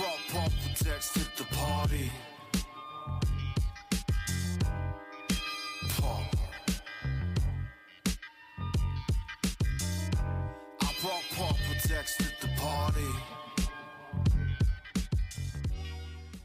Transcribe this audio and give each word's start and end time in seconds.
brought 0.00 0.18
Paul 0.30 0.48
Text 0.76 1.18
at 1.18 1.36
the 1.36 1.44
party. 1.54 2.10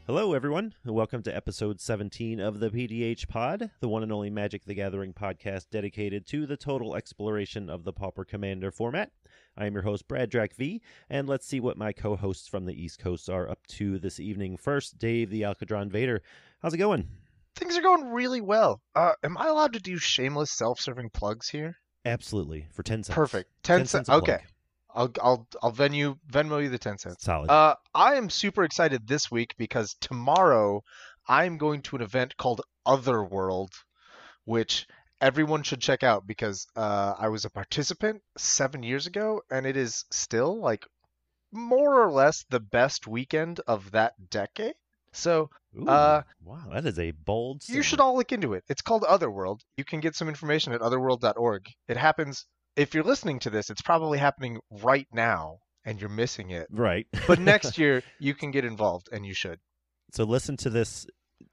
Hello, 0.08 0.34
everyone, 0.34 0.74
and 0.84 0.94
welcome 0.94 1.24
to 1.24 1.36
episode 1.36 1.82
17 1.82 2.40
of 2.40 2.60
the 2.60 2.70
PDH 2.70 3.28
Pod, 3.28 3.72
the 3.80 3.88
one 3.88 4.04
and 4.04 4.12
only 4.12 4.30
Magic 4.30 4.66
the 4.66 4.76
Gathering 4.76 5.14
podcast 5.14 5.70
dedicated 5.72 6.26
to 6.28 6.46
the 6.46 6.58
total 6.58 6.96
exploration 6.96 7.70
of 7.70 7.86
the 7.86 7.92
Pauper 7.92 8.24
Commander 8.24 8.70
format. 8.70 9.12
I 9.58 9.66
am 9.66 9.74
your 9.74 9.84
host, 9.84 10.08
Brad 10.08 10.30
Drac 10.30 10.54
V, 10.56 10.82
and 11.10 11.30
let's 11.30 11.48
see 11.48 11.60
what 11.60 11.78
my 11.78 11.94
co 11.94 12.16
hosts 12.16 12.48
from 12.48 12.66
the 12.66 12.74
East 12.74 13.00
Coast 13.00 13.30
are 13.30 13.50
up 13.50 13.66
to 13.68 14.00
this 14.00 14.20
evening. 14.20 14.58
First, 14.58 14.98
Dave 14.98 15.30
the 15.30 15.44
Alcadron 15.44 15.90
Vader. 15.90 16.22
How's 16.62 16.74
it 16.74 16.78
going? 16.78 17.08
Things 17.56 17.78
are 17.78 17.82
going 17.82 18.12
really 18.12 18.42
well. 18.42 18.82
Uh, 18.94 19.14
am 19.24 19.38
I 19.38 19.48
allowed 19.48 19.74
to 19.74 19.80
do 19.80 19.98
shameless 19.98 20.52
self-serving 20.52 21.12
plugs 21.12 21.48
here? 21.48 21.78
Absolutely, 22.04 22.68
for 22.72 22.84
10 22.84 23.04
cents. 23.04 23.16
Perfect. 23.16 23.50
10, 23.64 23.80
10 23.80 23.88
cents. 23.88 24.10
Okay. 24.10 24.38
plug. 24.38 24.42
I'll 24.96 25.12
I'll 25.22 25.48
I'll 25.62 25.72
Venmo 25.74 26.18
Venmo 26.32 26.64
you 26.64 26.70
the 26.70 26.78
10 26.78 26.98
cents. 26.98 27.24
Solid. 27.24 27.50
Uh, 27.50 27.76
I 27.94 28.16
am 28.16 28.30
super 28.30 28.64
excited 28.64 29.08
this 29.08 29.30
week 29.30 29.56
because 29.58 29.96
tomorrow 30.00 30.84
I'm 31.28 31.58
going 31.58 31.82
to 31.84 31.98
an 31.98 32.02
event 32.02 32.38
called 32.38 32.62
Otherworld, 32.86 33.74
which 34.46 34.88
everyone 35.22 35.64
should 35.64 35.82
check 35.82 36.04
out 36.04 36.28
because 36.28 36.68
uh, 36.76 37.14
I 37.18 37.30
was 37.30 37.46
a 37.46 37.50
participant 37.50 38.22
seven 38.38 38.84
years 38.84 39.08
ago, 39.08 39.42
and 39.50 39.66
it 39.66 39.78
is 39.78 40.06
still 40.12 40.60
like 40.60 40.86
more 41.52 42.02
or 42.04 42.12
less 42.12 42.46
the 42.50 42.60
best 42.60 43.08
weekend 43.08 43.62
of 43.68 43.92
that 43.92 44.14
decade. 44.30 44.76
So 45.14 45.50
Ooh, 45.80 45.88
uh, 45.88 46.24
wow, 46.44 46.66
that 46.74 46.86
is 46.86 47.00
a 47.00 47.12
bold. 47.12 47.64
you 47.70 47.82
should 47.82 48.02
all 48.02 48.18
look 48.18 48.34
into 48.34 48.54
it. 48.54 48.64
It's 48.68 48.82
called 48.82 49.06
Otherworld. 49.06 49.62
You 49.78 49.86
can 49.86 50.02
get 50.02 50.16
some 50.16 50.28
information 50.28 50.74
at 50.74 50.82
otherworld.org. 50.82 51.70
It 51.88 51.98
happens 51.98 52.46
if 52.76 52.94
you're 52.94 53.04
listening 53.04 53.40
to 53.40 53.50
this, 53.50 53.70
it's 53.70 53.82
probably 53.82 54.18
happening 54.18 54.60
right 54.70 55.08
now 55.14 55.60
and 55.86 56.00
you're 56.00 56.10
missing 56.10 56.52
it. 56.52 56.68
Right. 56.70 57.08
But 57.28 57.40
next 57.40 57.78
year 57.78 58.04
you 58.20 58.34
can 58.34 58.52
get 58.52 58.66
involved 58.66 59.10
and 59.12 59.26
you 59.26 59.34
should. 59.34 59.60
so 60.12 60.24
listen 60.24 60.58
to 60.58 60.70
this 60.70 61.08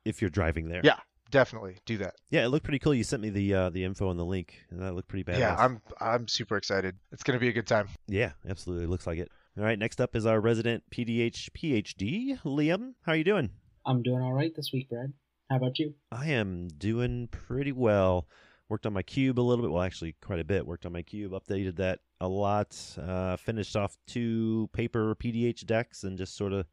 if 0.05 0.21
you're 0.21 0.31
driving 0.31 0.69
there. 0.69 0.81
Yeah. 0.83 0.99
Definitely 1.33 1.79
do 1.87 1.97
that. 1.97 2.15
Yeah, 2.29 2.45
it 2.45 2.49
looked 2.49 2.65
pretty 2.65 2.79
cool. 2.79 2.95
You 2.95 3.05
sent 3.05 3.23
me 3.23 3.31
the 3.31 3.55
uh, 3.55 3.71
the 3.71 3.85
info 3.85 4.11
and 4.11 4.21
the 4.21 4.25
link, 4.25 4.55
and 4.71 4.81
that 4.83 4.95
looked 4.95 5.09
pretty 5.09 5.25
badass. 5.25 5.39
Yeah, 5.39 5.57
I'm 5.59 5.81
I'm 5.99 6.29
super 6.29 6.59
excited. 6.59 6.95
It's 7.11 7.23
going 7.23 7.37
to 7.37 7.41
be 7.41 7.49
a 7.49 7.53
good 7.53 7.67
time. 7.67 7.89
Yeah, 8.07 8.33
absolutely. 8.47 8.87
Looks 8.87 9.07
like 9.07 9.19
it. 9.19 9.31
All 9.59 9.65
right, 9.65 9.79
next 9.79 9.99
up 9.99 10.15
is 10.15 10.27
our 10.27 10.41
resident 10.41 10.85
PDH 10.91 11.51
PhD, 11.53 12.39
Liam. 12.43 12.93
How 13.07 13.13
are 13.13 13.17
you 13.17 13.25
doing? 13.25 13.49
I'm 13.87 14.03
doing 14.03 14.23
all 14.23 14.35
right 14.35 14.55
this 14.55 14.73
week, 14.75 14.91
Brad. 14.91 15.15
How 15.51 15.57
about 15.57 15.79
you? 15.79 15.95
I 16.11 16.29
am 16.29 16.69
doing 16.69 17.29
pretty 17.29 17.73
well. 17.73 18.29
Worked 18.69 18.85
on 18.85 18.93
my 18.93 19.03
cube 19.03 19.39
a 19.39 19.41
little 19.41 19.65
bit. 19.65 19.73
Well, 19.73 19.83
actually, 19.83 20.17
quite 20.23 20.39
a 20.39 20.45
bit. 20.45 20.67
Worked 20.67 20.85
on 20.85 20.93
my 20.93 21.03
cube, 21.03 21.33
updated 21.33 21.77
that 21.77 22.01
a 22.21 22.29
lot. 22.29 22.79
Uh, 22.99 23.37
finished 23.39 23.75
off 23.75 23.97
two 24.07 24.69
paper 24.75 25.15
PDH 25.15 25.65
decks 25.65 26.05
and 26.05 26.19
just 26.19 26.37
sort 26.37 26.53
of 26.53 26.67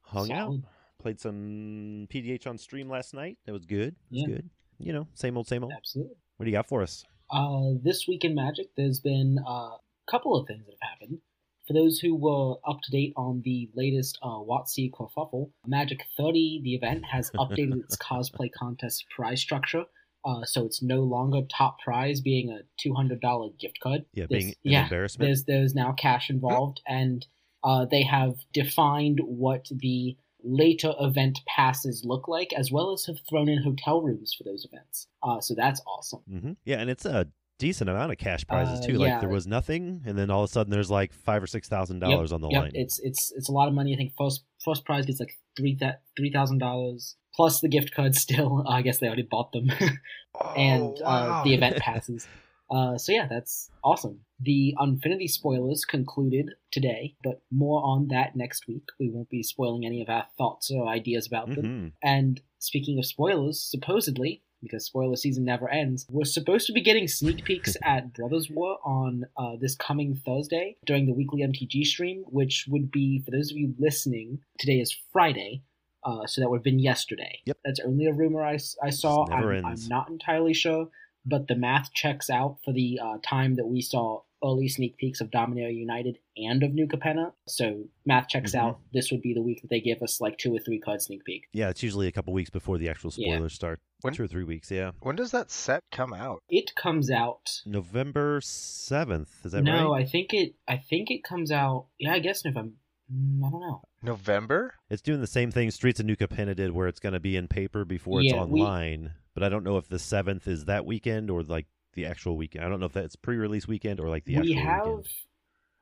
hung 0.00 0.32
out. 0.32 0.56
Played 1.02 1.18
some 1.20 2.06
PDH 2.10 2.46
on 2.46 2.56
stream 2.58 2.88
last 2.88 3.12
night. 3.12 3.36
That 3.46 3.52
was 3.52 3.66
good. 3.66 3.88
It 3.88 4.12
was 4.12 4.20
Yeah. 4.20 4.26
good. 4.28 4.50
You 4.78 4.92
know, 4.92 5.08
same 5.14 5.36
old, 5.36 5.48
same 5.48 5.64
old. 5.64 5.72
Absolutely. 5.76 6.14
What 6.36 6.44
do 6.44 6.50
you 6.50 6.56
got 6.56 6.68
for 6.68 6.80
us? 6.80 7.04
Uh, 7.30 7.72
this 7.82 8.06
week 8.06 8.24
in 8.24 8.34
Magic, 8.36 8.68
there's 8.76 9.00
been 9.00 9.38
uh, 9.46 9.50
a 9.50 9.78
couple 10.08 10.36
of 10.36 10.46
things 10.46 10.64
that 10.66 10.76
have 10.80 10.90
happened. 10.90 11.18
For 11.66 11.72
those 11.72 11.98
who 11.98 12.14
were 12.14 12.54
up 12.68 12.80
to 12.82 12.90
date 12.90 13.12
on 13.16 13.42
the 13.44 13.68
latest 13.74 14.18
uh, 14.22 14.28
WotC 14.28 14.90
kerfuffle, 14.92 15.50
Magic 15.66 16.00
30, 16.16 16.60
the 16.62 16.74
event, 16.74 17.04
has 17.04 17.30
updated 17.34 17.80
its 17.82 17.96
cosplay 17.96 18.50
contest 18.52 19.04
prize 19.14 19.40
structure. 19.40 19.84
Uh, 20.24 20.44
so 20.44 20.64
it's 20.66 20.82
no 20.82 21.02
longer 21.02 21.40
top 21.50 21.80
prize 21.80 22.20
being 22.20 22.50
a 22.50 22.60
$200 22.80 23.58
gift 23.58 23.80
card. 23.80 24.04
Yeah, 24.12 24.26
There's- 24.28 24.44
being 24.44 24.54
an 24.64 24.70
yeah, 24.72 24.82
embarrassment. 24.84 25.26
There's 25.28 25.44
there's 25.44 25.74
now 25.74 25.92
cash 25.92 26.30
involved, 26.30 26.80
and 26.86 27.26
uh, 27.64 27.86
they 27.86 28.02
have 28.02 28.36
defined 28.52 29.20
what 29.24 29.66
the 29.70 30.16
later 30.44 30.92
event 31.00 31.40
passes 31.46 32.02
look 32.04 32.28
like, 32.28 32.52
as 32.52 32.70
well 32.72 32.92
as 32.92 33.04
have 33.06 33.16
thrown 33.28 33.48
in 33.48 33.62
hotel 33.62 34.02
rooms 34.02 34.34
for 34.36 34.44
those 34.44 34.64
events. 34.70 35.06
Uh, 35.22 35.40
so 35.40 35.54
that's 35.54 35.80
awesome. 35.86 36.20
hmm 36.28 36.52
Yeah, 36.64 36.80
and 36.80 36.90
it's 36.90 37.04
a 37.04 37.26
decent 37.58 37.88
amount 37.88 38.10
of 38.10 38.18
cash 38.18 38.44
prizes 38.46 38.80
Uh, 38.80 38.86
too. 38.86 38.98
Like 38.98 39.20
there 39.20 39.28
was 39.28 39.46
nothing, 39.46 40.02
and 40.04 40.18
then 40.18 40.30
all 40.30 40.42
of 40.42 40.50
a 40.50 40.52
sudden 40.52 40.70
there's 40.70 40.90
like 40.90 41.12
five 41.12 41.42
or 41.42 41.46
six 41.46 41.68
thousand 41.68 42.00
dollars 42.00 42.32
on 42.32 42.40
the 42.40 42.48
yep, 42.48 42.62
line. 42.62 42.72
It's 42.74 42.98
it's 43.00 43.32
it's 43.36 43.48
a 43.48 43.52
lot 43.52 43.68
of 43.68 43.74
money. 43.74 43.94
I 43.94 43.96
think 43.96 44.12
first 44.18 44.44
first 44.64 44.84
prize 44.84 45.06
gets 45.06 45.20
like 45.20 45.38
three 45.56 45.76
that 45.80 46.02
three 46.16 46.32
thousand 46.32 46.58
dollars 46.58 47.16
plus 47.34 47.60
the 47.60 47.68
gift 47.68 47.94
cards. 47.94 48.20
Still, 48.20 48.64
I 48.68 48.82
guess 48.82 48.98
they 48.98 49.06
already 49.06 49.22
bought 49.30 49.52
them, 49.52 49.70
and 50.56 50.82
Oh, 50.82 51.04
uh, 51.04 51.28
wow. 51.28 51.42
the 51.44 51.54
event 51.54 51.76
passes. 51.80 52.28
Uh, 52.70 52.96
so 52.98 53.12
yeah, 53.12 53.26
that's 53.28 53.70
awesome. 53.84 54.20
The 54.44 54.74
Unfinity 54.78 55.28
spoilers 55.28 55.84
concluded 55.84 56.50
today, 56.72 57.14
but 57.22 57.42
more 57.52 57.80
on 57.84 58.08
that 58.08 58.34
next 58.34 58.66
week. 58.66 58.88
We 58.98 59.08
won't 59.08 59.30
be 59.30 59.42
spoiling 59.42 59.86
any 59.86 60.02
of 60.02 60.08
our 60.08 60.26
thoughts 60.36 60.68
or 60.70 60.88
ideas 60.88 61.28
about 61.28 61.54
them. 61.54 61.64
Mhm. 61.64 61.92
And 62.02 62.40
speaking 62.58 62.98
of 62.98 63.06
spoilers, 63.06 63.62
supposedly, 63.62 64.42
because 64.60 64.84
spoiler 64.84 65.14
season 65.16 65.44
never 65.44 65.68
ends, 65.68 66.06
we're 66.10 66.24
supposed 66.24 66.66
to 66.66 66.72
be 66.72 66.80
getting 66.80 67.06
sneak 67.06 67.44
peeks 67.44 67.76
at 67.84 68.12
Brothers 68.14 68.50
War 68.50 68.78
on 68.84 69.26
uh, 69.36 69.56
this 69.60 69.76
coming 69.76 70.16
Thursday 70.16 70.76
during 70.86 71.06
the 71.06 71.14
weekly 71.14 71.42
MTG 71.42 71.84
stream, 71.84 72.24
which 72.26 72.66
would 72.68 72.90
be, 72.90 73.20
for 73.24 73.30
those 73.30 73.52
of 73.52 73.56
you 73.56 73.74
listening, 73.78 74.40
today 74.58 74.80
is 74.80 74.96
Friday. 75.12 75.62
Uh, 76.04 76.26
so 76.26 76.40
that 76.40 76.50
would 76.50 76.58
have 76.58 76.64
been 76.64 76.80
yesterday. 76.80 77.38
Yep. 77.44 77.58
That's 77.64 77.80
only 77.80 78.06
a 78.06 78.12
rumor 78.12 78.42
I, 78.44 78.58
I 78.82 78.90
saw. 78.90 79.24
I'm. 79.30 79.64
I'm 79.64 79.88
not 79.88 80.08
entirely 80.08 80.52
sure, 80.52 80.88
but 81.24 81.46
the 81.46 81.54
math 81.54 81.92
checks 81.92 82.28
out 82.28 82.58
for 82.64 82.72
the 82.72 82.98
uh, 83.00 83.18
time 83.22 83.54
that 83.54 83.66
we 83.66 83.80
saw 83.80 84.22
early 84.44 84.68
sneak 84.68 84.96
peeks 84.96 85.20
of 85.20 85.30
Dominaria 85.30 85.74
United 85.74 86.18
and 86.36 86.62
of 86.62 86.72
New 86.74 86.86
Capenna. 86.86 87.32
So 87.46 87.84
math 88.04 88.28
checks 88.28 88.52
Mhm. 88.52 88.58
out. 88.58 88.80
This 88.92 89.10
would 89.12 89.22
be 89.22 89.34
the 89.34 89.42
week 89.42 89.62
that 89.62 89.68
they 89.70 89.80
give 89.80 90.02
us 90.02 90.20
like 90.20 90.38
two 90.38 90.54
or 90.54 90.58
three 90.58 90.78
card 90.80 91.00
sneak 91.02 91.24
peek. 91.24 91.44
Yeah, 91.52 91.68
it's 91.70 91.82
usually 91.82 92.06
a 92.08 92.12
couple 92.12 92.32
weeks 92.32 92.50
before 92.50 92.78
the 92.78 92.88
actual 92.88 93.12
Yeah. 93.16 93.34
spoilers 93.34 93.52
start. 93.54 93.80
When- 94.00 94.14
Two 94.14 94.24
or 94.24 94.28
three 94.28 94.42
weeks. 94.44 94.70
Yeah, 94.70 94.92
When 95.00 95.14
does 95.14 95.30
that 95.30 95.50
set 95.50 95.84
come 95.92 96.12
out? 96.12 96.42
It 96.48 96.74
comes 96.74 97.08
out. 97.10 97.62
November 97.64 98.40
seventh. 98.42 99.44
Is 99.46 99.52
that 99.52 99.62
no, 99.62 99.72
right? 99.72 99.80
No, 99.80 99.94
I 99.94 100.04
think 100.04 100.34
it. 100.34 100.54
I 100.66 100.76
think 100.76 101.10
it 101.10 101.22
comes 101.22 101.50
out. 101.52 101.86
Yeah, 101.98 102.12
I 102.14 102.18
guess 102.18 102.44
November. 102.44 102.74
Mm, 103.12 103.46
I 103.46 103.50
don't 103.50 103.60
know. 103.60 103.82
November? 104.02 104.74
It's 104.90 105.02
doing 105.02 105.20
the 105.20 105.26
same 105.26 105.50
thing 105.52 105.70
Streets 105.70 106.00
of 106.00 106.06
New 106.06 106.16
Capenna 106.16 106.56
did, 106.56 106.72
where 106.72 106.88
it's 106.88 106.98
going 107.00 107.12
to 107.12 107.20
be 107.20 107.36
in 107.36 107.46
paper 107.46 107.84
before 107.84 108.20
it's 108.20 108.32
Yeah, 108.32 108.44
we- 108.44 108.60
online. 108.62 109.12
But 109.34 109.42
I 109.44 109.48
don't 109.48 109.64
know 109.64 109.76
if 109.78 109.88
the 109.88 109.98
seventh 109.98 110.46
is 110.48 110.64
that 110.66 110.84
weekend 110.84 111.30
or 111.30 111.42
like 111.42 111.66
the 111.94 112.06
actual 112.06 112.36
weekend. 112.36 112.64
I 112.64 112.68
don't 112.68 112.80
know 112.80 112.86
if 112.86 112.92
that's 112.92 113.16
pre-release 113.16 113.66
weekend 113.68 114.00
or 114.00 114.08
like 114.08 114.24
the 114.24 114.36
actual 114.36 114.48
weekend. 114.48 114.66
we 114.66 114.70
have 114.72 114.86
weekend. 114.86 115.06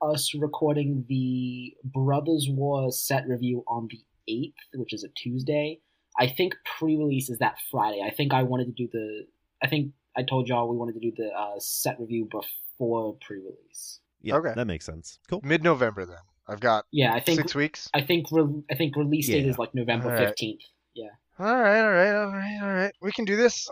us 0.01 0.33
recording 0.37 1.05
the 1.07 1.73
Brothers 1.83 2.47
War 2.49 2.91
set 2.91 3.27
review 3.27 3.63
on 3.67 3.87
the 3.89 3.99
eighth, 4.27 4.55
which 4.75 4.93
is 4.93 5.03
a 5.03 5.09
Tuesday. 5.09 5.79
I 6.19 6.27
think 6.27 6.55
pre-release 6.77 7.29
is 7.29 7.39
that 7.39 7.55
Friday. 7.71 8.01
I 8.05 8.11
think 8.13 8.33
I 8.33 8.43
wanted 8.43 8.65
to 8.65 8.71
do 8.73 8.89
the. 8.91 9.25
I 9.63 9.67
think 9.67 9.93
I 10.17 10.23
told 10.23 10.47
y'all 10.47 10.69
we 10.69 10.75
wanted 10.77 10.93
to 10.93 10.99
do 10.99 11.11
the 11.15 11.29
uh, 11.29 11.59
set 11.59 11.99
review 11.99 12.27
before 12.29 13.15
pre-release. 13.25 13.99
Yeah, 14.21 14.35
Okay. 14.35 14.53
that 14.55 14.65
makes 14.67 14.85
sense. 14.85 15.19
Cool. 15.29 15.41
Mid 15.43 15.63
November 15.63 16.05
then. 16.05 16.17
I've 16.47 16.59
got 16.59 16.85
Yeah, 16.91 17.13
I 17.13 17.21
think. 17.21 17.39
six 17.39 17.55
weeks. 17.55 17.89
I 17.93 18.01
think. 18.01 18.27
Re- 18.31 18.63
I 18.69 18.75
think 18.75 18.95
release 18.97 19.27
date 19.27 19.45
Yeah. 19.45 19.51
is 19.51 19.57
like 19.57 19.73
November 19.73 20.07
Alright. 20.09 20.27
fifteenth. 20.27 20.61
Yeah. 20.93 21.05
All 21.39 21.45
right, 21.45 21.79
all 21.81 21.91
right, 21.91 22.13
all 22.13 22.27
right, 22.31 22.59
all 22.61 22.73
right. 22.73 22.93
We 23.01 23.11
can 23.13 23.25
do 23.25 23.35
this. 23.37 23.67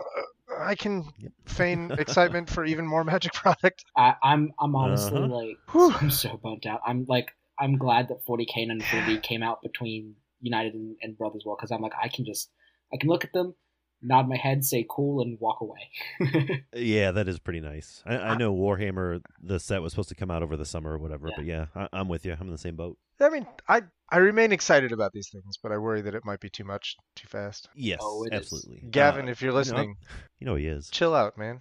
I 0.58 0.74
can 0.74 1.04
feign 1.46 1.90
excitement 1.92 2.50
for 2.50 2.64
even 2.64 2.86
more 2.86 3.04
Magic 3.04 3.32
product. 3.42 3.84
I, 3.96 4.14
I'm. 4.22 4.52
I'm 4.60 4.74
honestly 4.76 5.18
Uh-huh. 5.18 5.34
like. 5.34 5.58
Whew. 5.72 5.92
I'm 5.94 6.10
so 6.10 6.36
burnt 6.42 6.66
out. 6.66 6.80
I'm 6.86 7.04
like. 7.08 7.30
I'm 7.58 7.76
glad 7.76 8.08
that 8.08 8.24
40k 8.24 8.62
and 8.62 8.70
Unfinity 8.72 9.18
came 9.20 9.42
out 9.42 9.60
between 9.60 10.14
United 10.40 10.72
and, 10.72 10.96
and 11.02 11.18
Brothers 11.18 11.42
War 11.44 11.56
because 11.58 11.70
I'm 11.70 11.82
like 11.82 11.92
I 12.02 12.08
can 12.08 12.24
just 12.24 12.50
I 12.90 12.96
can 12.96 13.10
look 13.10 13.22
at 13.22 13.34
them, 13.34 13.54
nod 14.02 14.28
my 14.28 14.36
head, 14.36 14.64
say 14.64 14.86
cool, 14.88 15.20
and 15.22 15.38
walk 15.40 15.60
away. 15.60 16.64
Yeah, 16.74 17.10
that 17.10 17.28
is 17.28 17.38
pretty 17.38 17.60
nice. 17.60 18.02
I, 18.06 18.16
I 18.16 18.36
know 18.36 18.54
Warhammer, 18.54 19.20
the 19.42 19.58
set 19.58 19.82
was 19.82 19.92
supposed 19.92 20.08
to 20.10 20.14
come 20.14 20.30
out 20.30 20.42
over 20.42 20.56
the 20.56 20.64
summer 20.64 20.92
or 20.92 20.98
whatever, 20.98 21.28
Yeah. 21.28 21.34
but 21.36 21.44
yeah, 21.44 21.66
I, 21.74 21.88
I'm 21.92 22.08
with 22.08 22.24
you. 22.24 22.32
I'm 22.32 22.46
in 22.46 22.52
the 22.52 22.58
same 22.58 22.76
boat. 22.76 22.96
I 23.20 23.28
mean, 23.28 23.46
I 23.68 23.82
I 24.08 24.18
remain 24.18 24.52
excited 24.52 24.92
about 24.92 25.12
these 25.12 25.28
things, 25.30 25.56
but 25.62 25.72
I 25.72 25.78
worry 25.78 26.00
that 26.02 26.14
it 26.14 26.24
might 26.24 26.40
be 26.40 26.48
too 26.48 26.64
much 26.64 26.96
too 27.16 27.26
fast. 27.28 27.68
Yes, 27.74 27.98
Oh, 28.02 28.24
it 28.24 28.32
is. 28.32 28.40
absolutely. 28.40 28.82
Gavin, 28.90 29.26
Uh, 29.28 29.30
if 29.32 29.42
you're 29.42 29.50
you 29.50 29.54
know, 29.54 29.58
listening, 29.58 29.96
you 30.38 30.46
know 30.46 30.54
he 30.54 30.66
is. 30.66 30.88
chill 30.90 31.14
out, 31.14 31.36
man. 31.36 31.60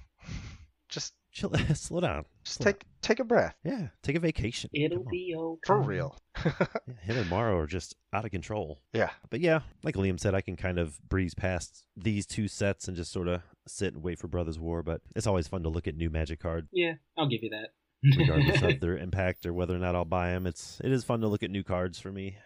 Just 0.87 1.13
Chill, 1.39 1.51
slow 1.75 1.99
down. 2.01 2.25
just 2.43 2.57
Slow 2.57 2.65
down. 2.65 2.73
take 2.73 2.85
take 3.01 3.19
a 3.19 3.23
breath. 3.23 3.55
Yeah, 3.63 3.87
take 4.03 4.15
a 4.15 4.19
vacation. 4.19 4.69
It'll 4.73 5.05
be 5.09 5.33
okay. 5.37 5.59
For 5.65 5.81
real. 5.81 6.15
Yeah, 6.45 6.67
him 7.01 7.17
and 7.17 7.29
Morrow 7.29 7.57
are 7.57 7.67
just 7.67 7.95
out 8.13 8.23
of 8.25 8.31
control. 8.31 8.79
Yeah. 8.93 9.09
But 9.29 9.41
yeah, 9.41 9.59
like 9.83 9.95
Liam 9.95 10.19
said, 10.19 10.33
I 10.35 10.41
can 10.41 10.55
kind 10.55 10.79
of 10.79 10.97
breeze 11.09 11.33
past 11.33 11.83
these 11.97 12.25
two 12.25 12.47
sets 12.47 12.87
and 12.87 12.95
just 12.95 13.11
sort 13.11 13.27
of 13.27 13.41
sit 13.67 13.93
and 13.93 14.01
wait 14.03 14.19
for 14.19 14.27
Brothers 14.27 14.57
War. 14.59 14.81
But 14.83 15.01
it's 15.15 15.27
always 15.27 15.47
fun 15.49 15.63
to 15.63 15.69
look 15.69 15.87
at 15.87 15.95
new 15.95 16.09
Magic 16.09 16.39
cards, 16.39 16.67
Yeah, 16.71 16.93
I'll 17.17 17.27
give 17.27 17.43
you 17.43 17.49
that. 17.49 17.69
regardless 18.17 18.61
of 18.61 18.79
their 18.81 18.97
impact 18.97 19.45
or 19.45 19.53
whether 19.53 19.75
or 19.75 19.79
not 19.79 19.95
I'll 19.95 20.05
buy 20.05 20.31
them. 20.31 20.47
It's 20.47 20.79
it 20.83 20.91
is 20.91 21.03
fun 21.03 21.19
to 21.21 21.27
look 21.27 21.43
at 21.43 21.51
new 21.51 21.63
cards 21.63 21.99
for 21.99 22.11
me. 22.11 22.37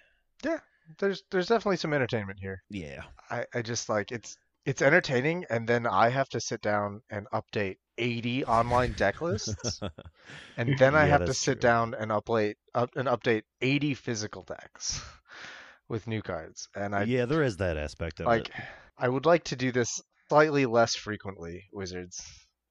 Yeah, 0.43 0.59
there's 0.99 1.23
there's 1.31 1.47
definitely 1.47 1.77
some 1.77 1.93
entertainment 1.93 2.39
here. 2.39 2.63
Yeah. 2.69 3.03
I, 3.29 3.45
I 3.53 3.61
just 3.61 3.89
like 3.89 4.11
it's 4.11 4.37
it's 4.65 4.81
entertaining, 4.81 5.45
and 5.49 5.67
then 5.67 5.85
I 5.85 6.09
have 6.09 6.29
to 6.29 6.39
sit 6.39 6.61
down 6.61 7.01
and 7.11 7.27
update 7.33 7.75
80 7.97 8.45
online 8.45 8.93
deck 8.93 9.21
lists, 9.21 9.79
and 10.57 10.77
then 10.77 10.95
I 10.95 11.03
Yeah, 11.05 11.11
have 11.17 11.25
to 11.25 11.33
sit 11.33 11.55
true. 11.61 11.69
down 11.69 11.93
and 11.93 12.11
update 12.11 12.55
up 12.73 12.95
and 12.95 13.07
update 13.07 13.43
80 13.61 13.93
physical 13.95 14.43
decks 14.43 15.01
with 15.89 16.07
new 16.07 16.21
cards. 16.21 16.67
And 16.75 16.95
I 16.95 17.03
yeah, 17.03 17.25
there 17.25 17.43
is 17.43 17.57
that 17.57 17.77
aspect 17.77 18.19
of 18.19 18.27
like 18.27 18.49
it. 18.49 18.55
I 18.97 19.09
would 19.09 19.25
like 19.25 19.43
to 19.45 19.55
do 19.55 19.71
this 19.71 20.01
slightly 20.29 20.65
less 20.65 20.95
frequently, 20.95 21.63
Wizards. 21.71 22.21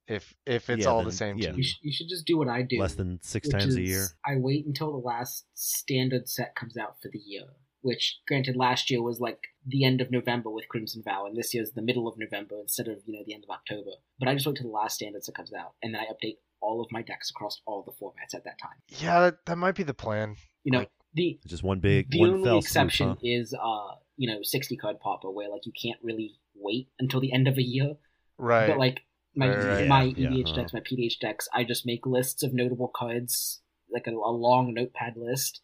If 0.09 0.35
if 0.47 0.69
it's 0.69 0.85
Yeah, 0.85 0.91
all 0.91 0.99
then- 0.99 1.07
the 1.07 1.13
same 1.13 1.39
yeah. 1.39 1.51
You, 1.51 1.57
you. 1.59 1.63
sh- 1.63 1.79
you 1.83 1.93
should 1.93 2.09
just 2.09 2.27
do 2.27 2.37
what 2.37 2.49
I 2.49 2.63
do. 2.63 2.79
Less 2.81 2.95
than 2.95 3.21
six 3.23 3.47
which 3.47 3.53
times 3.53 3.77
a 3.77 3.81
year. 3.83 4.07
I 4.27 4.37
wait 4.37 4.67
until 4.67 4.91
the 4.93 4.99
last 4.99 5.47
standard 5.55 6.29
set 6.29 6.55
comes 6.57 6.77
out 6.77 6.97
for 7.01 7.09
the 7.13 7.21
year. 7.21 7.45
Which, 7.83 8.21
granted, 8.29 8.57
last 8.57 8.91
year 8.91 9.03
was 9.03 9.21
like 9.21 9.39
the 9.67 9.85
end 9.85 10.01
of 10.01 10.11
November 10.11 10.51
with 10.51 10.69
Crimson 10.69 11.03
Vow, 11.05 11.27
and 11.27 11.37
this 11.37 11.53
year's 11.53 11.73
the 11.73 11.83
middle 11.83 12.07
of 12.09 12.17
November 12.17 12.61
instead 12.61 12.89
of 12.89 12.99
you 13.07 13.15
know 13.15 13.25
the 13.27 13.35
end 13.35 13.45
of 13.45 13.51
October. 13.51 13.91
But 14.19 14.29
I 14.29 14.35
just 14.35 14.47
wait 14.47 14.57
till 14.57 14.67
the 14.69 14.73
last 14.73 14.95
standard 14.95 15.23
that 15.27 15.35
comes 15.35 15.53
out, 15.53 15.73
and 15.83 15.93
then 15.95 16.01
I 16.01 16.07
update 16.13 16.37
all 16.61 16.81
of 16.81 16.93
my 16.93 17.03
decks 17.03 17.29
across 17.31 17.61
all 17.67 17.83
the 17.83 17.91
formats 17.93 18.35
at 18.37 18.45
that 18.45 18.59
time. 18.61 18.77
Yeah, 18.87 19.19
that, 19.21 19.45
that 19.47 19.59
might 19.59 19.75
be 19.75 19.83
the 19.83 19.95
plan. 19.95 20.37
You 20.65 20.73
know, 20.73 20.79
Like- 20.81 20.91
the 21.15 21.39
Just 21.47 21.63
one 21.65 21.81
big, 21.81 22.09
the 22.11 22.21
one 22.21 22.31
only 22.31 22.45
fell 22.45 22.59
exception 22.59 23.09
swoop, 23.09 23.19
huh? 23.19 23.41
is 23.41 23.53
uh 23.53 23.97
you 24.17 24.33
know 24.33 24.39
60 24.43 24.77
card 24.77 24.99
Pauper 25.01 25.31
where 25.31 25.51
like 25.51 25.67
you 25.67 25.73
can't 25.73 25.99
really 26.03 26.37
wait 26.55 26.89
until 27.01 27.21
the 27.21 27.33
end 27.35 27.49
of 27.49 27.59
a 27.59 27.63
year 27.63 27.97
Right. 28.39 28.69
but 28.69 28.79
like 28.79 29.01
my 29.35 29.49
Right, 29.49 29.65
right. 29.67 29.89
my 29.89 30.03
Yeah, 30.05 30.29
EDH 30.31 30.49
yeah, 30.51 30.55
decks, 30.55 30.73
my 30.73 30.81
PDH 30.81 31.19
decks, 31.21 31.49
I 31.53 31.65
just 31.65 31.85
make 31.85 32.07
lists 32.07 32.43
of 32.43 32.55
notable 32.55 32.89
cards, 32.95 33.61
like 33.93 34.07
a, 34.07 34.11
a 34.13 34.31
long 34.33 34.73
notepad 34.73 35.17
list, 35.17 35.61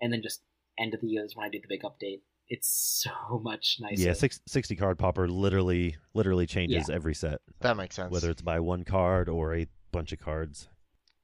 and 0.00 0.12
then 0.12 0.22
just 0.22 0.42
end 0.82 0.94
of 0.94 1.00
the 1.00 1.08
year 1.08 1.24
is 1.24 1.36
when 1.36 1.46
I 1.46 1.50
do 1.50 1.60
the 1.60 1.68
big 1.68 1.82
update. 1.82 2.20
It's 2.48 3.04
so 3.04 3.38
much 3.42 3.78
nicer. 3.80 4.02
Yeah, 4.02 4.12
six, 4.12 4.40
60 4.46 4.76
card 4.76 4.98
Pauper 4.98 5.28
literally 5.28 5.96
literally 6.14 6.46
changes 6.46 6.90
every 6.90 7.14
set, 7.14 7.40
that 7.60 7.76
makes 7.76 7.96
sense. 7.96 8.12
whether 8.12 8.30
it's 8.30 8.42
by 8.42 8.60
one 8.60 8.84
card 8.84 9.28
or 9.28 9.54
a 9.54 9.66
bunch 9.92 10.12
of 10.12 10.18
cards. 10.18 10.68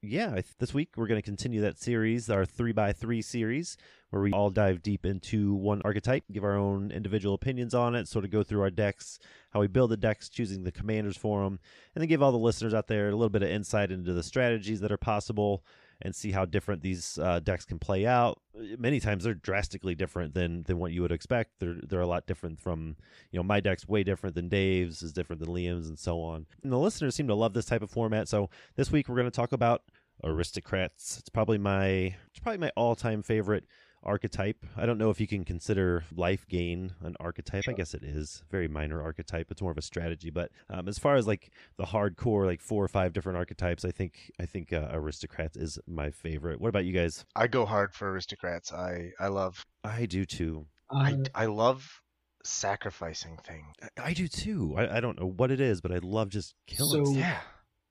Yeah, 0.01 0.29
I 0.31 0.35
th- 0.35 0.57
this 0.61 0.73
week 0.73 0.91
we're 0.97 1.09
going 1.09 1.21
to 1.21 1.25
continue 1.25 1.61
that 1.63 1.77
series, 1.77 2.31
our 2.31 2.45
3x3 2.45 3.25
series, 3.25 3.77
where 4.11 4.23
we 4.23 4.31
all 4.31 4.49
dive 4.49 4.81
deep 4.81 5.05
into 5.05 5.55
one 5.55 5.83
archetype, 5.85 6.23
give 6.31 6.45
our 6.45 6.57
own 6.57 6.93
individual 6.93 7.35
opinions 7.35 7.75
on 7.75 7.97
it, 7.97 8.07
sort 8.07 8.25
of 8.25 8.31
go 8.31 8.45
through 8.45 8.61
our 8.61 8.71
decks, 8.71 9.19
how 9.51 9.59
we 9.59 9.67
build 9.67 9.91
the 9.91 9.97
decks, 9.97 10.29
choosing 10.29 10.63
the 10.63 10.71
commanders 10.71 11.17
for 11.17 11.43
them, 11.43 11.59
and 11.95 12.03
then 12.03 12.09
give 12.09 12.23
all 12.23 12.31
the 12.31 12.39
listeners 12.39 12.75
out 12.75 12.87
there 12.87 13.09
a 13.09 13.17
little 13.17 13.29
bit 13.29 13.43
of 13.43 13.49
insight 13.49 13.91
into 13.91 14.13
the 14.13 14.23
strategies 14.23 14.79
that 14.81 14.93
are 14.93 14.99
possible 14.99 15.65
and 16.03 16.15
see 16.15 16.31
how 16.31 16.45
different 16.45 16.83
these 16.83 17.19
uh, 17.19 17.41
decks 17.41 17.65
can 17.65 17.79
play 17.79 18.06
out. 18.06 18.41
Many 18.55 19.00
times 19.00 19.25
they're 19.25 19.35
drastically 19.35 19.95
different 19.95 20.35
than 20.35 20.62
than 20.65 20.79
what 20.79 20.93
you 20.93 21.03
would 21.03 21.12
expect. 21.12 21.59
They're 21.59 21.77
they're 21.83 22.00
a 22.00 22.06
lot 22.06 22.27
different 22.27 22.61
from 22.61 22.97
you 23.31 23.39
know 23.39 23.43
my 23.43 23.61
deck's 23.61 23.89
way 23.89 24.05
different 24.05 24.35
than 24.35 24.49
Dave's 24.49 25.03
is 25.03 25.12
different 25.12 25.41
than 25.41 25.49
Liam's 25.49 25.89
and 25.89 25.99
so 25.99 26.21
on. 26.21 26.47
And 26.62 26.73
the 26.73 26.79
listeners 26.79 27.15
seem 27.15 27.29
to 27.29 27.35
love 27.35 27.53
this 27.53 27.67
type 27.67 27.83
of 27.83 27.91
format. 27.91 28.29
So 28.29 28.50
this 28.77 28.93
week 28.93 29.09
we're 29.09 29.17
going 29.17 29.31
to 29.31 29.31
talk 29.31 29.53
about 29.53 29.83
aristocrats. 30.25 31.19
It's 31.19 31.29
probably 31.29 31.59
my 31.59 32.15
it's 32.31 32.41
probably 32.43 32.59
my 32.59 32.71
all 32.77 32.95
time 32.95 33.23
favorite 33.23 33.65
archetype. 34.03 34.65
I 34.77 34.87
don't 34.87 34.99
know 34.99 35.11
if 35.11 35.21
you 35.21 35.27
can 35.27 35.45
consider 35.45 36.05
life 36.15 36.47
gain 36.49 36.93
an 37.03 37.17
archetype. 37.21 37.65
I 37.69 37.73
guess 37.73 37.95
it 37.95 38.03
is 38.03 38.43
very 38.50 38.69
minor 38.69 39.03
archetype. 39.03 39.50
It's 39.50 39.61
more 39.62 39.71
of 39.73 39.79
a 39.79 39.83
strategy. 39.83 40.31
But 40.31 40.50
um, 40.71 40.89
as 40.89 40.99
far 40.99 41.17
as 41.17 41.27
like 41.27 41.50
the 41.77 41.85
hardcore, 41.85 42.47
like 42.47 42.61
four 42.61 42.85
or 42.85 42.89
five 42.89 43.12
different 43.12 43.39
archetypes, 43.39 43.85
I 43.85 43.91
think 43.91 44.31
I 44.41 44.47
think 44.47 44.73
uh, 44.73 44.89
aristocrats 44.93 45.56
is 45.56 45.79
my 45.87 46.11
favorite. 46.11 46.61
What 46.61 46.69
about 46.69 46.85
you 46.85 46.93
guys? 46.93 47.25
I 47.37 47.47
go 47.47 47.67
hard 47.67 47.93
for 47.95 48.11
aristocrats. 48.11 48.73
I 48.73 49.11
I 49.21 49.29
love 49.29 49.65
I 49.85 50.06
do 50.06 50.25
too. 50.25 50.67
Uh, 50.91 50.97
I 50.99 51.17
I 51.35 51.47
love 51.47 52.00
sacrificing 52.45 53.39
things. 53.45 53.67
I, 53.99 54.09
I 54.09 54.12
do 54.15 54.27
too. 54.29 54.75
I, 54.77 54.97
I 54.97 55.00
don't 55.00 55.19
know 55.21 55.27
what 55.27 55.50
it 55.50 55.61
is, 55.61 55.81
but 55.81 55.93
I 55.93 55.99
love 56.03 56.29
just 56.31 56.55
killing. 56.67 57.05
So- 57.06 57.12
Yeah. 57.12 57.41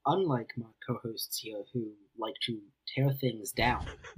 Unlike 0.08 0.52
my 0.58 0.66
co-hosts 0.86 1.40
here 1.40 1.64
who 1.74 1.92
like 2.18 2.36
to 2.48 2.60
tear 2.96 3.12
things 3.12 3.52
down, 3.52 3.86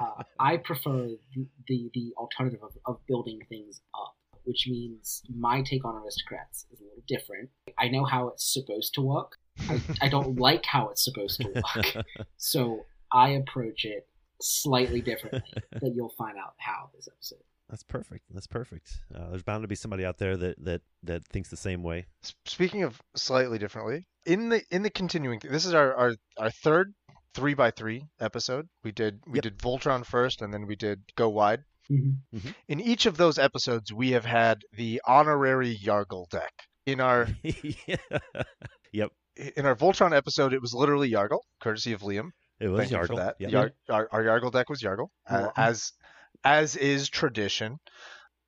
uh, 0.00 0.22
I 0.38 0.58
prefer 0.58 1.08
the, 1.34 1.46
the, 1.68 1.90
the 1.94 2.12
alternative 2.18 2.60
of, 2.62 2.72
of 2.84 3.06
building 3.06 3.40
things 3.48 3.80
up, 3.94 4.16
which 4.44 4.66
means 4.68 5.22
my 5.34 5.62
take 5.62 5.84
on 5.84 6.02
aristocrats 6.02 6.66
is 6.72 6.80
a 6.80 6.84
little 6.84 7.04
different. 7.08 7.48
I 7.78 7.88
know 7.88 8.04
how 8.04 8.28
it's 8.28 8.52
supposed 8.52 8.94
to 8.94 9.02
work. 9.02 9.36
I, 9.68 9.80
I 10.02 10.08
don't 10.08 10.38
like 10.38 10.66
how 10.66 10.88
it's 10.88 11.04
supposed 11.04 11.40
to 11.40 11.48
work. 11.48 12.04
So 12.36 12.84
I 13.12 13.30
approach 13.30 13.84
it 13.84 14.06
slightly 14.42 15.00
differently 15.00 15.42
that 15.72 15.92
you'll 15.94 16.14
find 16.18 16.36
out 16.36 16.54
how 16.58 16.90
this 16.94 17.08
episode. 17.08 17.44
That's 17.70 17.82
perfect. 17.84 18.24
That's 18.34 18.46
perfect. 18.48 18.98
Uh, 19.14 19.30
there's 19.30 19.42
bound 19.44 19.62
to 19.62 19.68
be 19.68 19.74
somebody 19.76 20.04
out 20.04 20.18
there 20.18 20.36
that 20.36 20.62
that 20.64 20.82
that 21.04 21.24
thinks 21.28 21.48
the 21.50 21.56
same 21.56 21.82
way. 21.82 22.06
Speaking 22.44 22.82
of 22.82 23.00
slightly 23.14 23.58
differently, 23.58 24.06
in 24.26 24.48
the 24.48 24.62
in 24.70 24.82
the 24.82 24.90
continuing, 24.90 25.40
this 25.48 25.64
is 25.64 25.72
our 25.72 25.94
our, 25.94 26.14
our 26.36 26.50
third 26.50 26.92
three 27.34 27.54
by 27.54 27.70
three 27.70 28.04
episode. 28.20 28.66
We 28.82 28.90
did 28.92 29.20
we 29.26 29.36
Yep. 29.36 29.42
did 29.44 29.58
Voltron 29.58 30.04
first, 30.04 30.42
and 30.42 30.52
then 30.52 30.66
we 30.66 30.74
did 30.76 31.02
Go 31.16 31.28
Wide. 31.28 31.60
Mm-hmm. 31.90 32.50
In 32.68 32.80
each 32.80 33.06
of 33.06 33.16
those 33.16 33.38
episodes, 33.38 33.92
we 33.92 34.10
have 34.12 34.24
had 34.24 34.62
the 34.72 35.00
honorary 35.06 35.76
Yargle 35.76 36.28
deck. 36.28 36.52
In 36.86 37.00
our 37.00 37.28
yeah. 37.42 37.96
Yep. 38.92 39.10
in 39.56 39.66
our 39.66 39.76
Voltron 39.76 40.16
episode, 40.16 40.52
it 40.52 40.60
was 40.60 40.72
literally 40.74 41.10
Yargle, 41.12 41.40
courtesy 41.60 41.92
of 41.92 42.00
Liam. 42.00 42.30
It 42.58 42.68
was 42.68 42.80
Thank 42.80 42.90
you 42.90 42.96
Yargle. 42.98 43.06
for 43.06 43.16
that. 43.16 43.36
Yep. 43.38 43.50
Yar- 43.52 43.72
our, 43.88 44.08
our 44.12 44.22
Yargle 44.22 44.52
deck 44.52 44.68
was 44.68 44.82
Yargle, 44.82 45.08
You're 45.30 45.48
uh, 45.48 45.52
as 45.56 45.92
as 46.44 46.76
is 46.76 47.08
tradition. 47.08 47.78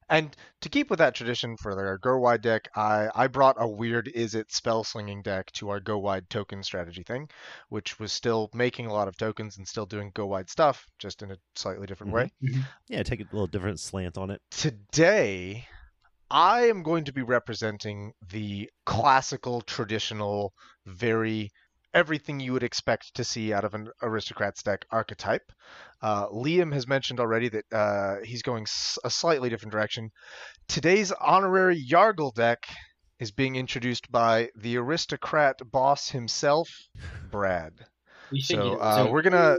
And 0.08 0.36
to 0.60 0.68
keep 0.68 0.90
with 0.90 0.98
that 0.98 1.14
tradition 1.14 1.56
for 1.56 1.72
our 1.72 1.96
Go 1.96 2.18
Wide 2.18 2.42
deck, 2.42 2.68
I, 2.76 3.08
I 3.14 3.28
brought 3.28 3.56
a 3.58 3.66
weird 3.66 4.08
Is 4.08 4.34
It 4.34 4.52
spell 4.52 4.84
slinging 4.84 5.22
deck 5.22 5.50
to 5.52 5.70
our 5.70 5.80
Go 5.80 5.98
Wide 5.98 6.28
token 6.28 6.62
strategy 6.62 7.02
thing, 7.02 7.28
which 7.70 7.98
was 7.98 8.12
still 8.12 8.50
making 8.52 8.86
a 8.86 8.92
lot 8.92 9.08
of 9.08 9.16
tokens 9.16 9.56
and 9.56 9.66
still 9.66 9.86
doing 9.86 10.10
Go 10.12 10.26
Wide 10.26 10.50
stuff, 10.50 10.84
just 10.98 11.22
in 11.22 11.30
a 11.30 11.36
slightly 11.54 11.86
different 11.86 12.12
Mhm. 12.12 12.14
way. 12.14 12.32
Yeah, 12.88 13.02
take 13.04 13.20
a 13.20 13.24
little 13.24 13.46
different 13.46 13.80
slant 13.80 14.18
on 14.18 14.30
it. 14.30 14.42
Today, 14.50 15.66
I 16.30 16.62
am 16.62 16.82
going 16.82 17.04
to 17.04 17.12
be 17.12 17.22
representing 17.22 18.12
the 18.30 18.70
classical, 18.84 19.62
traditional, 19.62 20.52
very 20.84 21.50
everything 21.94 22.40
you 22.40 22.52
would 22.52 22.62
expect 22.62 23.14
to 23.14 23.24
see 23.24 23.52
out 23.52 23.64
of 23.64 23.74
an 23.74 23.88
aristocrat's 24.02 24.62
deck 24.62 24.84
archetype. 24.90 25.52
Uh, 26.00 26.26
Liam 26.28 26.72
has 26.72 26.86
mentioned 26.86 27.20
already 27.20 27.48
that 27.48 27.64
uh, 27.72 28.16
he's 28.24 28.42
going 28.42 28.66
a 29.04 29.10
slightly 29.10 29.48
different 29.48 29.72
direction. 29.72 30.10
Today's 30.68 31.12
honorary 31.12 31.82
Yargle 31.90 32.34
deck 32.34 32.66
is 33.20 33.30
being 33.30 33.56
introduced 33.56 34.10
by 34.10 34.48
the 34.56 34.76
aristocrat 34.76 35.56
boss 35.70 36.08
himself, 36.08 36.68
Brad. 37.30 37.72
We 38.32 38.40
so, 38.40 38.78
uh, 38.78 39.04
so, 39.04 39.12
we're 39.12 39.22
gonna. 39.22 39.56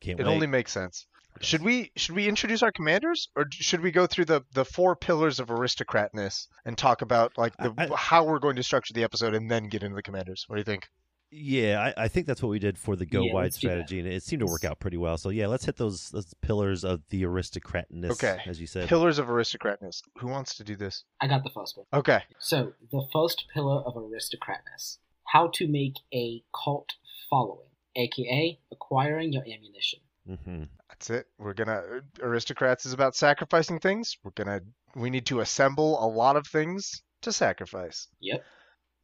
Can't 0.00 0.20
It 0.20 0.26
wait. 0.26 0.32
only 0.32 0.46
makes 0.46 0.70
sense. 0.70 1.06
Should 1.40 1.62
we 1.62 1.90
should 1.96 2.14
we 2.14 2.28
introduce 2.28 2.62
our 2.62 2.72
commanders, 2.72 3.28
or 3.36 3.46
should 3.50 3.80
we 3.80 3.90
go 3.90 4.06
through 4.06 4.26
the 4.26 4.42
the 4.54 4.64
four 4.64 4.96
pillars 4.96 5.40
of 5.40 5.48
aristocratness 5.48 6.46
and 6.64 6.76
talk 6.76 7.02
about 7.02 7.36
like 7.38 7.56
the, 7.56 7.72
I- 7.76 7.84
I- 7.92 7.96
how 7.96 8.24
we're 8.24 8.38
going 8.38 8.56
to 8.56 8.62
structure 8.62 8.94
the 8.94 9.04
episode 9.04 9.34
and 9.34 9.50
then 9.50 9.68
get 9.68 9.82
into 9.82 9.94
the 9.96 10.02
commanders? 10.02 10.44
What 10.48 10.56
do 10.56 10.60
you 10.60 10.64
think? 10.64 10.88
Yeah, 11.32 11.92
I, 11.96 12.04
I 12.04 12.08
think 12.08 12.26
that's 12.28 12.40
what 12.40 12.50
we 12.50 12.60
did 12.60 12.78
for 12.78 12.94
the 12.94 13.04
go 13.04 13.20
Yeah, 13.22 13.34
wide 13.34 13.42
let's 13.42 13.58
do 13.58 13.66
that. 13.68 13.72
strategy, 13.72 13.98
and 13.98 14.08
it 14.08 14.22
seemed 14.22 14.40
to 14.40 14.46
work 14.46 14.64
out 14.64 14.78
pretty 14.78 14.96
well. 14.96 15.18
So 15.18 15.30
yeah, 15.30 15.48
let's 15.48 15.64
hit 15.66 15.76
those 15.76 16.08
those 16.10 16.32
pillars 16.40 16.84
of 16.84 17.02
the 17.10 17.24
aristocratness, 17.24 18.12
Okay. 18.12 18.40
as 18.46 18.60
you 18.60 18.66
said. 18.68 18.88
Pillars 18.88 19.18
of 19.18 19.26
aristocratness. 19.26 20.02
Who 20.18 20.28
wants 20.28 20.54
to 20.54 20.64
do 20.64 20.76
this? 20.76 21.02
I 21.20 21.26
got 21.26 21.42
the 21.42 21.50
first 21.50 21.76
one. 21.76 21.86
Okay. 21.92 22.22
So, 22.38 22.72
the 22.92 23.04
first 23.12 23.46
pillar 23.52 23.82
of 23.82 23.94
aristocratness 23.96 24.98
how 25.24 25.48
to 25.54 25.66
make 25.66 25.94
a 26.14 26.42
cult 26.64 26.92
following, 27.28 27.66
aka 27.96 28.58
acquiring 28.70 29.32
your 29.32 29.42
ammunition. 29.42 29.98
hmm 30.26 30.62
That's 30.98 31.10
it. 31.10 31.26
We're 31.38 31.52
gonna 31.54 31.82
aristocrats 32.22 32.86
is 32.86 32.92
about 32.92 33.14
sacrificing 33.14 33.78
things. 33.80 34.16
We're 34.24 34.30
gonna 34.34 34.60
we 34.94 35.10
need 35.10 35.26
to 35.26 35.40
assemble 35.40 36.02
a 36.02 36.08
lot 36.08 36.36
of 36.36 36.46
things 36.46 37.02
to 37.22 37.32
sacrifice. 37.32 38.08
Yep. 38.20 38.42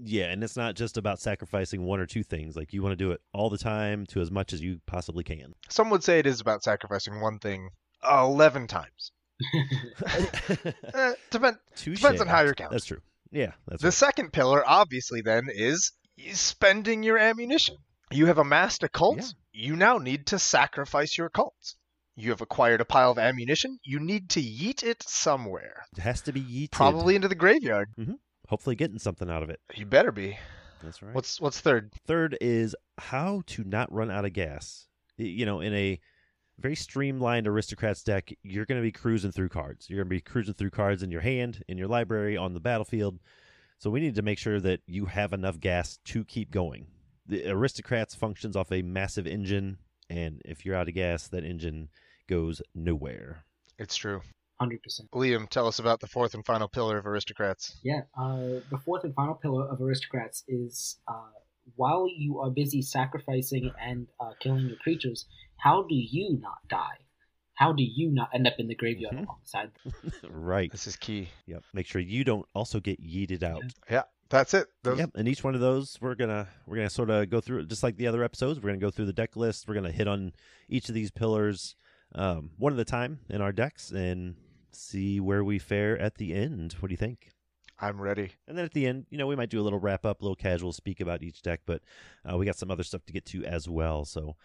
Yeah, 0.04 0.24
and 0.32 0.42
it's 0.42 0.56
not 0.56 0.74
just 0.74 0.96
about 0.96 1.20
sacrificing 1.20 1.84
one 1.84 2.00
or 2.00 2.06
two 2.06 2.22
things. 2.22 2.56
Like 2.56 2.72
you 2.72 2.82
want 2.82 2.92
to 2.92 2.96
do 3.04 3.12
it 3.12 3.20
all 3.32 3.50
the 3.50 3.58
time 3.58 4.06
to 4.06 4.20
as 4.20 4.30
much 4.30 4.52
as 4.52 4.60
you 4.62 4.80
possibly 4.86 5.22
can. 5.22 5.52
Some 5.68 5.90
would 5.90 6.02
say 6.02 6.18
it 6.18 6.26
is 6.26 6.40
about 6.40 6.62
sacrificing 6.64 7.20
one 7.20 7.38
thing 7.38 7.68
eleven 8.10 8.66
times. 8.66 9.12
Eh, 10.94 11.12
depend, 11.30 11.56
Touche. 11.76 12.00
depends 12.00 12.20
on 12.20 12.26
how 12.26 12.42
you're 12.42 12.54
counting. 12.54 12.72
That's 12.74 12.84
true. 12.86 13.00
Yeah, 13.30 13.52
that's 13.66 13.82
The 13.82 13.86
right. 13.88 13.94
second 13.94 14.32
pillar, 14.32 14.62
obviously, 14.66 15.20
then 15.22 15.48
is 15.52 15.92
spending 16.32 17.02
your 17.02 17.18
ammunition. 17.18 17.76
You 18.10 18.26
have 18.26 18.38
amassed 18.38 18.82
a 18.82 18.88
cult. 18.88 19.18
Yeah. 19.18 19.26
You 19.52 19.76
now 19.76 19.98
need 19.98 20.26
to 20.28 20.38
sacrifice 20.38 21.16
your 21.16 21.28
cult. 21.30 21.74
You 22.16 22.30
have 22.30 22.40
acquired 22.40 22.80
a 22.80 22.84
pile 22.84 23.10
of 23.10 23.18
ammunition. 23.18 23.78
You 23.84 23.98
need 23.98 24.28
to 24.30 24.42
yeet 24.42 24.82
it 24.82 25.02
somewhere, 25.02 25.84
It 25.96 26.00
has 26.02 26.20
to 26.22 26.32
be 26.32 26.42
yeeted. 26.42 26.72
probably 26.72 27.14
into 27.16 27.28
the 27.28 27.34
graveyard. 27.34 27.88
Mm-hmm. 27.98 28.14
Hopefully, 28.48 28.76
getting 28.76 28.98
something 28.98 29.30
out 29.30 29.42
of 29.42 29.48
it. 29.50 29.60
You 29.74 29.86
better 29.86 30.12
be. 30.12 30.38
That's 30.82 31.00
right. 31.00 31.14
What's 31.14 31.40
what's 31.40 31.60
third? 31.60 31.92
Third 32.06 32.36
is 32.40 32.74
how 32.98 33.42
to 33.46 33.64
not 33.64 33.90
run 33.92 34.10
out 34.10 34.24
of 34.24 34.32
gas. 34.32 34.86
You 35.16 35.46
know, 35.46 35.60
in 35.60 35.72
a 35.72 36.00
very 36.58 36.74
streamlined 36.76 37.46
aristocrats 37.46 38.02
deck, 38.02 38.30
you're 38.42 38.66
going 38.66 38.80
to 38.80 38.82
be 38.86 38.92
cruising 38.92 39.32
through 39.32 39.48
cards. 39.48 39.88
You're 39.88 39.98
going 39.98 40.08
to 40.08 40.16
be 40.16 40.20
cruising 40.20 40.54
through 40.54 40.70
cards 40.70 41.02
in 41.02 41.10
your 41.10 41.20
hand, 41.22 41.62
in 41.68 41.78
your 41.78 41.88
library, 41.88 42.36
on 42.36 42.52
the 42.52 42.60
battlefield. 42.60 43.20
So 43.78 43.90
we 43.90 44.00
need 44.00 44.16
to 44.16 44.22
make 44.22 44.38
sure 44.38 44.60
that 44.60 44.80
you 44.86 45.06
have 45.06 45.32
enough 45.32 45.58
gas 45.60 45.98
to 46.06 46.24
keep 46.24 46.50
going. 46.50 46.86
The 47.26 47.48
aristocrats 47.48 48.14
functions 48.14 48.54
off 48.56 48.70
a 48.70 48.82
massive 48.82 49.26
engine, 49.26 49.78
and 50.12 50.42
if 50.44 50.64
you're 50.64 50.76
out 50.76 50.88
of 50.88 50.94
gas, 50.94 51.28
that 51.28 51.44
engine 51.44 51.88
goes 52.28 52.60
nowhere. 52.74 53.44
It's 53.78 53.96
true. 53.96 54.20
Hundred 54.60 54.82
percent. 54.82 55.10
Liam, 55.12 55.48
tell 55.48 55.66
us 55.66 55.78
about 55.78 56.00
the 56.00 56.06
fourth 56.06 56.34
and 56.34 56.44
final 56.44 56.68
pillar 56.68 56.98
of 56.98 57.06
aristocrats. 57.06 57.80
Yeah. 57.82 58.02
Uh, 58.16 58.60
the 58.70 58.78
fourth 58.84 59.02
and 59.04 59.14
final 59.14 59.34
pillar 59.34 59.66
of 59.68 59.80
aristocrats 59.80 60.44
is 60.46 61.00
uh, 61.08 61.32
while 61.76 62.06
you 62.08 62.38
are 62.40 62.50
busy 62.50 62.82
sacrificing 62.82 63.72
and 63.80 64.06
uh, 64.20 64.32
killing 64.40 64.66
your 64.66 64.76
creatures, 64.76 65.26
how 65.56 65.82
do 65.88 65.94
you 65.94 66.38
not 66.40 66.58
die? 66.68 66.98
How 67.54 67.72
do 67.72 67.82
you 67.82 68.10
not 68.10 68.28
end 68.34 68.46
up 68.46 68.54
in 68.58 68.66
the 68.68 68.74
graveyard 68.74 69.14
Mhm. 69.16 69.24
alongside 69.26 69.70
them? 69.84 70.12
right. 70.30 70.70
This 70.70 70.86
is 70.86 70.96
key. 70.96 71.28
Yep. 71.46 71.62
Make 71.74 71.86
sure 71.86 72.00
you 72.00 72.22
don't 72.24 72.46
also 72.54 72.78
get 72.80 73.00
yeeted 73.02 73.42
out. 73.42 73.62
That's 74.32 74.54
it. 74.54 74.66
Those, 74.82 74.98
Yep, 74.98 75.10
and 75.14 75.28
each 75.28 75.44
one 75.44 75.54
of 75.54 75.60
those 75.60 75.98
we're 76.00 76.14
gonna 76.14 76.48
we're 76.66 76.76
gonna 76.76 76.90
sort 76.90 77.10
of 77.10 77.28
go 77.28 77.40
through 77.40 77.66
just 77.66 77.82
like 77.82 77.96
the 77.96 78.06
other 78.06 78.24
episodes. 78.24 78.58
We're 78.58 78.70
gonna 78.70 78.78
go 78.78 78.90
through 78.90 79.04
the 79.04 79.12
deck 79.12 79.36
list. 79.36 79.68
We're 79.68 79.74
gonna 79.74 79.92
hit 79.92 80.08
on 80.08 80.32
each 80.68 80.88
of 80.88 80.94
these 80.94 81.10
pillars 81.10 81.76
um, 82.14 82.50
one 82.56 82.72
at 82.72 82.78
a 82.78 82.84
time 82.84 83.20
in 83.28 83.42
our 83.42 83.52
decks 83.52 83.90
and 83.90 84.36
see 84.72 85.20
where 85.20 85.44
we 85.44 85.58
fare 85.58 85.98
at 85.98 86.16
the 86.16 86.32
end. 86.34 86.72
What 86.80 86.88
do 86.88 86.94
you 86.94 86.98
think? 86.98 87.28
I'm 87.78 88.00
ready. 88.00 88.30
And 88.48 88.56
then 88.56 88.64
at 88.64 88.72
the 88.72 88.86
end, 88.86 89.06
you 89.10 89.18
know, 89.18 89.26
we 89.26 89.36
might 89.36 89.50
do 89.50 89.60
a 89.60 89.62
little 89.62 89.78
wrap 89.78 90.06
up, 90.06 90.22
a 90.22 90.24
little 90.24 90.36
casual 90.36 90.72
speak 90.72 91.00
about 91.00 91.22
each 91.22 91.42
deck, 91.42 91.60
but 91.66 91.82
uh, 92.24 92.38
we 92.38 92.46
got 92.46 92.56
some 92.56 92.70
other 92.70 92.84
stuff 92.84 93.04
to 93.06 93.12
get 93.12 93.26
to 93.26 93.44
as 93.44 93.68
well. 93.68 94.04
So 94.04 94.36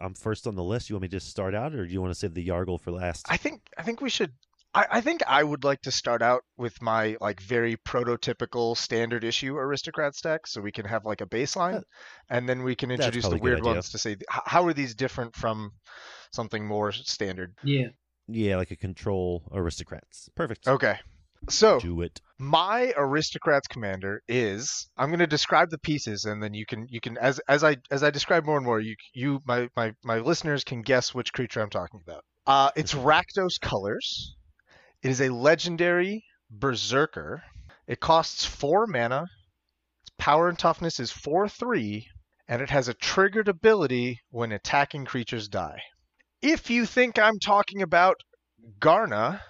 I'm 0.00 0.14
first 0.14 0.46
on 0.46 0.56
the 0.56 0.62
list. 0.62 0.90
You 0.90 0.96
want 0.96 1.02
me 1.02 1.08
to 1.08 1.16
just 1.16 1.30
start 1.30 1.54
out, 1.54 1.74
or 1.74 1.86
do 1.86 1.92
you 1.92 2.00
want 2.00 2.12
to 2.12 2.18
save 2.18 2.34
the 2.34 2.46
Yargle 2.46 2.80
for 2.80 2.90
last? 2.90 3.26
I 3.30 3.36
think 3.36 3.62
I 3.78 3.82
think 3.82 4.00
we 4.00 4.10
should. 4.10 4.32
I, 4.74 4.86
I 4.90 5.00
think 5.00 5.20
I 5.26 5.42
would 5.42 5.64
like 5.64 5.82
to 5.82 5.90
start 5.92 6.22
out 6.22 6.42
with 6.56 6.80
my 6.80 7.16
like 7.20 7.40
very 7.40 7.76
prototypical 7.76 8.76
standard 8.76 9.24
issue 9.24 9.56
aristocrats 9.56 10.20
deck, 10.20 10.46
so 10.46 10.60
we 10.60 10.72
can 10.72 10.86
have 10.86 11.04
like 11.04 11.20
a 11.20 11.26
baseline, 11.26 11.72
That- 11.74 11.84
and 12.30 12.48
then 12.48 12.62
we 12.62 12.74
can 12.74 12.90
introduce 12.90 13.24
the 13.24 13.30
probably 13.30 13.52
a 13.52 13.54
good 13.56 13.64
weird 13.64 13.76
ones 13.76 13.90
to 13.90 13.98
say 13.98 14.16
how 14.28 14.64
are 14.66 14.72
these 14.72 14.94
different 14.94 15.34
from 15.36 15.72
something 16.32 16.66
more 16.66 16.92
standard. 16.92 17.54
Yeah. 17.62 17.88
yeah, 18.28 18.56
like 18.56 18.70
a 18.70 18.76
control 18.76 19.42
aristocrats. 19.52 20.30
Perfect. 20.34 20.66
Okay, 20.66 20.96
so 21.50 21.78
Do 21.80 22.00
it. 22.02 22.20
my 22.38 22.94
aristocrats 22.96 23.66
commander 23.68 24.22
is 24.28 24.88
i'm 24.96 25.08
going 25.08 25.18
to 25.18 25.26
describe 25.26 25.70
the 25.70 25.78
pieces 25.78 26.24
and 26.24 26.40
then 26.42 26.54
you 26.54 26.64
can 26.64 26.86
you 26.88 27.00
can 27.00 27.18
as 27.18 27.40
as 27.48 27.64
i 27.64 27.76
as 27.90 28.02
i 28.04 28.10
describe 28.10 28.44
more 28.46 28.56
and 28.56 28.64
more 28.64 28.78
you 28.80 28.94
you 29.12 29.40
my 29.44 29.68
my, 29.76 29.92
my 30.04 30.18
listeners 30.18 30.62
can 30.64 30.82
guess 30.82 31.12
which 31.12 31.32
creature 31.32 31.60
i'm 31.60 31.68
talking 31.70 32.00
about 32.06 32.24
uh 32.46 32.70
it's 32.76 32.94
rakdos 32.94 33.60
colors 33.60 34.36
it 35.02 35.10
is 35.10 35.20
a 35.20 35.28
legendary 35.28 36.24
berserker 36.50 37.42
it 37.86 38.00
costs 38.00 38.44
four 38.44 38.86
mana 38.86 39.24
its 40.02 40.10
power 40.18 40.48
and 40.48 40.58
toughness 40.58 41.00
is 41.00 41.10
four 41.10 41.48
three 41.48 42.06
and 42.48 42.60
it 42.62 42.70
has 42.70 42.88
a 42.88 42.94
triggered 42.94 43.48
ability 43.48 44.20
when 44.30 44.52
attacking 44.52 45.04
creatures 45.04 45.48
die 45.48 45.80
if 46.42 46.70
you 46.70 46.86
think 46.86 47.18
i'm 47.18 47.38
talking 47.38 47.82
about 47.82 48.16
garna 48.78 49.40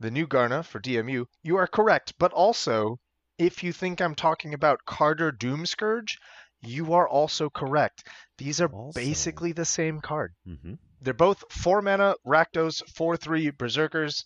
the 0.00 0.10
new 0.10 0.26
Garna 0.26 0.64
for 0.64 0.80
DMU, 0.80 1.26
you 1.42 1.56
are 1.56 1.66
correct. 1.66 2.14
But 2.18 2.32
also, 2.32 2.98
if 3.38 3.62
you 3.62 3.72
think 3.72 4.00
I'm 4.00 4.14
talking 4.14 4.54
about 4.54 4.80
Kardur 4.86 5.30
Doomscourge, 5.30 6.16
you 6.62 6.94
are 6.94 7.06
also 7.06 7.50
correct. 7.50 8.04
These 8.38 8.60
are 8.62 8.68
Also. 8.72 8.98
basically 8.98 9.52
the 9.52 9.64
same 9.66 10.00
card. 10.00 10.34
hmm 10.44 10.74
They're 11.02 11.14
both 11.14 11.44
4 11.50 11.82
mana, 11.82 12.14
Rakdos, 12.26 12.82
4 12.94 13.16
3 13.18 13.50
Berserkers 13.50 14.24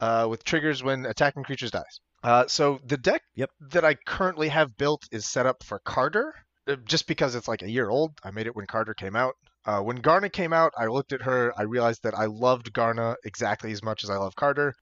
uh, 0.00 0.26
with 0.28 0.44
triggers 0.44 0.82
when 0.82 1.06
attacking 1.06 1.44
creatures 1.44 1.70
dies. 1.70 2.00
Uh, 2.22 2.46
so 2.48 2.80
the 2.84 2.96
deck 2.96 3.22
Yep. 3.36 3.50
that 3.70 3.84
I 3.84 3.94
currently 3.94 4.48
have 4.48 4.76
built 4.76 5.02
is 5.12 5.28
set 5.28 5.46
up 5.46 5.62
for 5.62 5.80
Kardur, 5.86 6.32
uh, 6.66 6.76
just 6.84 7.06
because 7.06 7.34
it's 7.34 7.48
like 7.48 7.62
a 7.62 7.70
year 7.70 7.88
old. 7.88 8.12
I 8.24 8.30
made 8.30 8.46
it 8.46 8.56
when 8.56 8.66
Kardur 8.66 8.96
came 8.96 9.14
out. 9.16 9.34
Uh, 9.64 9.80
when 9.82 10.00
Garna 10.00 10.32
came 10.32 10.52
out, 10.52 10.72
I 10.78 10.86
looked 10.86 11.12
at 11.12 11.22
her. 11.22 11.52
I 11.58 11.62
realized 11.62 12.02
that 12.04 12.14
I 12.14 12.24
loved 12.24 12.72
Garna 12.72 13.16
exactly 13.24 13.70
as 13.70 13.82
much 13.82 14.02
as 14.02 14.08
I 14.10 14.16
love 14.16 14.34
Kardur. 14.34 14.72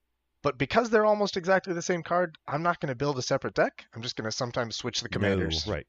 But 0.43 0.57
because 0.57 0.89
they're 0.89 1.05
almost 1.05 1.35
exactly 1.35 1.73
the 1.73 1.81
same 1.81 2.03
card, 2.03 2.37
I'm 2.47 2.63
not 2.63 2.79
going 2.79 2.89
to 2.89 2.95
build 2.95 3.17
a 3.17 3.21
separate 3.21 3.53
deck. 3.53 3.85
I'm 3.93 4.01
just 4.01 4.15
going 4.15 4.29
to 4.29 4.35
sometimes 4.35 4.77
switch 4.77 5.01
the 5.01 5.09
commanders. 5.09 5.65
No, 5.67 5.73
right. 5.73 5.87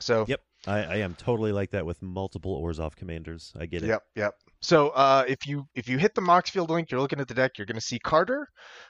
So 0.00 0.24
Yep. 0.26 0.40
I, 0.66 0.78
I 0.78 0.96
am 0.96 1.14
totally 1.14 1.52
like 1.52 1.70
that 1.70 1.86
with 1.86 2.02
multiple 2.02 2.60
Orzhov 2.60 2.96
commanders. 2.96 3.52
I 3.58 3.66
get 3.66 3.82
it. 3.82 3.88
Yep, 3.88 4.02
yep. 4.16 4.34
So 4.64 4.88
uh, 4.88 5.24
if 5.28 5.46
you 5.46 5.68
if 5.74 5.90
you 5.90 5.98
hit 5.98 6.14
the 6.14 6.22
Moxfield 6.22 6.70
link, 6.70 6.90
you're 6.90 7.00
looking 7.00 7.20
at 7.20 7.28
the 7.28 7.34
deck. 7.34 7.58
You're 7.58 7.66
going 7.66 7.74
to 7.74 7.82
see 7.82 7.98
Kardur. 7.98 8.44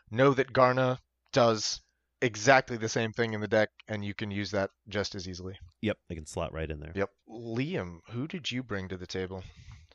Know 0.09 0.33
that 0.33 0.53
Garna 0.53 0.99
does 1.33 1.81
exactly 2.23 2.77
the 2.77 2.89
same 2.89 3.13
thing 3.13 3.35
in 3.35 3.41
the 3.41 3.49
deck, 3.49 3.71
and 3.89 4.05
you 4.05 4.15
can 4.15 4.31
use 4.31 4.53
that 4.53 4.71
just 4.89 5.17
as 5.17 5.29
easily. 5.29 5.59
Yep. 5.83 5.97
I 6.09 6.15
can 6.15 6.27
slot 6.27 6.53
right 6.53 6.71
in 6.71 6.79
there. 6.79 6.93
Yep. 6.95 7.11
Liam, 7.29 7.99
who 8.11 8.29
did 8.29 8.53
you 8.53 8.63
bring 8.63 8.87
to 8.89 8.97
the 8.97 9.07
table? 9.07 9.43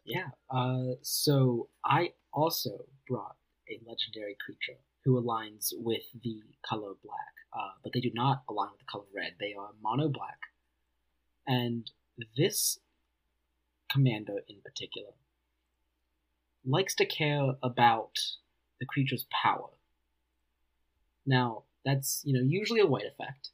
Yeah. 0.03 0.27
Uh, 0.53 0.95
so 1.01 1.69
I 1.85 2.09
also 2.33 2.71
brought 3.07 3.37
a 3.69 3.79
legendary 3.87 4.35
creature 4.43 4.81
who 5.05 5.21
aligns 5.21 5.71
with 5.77 6.03
the 6.21 6.41
color 6.67 6.91
black, 7.01 7.33
uh, 7.57 7.71
but 7.83 7.93
they 7.93 8.01
do 8.01 8.11
not 8.13 8.43
align 8.49 8.71
with 8.71 8.79
the 8.79 8.91
color 8.91 9.07
red. 9.15 9.35
They 9.39 9.55
are 9.57 9.69
mono 9.81 10.09
black. 10.09 10.39
And 11.47 11.89
this 12.35 12.79
commander 13.89 14.39
in 14.49 14.57
particular 14.61 15.13
likes 16.65 16.95
to 16.95 17.05
care 17.05 17.53
about 17.63 18.11
the 18.79 18.85
creature's 18.85 19.25
power. 19.43 19.69
Now, 21.25 21.63
that's 21.85 22.21
you 22.25 22.33
know 22.33 22.45
usually 22.45 22.81
a 22.81 22.87
white 22.87 23.05
effect, 23.05 23.49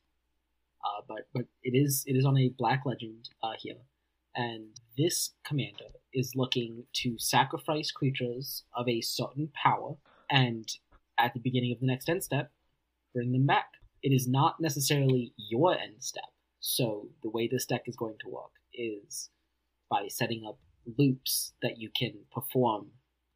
uh, 0.83 1.01
but 1.07 1.27
but 1.33 1.45
it 1.63 1.75
is 1.75 2.03
it 2.07 2.13
is 2.13 2.25
on 2.25 2.37
a 2.37 2.53
black 2.57 2.83
legend 2.85 3.29
uh, 3.43 3.53
here, 3.59 3.81
and 4.35 4.79
this 4.97 5.31
commander 5.45 5.91
is 6.13 6.35
looking 6.35 6.85
to 6.93 7.17
sacrifice 7.17 7.91
creatures 7.91 8.63
of 8.75 8.87
a 8.87 9.01
certain 9.01 9.49
power, 9.53 9.95
and 10.29 10.67
at 11.17 11.33
the 11.33 11.39
beginning 11.39 11.71
of 11.71 11.79
the 11.79 11.87
next 11.87 12.09
end 12.09 12.23
step, 12.23 12.51
bring 13.13 13.31
them 13.31 13.45
back. 13.45 13.67
It 14.03 14.09
is 14.09 14.27
not 14.27 14.59
necessarily 14.59 15.33
your 15.37 15.77
end 15.77 15.95
step. 15.99 16.29
So 16.59 17.09
the 17.23 17.29
way 17.29 17.47
this 17.47 17.65
deck 17.65 17.83
is 17.85 17.95
going 17.95 18.17
to 18.21 18.29
work 18.29 18.51
is 18.73 19.29
by 19.89 20.07
setting 20.07 20.45
up 20.47 20.59
loops 20.97 21.53
that 21.61 21.77
you 21.77 21.89
can 21.95 22.13
perform 22.31 22.87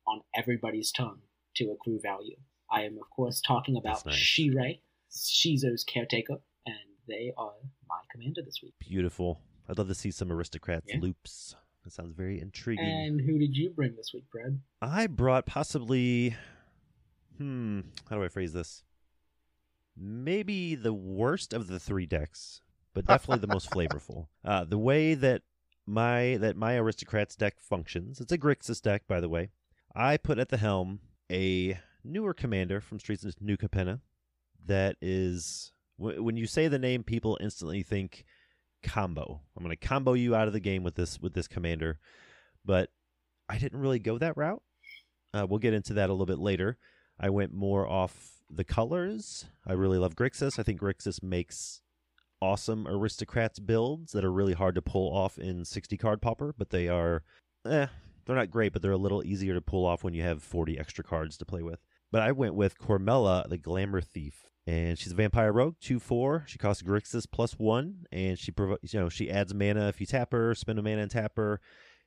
on 0.07 0.21
everybody's 0.35 0.91
tongue 0.91 1.19
to 1.55 1.71
accrue 1.71 1.99
value. 2.01 2.35
I 2.71 2.83
am 2.83 2.97
of 3.01 3.09
course 3.09 3.41
talking 3.41 3.77
about 3.77 4.03
That's 4.03 4.05
nice. 4.05 4.15
Shirei, 4.15 4.79
Shizo's 5.11 5.83
caretaker, 5.83 6.37
and 6.65 6.75
they 7.07 7.31
are 7.37 7.51
my 7.87 7.97
commander 8.11 8.41
this 8.43 8.59
week. 8.61 8.73
Beautiful. 8.79 9.41
I'd 9.67 9.77
love 9.77 9.87
to 9.87 9.95
see 9.95 10.11
some 10.11 10.31
aristocrats 10.31 10.87
Yeah. 10.89 10.99
loops. 10.99 11.55
That 11.83 11.91
sounds 11.93 12.13
very 12.13 12.39
intriguing. 12.41 12.85
And 12.85 13.21
who 13.21 13.39
did 13.39 13.55
you 13.55 13.69
bring 13.71 13.95
this 13.95 14.11
week, 14.13 14.25
Brad? 14.31 14.59
I 14.81 15.07
brought 15.07 15.45
possibly, 15.45 16.35
hmm, 17.37 17.81
how 18.09 18.17
do 18.17 18.23
I 18.23 18.27
phrase 18.29 18.53
this? 18.53 18.83
Maybe 19.95 20.75
the 20.75 20.93
worst 20.93 21.53
of 21.53 21.67
the 21.67 21.79
three 21.79 22.05
decks, 22.05 22.61
but 22.93 23.05
definitely 23.05 23.41
the 23.41 23.53
most 23.53 23.69
flavorful. 23.71 24.27
Uh, 24.43 24.63
the 24.65 24.77
way 24.77 25.13
that 25.13 25.41
my 25.89 26.37
that 26.37 26.55
my 26.55 26.75
aristocrats 26.75 27.35
deck 27.35 27.59
functions, 27.59 28.19
it's 28.19 28.31
a 28.31 28.37
Grixis 28.37 28.81
deck, 28.81 29.03
by 29.07 29.19
the 29.19 29.29
way. 29.29 29.49
I 29.95 30.17
put 30.17 30.39
at 30.39 30.49
the 30.49 30.57
helm 30.57 30.99
a 31.31 31.79
newer 32.03 32.33
commander 32.33 32.79
from 32.79 32.99
Streets 32.99 33.23
of 33.23 33.41
New 33.41 33.57
Capenna 33.57 34.01
that 34.65 34.95
is 35.01 35.71
wh- 35.97 36.23
when 36.23 36.37
you 36.37 36.45
say 36.45 36.67
the 36.67 36.79
name, 36.79 37.03
people 37.03 37.37
instantly 37.41 37.81
think 37.83 38.25
combo. 38.83 39.41
I'm 39.57 39.63
going 39.63 39.75
to 39.75 39.87
combo 39.87 40.13
you 40.13 40.35
out 40.35 40.47
of 40.47 40.53
the 40.53 40.59
game 40.59 40.83
with 40.83 40.95
this 40.95 41.19
with 41.19 41.33
this 41.33 41.47
commander, 41.47 41.99
but 42.63 42.91
I 43.47 43.57
didn't 43.57 43.79
really 43.79 43.99
go 43.99 44.17
that 44.17 44.37
route. 44.37 44.61
Uh, 45.33 45.45
we'll 45.49 45.59
get 45.59 45.73
into 45.73 45.93
that 45.95 46.09
a 46.09 46.13
little 46.13 46.25
bit 46.25 46.39
later. 46.39 46.77
I 47.19 47.29
went 47.29 47.53
more 47.53 47.87
off 47.87 48.39
the 48.49 48.63
colors. 48.63 49.45
I 49.67 49.73
really 49.73 49.97
love 49.97 50.15
Grixis. 50.15 50.57
I 50.57 50.63
think 50.63 50.79
Grixis 50.79 51.21
makes 51.21 51.81
awesome 52.41 52.87
aristocrats 52.87 53.59
builds 53.59 54.11
that 54.11 54.25
are 54.25 54.31
really 54.31 54.53
hard 54.53 54.75
to 54.75 54.81
pull 54.81 55.15
off 55.15 55.37
in 55.37 55.65
60 55.65 55.97
card 55.97 56.21
Pauper, 56.21 56.53
but 56.57 56.69
they 56.69 56.87
are 56.87 57.23
eh, 57.65 57.87
they're 58.25 58.35
not 58.35 58.51
great, 58.51 58.73
but 58.73 58.81
they're 58.81 58.91
a 58.91 58.97
little 58.97 59.23
easier 59.23 59.53
to 59.53 59.61
pull 59.61 59.85
off 59.85 60.03
when 60.03 60.13
you 60.13 60.23
have 60.23 60.43
40 60.43 60.79
extra 60.79 61.03
cards 61.03 61.37
to 61.37 61.45
play 61.45 61.63
with. 61.63 61.79
But 62.11 62.21
I 62.21 62.31
went 62.31 62.55
with 62.55 62.77
Cormela, 62.79 63.47
the 63.47 63.57
Glamour 63.57 64.01
Thief, 64.01 64.49
and 64.65 64.97
she's 64.97 65.11
a 65.11 65.15
vampire 65.15 65.51
rogue, 65.51 65.75
two 65.79 65.99
four. 65.99 66.43
She 66.47 66.57
costs 66.57 66.83
Grixis 66.83 67.25
plus 67.31 67.53
one, 67.59 68.05
and 68.11 68.37
she 68.37 68.51
provi- 68.51 68.77
you 68.81 68.99
know 68.99 69.09
she 69.09 69.29
adds 69.29 69.53
mana 69.53 69.87
if 69.87 69.99
you 69.99 70.05
tap 70.05 70.31
her, 70.31 70.55
spend 70.55 70.79
a 70.79 70.81
mana 70.81 71.01
and 71.01 71.11
tap 71.11 71.33
her. 71.37 71.59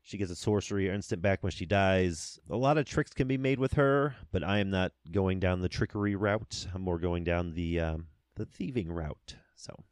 She 0.04 0.18
gets 0.18 0.32
a 0.32 0.36
sorcery 0.36 0.88
or 0.88 0.94
instant 0.94 1.22
back 1.22 1.44
when 1.44 1.52
she 1.52 1.64
dies. 1.64 2.40
A 2.50 2.56
lot 2.56 2.76
of 2.76 2.86
tricks 2.86 3.12
can 3.12 3.28
be 3.28 3.38
made 3.38 3.60
with 3.60 3.74
her, 3.74 4.16
but 4.32 4.42
I 4.42 4.58
am 4.58 4.68
not 4.68 4.90
going 5.12 5.38
down 5.38 5.60
the 5.60 5.68
trickery 5.68 6.16
route. 6.16 6.66
I'm 6.74 6.82
more 6.82 6.98
going 6.98 7.22
down 7.22 7.54
the 7.54 7.78
um, 7.78 8.06
the 8.34 8.44
thieving 8.44 8.90
route. 8.90 9.36
So 9.54 9.84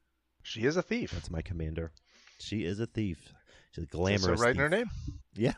She 0.51 0.63
is 0.65 0.77
a 0.77 0.83
thief. 0.83 1.13
that's 1.13 1.31
my 1.31 1.43
commander. 1.43 1.93
She 2.41 2.65
is 2.65 2.81
a 2.81 2.87
thief. 2.87 3.19
She's 3.73 3.85
a 3.85 3.87
So 3.87 3.99
glamorous. 3.99 4.41
right 4.41 4.51
in 4.51 4.57
her 4.61 4.69
name. 4.69 4.91
Yeah, 5.35 5.53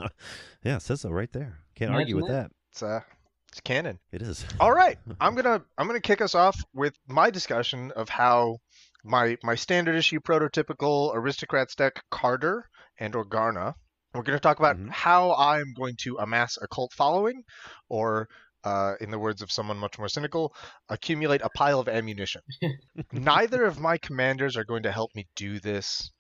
yeah, 0.63 0.77
it 0.77 0.83
says 0.83 1.01
so 1.01 1.09
right 1.11 1.33
there. 1.33 1.57
Can't 1.75 1.89
Imagine 1.93 2.01
argue 2.03 2.17
with 2.17 2.27
that. 2.29 2.51
that. 2.51 2.51
It's 2.73 2.83
uh, 2.83 3.01
it's 3.51 3.61
canon. 3.63 3.99
It 4.13 4.21
is. 4.21 4.45
All 4.61 4.71
right, 4.73 4.99
I'm 5.21 5.35
gonna 5.35 5.63
I'm 5.79 5.87
gonna 5.87 5.99
kick 6.01 6.21
us 6.21 6.35
off 6.35 6.61
with 6.75 6.95
my 7.09 7.31
discussion 7.31 7.91
of 7.97 8.11
how 8.11 8.59
my 9.03 9.39
my 9.43 9.55
standard 9.55 9.97
issue 9.97 10.21
prototypical 10.21 11.15
aristocrats 11.15 11.75
deck 11.75 12.03
Kardur 12.13 12.65
and 13.01 13.17
or 13.17 13.25
Orgarna. 13.25 13.73
We're 14.15 14.23
gonna 14.25 14.39
talk 14.39 14.59
about 14.59 14.77
Mhm. 14.77 14.91
how 14.91 15.35
I'm 15.35 15.73
going 15.75 15.97
to 16.03 16.19
amass 16.19 16.59
a 16.61 16.69
cult 16.69 16.93
following, 16.93 17.43
or 17.89 18.29
uh, 18.65 18.95
in 19.01 19.11
the 19.11 19.19
words 19.19 19.43
of 19.43 19.51
someone 19.51 19.77
much 19.77 19.99
more 19.99 20.09
cynical, 20.09 20.55
accumulate 20.89 21.43
a 21.43 21.51
pile 21.51 21.81
of 21.81 21.89
ammunition. 21.89 22.43
Neither 23.13 23.65
of 23.65 23.81
my 23.81 23.99
commanders 23.99 24.57
are 24.57 24.65
going 24.65 24.85
to 24.85 24.93
help 24.93 25.15
me 25.15 25.27
do 25.35 25.59
this. 25.59 26.11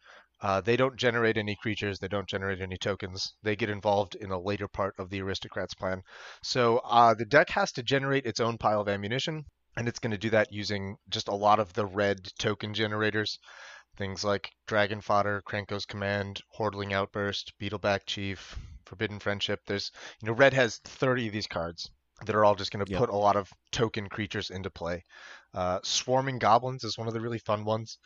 Uh, 0.41 0.61
they 0.61 0.77
don't 0.77 0.97
generate 0.97 1.37
any 1.37 1.55
creatures. 1.55 2.01
They 2.01 2.09
don't 2.09 2.29
generate 2.29 2.61
any 2.61 2.77
tokens. 2.77 3.35
They 3.45 3.55
get 3.55 3.71
involved 3.71 4.17
in 4.17 4.33
a 4.33 4.41
later 4.41 4.67
part 4.67 4.95
of 4.99 5.09
the 5.09 5.23
aristocrats 5.23 5.75
plan. 5.75 6.03
So 6.43 6.79
uh, 6.79 7.15
the 7.15 7.25
deck 7.25 7.49
has 7.51 7.71
to 7.73 7.83
generate 7.83 8.27
its 8.27 8.41
own 8.41 8.59
pile 8.59 8.81
of 8.81 8.89
ammunition, 8.89 9.45
and 9.77 9.87
it's 9.87 10.01
going 10.01 10.11
to 10.11 10.19
do 10.19 10.31
that 10.31 10.53
using 10.53 10.97
just 11.09 11.29
a 11.29 11.35
lot 11.35 11.61
of 11.61 11.73
the 11.75 11.87
red 11.87 12.19
token 12.39 12.75
generators. 12.75 13.39
Things 13.97 14.25
like 14.25 14.51
Dragon 14.67 15.01
Fodder, 15.01 15.43
Krenko's 15.47 15.87
Command, 15.87 16.41
Hordeling 16.49 16.93
Outburst, 16.93 17.53
Beetleback 17.61 18.01
Chief, 18.07 18.59
Forbidden 18.85 19.21
Friendship. 19.21 19.61
There's, 19.67 19.93
you 20.21 20.27
know, 20.27 20.35
red 20.35 20.55
has 20.55 20.79
30 20.79 21.29
of 21.29 21.33
these 21.33 21.47
cards 21.47 21.89
that 22.27 22.35
are 22.37 22.45
all 22.45 22.55
just 22.55 22.71
going 22.73 22.85
to 22.85 22.91
Yep. 22.91 22.99
put 22.99 23.11
a 23.11 23.17
lot 23.17 23.37
of 23.37 23.49
token 23.71 24.09
creatures 24.09 24.51
into 24.51 24.71
play. 24.71 25.03
Uh, 25.55 25.79
Swarming 25.83 26.39
Goblins 26.39 26.85
is 26.85 26.97
one 26.99 27.09
of 27.09 27.15
the 27.15 27.21
really 27.21 27.39
fun 27.39 27.65
ones. 27.65 27.99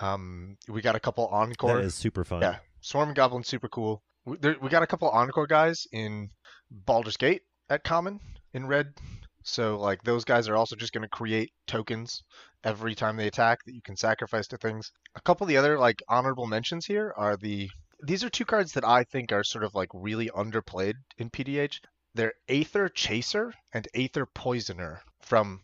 Um, 0.00 0.56
we 0.68 0.80
got 0.80 0.96
a 0.96 1.00
couple 1.00 1.26
Encore. 1.28 1.76
That 1.76 1.84
is 1.84 1.94
super 1.94 2.24
fun. 2.24 2.42
Yeah, 2.42 2.56
Swarm 2.80 3.14
Goblins 3.14 3.48
super 3.48 3.68
cool. 3.68 4.02
We, 4.24 4.36
there, 4.38 4.56
we 4.60 4.68
got 4.68 4.82
a 4.82 4.86
couple 4.86 5.08
Encore 5.08 5.46
guys 5.46 5.86
in 5.92 6.30
Baldur's 6.70 7.16
Gate 7.16 7.42
at 7.68 7.84
common 7.84 8.20
in 8.54 8.66
red. 8.66 8.94
So 9.42 9.78
like 9.78 10.02
those 10.02 10.24
guys 10.24 10.48
are 10.48 10.56
also 10.56 10.76
just 10.76 10.92
going 10.92 11.02
to 11.02 11.08
create 11.08 11.52
tokens 11.66 12.22
every 12.64 12.94
time 12.94 13.16
they 13.16 13.26
attack 13.28 13.60
that 13.64 13.74
you 13.74 13.80
can 13.82 13.96
sacrifice 13.96 14.46
to 14.48 14.58
things. 14.58 14.90
A 15.14 15.20
couple 15.22 15.44
of 15.44 15.48
the 15.48 15.56
other 15.56 15.78
like 15.78 16.02
honorable 16.08 16.46
mentions 16.46 16.86
here 16.86 17.14
are 17.16 17.36
the 17.36 17.70
these 18.02 18.22
are 18.22 18.28
two 18.30 18.44
cards 18.44 18.72
that 18.72 18.84
I 18.84 19.04
think 19.04 19.32
are 19.32 19.42
sort 19.42 19.64
of 19.64 19.74
like 19.74 19.88
really 19.94 20.28
underplayed 20.30 20.94
in 21.16 21.30
PDH. 21.30 21.80
They're 22.18 22.34
Aether 22.48 22.88
Chaser 22.88 23.54
and 23.72 23.86
Aether 23.94 24.26
Poisoner 24.26 25.04
from 25.20 25.60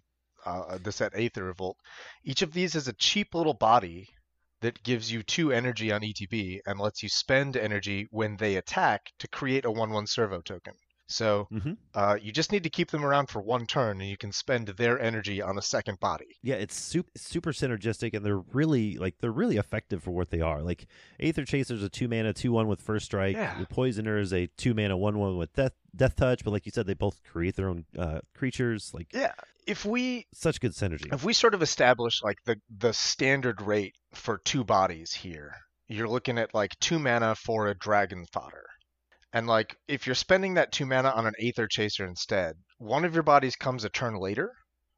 uh, 0.46 0.78
the 0.78 0.92
set 0.92 1.12
Aether 1.16 1.42
Revolt. 1.42 1.80
Each 2.22 2.42
of 2.42 2.52
these 2.52 2.76
is 2.76 2.86
a 2.86 2.92
cheap 2.92 3.34
little 3.34 3.54
body 3.54 4.08
that 4.60 4.84
gives 4.84 5.10
you 5.10 5.24
two 5.24 5.50
energy 5.50 5.90
on 5.90 6.02
ETB 6.02 6.60
and 6.64 6.78
lets 6.78 7.02
you 7.02 7.08
spend 7.08 7.56
energy 7.56 8.06
when 8.12 8.36
they 8.36 8.54
attack 8.54 9.12
to 9.18 9.26
create 9.26 9.64
a 9.64 9.70
1 9.72 9.90
1 9.90 10.06
servo 10.06 10.42
token. 10.42 10.74
So 11.06 11.48
Mhm. 11.52 11.76
uh, 11.94 12.16
you 12.20 12.32
just 12.32 12.50
need 12.50 12.62
to 12.62 12.70
keep 12.70 12.90
them 12.90 13.04
around 13.04 13.26
for 13.28 13.42
one 13.42 13.66
turn 13.66 14.00
and 14.00 14.08
you 14.08 14.16
can 14.16 14.32
spend 14.32 14.68
their 14.68 14.98
energy 14.98 15.42
on 15.42 15.58
a 15.58 15.62
second 15.62 16.00
body. 16.00 16.36
Yeah, 16.42 16.54
it's 16.54 16.74
super 16.74 17.10
super 17.16 17.52
synergistic, 17.52 18.14
and 18.14 18.24
they're 18.24 18.38
really 18.38 18.96
like 18.96 19.16
they're 19.20 19.30
really 19.32 19.56
effective 19.58 20.02
for 20.02 20.12
what 20.12 20.30
they 20.30 20.40
are. 20.40 20.62
Like 20.62 20.86
Aether 21.20 21.44
Chaser's 21.44 21.82
a 21.82 21.88
two 21.90 22.08
mana 22.08 22.32
two 22.32 22.52
one 22.52 22.68
with 22.68 22.80
first 22.80 23.04
strike. 23.06 23.36
Yeah. 23.36 23.58
The 23.58 23.66
Poisoner 23.66 24.18
is 24.18 24.32
a 24.32 24.46
two 24.56 24.72
mana 24.74 24.96
one 24.96 25.18
one 25.18 25.36
with 25.36 25.52
death 25.52 25.72
death 25.94 26.16
touch. 26.16 26.42
But 26.42 26.52
like 26.52 26.64
you 26.66 26.72
said, 26.72 26.86
they 26.86 26.94
both 26.94 27.22
create 27.22 27.56
their 27.56 27.68
own 27.68 27.84
uh, 27.98 28.20
creatures. 28.34 28.92
Like 28.94 29.12
Yeah. 29.12 29.32
If 29.66 29.84
we 29.84 30.26
such 30.32 30.60
good 30.60 30.72
synergy. 30.72 31.12
if 31.12 31.24
we 31.24 31.32
sort 31.32 31.54
of 31.54 31.62
establish 31.62 32.22
like 32.22 32.38
the 32.44 32.56
the 32.70 32.92
standard 32.92 33.60
rate 33.62 33.94
for 34.14 34.38
two 34.38 34.64
bodies 34.64 35.12
here, 35.12 35.54
you're 35.88 36.08
looking 36.08 36.38
at 36.38 36.54
like 36.54 36.78
two 36.80 36.98
mana 36.98 37.34
for 37.34 37.68
a 37.68 37.74
dragon 37.74 38.24
fodder. 38.32 38.64
And 39.34 39.46
like 39.48 39.76
if 39.88 40.06
you're 40.06 40.14
spending 40.14 40.54
that 40.54 40.72
two 40.72 40.86
mana 40.86 41.10
on 41.10 41.26
an 41.26 41.34
Aether 41.40 41.66
Chaser 41.68 42.06
instead, 42.06 42.54
one 42.78 43.04
of 43.04 43.12
your 43.14 43.24
bodies 43.24 43.56
comes 43.56 43.84
a 43.84 43.88
turn 43.90 44.14
later, 44.14 44.52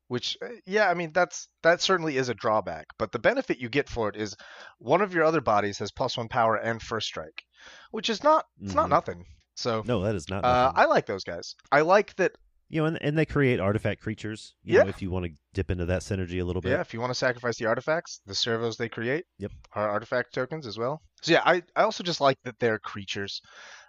which 0.08 0.36
uh, 0.42 0.48
yeah, 0.66 0.88
I 0.90 0.94
mean 0.94 1.10
that's 1.12 1.48
that 1.62 1.80
certainly 1.80 2.18
is 2.18 2.28
a 2.28 2.34
drawback, 2.34 2.84
but 2.98 3.10
the 3.12 3.18
benefit 3.18 3.58
you 3.58 3.68
get 3.70 3.88
for 3.88 4.08
it 4.10 4.16
is 4.16 4.36
one 4.78 5.00
of 5.00 5.14
your 5.14 5.24
other 5.24 5.40
bodies 5.40 5.78
has 5.78 5.90
plus 5.90 6.16
one 6.18 6.28
power 6.28 6.54
and 6.56 6.80
first 6.82 7.06
strike, 7.08 7.42
which 7.90 8.10
is 8.10 8.22
not 8.22 8.44
it's 8.60 8.72
Mhm. 8.72 8.76
not 8.76 8.90
nothing. 8.90 9.24
So 9.54 9.82
No, 9.86 10.02
that 10.02 10.14
is 10.14 10.28
not. 10.28 10.44
uh. 10.44 10.70
I 10.76 10.84
like 10.84 11.06
those 11.06 11.24
guys. 11.24 11.54
I 11.72 11.80
like 11.80 12.14
that 12.16 12.32
you 12.68 12.80
know, 12.80 12.86
and, 12.86 13.00
and 13.00 13.16
they 13.16 13.24
create 13.24 13.60
artifact 13.60 14.02
creatures. 14.02 14.54
You 14.64 14.74
Yeah. 14.74 14.82
know, 14.82 14.88
if 14.88 15.00
you 15.00 15.08
want 15.10 15.24
to 15.24 15.32
dip 15.54 15.70
into 15.70 15.86
that 15.86 16.02
synergy 16.02 16.40
a 16.40 16.44
little 16.44 16.60
bit. 16.60 16.72
Yeah, 16.72 16.80
if 16.80 16.92
you 16.92 17.00
want 17.00 17.10
to 17.10 17.14
sacrifice 17.14 17.56
the 17.58 17.66
artifacts, 17.66 18.20
the 18.26 18.34
servos 18.34 18.76
they 18.76 18.88
create 18.88 19.24
Yep. 19.38 19.52
are 19.72 19.88
artifact 19.88 20.34
tokens 20.34 20.66
as 20.66 20.76
well. 20.76 21.00
So 21.22 21.32
yeah, 21.32 21.42
I, 21.46 21.62
I 21.76 21.84
also 21.84 22.02
just 22.02 22.20
like 22.20 22.36
that 22.44 22.58
they're 22.58 22.80
creatures. 22.80 23.40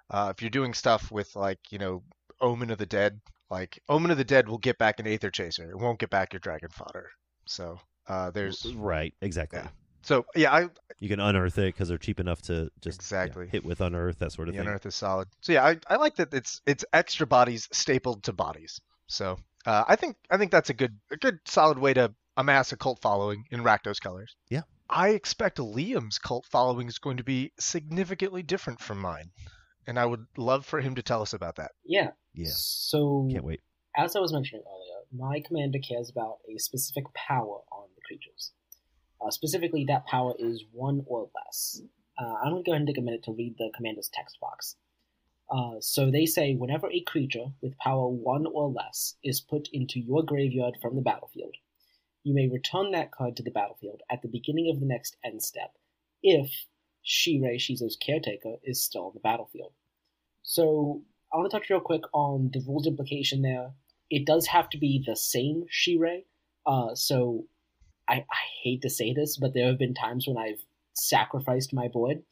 Uh, 0.10 0.32
if 0.36 0.41
you're 0.41 0.50
doing 0.50 0.74
stuff 0.74 1.12
with 1.12 1.36
like, 1.36 1.60
you 1.72 1.78
know, 1.78 2.04
Omen 2.39 2.72
of 2.72 2.78
the 2.78 2.86
Dead, 2.86 3.20
like 3.50 3.82
Omen 3.89 4.12
of 4.12 4.17
the 4.17 4.24
Dead 4.24 4.48
will 4.48 4.58
get 4.58 4.78
back 4.78 5.00
an 5.00 5.08
Aether 5.08 5.30
Chaser. 5.32 5.70
It 5.70 5.78
won't 5.78 6.00
get 6.00 6.10
back 6.10 6.34
your 6.34 6.39
Dragon 6.39 6.70
Fodder. 6.70 7.10
So 7.46 7.80
uh, 8.08 8.32
there's 8.32 8.65
Right. 8.76 9.13
Exactly. 9.22 9.60
Yeah. 9.60 9.70
so 10.04 10.26
yeah, 10.36 10.54
I 10.54 10.70
You 11.00 11.10
can 11.10 11.20
unearth 11.20 11.58
it 11.58 11.74
because 11.74 11.89
they're 11.89 11.98
cheap 11.98 12.20
enough 12.20 12.41
to 12.43 12.70
just 12.82 13.00
yeah, 13.12 13.24
Exactly. 13.24 13.48
hit 13.48 13.65
with 13.65 13.82
unearth 13.82 14.20
that 14.20 14.32
sort 14.32 14.48
of 14.48 14.54
the 14.54 14.60
thing. 14.60 14.67
Unearth 14.67 14.86
is 14.86 14.96
solid. 14.96 15.28
So 15.41 15.54
yeah, 15.54 15.65
I, 15.65 15.78
I 15.89 15.96
like 15.98 16.15
that 16.17 16.34
it's 16.34 16.62
it's 16.65 16.86
extra 16.93 17.26
bodies 17.28 17.67
stapled 17.72 18.24
to 18.24 18.34
bodies. 18.34 18.80
So 19.08 19.38
uh, 19.65 19.84
I 19.88 19.96
think 19.96 20.15
I 20.30 20.38
think 20.38 20.52
that's 20.52 20.70
a 20.70 20.74
good 20.74 20.98
a 21.12 21.17
good 21.17 21.39
solid 21.46 21.80
way 21.80 21.93
to 21.93 22.13
amass 22.38 22.72
a 22.72 22.78
cult 22.78 23.00
following 23.02 23.46
in 23.52 23.62
Rakdos 23.62 24.00
colors. 24.00 24.36
Yeah. 24.50 24.62
I 24.89 25.10
expect 25.10 25.58
Liam's 25.58 26.17
cult 26.20 26.46
following 26.50 26.88
is 26.88 27.00
going 27.00 27.17
to 27.17 27.24
be 27.24 27.52
significantly 27.60 28.41
different 28.43 28.80
from 28.80 29.00
mine, 29.02 29.32
and 29.88 29.97
I 29.97 30.06
would 30.06 30.26
love 30.38 30.65
for 30.65 30.82
him 30.82 30.95
to 30.95 31.02
tell 31.02 31.21
us 31.21 31.34
about 31.34 31.56
that. 31.56 31.71
Yeah. 31.86 32.12
Yeah. 32.34 32.50
So 32.52 33.28
Can't 33.32 33.43
wait. 33.43 33.62
as 33.95 34.15
I 34.15 34.19
was 34.19 34.34
mentioning 34.34 34.63
earlier, 34.67 35.28
my 35.30 35.41
commander 35.45 35.80
cares 35.80 36.10
about 36.10 36.39
a 36.54 36.60
specific 36.60 37.06
power 37.13 37.60
on 37.71 37.88
the 37.95 38.02
creatures. 38.06 38.52
Uh, 39.26 39.32
specifically, 39.32 39.86
that 39.88 40.06
power 40.06 40.34
is 40.38 40.63
one 40.71 41.04
or 41.08 41.30
less. 41.34 41.82
Uh, 42.19 42.34
I'm 42.43 42.52
going 42.52 42.63
to 42.63 42.63
go 42.63 42.71
ahead 42.73 42.82
and 42.82 42.88
take 42.88 42.97
a 42.97 43.02
minute 43.02 43.23
to 43.23 43.32
read 43.32 43.56
the 43.58 43.71
commander's 43.76 44.10
text 44.13 44.39
box. 44.39 44.76
Uh, 45.50 45.76
so 45.80 46.12
they 46.12 46.26
say 46.26 46.54
whenever 46.56 46.91
a 46.91 47.00
creature 47.02 47.45
with 47.62 47.78
power 47.78 48.08
one 48.10 48.45
or 48.45 48.69
less 48.69 49.15
is 49.23 49.39
put 49.39 49.69
into 49.71 50.00
your 50.00 50.21
graveyard 50.23 50.76
from 50.82 50.95
the 50.95 51.02
battlefield, 51.02 51.56
you 52.23 52.34
may 52.34 52.50
return 52.50 52.91
that 52.91 53.12
card 53.12 53.38
to 53.38 53.43
the 53.43 53.52
battlefield 53.52 54.02
at 54.12 54.21
the 54.21 54.28
beginning 54.28 54.69
of 54.69 54.80
the 54.82 54.86
next 54.86 55.15
end 55.23 55.41
step 55.41 55.71
if 56.21 56.50
Shirei 57.08 57.56
Shizo's 57.58 57.96
caretaker 57.96 58.56
is 58.63 58.82
still 58.84 59.06
on 59.06 59.12
the 59.13 59.20
battlefield. 59.22 59.72
So 60.43 61.02
I 61.34 61.38
want 61.38 61.50
to 61.52 61.58
touch 61.58 61.70
real 61.70 61.80
quick 61.80 62.04
on 62.13 62.50
the 62.54 62.62
rules 62.67 62.88
implication 62.88 63.41
there. 63.41 63.72
It 64.10 64.26
does 64.26 64.48
have 64.48 64.70
to 64.72 64.78
be 64.78 65.04
the 65.06 65.15
same 65.15 65.65
Shirei. 65.72 66.24
Uh, 66.65 66.96
so 66.96 67.46
I, 68.08 68.15
I 68.30 68.38
hate 68.63 68.82
to 68.84 68.89
say 68.89 69.13
this, 69.13 69.38
but 69.38 69.54
there 69.54 69.67
have 69.67 69.78
been 69.80 69.93
times 69.93 70.28
when 70.28 70.38
I've 70.38 70.63
sacrificed 70.93 71.74
my 71.74 71.88
board 71.88 72.24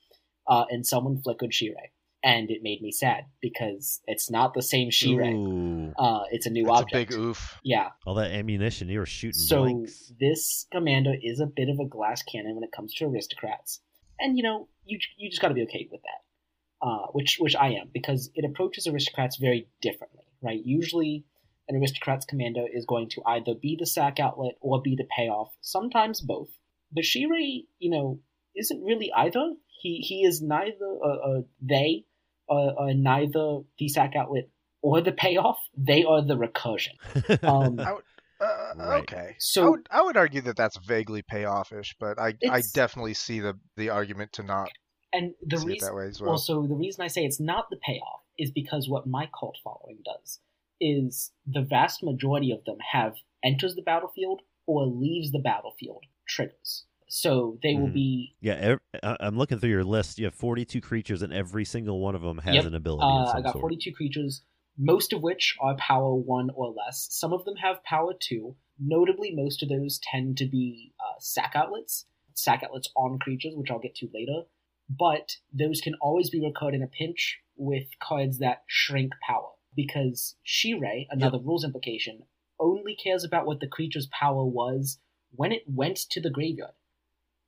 uh, 0.48 0.66
and 0.70 0.86
someone 0.86 1.22
flickered 1.22 1.52
Shirei. 1.52 1.92
And 2.24 2.50
it 2.50 2.64
made 2.64 2.82
me 2.82 2.92
sad 2.92 3.26
because 3.40 4.02
it's 4.08 4.32
not 4.32 4.56
the 4.56 4.64
same 4.64 4.90
Shirei. 4.90 5.94
Uh, 5.98 6.22
it's 6.32 6.48
a 6.48 6.50
new 6.50 6.64
It's 6.64 6.72
object. 6.72 7.14
a 7.14 7.16
big 7.18 7.20
oof. 7.20 7.60
Yeah. 7.64 7.90
all 8.06 8.16
that 8.16 8.32
ammunition 8.32 8.90
you 8.90 8.98
were 9.00 9.06
shooting 9.06 9.40
So 9.40 9.62
blanks. 9.64 10.12
this 10.20 10.66
commander 10.72 11.14
is 11.22 11.40
a 11.40 11.46
bit 11.46 11.70
of 11.70 11.80
a 11.80 11.86
glass 11.86 12.24
cannon 12.24 12.56
when 12.56 12.64
it 12.64 12.72
comes 12.72 12.96
to 12.96 13.06
aristocrats, 13.06 13.82
and 14.20 14.38
you 14.38 14.44
know 14.44 14.68
you 14.86 15.00
you 15.18 15.30
just 15.30 15.42
got 15.42 15.50
to 15.50 15.54
be 15.54 15.64
okay 15.64 15.88
with 15.92 16.02
that, 16.02 16.88
uh, 16.88 17.08
which 17.12 17.38
which 17.40 17.56
I 17.56 17.70
am 17.70 17.90
because 17.94 18.30
it 18.36 18.46
approaches 18.46 18.88
aristocrats 18.88 19.38
very 19.38 19.68
differently, 19.82 20.24
right? 20.42 20.62
Usually, 20.64 21.26
an 21.68 21.76
aristocrat's 21.76 22.26
commando 22.26 22.66
is 22.72 22.86
going 22.86 23.10
to 23.10 23.22
either 23.26 23.54
be 23.54 23.76
the 23.80 23.86
sack 23.86 24.20
outlet 24.20 24.56
or 24.62 24.82
be 24.82 24.96
the 24.96 25.08
payoff, 25.16 25.50
sometimes 25.62 26.22
both. 26.22 26.50
But 26.92 27.04
Shirei, 27.04 27.66
you 27.80 27.90
know, 27.90 28.20
isn't 28.56 28.84
really 28.84 29.12
either. 29.16 29.54
He 29.82 29.98
he 29.98 30.24
is 30.24 30.42
neither. 30.42 30.98
Uh, 31.04 31.08
uh, 31.08 31.42
they 31.62 32.06
are, 32.50 32.74
are 32.78 32.94
neither 32.94 33.60
the 33.80 33.90
sack 33.90 34.14
outlet 34.16 34.50
or 34.82 35.02
the 35.02 35.12
payoff. 35.12 35.58
They 35.78 36.04
are 36.04 36.22
the 36.22 36.38
recursion. 36.38 36.94
Um, 37.44 37.80
I 37.80 37.94
would, 37.94 38.04
uh, 38.40 38.74
Right. 38.78 39.02
Okay. 39.04 39.28
I 39.30 39.36
So 39.40 39.72
would, 39.72 39.88
I 39.92 40.02
would 40.02 40.18
argue 40.18 40.42
that 40.42 40.58
that's 40.58 40.78
vaguely 40.78 41.22
payoff-ish, 41.22 41.96
but 42.00 42.20
I 42.20 42.34
I 42.50 42.62
definitely 42.74 43.14
see 43.14 43.40
the 43.40 43.60
the 43.78 43.90
argument 43.90 44.34
to 44.34 44.44
not 44.44 44.70
and 45.14 45.34
the 45.42 45.58
see 45.58 45.64
it 45.64 45.68
reason 45.68 45.90
that 45.90 45.96
way 45.96 46.08
as 46.08 46.20
well. 46.22 46.32
well. 46.32 46.38
so 46.38 46.62
the 46.68 46.76
reason 46.76 47.04
I 47.04 47.08
say 47.08 47.24
it's 47.26 47.40
not 47.40 47.70
the 47.70 47.78
payoff 47.78 48.22
is 48.38 48.52
because 48.52 48.90
what 48.90 49.08
my 49.08 49.30
cult 49.40 49.58
following 49.64 50.00
does 50.04 50.40
is 50.82 51.32
the 51.48 51.62
vast 51.62 52.04
majority 52.04 52.52
of 52.52 52.64
them 52.66 52.78
have 52.92 53.16
enters 53.44 53.76
the 53.76 53.82
battlefield 53.82 54.42
or 54.66 54.86
leaves 54.86 55.32
the 55.32 55.40
battlefield 55.40 56.04
triggers. 56.28 56.86
So 57.08 57.60
they 57.64 57.76
will 57.76 57.88
Mhm. 57.88 57.94
be 57.94 58.36
yeah, 58.42 58.56
ev- 58.56 58.80
I- 59.04 59.18
I'm 59.22 59.38
looking 59.38 59.60
through 59.60 59.70
your 59.70 59.84
list. 59.86 60.18
You 60.20 60.26
have 60.26 60.36
42 60.36 60.82
creatures, 60.82 61.22
and 61.22 61.32
every 61.32 61.64
single 61.64 62.00
one 62.02 62.16
of 62.16 62.22
them 62.22 62.40
has 62.40 62.56
Yep. 62.56 62.66
an 62.66 62.76
ability 62.76 63.18
of 63.20 63.28
uh, 63.28 63.32
some 63.32 63.40
I 63.40 63.44
got 63.44 63.54
sort. 63.54 63.62
42 63.62 63.94
creatures, 63.94 64.44
most 64.78 65.14
of 65.14 65.22
which 65.22 65.56
are 65.62 65.76
power 65.78 66.14
one 66.14 66.50
or 66.54 66.74
less. 66.74 67.08
Some 67.12 67.34
of 67.34 67.46
them 67.46 67.56
have 67.58 67.84
power 67.84 68.14
two. 68.20 68.56
Notably, 68.80 69.34
most 69.34 69.64
of 69.64 69.70
those 69.70 70.00
tend 70.12 70.38
to 70.38 70.48
be 70.48 70.94
uh, 71.00 71.20
sack 71.20 71.54
outlets, 71.56 72.06
sack 72.34 72.62
outlets 72.64 72.92
on 72.96 73.20
creatures, 73.20 73.54
which 73.56 73.72
I'll 73.72 73.80
get 73.80 73.96
to 73.96 74.10
later. 74.14 74.44
But 74.90 75.38
those 75.52 75.82
can 75.82 75.96
always 76.02 76.30
be 76.30 76.42
recurred 76.42 76.76
in 76.76 76.84
a 76.84 76.88
pinch 76.88 77.40
with 77.56 77.88
cards 78.02 78.40
that 78.40 78.64
shrink 78.68 79.14
power 79.26 79.50
because 79.76 80.36
Shirei, 80.46 81.08
another 81.10 81.40
rules 81.40 81.64
implication, 81.64 82.24
only 82.60 82.96
cares 82.96 83.24
about 83.24 83.46
what 83.46 83.60
the 83.60 83.68
creature's 83.68 84.08
power 84.08 84.46
was 84.46 85.00
when 85.32 85.52
it 85.52 85.64
went 85.68 85.98
to 86.12 86.22
the 86.22 86.30
graveyard, 86.30 86.72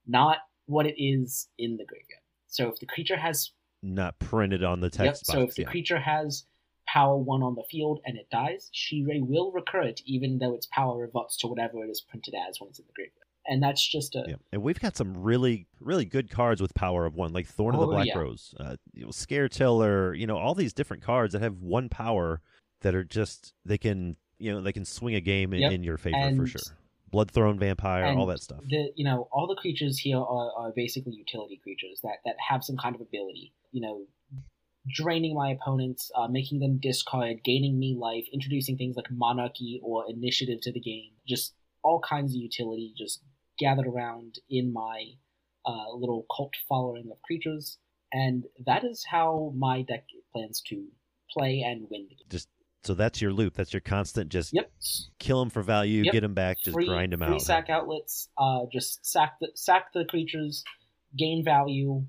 not 0.05 0.37
what 0.65 0.85
it 0.85 1.01
is 1.01 1.47
in 1.57 1.77
the 1.77 1.85
graveyard. 1.85 2.21
So 2.47 2.69
if 2.69 2.79
the 2.79 2.85
creature 2.85 3.17
has 3.17 3.51
Not 3.81 4.19
printed 4.19 4.63
on 4.63 4.81
the 4.81 4.87
yep, 4.87 4.93
text 4.93 5.27
so 5.27 5.41
if 5.41 5.55
the 5.55 5.61
yeah. 5.61 5.69
creature 5.69 5.99
has 5.99 6.45
power 6.88 7.17
one 7.17 7.43
on 7.43 7.56
the 7.56 7.63
field 7.69 8.00
and 8.06 8.17
it 8.17 8.28
dies, 8.32 8.69
Shirei 8.73 9.21
will 9.21 9.52
recur 9.52 9.82
it 9.82 10.02
even 10.06 10.39
though 10.39 10.54
its 10.54 10.67
power 10.71 10.97
reverts 10.97 11.38
to 11.38 11.47
whatever 11.47 11.84
it 11.84 11.89
is 11.89 12.02
printed 12.02 12.34
as 12.47 12.60
when 12.60 12.69
it's 12.69 12.80
in 12.80 12.86
the 12.88 12.93
graveyard. 12.93 13.23
And 13.50 13.63
that's 13.63 13.86
just 13.86 14.15
a 14.15 14.26
Yeah, 14.28 14.36
and 14.52 14.62
we've 14.62 14.80
got 14.80 14.97
some 14.97 15.13
really, 15.15 15.67
really 15.80 16.04
good 16.06 16.30
cards 16.30 16.62
with 16.62 16.73
power 16.73 17.06
of 17.06 17.15
one, 17.15 17.32
like 17.32 17.47
Thorn 17.47 17.76
of 17.76 17.82
the 17.82 17.88
Oh, 17.88 17.91
Black 17.91 18.08
yeah. 18.08 18.17
Rose, 18.17 18.54
uh, 18.60 18.76
you 18.93 19.06
know, 19.06 19.12
Scare 19.12 19.47
Tiller, 19.47 20.13
you 20.13 20.28
know, 20.28 20.38
all 20.38 20.54
these 20.54 20.73
different 20.73 21.02
cards 21.02 21.32
that 21.34 21.41
have 21.41 21.62
one 21.62 21.88
power 21.88 22.41
that 22.82 22.93
are 22.93 23.06
just 23.06 23.54
they 23.63 23.78
can, 23.78 24.17
you 24.38 24.52
know, 24.52 24.62
they 24.62 24.73
can 24.73 24.84
swing 24.84 25.15
a 25.15 25.21
game 25.21 25.54
in, 25.54 25.62
Yep, 25.62 25.71
in 25.71 25.84
your 25.84 25.97
favor 25.97 26.36
for 26.36 26.45
sure. 26.45 26.62
Bloodthrone 27.13 27.58
Vampire, 27.58 28.06
all 28.17 28.26
that 28.26 28.41
stuff. 28.41 28.60
The 28.67 28.91
you 28.95 29.06
know 29.06 29.30
all 29.32 29.47
the 29.47 29.56
creatures 29.56 29.97
here 29.97 30.17
are, 30.17 30.52
are 30.58 30.73
basically 30.76 31.13
utility 31.13 31.58
creatures 31.63 32.02
that 32.04 32.17
that 32.26 32.36
have 32.50 32.65
some 32.65 32.76
kind 32.76 32.95
of 32.95 33.00
ability. 33.02 33.54
You 33.71 33.82
know, 33.82 34.02
draining 34.88 35.36
my 35.36 35.52
opponents, 35.52 36.12
uh, 36.15 36.28
making 36.28 36.60
them 36.60 36.78
discard, 36.80 37.43
gaining 37.43 37.78
me 37.80 37.95
life, 38.00 38.26
introducing 38.32 38.78
things 38.78 38.95
like 38.95 39.06
monarchy 39.12 39.80
or 39.84 40.06
initiative 40.10 40.62
to 40.62 40.71
the 40.71 40.80
game. 40.80 41.12
Just 41.28 41.54
all 41.84 42.00
kinds 42.02 42.32
of 42.34 42.38
utility 42.41 42.93
just 42.97 43.21
gathered 43.60 43.88
around 43.88 44.36
in 44.50 44.71
my 44.73 45.06
uh, 45.65 45.93
little 45.93 46.26
cult 46.36 46.54
following 46.69 47.10
of 47.12 47.21
creatures, 47.23 47.78
and 48.13 48.45
that 48.65 48.84
is 48.86 49.06
how 49.10 49.54
my 49.56 49.82
deck 49.82 50.06
plans 50.34 50.62
to 50.67 50.86
play 51.32 51.62
and 51.65 51.88
win 51.89 52.08
the 52.10 52.15
game. 52.15 52.28
Just 52.30 52.47
so 52.84 52.93
that's 52.93 53.21
your 53.21 53.34
loop. 53.34 53.54
That's 53.56 53.73
your 53.73 53.82
constant. 53.82 54.30
Just 54.30 54.54
Yep. 54.54 54.71
kill 55.19 55.39
them 55.41 55.50
for 55.50 55.62
value, 55.62 56.04
Yep. 56.04 56.13
get 56.13 56.21
them 56.21 56.34
back, 56.34 56.58
just 56.60 56.73
free, 56.73 56.86
grind 56.86 57.12
them 57.12 57.19
free 57.19 57.36
out. 57.36 57.41
sack 57.41 57.69
outlets. 57.69 58.30
Uh, 58.38 58.62
just 58.71 59.06
sack 59.06 59.38
the 59.41 59.52
sack 59.56 59.91
the 59.93 60.06
creatures, 60.06 60.63
gain 61.17 61.43
value. 61.43 62.06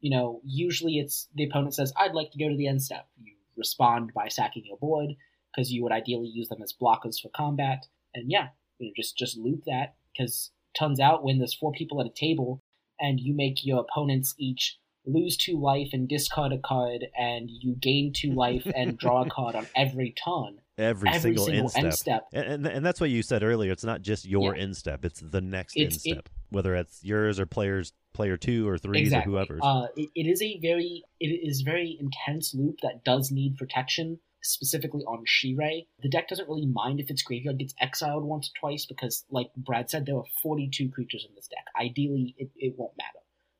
You 0.00 0.10
know, 0.10 0.40
usually 0.44 0.98
it's 0.98 1.28
the 1.34 1.44
opponent 1.44 1.74
says, 1.74 1.92
"I'd 1.96 2.14
like 2.14 2.30
to 2.32 2.38
go 2.38 2.48
to 2.48 2.56
the 2.56 2.66
end 2.66 2.82
step." 2.82 3.08
You 3.22 3.34
respond 3.56 4.12
by 4.14 4.28
sacking 4.28 4.64
your 4.66 4.78
board 4.78 5.10
because 5.54 5.72
you 5.72 5.82
would 5.82 5.92
ideally 5.92 6.28
use 6.28 6.48
them 6.48 6.62
as 6.62 6.72
blockers 6.72 7.20
for 7.20 7.28
combat. 7.30 7.86
And 8.14 8.30
yeah, 8.30 8.48
you 8.78 8.86
know, 8.86 8.92
just 8.96 9.16
just 9.16 9.36
loop 9.36 9.64
that 9.66 9.94
because 10.12 10.50
turns 10.78 11.00
out 11.00 11.24
when 11.24 11.38
there's 11.38 11.54
four 11.54 11.72
people 11.72 12.00
at 12.00 12.06
a 12.06 12.10
table 12.10 12.62
and 12.98 13.20
you 13.20 13.34
make 13.34 13.64
your 13.64 13.80
opponents 13.80 14.34
each 14.38 14.78
lose 15.06 15.36
two 15.36 15.58
life 15.60 15.90
and 15.92 16.08
discard 16.08 16.52
a 16.52 16.58
card, 16.58 17.06
and 17.18 17.50
you 17.50 17.74
gain 17.74 18.12
two 18.12 18.32
life 18.32 18.66
and 18.74 18.98
draw 18.98 19.22
a 19.22 19.30
card 19.30 19.54
on 19.54 19.66
every 19.74 20.14
turn. 20.24 20.60
Every, 20.80 21.08
Every 21.10 21.20
single, 21.20 21.44
single 21.46 21.70
end 21.76 21.84
end 21.86 21.94
step. 21.94 22.26
And, 22.32 22.46
and 22.46 22.66
and 22.66 22.86
that's 22.86 23.00
what 23.00 23.10
you 23.10 23.22
said 23.22 23.42
earlier. 23.42 23.70
It's 23.72 23.84
not 23.84 24.02
just 24.02 24.24
your 24.24 24.56
Yeah. 24.56 24.62
end 24.62 24.76
step; 24.76 25.04
it's 25.04 25.20
the 25.20 25.40
next 25.40 25.76
It's- 25.76 26.04
end 26.06 26.16
it- 26.18 26.22
step, 26.22 26.28
whether 26.50 26.74
it's 26.74 27.04
yours 27.04 27.38
or 27.38 27.46
players, 27.46 27.92
player 28.12 28.36
two 28.36 28.68
or 28.68 28.78
three 28.78 29.00
exactly. 29.00 29.32
or 29.32 29.36
whoever's. 29.36 29.60
Uh, 29.62 29.86
it, 29.96 30.10
it 30.14 30.26
is 30.26 30.40
a 30.42 30.58
very 30.60 31.04
it 31.20 31.26
is 31.26 31.60
very 31.60 31.96
intense 32.00 32.54
loop 32.54 32.80
that 32.82 33.04
does 33.04 33.30
need 33.30 33.56
protection, 33.56 34.18
specifically 34.42 35.02
on 35.04 35.24
Shirei. 35.26 35.86
The 36.02 36.08
deck 36.08 36.28
doesn't 36.28 36.48
really 36.48 36.66
mind 36.66 36.98
if 37.00 37.10
its 37.10 37.22
graveyard 37.22 37.58
gets 37.58 37.74
exiled 37.80 38.24
once 38.24 38.48
or 38.48 38.58
twice 38.58 38.86
because, 38.86 39.24
like 39.30 39.50
Brad 39.56 39.90
said, 39.90 40.06
there 40.06 40.16
are 40.16 40.24
42 40.42 40.88
creatures 40.90 41.26
in 41.28 41.34
this 41.34 41.46
deck. 41.48 41.64
Ideally, 41.80 42.34
it, 42.38 42.50
it 42.56 42.74
won't 42.78 42.92
matter. 42.96 43.18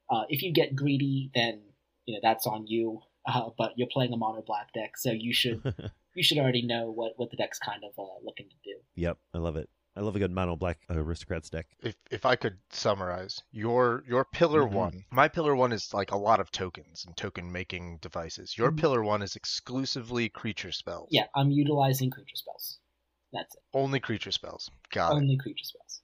Uh, 0.09 0.25
if 0.29 0.43
you 0.43 0.53
get 0.53 0.75
greedy, 0.75 1.31
then 1.35 1.61
you 2.07 2.15
know 2.15 2.21
that's 2.23 2.47
on 2.47 2.67
you. 2.67 3.01
Uh, 3.27 3.51
but 3.59 3.73
you're 3.77 3.87
playing 3.93 4.13
a 4.15 4.17
mono 4.17 4.41
black 4.41 4.73
deck, 4.73 4.97
so 4.97 5.11
you 5.13 5.33
should 5.35 5.63
you 6.15 6.23
should 6.23 6.39
already 6.39 6.67
know 6.67 6.91
what, 6.91 7.13
what 7.17 7.31
the 7.31 7.37
deck's 7.37 7.59
kind 7.59 7.83
of 7.85 7.93
uh, 7.99 8.09
looking 8.25 8.49
to 8.49 8.57
do. 8.65 8.77
yep, 8.95 9.19
I 9.35 9.39
love 9.39 9.57
it. 9.57 9.69
I 9.97 10.01
love 10.01 10.15
a 10.15 10.21
good 10.21 10.31
mono 10.31 10.55
black 10.57 10.79
aristocrats 10.89 11.51
deck. 11.51 11.67
if 11.83 11.97
if 12.13 12.25
I 12.25 12.37
could 12.37 12.59
summarize 12.71 13.43
your 13.51 14.05
your 14.07 14.25
pillar 14.25 14.63
Mhm. 14.63 14.73
one, 14.73 15.05
my 15.11 15.27
pillar 15.29 15.55
one 15.57 15.73
is 15.73 15.93
like 15.93 16.13
a 16.13 16.17
lot 16.17 16.39
of 16.41 16.51
tokens 16.53 17.05
and 17.05 17.17
token 17.17 17.51
making 17.51 17.99
devices. 17.99 18.57
Your 18.57 18.71
Mhm. 18.71 18.79
pillar 18.79 19.03
one 19.03 19.21
is 19.21 19.35
exclusively 19.37 20.29
creature 20.29 20.71
spells. 20.73 21.09
Yeah, 21.11 21.27
I'm 21.35 21.51
utilizing 21.51 22.11
creature 22.11 22.37
spells. 22.37 22.79
That's 23.33 23.55
it. 23.55 23.63
only 23.75 24.01
creature 24.01 24.31
spells. 24.33 24.71
Got 24.91 25.13
it. 25.13 25.17
Only 25.17 25.37
creature 25.37 25.65
spells. 25.65 26.03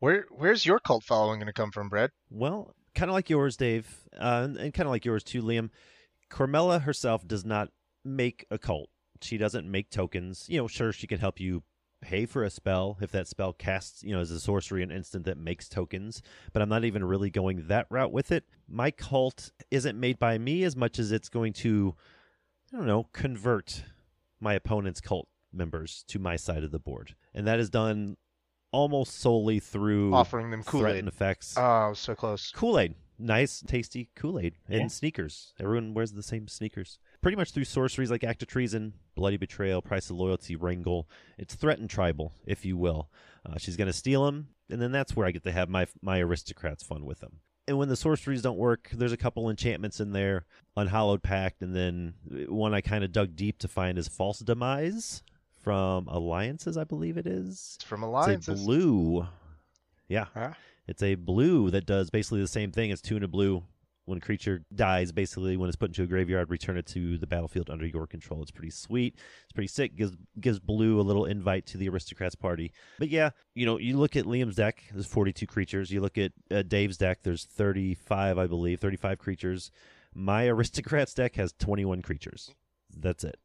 Where 0.00 0.26
where's 0.30 0.66
your 0.66 0.80
cult 0.80 1.04
following 1.04 1.38
going 1.38 1.46
to 1.46 1.52
come 1.52 1.70
from, 1.70 1.88
Brad? 1.88 2.10
Well, 2.30 2.74
kind 2.94 3.10
of 3.10 3.14
like 3.14 3.30
yours, 3.30 3.56
Dave, 3.56 4.08
uh, 4.18 4.42
and, 4.44 4.56
and 4.56 4.74
kind 4.74 4.86
of 4.88 4.90
like 4.90 5.04
yours 5.04 5.22
too, 5.22 5.42
Liam. 5.42 5.70
Cormela 6.30 6.82
herself 6.82 7.26
does 7.26 7.44
not 7.44 7.68
make 8.04 8.44
a 8.50 8.58
cult. 8.58 8.90
She 9.22 9.36
doesn't 9.38 9.70
make 9.70 9.90
tokens. 9.90 10.46
You 10.48 10.58
know, 10.58 10.68
sure, 10.68 10.92
she 10.92 11.06
can 11.06 11.18
help 11.20 11.40
you 11.40 11.62
pay 12.00 12.24
for 12.24 12.44
a 12.44 12.50
spell 12.50 12.96
if 13.02 13.12
that 13.12 13.28
spell 13.28 13.52
casts, 13.52 14.02
you 14.02 14.14
know, 14.14 14.20
as 14.20 14.30
a 14.30 14.40
sorcery 14.40 14.82
an 14.82 14.90
instant 14.90 15.26
that 15.26 15.36
makes 15.36 15.68
tokens, 15.68 16.22
but 16.52 16.62
I'm 16.62 16.68
not 16.70 16.84
even 16.84 17.04
really 17.04 17.28
going 17.30 17.66
that 17.68 17.86
route 17.90 18.10
with 18.12 18.32
it. 18.32 18.44
My 18.68 18.90
cult 18.90 19.52
isn't 19.70 20.00
made 20.00 20.18
by 20.18 20.38
me 20.38 20.64
as 20.64 20.74
much 20.76 20.98
as 20.98 21.12
it's 21.12 21.28
going 21.28 21.52
to, 21.54 21.94
I 22.72 22.76
don't 22.78 22.86
know, 22.86 23.08
convert 23.12 23.84
my 24.40 24.54
opponent's 24.54 25.02
cult 25.02 25.28
members 25.52 26.02
to 26.08 26.18
my 26.18 26.36
side 26.36 26.64
of 26.64 26.70
the 26.70 26.78
board. 26.78 27.16
And 27.34 27.46
that 27.46 27.58
is 27.60 27.68
done 27.68 28.16
almost 28.72 29.18
solely 29.18 29.58
through 29.58 30.14
Offering 30.14 30.50
them 30.50 30.62
Kool 30.62 30.86
Aid 30.86 31.06
effects. 31.06 31.54
Oh, 31.58 31.92
so 31.92 32.14
close. 32.14 32.50
Kool 32.52 32.78
Aid. 32.78 32.94
Nice, 33.18 33.62
tasty 33.66 34.08
Kool 34.16 34.38
Aid. 34.38 34.54
And 34.68 34.82
Yeah. 34.82 34.86
sneakers. 34.86 35.52
Everyone 35.60 35.92
wears 35.92 36.12
the 36.12 36.22
same 36.22 36.48
sneakers. 36.48 36.98
Pretty 37.22 37.36
much 37.36 37.50
through 37.52 37.64
sorceries 37.64 38.10
like 38.10 38.24
Act 38.24 38.42
of 38.42 38.48
Treason, 38.48 38.94
Bloody 39.14 39.36
Betrayal, 39.36 39.82
Price 39.82 40.08
of 40.08 40.16
Loyalty, 40.16 40.56
Wrangle. 40.56 41.06
It's 41.36 41.54
threatened 41.54 41.90
tribal, 41.90 42.32
if 42.46 42.64
you 42.64 42.78
will. 42.78 43.10
Uh, 43.44 43.58
she's 43.58 43.76
going 43.76 43.88
to 43.88 43.92
steal 43.92 44.24
them, 44.24 44.48
and 44.70 44.80
then 44.80 44.90
that's 44.90 45.14
where 45.14 45.26
I 45.26 45.30
get 45.30 45.44
to 45.44 45.52
have 45.52 45.68
my, 45.68 45.86
my 46.00 46.18
aristocrats 46.20 46.82
fun 46.82 47.04
with 47.04 47.20
them. 47.20 47.40
And 47.68 47.76
when 47.76 47.88
the 47.90 47.96
sorceries 47.96 48.40
don't 48.42 48.56
work, 48.58 48.88
there's 48.92 49.12
a 49.12 49.18
couple 49.18 49.50
enchantments 49.50 50.00
in 50.00 50.12
there 50.12 50.46
Unhallowed 50.76 51.22
Pact, 51.22 51.60
and 51.62 51.76
then 51.76 52.14
one 52.48 52.72
I 52.72 52.80
kind 52.80 53.04
of 53.04 53.12
dug 53.12 53.36
deep 53.36 53.58
to 53.58 53.68
find 53.68 53.98
is 53.98 54.08
False 54.08 54.38
Demise 54.38 55.22
from 55.62 56.08
Alliances, 56.08 56.78
I 56.78 56.84
believe 56.84 57.18
it 57.18 57.26
is. 57.26 57.74
It's 57.76 57.84
from 57.84 58.00
It's 58.02 58.06
alliances. 58.08 58.62
a 58.62 58.64
blue. 58.64 59.26
Yeah. 60.08 60.24
Huh? 60.32 60.52
It's 60.88 61.02
a 61.02 61.16
blue 61.16 61.70
that 61.70 61.84
does 61.84 62.08
basically 62.08 62.40
the 62.40 62.48
same 62.48 62.72
thing 62.72 62.90
as 62.90 63.02
tuna 63.02 63.28
blue. 63.28 63.62
When 64.10 64.18
a 64.18 64.20
creature 64.20 64.64
dies, 64.74 65.12
basically 65.12 65.56
when 65.56 65.68
it's 65.68 65.76
put 65.76 65.90
into 65.90 66.02
a 66.02 66.06
graveyard, 66.06 66.50
return 66.50 66.76
it 66.76 66.86
to 66.88 67.16
the 67.16 67.26
battlefield 67.26 67.70
under 67.70 67.86
your 67.86 68.06
control. 68.06 68.42
It's 68.42 68.50
pretty 68.50 68.70
sweet. 68.70 69.14
It's 69.44 69.52
pretty 69.52 69.68
sick. 69.68 69.96
Gives 69.96 70.16
gives 70.40 70.58
blue 70.58 71.00
a 71.00 71.02
little 71.02 71.24
invite 71.24 71.66
to 71.66 71.78
the 71.78 71.88
aristocrats 71.88 72.34
party. 72.34 72.72
But 72.98 73.08
yeah, 73.08 73.30
you 73.54 73.66
know, 73.66 73.78
you 73.78 73.96
look 73.96 74.16
at 74.16 74.24
Liam's 74.24 74.56
deck. 74.56 74.82
There's 74.92 75.06
42 75.06 75.46
creatures. 75.46 75.90
You 75.90 76.00
look 76.00 76.18
at 76.18 76.32
uh, 76.50 76.62
Dave's 76.62 76.96
deck. 76.96 77.20
There's 77.22 77.44
35, 77.44 78.38
I 78.38 78.46
believe, 78.46 78.80
35 78.80 79.18
creatures. 79.18 79.70
My 80.14 80.46
aristocrats 80.48 81.14
deck 81.14 81.36
has 81.36 81.52
21 81.58 82.02
creatures. 82.02 82.50
That's 82.96 83.24
it. 83.24 83.38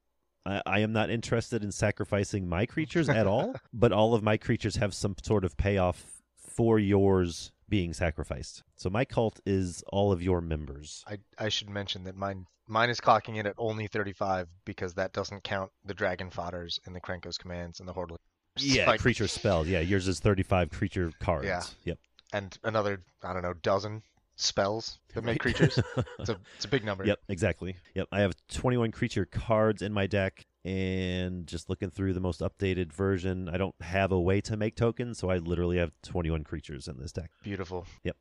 I, 0.45 0.61
I 0.65 0.79
am 0.79 0.93
not 0.93 1.09
interested 1.09 1.63
in 1.63 1.71
sacrificing 1.71 2.49
my 2.49 2.65
creatures 2.65 3.09
at 3.09 3.27
all, 3.27 3.55
but 3.73 3.91
all 3.91 4.13
of 4.13 4.23
my 4.23 4.37
creatures 4.37 4.77
have 4.77 4.93
some 4.93 5.15
sort 5.23 5.45
of 5.45 5.57
payoff 5.57 6.21
for 6.37 6.79
yours 6.79 7.51
being 7.69 7.93
sacrificed. 7.93 8.63
So 8.75 8.89
my 8.89 9.05
cult 9.05 9.39
is 9.45 9.83
all 9.87 10.11
of 10.11 10.21
your 10.21 10.41
members. 10.41 11.03
I 11.07 11.17
I 11.37 11.49
should 11.49 11.69
mention 11.69 12.03
that 12.05 12.15
mine 12.15 12.45
mine 12.67 12.89
is 12.89 12.99
clocking 13.01 13.37
in 13.37 13.45
at 13.45 13.55
only 13.57 13.87
35 13.87 14.47
because 14.65 14.93
that 14.95 15.13
doesn't 15.13 15.43
count 15.43 15.71
the 15.83 15.93
dragon 15.93 16.29
fodders 16.29 16.79
and 16.85 16.95
the 16.95 17.01
Krenkos 17.01 17.37
commands 17.37 17.79
and 17.79 17.87
the 17.89 17.93
horde. 17.93 18.11
Yeah, 18.57 18.87
Like- 18.87 19.01
creature 19.01 19.27
spells. 19.27 19.67
Yeah, 19.67 19.81
yours 19.81 20.07
is 20.07 20.21
35 20.21 20.71
creature 20.71 21.11
cards. 21.19 21.45
Yeah. 21.45 21.61
Yep. 21.83 21.97
and 22.31 22.57
another 22.63 22.99
I 23.21 23.33
don't 23.33 23.41
know 23.43 23.53
dozen 23.53 24.01
spells 24.37 24.99
that 25.13 25.23
make 25.23 25.39
creatures. 25.39 25.77
It's 26.19 26.29
a 26.29 26.37
it's 26.55 26.65
a 26.65 26.67
big 26.69 26.83
number. 26.85 27.05
Yep, 27.05 27.19
exactly. 27.29 27.75
Yep, 27.95 28.07
I 28.11 28.21
have 28.21 28.33
21 28.53 28.91
creature 28.91 29.25
cards 29.25 29.81
in 29.81 29.91
my 29.93 30.07
deck, 30.07 30.45
and 30.65 31.45
just 31.47 31.69
looking 31.69 31.91
through 31.91 32.13
the 32.13 32.19
most 32.19 32.41
updated 32.41 32.91
version, 32.91 33.47
I 33.47 33.57
don't 33.57 33.75
have 33.81 34.11
a 34.11 34.19
way 34.19 34.41
to 34.41 34.57
make 34.57 34.75
tokens, 34.75 35.19
so 35.19 35.29
I 35.29 35.37
literally 35.37 35.77
have 35.77 35.91
21 36.03 36.43
creatures 36.43 36.87
in 36.87 36.97
this 36.99 37.11
deck. 37.11 37.29
Beautiful. 37.43 37.85
Yep. 38.03 38.17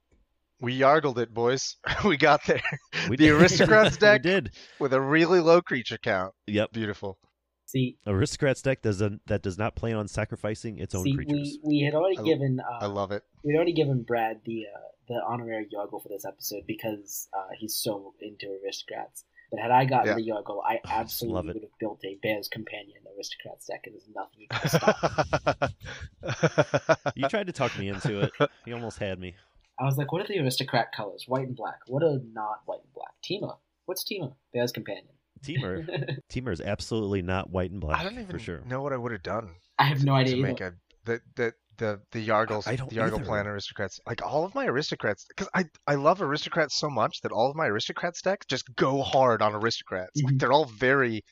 We 0.60 0.78
yargled 0.78 1.18
it, 1.18 1.32
boys. 1.34 1.76
we 2.04 2.16
got 2.16 2.44
there 2.46 2.60
We 3.08 3.16
The 3.16 3.26
did- 3.28 3.32
Aristocrats 3.40 3.96
deck? 3.96 4.22
we 4.22 4.30
did. 4.30 4.50
with 4.78 4.92
a 4.92 5.00
really 5.00 5.40
low 5.40 5.60
creature 5.62 5.98
count. 5.98 6.34
Yep, 6.46 6.72
Beautiful. 6.72 7.18
See, 7.66 7.96
aristocrats 8.06 8.60
deck 8.62 8.82
does 8.82 9.00
a, 9.00 9.18
that 9.26 9.42
does 9.42 9.56
not 9.58 9.74
plan 9.74 9.96
on 9.96 10.06
sacrificing 10.06 10.78
its 10.78 10.94
own 10.94 11.02
see, 11.02 11.14
creatures. 11.14 11.58
we 11.64 11.78
we 11.78 11.80
had 11.80 11.94
already 11.94 12.18
I- 12.18 12.22
given 12.22 12.60
uh, 12.60 12.84
I 12.84 12.86
love 12.86 13.10
it. 13.10 13.22
we'd 13.42 13.56
already 13.56 13.72
given 13.72 14.02
Brad 14.02 14.42
the 14.44 14.66
uh, 14.72 14.78
the 15.08 15.20
honorary 15.26 15.66
Yargle 15.74 16.00
for 16.02 16.08
this 16.10 16.24
episode 16.26 16.64
because 16.68 17.26
uh, 17.36 17.48
he's 17.58 17.74
so 17.74 18.12
into 18.20 18.46
aristocrats. 18.62 19.24
But 19.50 19.60
had 19.60 19.70
I 19.70 19.84
gotten 19.84 20.08
Yeah. 20.08 20.14
the 20.14 20.30
Yargle, 20.30 20.62
I 20.64 20.74
I 20.84 21.02
just 21.02 21.22
absolutely 21.22 21.34
love 21.36 21.48
it. 21.48 21.54
would 21.54 21.62
have 21.62 21.78
built 21.78 22.00
a 22.04 22.18
Bear's 22.22 22.48
Companion 22.48 22.98
aristocrats 23.16 23.66
deck, 23.66 23.82
and 23.86 23.94
there's 23.94 24.08
nothing 24.14 24.40
you 24.40 24.48
can 24.50 24.68
stop. 24.68 25.72
You 27.16 27.28
tried 27.28 27.46
to 27.46 27.52
talk 27.52 27.78
me 27.78 27.88
into 27.88 28.20
it. 28.20 28.32
You 28.66 28.74
almost 28.74 28.98
had 28.98 29.18
me. 29.20 29.34
I 29.78 29.84
was 29.84 29.96
like, 29.98 30.12
what 30.12 30.22
are 30.22 30.28
the 30.28 30.38
aristocrat 30.40 30.92
colors? 30.92 31.24
White 31.26 31.46
and 31.48 31.56
black. 31.56 31.80
What 31.86 32.02
are 32.02 32.18
not 32.32 32.60
white 32.66 32.80
and 32.82 32.92
black? 32.94 33.12
Temur. 33.24 33.56
What's 33.86 34.04
Temur? 34.04 34.34
Bear's 34.52 34.72
Companion. 34.72 35.06
Temur. 35.42 36.18
Temur 36.30 36.52
is 36.52 36.60
absolutely 36.60 37.22
not 37.22 37.50
white 37.50 37.70
and 37.70 37.80
black. 37.80 38.00
I 38.00 38.02
don't 38.04 38.14
even 38.14 38.26
for 38.26 38.38
sure. 38.38 38.62
know 38.66 38.82
what 38.82 38.92
I 38.92 38.96
would 38.96 39.12
have 39.12 39.22
done 39.22 39.50
I 39.78 39.84
have 39.84 40.04
no 40.04 40.12
to 40.14 40.18
idea. 40.20 40.36
make 40.42 40.60
a 40.60 40.74
the 41.04 41.20
the 41.34 41.54
the 41.78 42.00
the 42.12 42.26
Yargles, 42.26 42.66
I 42.68 42.76
don't 42.76 42.90
the 42.90 42.96
Yargle 42.96 43.14
either. 43.16 43.24
Plan 43.24 43.46
aristocrats. 43.46 44.00
Like 44.06 44.22
all 44.24 44.44
of 44.44 44.54
my 44.54 44.66
aristocrats, 44.66 45.24
because 45.28 45.48
I 45.54 45.64
I 45.86 45.94
love 45.96 46.20
aristocrats 46.22 46.76
so 46.76 46.88
much 46.90 47.20
that 47.22 47.32
all 47.32 47.50
of 47.50 47.56
my 47.56 47.66
aristocrat 47.66 48.14
decks 48.22 48.46
just 48.46 48.74
go 48.76 49.02
hard 49.02 49.42
on 49.42 49.54
aristocrats. 49.54 50.10
Like 50.22 50.34
Mhm. 50.34 50.38
they're 50.40 50.52
all 50.52 50.66
very 50.66 51.22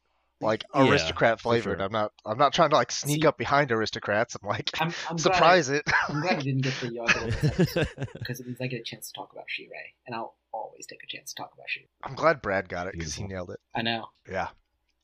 like 0.40 0.64
Yeah, 0.74 0.88
aristocrat 0.90 1.40
flavored. 1.40 1.78
sure. 1.78 1.87
I'm 1.87 1.92
not 1.92 2.11
I'm 2.26 2.38
not 2.38 2.52
trying 2.52 2.70
to 2.70 2.76
like 2.76 2.90
sneak 2.90 3.22
See- 3.22 3.26
up 3.28 3.38
behind 3.38 3.70
aristocrats 3.70 4.35
and 4.35 4.48
like 4.48 4.70
I'm, 4.81 4.92
I'm 5.09 5.18
surprise 5.18 5.68
it. 5.68 5.85
Glad 5.85 5.94
I, 6.09 6.12
I'm 6.12 6.20
glad 6.22 6.37
I 6.38 6.40
didn't 6.42 6.62
get 6.62 6.74
the 6.81 6.88
Yargle 6.88 8.12
because 8.18 8.40
it 8.40 8.46
means 8.46 8.61
I 8.61 8.66
get 8.66 8.81
a 8.81 8.85
chance 8.85 9.07
to 9.09 9.12
talk 9.12 9.33
about 9.33 9.44
Shirei, 9.44 9.94
and 10.07 10.14
I'll 10.16 10.35
always 10.52 10.87
take 10.87 11.02
a 11.05 11.07
chance 11.07 11.33
to 11.33 11.42
talk 11.42 11.52
about 11.55 11.66
She. 11.68 11.87
I'm 12.02 12.14
glad 12.14 12.42
Brad 12.42 12.68
got 12.68 12.87
it 12.88 12.94
because 12.94 13.14
he 13.14 13.24
nailed 13.24 13.50
it. 13.50 13.61
I 13.74 13.83
know. 13.83 14.09
Yeah, 14.28 14.48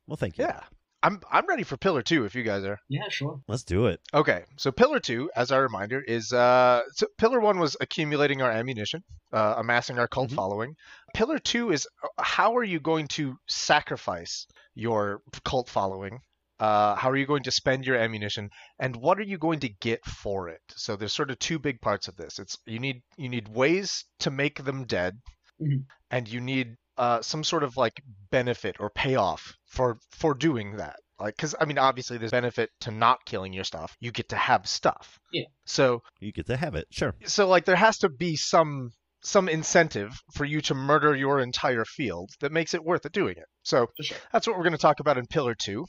well, 0.06 0.16
thank 0.16 0.38
you. 0.38 0.44
yeah. 0.44 0.62
I'm 1.02 1.20
I'm 1.30 1.46
ready 1.46 1.62
for 1.62 1.76
Pillar 1.76 2.02
Two 2.02 2.24
if 2.24 2.34
you 2.34 2.42
guys 2.42 2.64
are. 2.64 2.78
Yeah, 2.88 3.08
sure. 3.08 3.40
Let's 3.46 3.62
do 3.62 3.86
it. 3.86 4.00
Okay, 4.12 4.44
so 4.56 4.72
Pillar 4.72 4.98
Two, 4.98 5.30
as 5.36 5.52
our 5.52 5.62
reminder, 5.62 6.00
is 6.00 6.32
uh, 6.32 6.82
so 6.92 7.06
Pillar 7.18 7.40
One 7.40 7.58
was 7.60 7.76
accumulating 7.80 8.42
our 8.42 8.50
ammunition, 8.50 9.02
uh, 9.32 9.54
amassing 9.58 9.98
our 9.98 10.08
cult 10.08 10.30
Mhm. 10.30 10.34
following. 10.34 10.74
Pillar 11.14 11.38
Two 11.38 11.70
is 11.70 11.86
uh, 12.02 12.08
how 12.22 12.56
are 12.56 12.64
you 12.64 12.80
going 12.80 13.06
to 13.08 13.36
sacrifice 13.48 14.46
your 14.74 15.22
cult 15.44 15.68
following? 15.68 16.18
Uh, 16.58 16.96
how 16.96 17.08
are 17.08 17.16
you 17.16 17.26
going 17.26 17.44
to 17.44 17.52
spend 17.52 17.86
your 17.86 17.94
ammunition, 17.96 18.50
and 18.80 18.96
what 18.96 19.20
are 19.20 19.22
you 19.32 19.38
going 19.38 19.60
to 19.60 19.68
get 19.68 20.04
for 20.04 20.48
it? 20.48 20.60
So 20.74 20.96
there's 20.96 21.12
sort 21.12 21.30
of 21.30 21.38
two 21.38 21.60
big 21.60 21.80
parts 21.80 22.08
of 22.08 22.16
this. 22.16 22.40
It's 22.40 22.58
you 22.66 22.80
need 22.80 23.02
you 23.16 23.28
need 23.28 23.46
ways 23.46 24.04
to 24.20 24.32
make 24.32 24.64
them 24.64 24.84
dead, 24.84 25.20
Mhm. 25.62 25.84
and 26.10 26.26
you 26.28 26.40
need 26.40 26.76
uh, 26.98 27.22
some 27.22 27.44
sort 27.44 27.62
of 27.62 27.76
like 27.76 28.02
benefit 28.30 28.76
or 28.80 28.90
payoff 28.90 29.54
for 29.66 29.98
for 30.10 30.34
doing 30.34 30.76
that. 30.76 30.96
Like, 31.20 31.36
because 31.36 31.54
I 31.60 31.64
mean, 31.64 31.78
obviously, 31.78 32.18
there's 32.18 32.30
benefit 32.30 32.70
to 32.82 32.90
not 32.90 33.24
killing 33.24 33.52
your 33.52 33.64
stuff. 33.64 33.96
You 34.00 34.12
get 34.12 34.28
to 34.28 34.36
have 34.36 34.68
stuff. 34.68 35.18
Yeah. 35.32 35.44
So 35.64 36.02
You 36.20 36.32
get 36.32 36.46
to 36.46 36.56
have 36.56 36.74
it. 36.74 36.86
Sure. 36.90 37.14
so 37.24 37.48
like 37.48 37.64
there 37.64 37.76
has 37.76 37.98
to 37.98 38.08
be 38.08 38.36
some 38.36 38.92
some 39.22 39.48
incentive 39.48 40.12
for 40.32 40.44
you 40.44 40.60
to 40.62 40.74
murder 40.74 41.14
your 41.14 41.40
entire 41.40 41.84
field 41.84 42.30
that 42.40 42.52
makes 42.52 42.74
it 42.74 42.84
worth 42.84 43.04
it 43.04 43.12
doing 43.12 43.36
it. 43.36 43.46
So 43.62 43.88
sure. 44.00 44.16
that's 44.32 44.46
what 44.46 44.56
we're 44.56 44.62
going 44.62 44.72
to 44.72 44.78
talk 44.78 45.00
about 45.00 45.18
in 45.18 45.26
Pillar 45.26 45.54
2. 45.54 45.84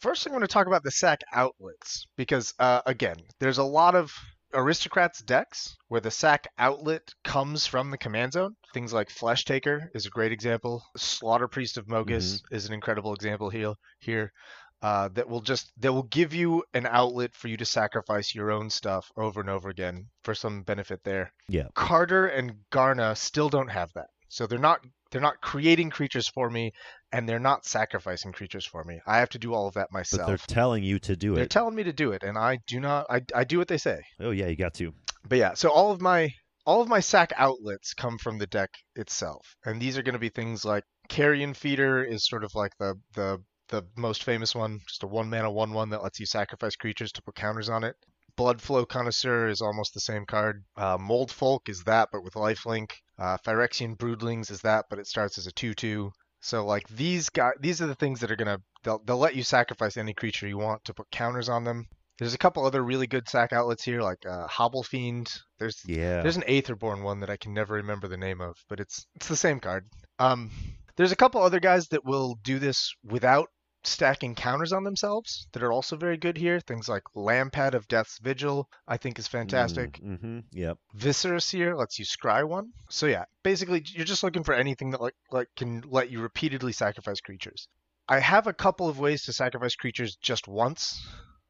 First, 0.00 0.26
I'm 0.26 0.32
going 0.32 0.42
to 0.42 0.46
talk 0.46 0.68
about 0.68 0.84
the 0.84 0.92
sack 0.92 1.22
outlets 1.32 2.06
because, 2.16 2.54
uh, 2.60 2.82
again, 2.86 3.16
there's 3.40 3.58
a 3.58 3.64
lot 3.64 3.96
of 3.96 4.12
aristocrats 4.54 5.20
decks 5.22 5.76
where 5.88 6.00
the 6.00 6.10
sack 6.10 6.48
outlet 6.58 7.02
comes 7.24 7.66
from 7.66 7.90
the 7.90 7.98
command 7.98 8.32
zone. 8.32 8.56
Things 8.74 8.92
like 8.92 9.10
Flesh 9.10 9.44
Taker 9.44 9.90
is 9.94 10.06
a 10.06 10.10
great 10.10 10.32
example. 10.32 10.82
Slaughter 10.96 11.48
Priest 11.48 11.76
of 11.78 11.86
Mogis 11.86 12.40
is 12.50 12.66
an 12.66 12.72
incredible 12.72 13.14
example 13.14 13.50
here. 13.50 13.74
Here, 14.00 14.32
uh, 14.82 15.08
that 15.14 15.28
will 15.28 15.40
just 15.40 15.72
that 15.78 15.92
will 15.92 16.04
give 16.04 16.34
you 16.34 16.62
an 16.74 16.86
outlet 16.86 17.34
for 17.34 17.48
you 17.48 17.56
to 17.56 17.64
sacrifice 17.64 18.34
your 18.34 18.50
own 18.50 18.70
stuff 18.70 19.10
over 19.16 19.40
and 19.40 19.50
over 19.50 19.68
again 19.68 20.06
for 20.22 20.34
some 20.34 20.62
benefit 20.62 21.00
there. 21.04 21.32
Yeah. 21.48 21.68
Kardur 21.74 22.36
and 22.36 22.54
Garna 22.70 23.16
still 23.16 23.48
don't 23.48 23.70
have 23.70 23.92
that. 23.94 24.08
So 24.28 24.46
they're 24.46 24.58
not 24.58 24.80
they're 25.10 25.20
not 25.20 25.40
creating 25.40 25.90
creatures 25.90 26.28
for 26.28 26.50
me 26.50 26.72
and 27.12 27.28
they're 27.28 27.38
not 27.38 27.64
sacrificing 27.64 28.32
creatures 28.32 28.66
for 28.66 28.84
me. 28.84 29.00
I 29.06 29.18
have 29.18 29.30
to 29.30 29.38
do 29.38 29.54
all 29.54 29.66
of 29.66 29.74
that 29.74 29.92
myself. 29.92 30.22
But 30.22 30.26
they're 30.26 30.54
telling 30.54 30.84
you 30.84 30.98
to 31.00 31.16
do 31.16 31.32
it. 31.32 31.36
They're 31.36 31.46
telling 31.46 31.74
me 31.74 31.84
to 31.84 31.92
do 31.92 32.12
it 32.12 32.22
and 32.22 32.36
I 32.36 32.58
do 32.66 32.80
not 32.80 33.06
I, 33.08 33.22
I 33.34 33.44
do 33.44 33.58
what 33.58 33.68
they 33.68 33.78
say. 33.78 34.02
oh 34.20 34.30
yeah, 34.30 34.46
you 34.46 34.56
got 34.56 34.74
to. 34.74 34.92
But 35.28 35.38
yeah, 35.38 35.54
so 35.54 35.70
all 35.70 35.90
of 35.90 36.00
my 36.00 36.32
all 36.66 36.82
of 36.82 36.88
my 36.88 37.00
sack 37.00 37.32
outlets 37.36 37.94
come 37.94 38.18
from 38.18 38.38
the 38.38 38.46
deck 38.46 38.70
itself. 38.94 39.56
And 39.64 39.80
these 39.80 39.96
are 39.96 40.02
going 40.02 40.12
to 40.14 40.18
be 40.18 40.28
things 40.28 40.64
like 40.64 40.84
Carrion 41.08 41.54
Feeder 41.54 42.04
is 42.04 42.26
sort 42.26 42.44
of 42.44 42.54
like 42.54 42.72
the 42.78 42.94
the 43.14 43.42
the 43.68 43.82
most 43.96 44.24
famous 44.24 44.54
one, 44.54 44.80
just 44.86 45.02
a 45.02 45.06
one 45.06 45.30
mana 45.30 45.50
one 45.50 45.72
one 45.72 45.90
that 45.90 46.02
lets 46.02 46.20
you 46.20 46.26
sacrifice 46.26 46.76
creatures 46.76 47.12
to 47.12 47.22
put 47.22 47.34
counters 47.34 47.68
on 47.68 47.84
it. 47.84 47.96
Bloodflow 48.38 48.86
Connoisseur 48.86 49.48
is 49.48 49.60
almost 49.60 49.94
the 49.94 50.00
same 50.00 50.24
card. 50.24 50.62
Uh, 50.76 50.96
Mold 50.98 51.32
Folk 51.32 51.68
is 51.68 51.82
that, 51.84 52.08
but 52.12 52.22
with 52.22 52.34
lifelink. 52.34 52.92
Uh, 53.18 53.36
Phyrexian 53.38 53.96
Broodlings 53.96 54.50
is 54.50 54.60
that, 54.60 54.84
but 54.88 55.00
it 55.00 55.08
starts 55.08 55.38
as 55.38 55.48
a 55.48 55.52
2-2. 55.52 56.12
So 56.40 56.64
like 56.64 56.86
these 56.88 57.28
guys, 57.30 57.54
these 57.60 57.82
are 57.82 57.86
the 57.86 57.94
things 57.94 58.20
that 58.20 58.30
are 58.30 58.36
gonna 58.36 58.60
they'll 58.84 59.00
they'll 59.04 59.18
let 59.18 59.36
you 59.36 59.42
sacrifice 59.42 59.96
any 59.96 60.14
creature 60.14 60.46
you 60.46 60.58
want 60.58 60.84
to 60.84 60.94
put 60.94 61.10
counters 61.10 61.48
on 61.48 61.64
them. 61.64 61.86
There's 62.18 62.34
a 62.34 62.38
couple 62.38 62.64
other 62.64 62.82
really 62.82 63.06
good 63.06 63.28
sack 63.28 63.52
outlets 63.52 63.84
here, 63.84 64.02
like 64.02 64.26
uh, 64.26 64.48
Hobblefiend. 64.48 65.38
There's 65.58 65.80
Yeah. 65.86 66.22
there's 66.22 66.36
an 66.36 66.42
Aetherborn 66.48 67.02
one 67.02 67.20
that 67.20 67.30
I 67.30 67.36
can 67.36 67.54
never 67.54 67.74
remember 67.74 68.08
the 68.08 68.16
name 68.16 68.40
of, 68.40 68.56
but 68.68 68.80
it's 68.80 69.06
it's 69.14 69.28
the 69.28 69.36
same 69.36 69.60
card. 69.60 69.86
Um, 70.18 70.50
there's 70.96 71.12
a 71.12 71.16
couple 71.16 71.42
other 71.42 71.60
guys 71.60 71.88
that 71.88 72.04
will 72.04 72.36
do 72.42 72.58
this 72.58 72.92
without 73.04 73.48
stacking 73.84 74.34
counters 74.34 74.72
on 74.72 74.84
themselves 74.84 75.46
that 75.52 75.62
are 75.62 75.72
also 75.72 75.96
very 75.96 76.16
good 76.16 76.36
here. 76.36 76.60
Things 76.60 76.88
like 76.88 77.02
Lampad 77.14 77.74
of 77.74 77.88
Death's 77.88 78.18
Vigil, 78.18 78.68
I 78.86 78.96
think 78.96 79.18
is 79.18 79.28
fantastic. 79.28 80.00
Mm-hmm. 80.00 80.40
Yep. 80.52 80.78
Viscera 80.94 81.40
Seer 81.40 81.76
lets 81.76 81.98
you 81.98 82.04
scry 82.04 82.46
one. 82.46 82.72
So 82.90 83.06
yeah, 83.06 83.24
basically 83.42 83.84
you're 83.86 84.04
just 84.04 84.22
looking 84.22 84.44
for 84.44 84.54
anything 84.54 84.90
that 84.90 85.00
like 85.00 85.14
like 85.30 85.48
can 85.56 85.82
let 85.86 86.10
you 86.10 86.20
repeatedly 86.20 86.72
sacrifice 86.72 87.20
creatures. 87.20 87.68
I 88.08 88.20
have 88.20 88.46
a 88.46 88.54
couple 88.54 88.88
of 88.88 88.98
ways 88.98 89.24
to 89.24 89.32
sacrifice 89.32 89.74
creatures 89.74 90.16
just 90.16 90.48
once. 90.48 91.06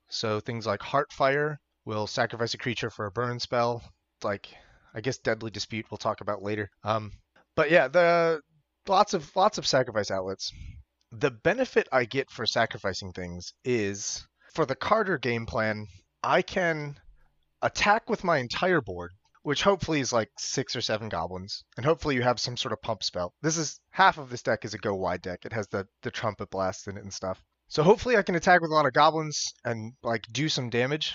So 0.09 0.41
things 0.41 0.67
like 0.67 0.81
Heartfire 0.81 1.57
will 1.85 2.07
sacrifice 2.07 2.55
a 2.55 2.59
creature 2.59 2.91
for 2.91 3.07
a 3.07 3.13
burn 3.13 3.39
spell. 3.41 3.83
Like 4.23 4.49
I 4.95 5.01
guess 5.01 5.19
Deadly 5.19 5.51
Dispute 5.51 5.87
we'll 5.91 5.99
talk 5.99 6.21
about 6.21 6.43
later. 6.43 6.71
Um, 6.85 7.13
but 7.55 7.71
yeah, 7.71 7.89
the 7.89 8.41
lots 8.87 9.15
of 9.15 9.35
lots 9.37 9.59
of 9.59 9.67
sacrifice 9.67 10.11
outlets. 10.11 10.53
The 11.13 11.31
benefit 11.31 11.89
I 11.91 12.05
get 12.05 12.31
for 12.31 12.45
sacrificing 12.45 13.13
things 13.13 13.55
is 13.65 14.27
for 14.53 14.67
the 14.67 14.77
Kardur 14.77 15.21
game 15.21 15.47
plan, 15.47 15.87
I 16.23 16.43
can 16.43 17.01
attack 17.63 18.11
with 18.11 18.25
my 18.25 18.37
entire 18.39 18.81
board, 18.81 19.13
which 19.43 19.63
hopefully 19.63 20.01
is 20.01 20.13
like 20.13 20.31
six 20.39 20.77
or 20.77 20.83
seven 20.83 21.09
goblins, 21.09 21.65
and 21.77 21.87
hopefully 21.87 22.15
you 22.15 22.23
have 22.23 22.39
some 22.39 22.57
sort 22.57 22.73
of 22.73 22.83
pump 22.83 23.03
spell. 23.03 23.33
This 23.41 23.57
is 23.57 23.81
half 23.91 24.19
of 24.19 24.29
this 24.29 24.43
deck 24.43 24.65
is 24.65 24.75
a 24.75 24.79
go 24.79 24.95
wide 24.95 25.23
deck. 25.23 25.47
It 25.47 25.55
has 25.55 25.67
the 25.69 25.89
the 26.03 26.11
trumpet 26.11 26.51
blast 26.51 26.87
in 26.89 26.99
it 26.99 27.03
and 27.03 27.13
stuff. 27.13 27.43
So 27.69 27.83
hopefully 27.83 28.17
I 28.17 28.23
can 28.23 28.35
attack 28.35 28.61
with 28.61 28.71
a 28.71 28.75
lot 28.75 28.87
of 28.87 28.93
goblins 28.93 29.55
and 29.65 29.95
like 30.03 30.27
do 30.31 30.49
some 30.49 30.69
damage. 30.69 31.15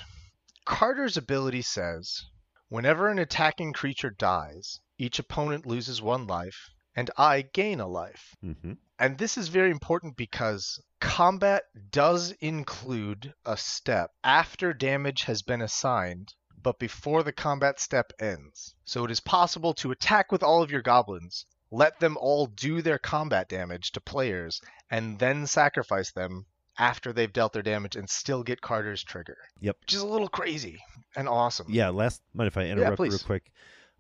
Kardur's 0.65 1.17
ability 1.17 1.62
says, 1.62 2.25
whenever 2.69 3.10
an 3.10 3.19
attacking 3.19 3.73
creature 3.73 4.10
dies, 4.10 4.79
each 4.97 5.19
opponent 5.19 5.65
loses 5.65 6.01
one 6.01 6.25
life, 6.25 6.69
and 6.95 7.10
I 7.17 7.41
gain 7.41 7.79
a 7.79 7.88
life. 7.88 8.36
Mm-hmm. 8.43 8.73
And 8.99 9.17
this 9.17 9.38
is 9.38 9.47
very 9.47 9.71
important 9.71 10.15
because 10.15 10.82
combat 10.99 11.63
does 11.91 12.32
include 12.39 13.34
a 13.45 13.58
step 13.58 14.12
after 14.23 14.73
damage 14.73 15.23
has 15.23 15.41
been 15.41 15.62
assigned, 15.62 16.34
but 16.62 16.79
before 16.79 17.23
the 17.23 17.34
combat 17.34 17.79
step 17.79 18.13
ends. 18.19 18.75
So 18.86 19.03
it 19.03 19.12
is 19.12 19.19
possible 19.19 19.73
to 19.75 19.91
attack 19.91 20.32
with 20.32 20.43
all 20.43 20.62
of 20.63 20.71
your 20.71 20.82
goblins, 20.82 21.45
let 21.71 21.99
them 21.99 22.17
all 22.17 22.45
do 22.45 22.82
their 22.82 22.99
combat 22.99 23.49
damage 23.49 23.91
to 23.93 24.01
players, 24.01 24.62
and 24.89 25.17
then 25.19 25.47
sacrifice 25.47 26.12
them 26.12 26.45
after 26.77 27.12
they've 27.12 27.34
dealt 27.34 27.53
their 27.53 27.62
damage 27.62 27.95
and 27.95 28.10
still 28.10 28.43
get 28.43 28.62
Kardur's 28.62 29.03
trigger. 29.03 29.38
Yep. 29.60 29.77
Which 29.82 29.93
is 29.93 30.01
a 30.01 30.08
little 30.08 30.27
crazy 30.27 30.79
and 31.15 31.27
awesome. 31.27 31.67
Yeah. 31.69 31.89
Last. 31.89 32.21
Mind 32.34 32.47
if 32.47 32.58
I 32.58 32.65
interrupt 32.65 32.99
real 32.99 33.10
please. 33.10 33.23
quick? 33.23 33.51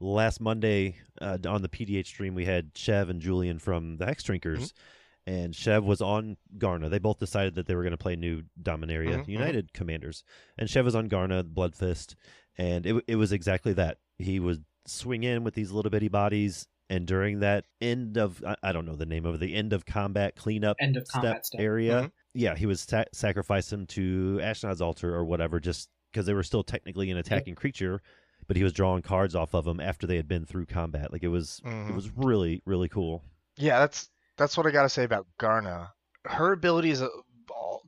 Last 0.03 0.41
Monday 0.41 0.97
uh, 1.21 1.37
on 1.47 1.61
the 1.61 1.69
PDH 1.69 2.07
stream, 2.07 2.35
we 2.35 2.45
had 2.45 2.71
Chev 2.75 3.09
and 3.09 3.21
Julian 3.21 3.57
from 3.59 3.97
the 3.97 4.05
Hex 4.05 4.23
Drinkers, 4.23 4.73
Mm-hmm. 4.73 5.33
and 5.33 5.55
Chev 5.55 5.83
was 5.85 6.01
on 6.01 6.35
Garna. 6.57 6.89
They 6.89 6.99
both 6.99 7.19
decided 7.19 7.55
that 7.55 7.67
they 7.67 7.75
were 7.75 7.83
going 7.83 7.91
to 7.91 7.97
play 7.97 8.15
new 8.17 8.43
Dominaria 8.61 9.15
Mhm, 9.19 9.25
mhm. 9.25 9.27
United 9.29 9.73
commanders, 9.73 10.23
and 10.57 10.69
Chev 10.69 10.83
was 10.83 10.95
on 10.95 11.07
Garna 11.09 11.43
Bloodfist, 11.43 12.15
and 12.57 12.85
it 12.85 13.03
it 13.07 13.15
was 13.15 13.31
exactly 13.31 13.71
that. 13.73 13.99
He 14.19 14.39
would 14.39 14.65
swing 14.85 15.23
in 15.23 15.43
with 15.45 15.53
these 15.53 15.71
little 15.71 15.89
bitty 15.89 16.09
bodies, 16.09 16.67
and 16.89 17.07
during 17.07 17.39
that 17.39 17.63
end 17.79 18.17
of 18.17 18.43
I, 18.45 18.55
I 18.61 18.71
don't 18.73 18.85
know 18.85 18.97
the 18.97 19.05
name 19.05 19.25
of 19.25 19.35
it, 19.35 19.39
the 19.39 19.55
end 19.55 19.71
of 19.71 19.85
combat 19.85 20.35
cleanup 20.35 20.75
End 20.81 20.97
of 20.97 21.07
combat 21.07 21.45
step 21.45 21.45
step. 21.45 21.61
area. 21.61 22.01
Mhm. 22.03 22.11
Yeah, 22.33 22.55
he 22.55 22.65
was 22.65 22.81
sa- 22.81 23.05
sacrifice 23.13 23.71
him 23.71 23.85
to 23.87 24.39
Ashnod's 24.41 24.81
altar 24.81 25.15
or 25.15 25.23
whatever, 25.23 25.61
just 25.61 25.87
because 26.11 26.25
they 26.25 26.33
were 26.33 26.43
still 26.43 26.63
technically 26.63 27.09
an 27.09 27.17
attacking 27.17 27.55
creature, 27.55 28.01
but 28.47 28.57
he 28.57 28.63
was 28.63 28.73
drawing 28.73 29.01
cards 29.01 29.35
off 29.35 29.53
of 29.53 29.65
them 29.65 29.79
after 29.79 30.05
they 30.07 30.15
had 30.17 30.27
been 30.27 30.45
through 30.45 30.65
combat. 30.65 31.11
Like 31.11 31.23
it 31.23 31.27
was, 31.29 31.61
it 31.63 31.67
Mhm. 31.69 31.95
was 31.95 32.09
really, 32.15 32.61
really 32.65 32.89
cool. 32.89 33.23
Yeah, 33.57 33.79
that's 33.79 34.09
that's 34.37 34.57
what 34.57 34.65
I 34.65 34.71
gotta 34.71 34.89
say 34.89 35.03
about 35.03 35.27
Garna. 35.39 35.89
Her 36.25 36.51
ability 36.53 36.89
is 36.91 37.01
uh, 37.01 37.07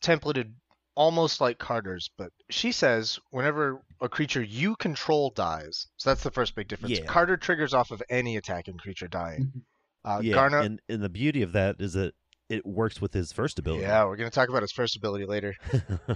templated 0.02 0.54
almost 0.96 1.42
like 1.42 1.58
Kardur's, 1.60 2.10
but 2.18 2.32
she 2.50 2.72
says 2.72 3.20
whenever 3.32 3.82
a 4.02 4.08
creature 4.08 4.42
you 4.44 4.76
control 4.76 5.32
dies, 5.32 5.88
so 5.98 6.10
that's 6.10 6.24
the 6.24 6.32
first 6.32 6.56
big 6.56 6.68
difference. 6.68 7.00
Yeah. 7.00 7.06
Kardur 7.06 7.40
triggers 7.40 7.74
off 7.74 7.92
of 7.92 8.02
any 8.10 8.38
attacking 8.38 8.78
creature 8.78 9.08
dying. 9.08 9.52
Mhm. 9.56 9.62
Uh, 10.06 10.20
yeah, 10.22 10.36
Garna, 10.36 10.64
and 10.66 10.82
and 10.88 11.02
the 11.02 11.10
beauty 11.10 11.42
of 11.42 11.52
that 11.54 11.78
is 11.80 11.94
that 11.94 12.14
it 12.48 12.64
works 12.66 13.02
with 13.02 13.12
his 13.14 13.32
first 13.34 13.58
ability. 13.58 13.82
yeah, 13.82 14.06
we're 14.06 14.16
gonna 14.18 14.30
talk 14.30 14.50
about 14.50 14.62
his 14.62 14.72
first 14.72 14.96
ability 14.96 15.26
later. 15.26 15.56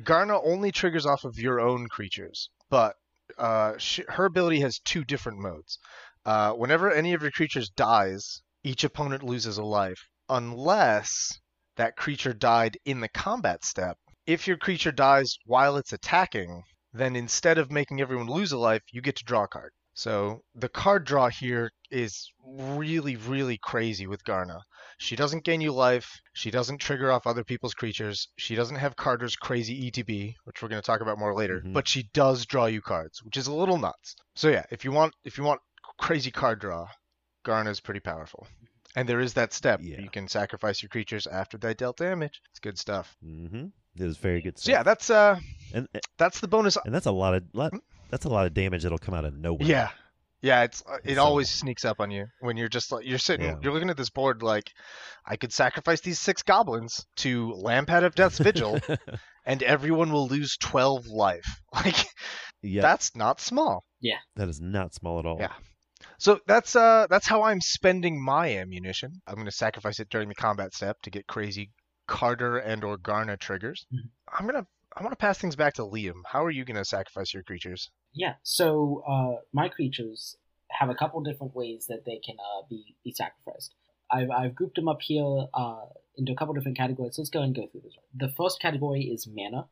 Garna 0.00 0.40
only 0.44 0.70
triggers 0.72 1.06
off 1.06 1.24
of 1.24 1.38
your 1.38 1.60
own 1.60 1.88
creatures, 1.88 2.50
but 2.70 2.94
uh, 3.38 3.76
sh 3.78 4.00
her 4.08 4.24
ability 4.26 4.60
has 4.60 4.78
two 4.80 5.04
different 5.04 5.38
modes. 5.40 5.78
Uh, 6.24 6.52
whenever 6.52 6.90
any 6.92 7.14
of 7.14 7.22
your 7.22 7.30
creatures 7.30 7.70
dies, 7.70 8.42
each 8.64 8.84
opponent 8.84 9.22
loses 9.22 9.58
a 9.58 9.64
life. 9.64 10.08
unless 10.28 11.38
that 11.76 11.96
creature 11.96 12.32
died 12.32 12.76
in 12.84 13.00
the 13.00 13.08
combat 13.08 13.64
step. 13.64 13.96
If 14.26 14.46
your 14.46 14.56
creature 14.56 14.92
dies 14.92 15.36
while 15.44 15.76
it's 15.76 15.92
attacking, 15.92 16.62
then 16.92 17.14
instead 17.16 17.58
of 17.58 17.70
making 17.70 18.00
everyone 18.00 18.26
lose 18.26 18.52
a 18.52 18.58
life, 18.58 18.82
you 18.92 19.00
get 19.02 19.16
to 19.16 19.24
draw 19.24 19.44
a 19.44 19.48
card. 19.48 19.70
So 19.94 20.42
the 20.54 20.68
card 20.68 21.04
draw 21.04 21.28
here 21.28 21.70
is 21.90 22.30
really, 22.46 23.16
really 23.16 23.58
crazy 23.58 24.06
with 24.06 24.24
Garna. 24.24 24.60
She 24.98 25.16
doesn't 25.16 25.44
gain 25.44 25.60
you 25.60 25.72
life. 25.72 26.08
She 26.34 26.50
doesn't 26.50 26.78
trigger 26.78 27.10
off 27.12 27.26
other 27.26 27.44
people's 27.44 27.74
creatures. 27.74 28.28
She 28.38 28.54
doesn't 28.54 28.76
have 28.76 28.96
Kardur's 28.96 29.36
crazy 29.36 29.90
ETB, 29.90 30.34
which 30.44 30.62
we're 30.62 30.68
going 30.68 30.80
to 30.80 30.86
talk 30.86 31.00
about 31.02 31.18
more 31.18 31.34
later. 31.34 31.60
Mhm. 31.60 31.72
But 31.74 31.86
she 31.86 32.04
does 32.14 32.46
draw 32.46 32.66
you 32.66 32.80
cards, 32.80 33.22
which 33.22 33.36
is 33.36 33.46
a 33.46 33.54
little 33.54 33.78
nuts. 33.78 34.16
So 34.34 34.48
yeah, 34.48 34.64
if 34.70 34.84
you 34.84 34.92
want, 34.92 35.12
if 35.24 35.36
you 35.36 35.44
want 35.44 35.60
crazy 35.98 36.30
card 36.30 36.60
draw, 36.60 36.88
Garna 37.44 37.68
is 37.68 37.80
pretty 37.80 38.00
powerful. 38.00 38.46
And 38.94 39.06
there 39.06 39.20
is 39.20 39.34
that 39.34 39.52
step. 39.52 39.80
Yeah. 39.82 40.00
You 40.00 40.08
can 40.08 40.26
sacrifice 40.28 40.82
your 40.82 40.88
creatures 40.88 41.26
after 41.26 41.58
they 41.58 41.74
dealt 41.74 41.98
damage. 41.98 42.40
It's 42.50 42.60
good 42.60 42.78
stuff. 42.78 43.14
Mm-hmm. 43.22 43.66
It 43.96 44.02
is 44.02 44.16
very 44.16 44.40
good 44.40 44.58
So 44.58 44.62
stuff. 44.62 44.72
yeah, 44.72 44.82
that's 44.82 45.10
uh, 45.10 45.38
and 45.74 45.88
that's 46.16 46.40
the 46.40 46.48
bonus. 46.48 46.78
and 46.84 46.94
that's 46.94 47.06
a 47.06 47.10
lot 47.12 47.34
of 47.34 47.44
lot, 47.52 47.72
that's 48.10 48.24
a 48.24 48.28
lot 48.30 48.46
of 48.46 48.54
damage 48.54 48.82
that'll 48.84 48.96
come 48.98 49.14
out 49.14 49.24
of 49.26 49.34
nowhere. 49.36 49.66
Yeah, 49.68 49.90
yeah. 50.46 50.62
It's 50.64 50.82
uh, 50.90 50.98
it 51.04 51.16
So- 51.16 51.22
always 51.24 51.50
sneaks 51.50 51.84
up 51.84 52.00
on 52.00 52.10
you 52.10 52.26
when 52.40 52.56
you're 52.56 52.68
just 52.68 52.90
like 52.92 53.04
you're 53.06 53.18
sitting, 53.18 53.46
Yeah. 53.46 53.56
you're 53.62 53.72
looking 53.72 53.90
at 53.90 53.96
this 53.96 54.10
board 54.10 54.42
like, 54.42 54.70
I 55.26 55.36
could 55.36 55.52
sacrifice 55.52 56.00
these 56.00 56.18
six 56.20 56.42
goblins 56.42 57.04
to 57.16 57.52
Lampad 57.64 58.04
of 58.04 58.14
Death's 58.14 58.38
Vigil, 58.38 58.78
and 59.44 59.62
everyone 59.62 60.10
will 60.12 60.28
lose 60.28 60.56
twelve 60.56 61.06
life. 61.06 61.46
Like 61.74 62.06
yeah, 62.62 62.82
that's 62.82 63.14
not 63.14 63.40
small. 63.40 63.84
Yeah, 64.00 64.18
that 64.36 64.48
is 64.48 64.60
not 64.60 64.94
small 64.94 65.18
at 65.18 65.26
all. 65.26 65.36
Yeah. 65.38 65.52
So 66.18 66.40
that's 66.46 66.74
uh 66.74 67.06
that's 67.10 67.26
how 67.26 67.42
I'm 67.42 67.60
spending 67.60 68.22
my 68.24 68.56
ammunition. 68.56 69.10
I'm 69.26 69.36
gonna 69.36 69.50
sacrifice 69.50 70.00
it 70.00 70.08
during 70.10 70.28
the 70.28 70.34
combat 70.34 70.74
step 70.74 70.96
to 71.02 71.10
get 71.10 71.26
crazy 71.26 71.70
Kardur 72.08 72.62
and 72.64 72.82
or 72.84 72.96
Garna 72.98 73.38
triggers. 73.38 73.84
Mhm. 73.92 74.08
I'm 74.32 74.46
gonna 74.46 74.66
I 74.96 75.02
want 75.02 75.12
to 75.12 75.16
pass 75.16 75.38
things 75.38 75.56
back 75.56 75.74
to 75.74 75.82
Liam. 75.82 76.22
How 76.26 76.42
are 76.44 76.50
you 76.50 76.64
gonna 76.64 76.84
sacrifice 76.84 77.34
your 77.34 77.42
creatures? 77.42 77.90
Yeah. 78.16 78.34
So 78.42 79.04
uh, 79.06 79.42
my 79.52 79.68
creatures 79.68 80.36
have 80.70 80.88
a 80.88 80.94
couple 80.94 81.20
different 81.20 81.54
ways 81.54 81.86
that 81.88 82.04
they 82.06 82.18
can 82.24 82.36
uh, 82.40 82.62
be 82.68 82.96
be 83.04 83.12
sacrificed. 83.12 83.74
I've 84.10 84.30
I've 84.30 84.54
grouped 84.54 84.76
them 84.76 84.88
up 84.88 85.02
here 85.02 85.46
uh, 85.52 85.84
into 86.16 86.32
a 86.32 86.34
couple 86.34 86.54
different 86.54 86.78
categories. 86.78 87.16
Let's 87.18 87.30
go 87.30 87.42
and 87.42 87.54
go 87.54 87.66
through 87.66 87.82
this. 87.82 87.94
The 88.14 88.30
first 88.30 88.60
category 88.60 89.02
is 89.02 89.28
mana. 89.28 89.66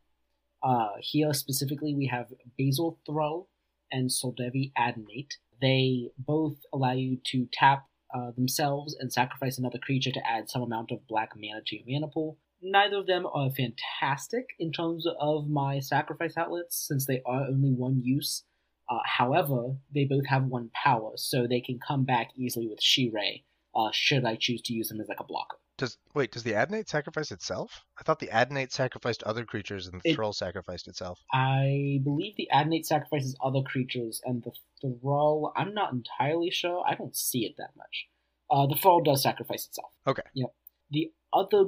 Uh, 0.61 0.91
here 0.99 1.33
specifically, 1.33 1.95
we 1.95 2.07
have 2.07 2.27
Basil 2.57 2.99
Throw 3.05 3.47
and 3.91 4.09
Soldevi 4.09 4.71
Adnate. 4.77 5.37
They 5.59 6.11
both 6.17 6.57
allow 6.71 6.93
you 6.93 7.17
to 7.31 7.47
tap 7.51 7.85
uh, 8.13 8.31
themselves 8.31 8.95
and 8.99 9.11
sacrifice 9.11 9.57
another 9.57 9.79
creature 9.79 10.11
to 10.11 10.27
add 10.27 10.49
some 10.49 10.61
amount 10.61 10.91
of 10.91 11.07
black 11.07 11.31
mana 11.35 11.61
to 11.65 11.75
your 11.75 11.85
mana 11.87 12.07
pool. 12.07 12.37
Neither 12.67 12.97
of 12.97 13.05
them 13.05 13.27
are 13.27 13.51
fantastic 13.51 14.55
in 14.59 14.71
terms 14.71 15.05
of 15.19 15.47
my 15.47 15.79
sacrifice 15.79 16.35
outlets, 16.35 16.75
since 16.87 17.05
they 17.05 17.21
are 17.25 17.45
only 17.45 17.71
one 17.71 18.01
use. 18.03 18.43
Uh, 18.89 18.97
however, 19.05 19.75
they 19.93 20.05
both 20.05 20.25
have 20.25 20.45
one 20.45 20.71
power, 20.73 21.11
so 21.15 21.45
they 21.45 21.61
can 21.61 21.79
come 21.79 22.05
back 22.05 22.31
easily 22.35 22.67
with 22.67 22.79
Shirei, 22.81 23.43
uh, 23.75 23.89
should 23.91 24.25
I 24.25 24.35
choose 24.35 24.61
to 24.63 24.73
use 24.73 24.89
them 24.89 24.99
as 24.99 25.07
like 25.07 25.19
a 25.19 25.23
blocker. 25.23 25.57
Does 25.77 25.97
wait? 26.13 26.31
Does 26.31 26.43
the 26.43 26.55
Adnate 26.55 26.87
sacrifice 26.89 27.31
itself? 27.31 27.83
I 27.99 28.03
thought 28.03 28.19
the 28.19 28.31
Adnate 28.31 28.71
sacrificed 28.71 29.21
other 29.23 29.43
creatures 29.45 29.87
and 29.87 30.01
the 30.01 30.11
It- 30.11 30.15
Thrall 30.15 30.33
sacrificed 30.33 30.87
itself. 30.87 31.19
I 31.33 31.99
believe 32.03 32.35
the 32.37 32.49
Adnate 32.49 32.85
sacrifices 32.85 33.35
other 33.43 33.61
creatures, 33.61 34.21
and 34.25 34.41
the 34.43 34.53
Thrall, 34.81 35.51
I'm 35.55 35.73
not 35.73 35.91
entirely 35.93 36.49
sure. 36.49 36.83
I 36.87 36.95
don't 36.95 37.15
see 37.15 37.45
it 37.45 37.55
that 37.57 37.75
much. 37.75 38.07
Uh, 38.49 38.65
the 38.67 38.75
Thrall 38.75 39.01
does 39.01 39.21
sacrifice 39.21 39.67
itself. 39.67 39.91
Okay. 40.07 40.23
Yep. 40.33 40.53
The 40.91 41.11
other, 41.33 41.65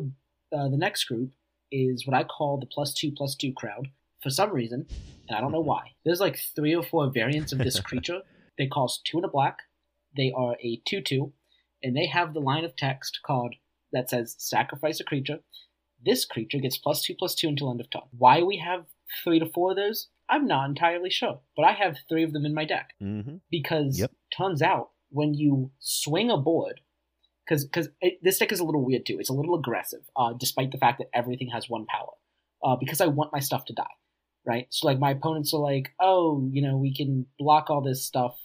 uh, 0.56 0.70
the 0.70 0.78
next 0.78 1.06
group 1.06 1.32
is 1.72 2.06
what 2.08 2.16
I 2.16 2.24
call 2.24 2.58
the 2.60 2.66
plus 2.66 2.94
two 2.94 3.12
plus 3.12 3.36
two 3.36 3.54
crowd. 3.54 3.88
For 4.24 4.30
some 4.30 4.52
reason, 4.52 4.86
and 5.28 5.38
I 5.38 5.42
don't 5.42 5.52
know 5.52 5.60
why, 5.62 5.92
there's 6.06 6.20
like 6.20 6.40
three 6.56 6.76
or 6.76 6.84
four 6.84 7.10
variants 7.12 7.52
of 7.52 7.60
this 7.60 7.80
creature. 7.90 8.22
They 8.58 8.68
cost 8.68 9.06
two 9.06 9.18
and 9.18 9.26
a 9.26 9.30
black. 9.30 9.60
They 10.16 10.34
are 10.36 10.56
a 10.64 10.82
two-two, 10.88 11.34
and 11.84 11.96
they 11.96 12.08
have 12.08 12.34
the 12.34 12.40
line 12.40 12.66
of 12.66 12.76
text 12.76 13.20
called 13.24 13.54
that 13.94 14.10
says 14.10 14.36
"Sacrifice 14.40 15.00
a 15.00 15.04
creature." 15.04 15.40
This 16.04 16.26
creature 16.26 16.60
gets 16.60 16.78
plus 16.78 17.04
two 17.04 17.14
plus 17.16 17.36
two 17.36 17.48
until 17.48 17.70
end 17.72 17.82
of 17.82 17.90
turn. 17.90 18.04
Why 18.18 18.42
we 18.42 18.58
have 18.58 18.86
three 19.24 19.40
to 19.40 19.46
four 19.46 19.72
of 19.72 19.78
those, 19.78 20.08
I'm 20.30 20.48
not 20.48 20.70
entirely 20.70 21.10
sure, 21.10 21.40
but 21.56 21.64
I 21.64 21.74
have 21.74 21.98
three 22.10 22.24
of 22.24 22.34
them 22.34 22.46
in 22.46 22.54
my 22.54 22.66
deck 22.66 22.92
Mm-hmm. 23.02 23.38
because 23.52 24.00
Yep. 24.00 24.12
turns 24.36 24.62
out 24.62 24.90
when 25.10 25.34
you 25.34 25.72
swing 25.80 26.30
a 26.30 26.38
board, 26.38 26.82
because 27.48 27.66
because 27.66 27.90
this 28.22 28.40
deck 28.40 28.52
is 28.52 28.60
a 28.60 28.64
little 28.64 28.84
weird 28.84 29.06
too. 29.06 29.18
It's 29.20 29.30
a 29.30 29.34
little 29.34 29.56
aggressive, 29.56 30.02
uh, 30.16 30.34
despite 30.34 30.72
the 30.72 30.78
fact 30.78 31.00
that 31.00 31.10
everything 31.14 31.50
has 31.50 31.70
one 31.70 31.86
power. 31.86 32.14
Uh, 32.64 32.76
because 32.76 33.02
I 33.02 33.06
want 33.08 33.32
my 33.32 33.40
stuff 33.40 33.66
to 33.66 33.74
die, 33.74 33.84
right? 34.46 34.66
So 34.72 34.88
like 34.88 35.00
my 35.00 35.12
opponents 35.12 35.54
are 35.54 35.62
like, 35.62 35.94
oh, 36.00 36.48
you 36.52 36.62
know, 36.62 36.76
we 36.78 36.94
can 36.94 37.28
block 37.38 37.70
all 37.70 37.82
this 37.82 38.04
stuff. 38.06 38.36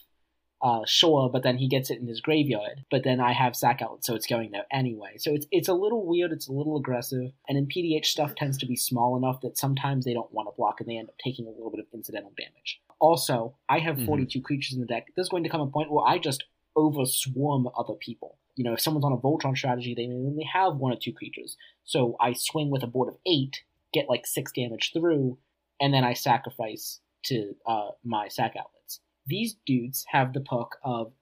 Uh, 0.61 0.83
sure, 0.87 1.29
but 1.29 1.43
then 1.43 1.59
he 1.59 1.67
gets 1.67 1.91
it 1.91 1.99
in 1.99 2.07
his 2.07 2.21
graveyard. 2.21 2.85
But 2.89 3.03
then 3.03 3.19
I 3.19 3.33
have 3.33 3.57
sack 3.57 3.83
out, 3.83 4.05
so 4.05 4.15
it's 4.15 4.29
going 4.29 4.53
there 4.53 4.67
anyway. 4.71 5.15
So 5.19 5.33
it's 5.35 5.47
it's 5.51 5.67
a 5.69 5.75
little 5.75 6.07
weird. 6.07 6.31
It's 6.31 6.47
a 6.47 6.53
little 6.53 6.77
aggressive, 6.77 7.33
and 7.49 7.59
in 7.59 7.67
PDH 7.67 8.05
stuff 8.07 8.37
tends 8.37 8.59
to 8.59 8.67
be 8.67 8.77
small 8.77 9.17
enough 9.17 9.41
that 9.41 9.59
sometimes 9.59 10.05
they 10.05 10.15
don't 10.15 10.33
want 10.33 10.47
to 10.49 10.55
block, 10.57 10.79
and 10.79 10.89
they 10.89 10.99
end 10.99 11.09
up 11.09 11.17
taking 11.19 11.47
a 11.49 11.51
little 11.51 11.71
bit 11.71 11.81
of 11.81 11.87
incidental 11.93 12.33
damage. 12.37 12.81
Also, 13.01 13.57
I 13.69 13.81
have 13.81 13.97
Mhm. 13.97 14.07
42 14.07 14.41
creatures 14.41 14.75
in 14.75 14.81
the 14.81 14.87
deck. 14.87 15.09
There's 15.17 15.31
going 15.31 15.43
to 15.43 15.49
come 15.49 15.63
a 15.63 15.67
point 15.67 15.91
where 15.91 16.07
I 16.07 16.19
just 16.19 16.45
over 16.77 17.07
swarm 17.07 17.69
other 17.77 17.95
people. 17.95 18.39
You 18.55 18.65
know, 18.65 18.75
if 18.75 18.81
someone's 18.81 19.05
on 19.05 19.13
a 19.13 19.17
Voltron 19.17 19.57
strategy, 19.57 19.95
they 19.95 20.07
may 20.07 20.15
only 20.15 20.45
have 20.53 20.77
one 20.77 20.93
or 20.93 20.99
two 21.01 21.13
creatures. 21.13 21.57
So 21.85 22.17
I 22.21 22.33
swing 22.35 22.71
with 22.71 22.83
a 22.83 22.87
board 22.87 23.09
of 23.09 23.19
eight, 23.27 23.63
get 23.93 24.09
like 24.09 24.27
six 24.27 24.53
damage 24.53 24.93
through, 24.93 25.39
and 25.81 25.93
then 25.93 26.05
I 26.05 26.13
sacrifice 26.13 27.01
to 27.25 27.55
uh, 27.67 27.91
my 28.05 28.29
sack 28.29 28.55
outlets. 28.59 29.01
These 29.27 29.57
dudes 29.67 30.05
have 30.09 30.33
the 30.33 30.41
perk 30.41 30.79
of 30.85 31.13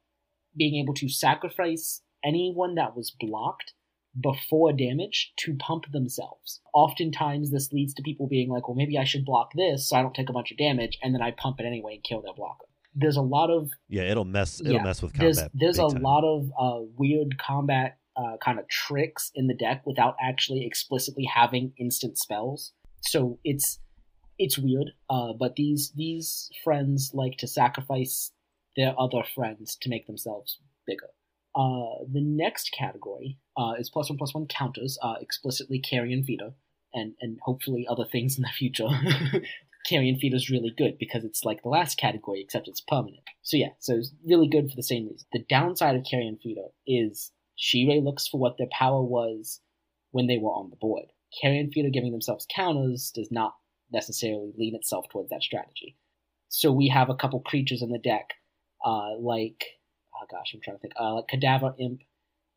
being 0.57 0.83
able 0.83 0.95
to 0.95 1.09
sacrifice 1.09 2.03
anyone 2.25 2.75
that 2.75 2.97
was 2.97 3.11
blocked 3.11 3.73
before 4.19 4.73
damage 4.73 5.33
to 5.37 5.55
pump 5.55 5.85
themselves. 5.93 6.61
Oftentimes, 6.75 7.51
this 7.51 7.73
leads 7.73 7.95
to 7.95 8.03
people 8.03 8.27
being 8.27 8.51
like, 8.51 8.66
well, 8.66 8.77
maybe 8.77 8.99
I 8.99 9.05
should 9.05 9.25
block 9.25 9.53
this 9.55 9.88
so 9.88 9.97
I 9.97 10.03
don't 10.03 10.14
take 10.14 10.29
a 10.29 10.33
bunch 10.33 10.51
of 10.51 10.59
damage, 10.59 10.99
and 11.03 11.14
then 11.14 11.23
I 11.23 11.31
pump 11.31 11.61
it 11.61 11.66
anyway 11.66 11.95
and 11.95 12.03
kill 12.03 12.23
their 12.23 12.35
blocker. 12.35 12.66
There's 12.94 13.16
a 13.16 13.22
lot 13.22 13.50
of 13.50 13.70
Yeah, 13.88 14.03
it'll 14.03 14.24
mess. 14.24 14.61
It'll 14.61 14.74
Yeah, 14.74 14.83
mess 14.83 15.03
with 15.03 15.12
there's 15.12 15.37
combat. 15.38 15.53
there's 15.55 15.76
big 15.76 15.87
a 15.87 15.88
time. 15.92 16.03
lot 16.03 16.24
of 16.24 16.50
uh, 16.59 16.81
weird 16.96 17.38
combat 17.38 17.98
uh, 18.16 18.37
kind 18.44 18.59
of 18.59 18.68
tricks 18.68 19.31
in 19.35 19.46
the 19.46 19.55
deck 19.55 19.83
without 19.87 20.16
actually 20.20 20.66
explicitly 20.66 21.24
having 21.24 21.72
instant 21.79 22.18
spells. 22.18 22.72
So 23.03 23.38
it's 23.44 23.79
it's 24.38 24.59
weird. 24.59 24.90
Uh, 25.09 25.33
but 25.38 25.57
these 25.57 25.92
these 25.94 26.50
friends 26.64 27.12
like 27.14 27.37
to 27.38 27.46
sacrifice 27.46 28.33
their 28.76 28.94
other 28.98 29.22
friends 29.35 29.76
to 29.83 29.88
make 29.88 30.07
themselves 30.07 30.59
bigger. 30.87 31.09
Uh, 31.55 32.05
the 32.11 32.20
next 32.22 32.70
category 32.76 33.38
uh, 33.57 33.72
is 33.79 33.90
plus 33.90 34.09
one 34.09 34.16
plus 34.18 34.35
one 34.35 34.46
counters, 34.46 34.98
uh, 35.03 35.14
explicitly 35.20 35.79
carrion 35.79 36.22
feeder, 36.24 36.53
and 36.94 37.14
and 37.20 37.38
hopefully 37.42 37.87
other 37.88 38.05
things 38.11 38.37
in 38.37 38.42
the 38.42 38.48
future. 38.48 38.88
carrion 39.90 40.16
feeder 40.16 40.37
is 40.37 40.48
really 40.48 40.72
good 40.76 40.96
because 40.98 41.24
it's 41.24 41.44
like 41.44 41.62
the 41.62 41.68
last 41.68 41.98
category 41.98 42.40
except 42.40 42.68
it's 42.68 42.81
permanent. 42.81 43.24
So 43.42 43.57
yeah, 43.57 43.70
so 43.81 43.94
it's 43.94 44.12
really 44.24 44.48
good 44.48 44.70
for 44.70 44.76
the 44.76 44.83
same 44.83 45.09
reason. 45.09 45.26
The 45.33 45.44
downside 45.48 45.96
of 45.96 46.05
carrion 46.09 46.38
feeder 46.40 46.68
is 46.87 47.33
Shirei 47.59 48.03
looks 48.03 48.29
for 48.29 48.38
what 48.40 48.57
their 48.57 48.68
power 48.70 49.03
was 49.03 49.61
when 50.12 50.29
they 50.29 50.38
were 50.38 50.53
on 50.53 50.70
the 50.70 50.76
board. 50.76 51.07
Carrion 51.42 51.70
feeder 51.72 51.90
giving 51.90 52.12
themselves 52.12 52.46
counters 52.55 53.11
does 53.14 53.31
not 53.33 53.55
necessarily 53.92 54.53
lean 54.57 54.76
itself 54.76 55.07
towards 55.11 55.31
that 55.31 55.42
strategy. 55.42 55.96
So 56.48 56.70
we 56.70 56.88
have 56.88 57.11
a 57.11 57.16
couple 57.16 57.40
creatures 57.40 57.83
in 57.83 57.90
the 57.90 57.98
deck, 57.98 58.31
uh, 58.85 59.16
like 59.18 59.64
oh 60.14 60.26
gosh, 60.31 60.53
I'm 60.55 60.61
trying 60.61 60.76
to 60.76 60.81
think, 60.81 60.94
uh, 61.00 61.14
like 61.14 61.29
Cadaver 61.29 61.74
Imp 61.79 62.03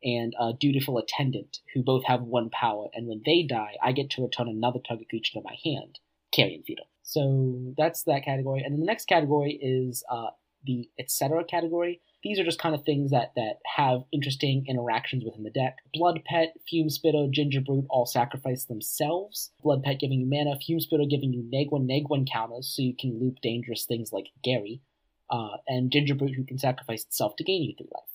and 0.02 0.34
uh, 0.38 0.52
Dutiful 0.60 0.98
Attendant, 0.98 1.58
who 1.72 1.82
both 1.82 2.04
have 2.04 2.22
one 2.22 2.50
power, 2.50 2.88
and 2.94 3.08
when 3.08 3.22
they 3.24 3.42
die, 3.42 3.74
I 3.82 3.92
get 3.92 4.10
to 4.10 4.22
return 4.22 4.48
another 4.48 4.80
target 4.86 5.08
creature 5.08 5.32
to 5.34 5.42
my 5.42 5.56
hand, 5.64 5.98
Carrion 6.32 6.62
Feeder. 6.62 6.82
So 7.04 7.74
that's 7.76 8.02
that 8.04 8.24
category, 8.24 8.62
and 8.62 8.72
then 8.72 8.80
the 8.80 8.86
next 8.86 9.06
category 9.06 9.58
is 9.60 10.02
uh, 10.10 10.30
the 10.64 10.88
etc. 10.98 11.44
category. 11.44 12.00
These 12.22 12.38
are 12.40 12.44
just 12.44 12.58
kind 12.58 12.74
of 12.74 12.82
things 12.82 13.10
that 13.10 13.32
that 13.36 13.58
have 13.76 14.04
interesting 14.10 14.64
interactions 14.66 15.22
within 15.22 15.42
the 15.42 15.50
deck. 15.50 15.76
Blood 15.92 16.22
Pet, 16.24 16.54
Fume 16.66 16.88
Spitter, 16.88 17.26
Ginger 17.30 17.60
Brute 17.60 17.84
all 17.90 18.06
sacrifice 18.06 18.64
themselves. 18.64 19.52
Blood 19.62 19.82
Pet 19.82 20.00
giving 20.00 20.18
you 20.18 20.26
mana, 20.26 20.58
Fume 20.58 20.80
Spitter 20.80 21.04
giving 21.08 21.34
you 21.34 21.44
neg 21.50 21.70
one 21.70 21.86
neg 21.86 22.08
one 22.08 22.24
counters, 22.24 22.72
so 22.74 22.80
you 22.80 22.96
can 22.98 23.20
loop 23.20 23.36
dangerous 23.42 23.84
things 23.84 24.10
like 24.10 24.28
Gary 24.42 24.80
uh, 25.28 25.58
and 25.68 25.92
Ginger 25.92 26.14
Brute, 26.14 26.34
who 26.34 26.44
can 26.44 26.58
sacrifice 26.58 27.04
itself 27.04 27.36
to 27.36 27.44
gain 27.44 27.62
you 27.62 27.74
three 27.76 27.90
life. 27.94 28.08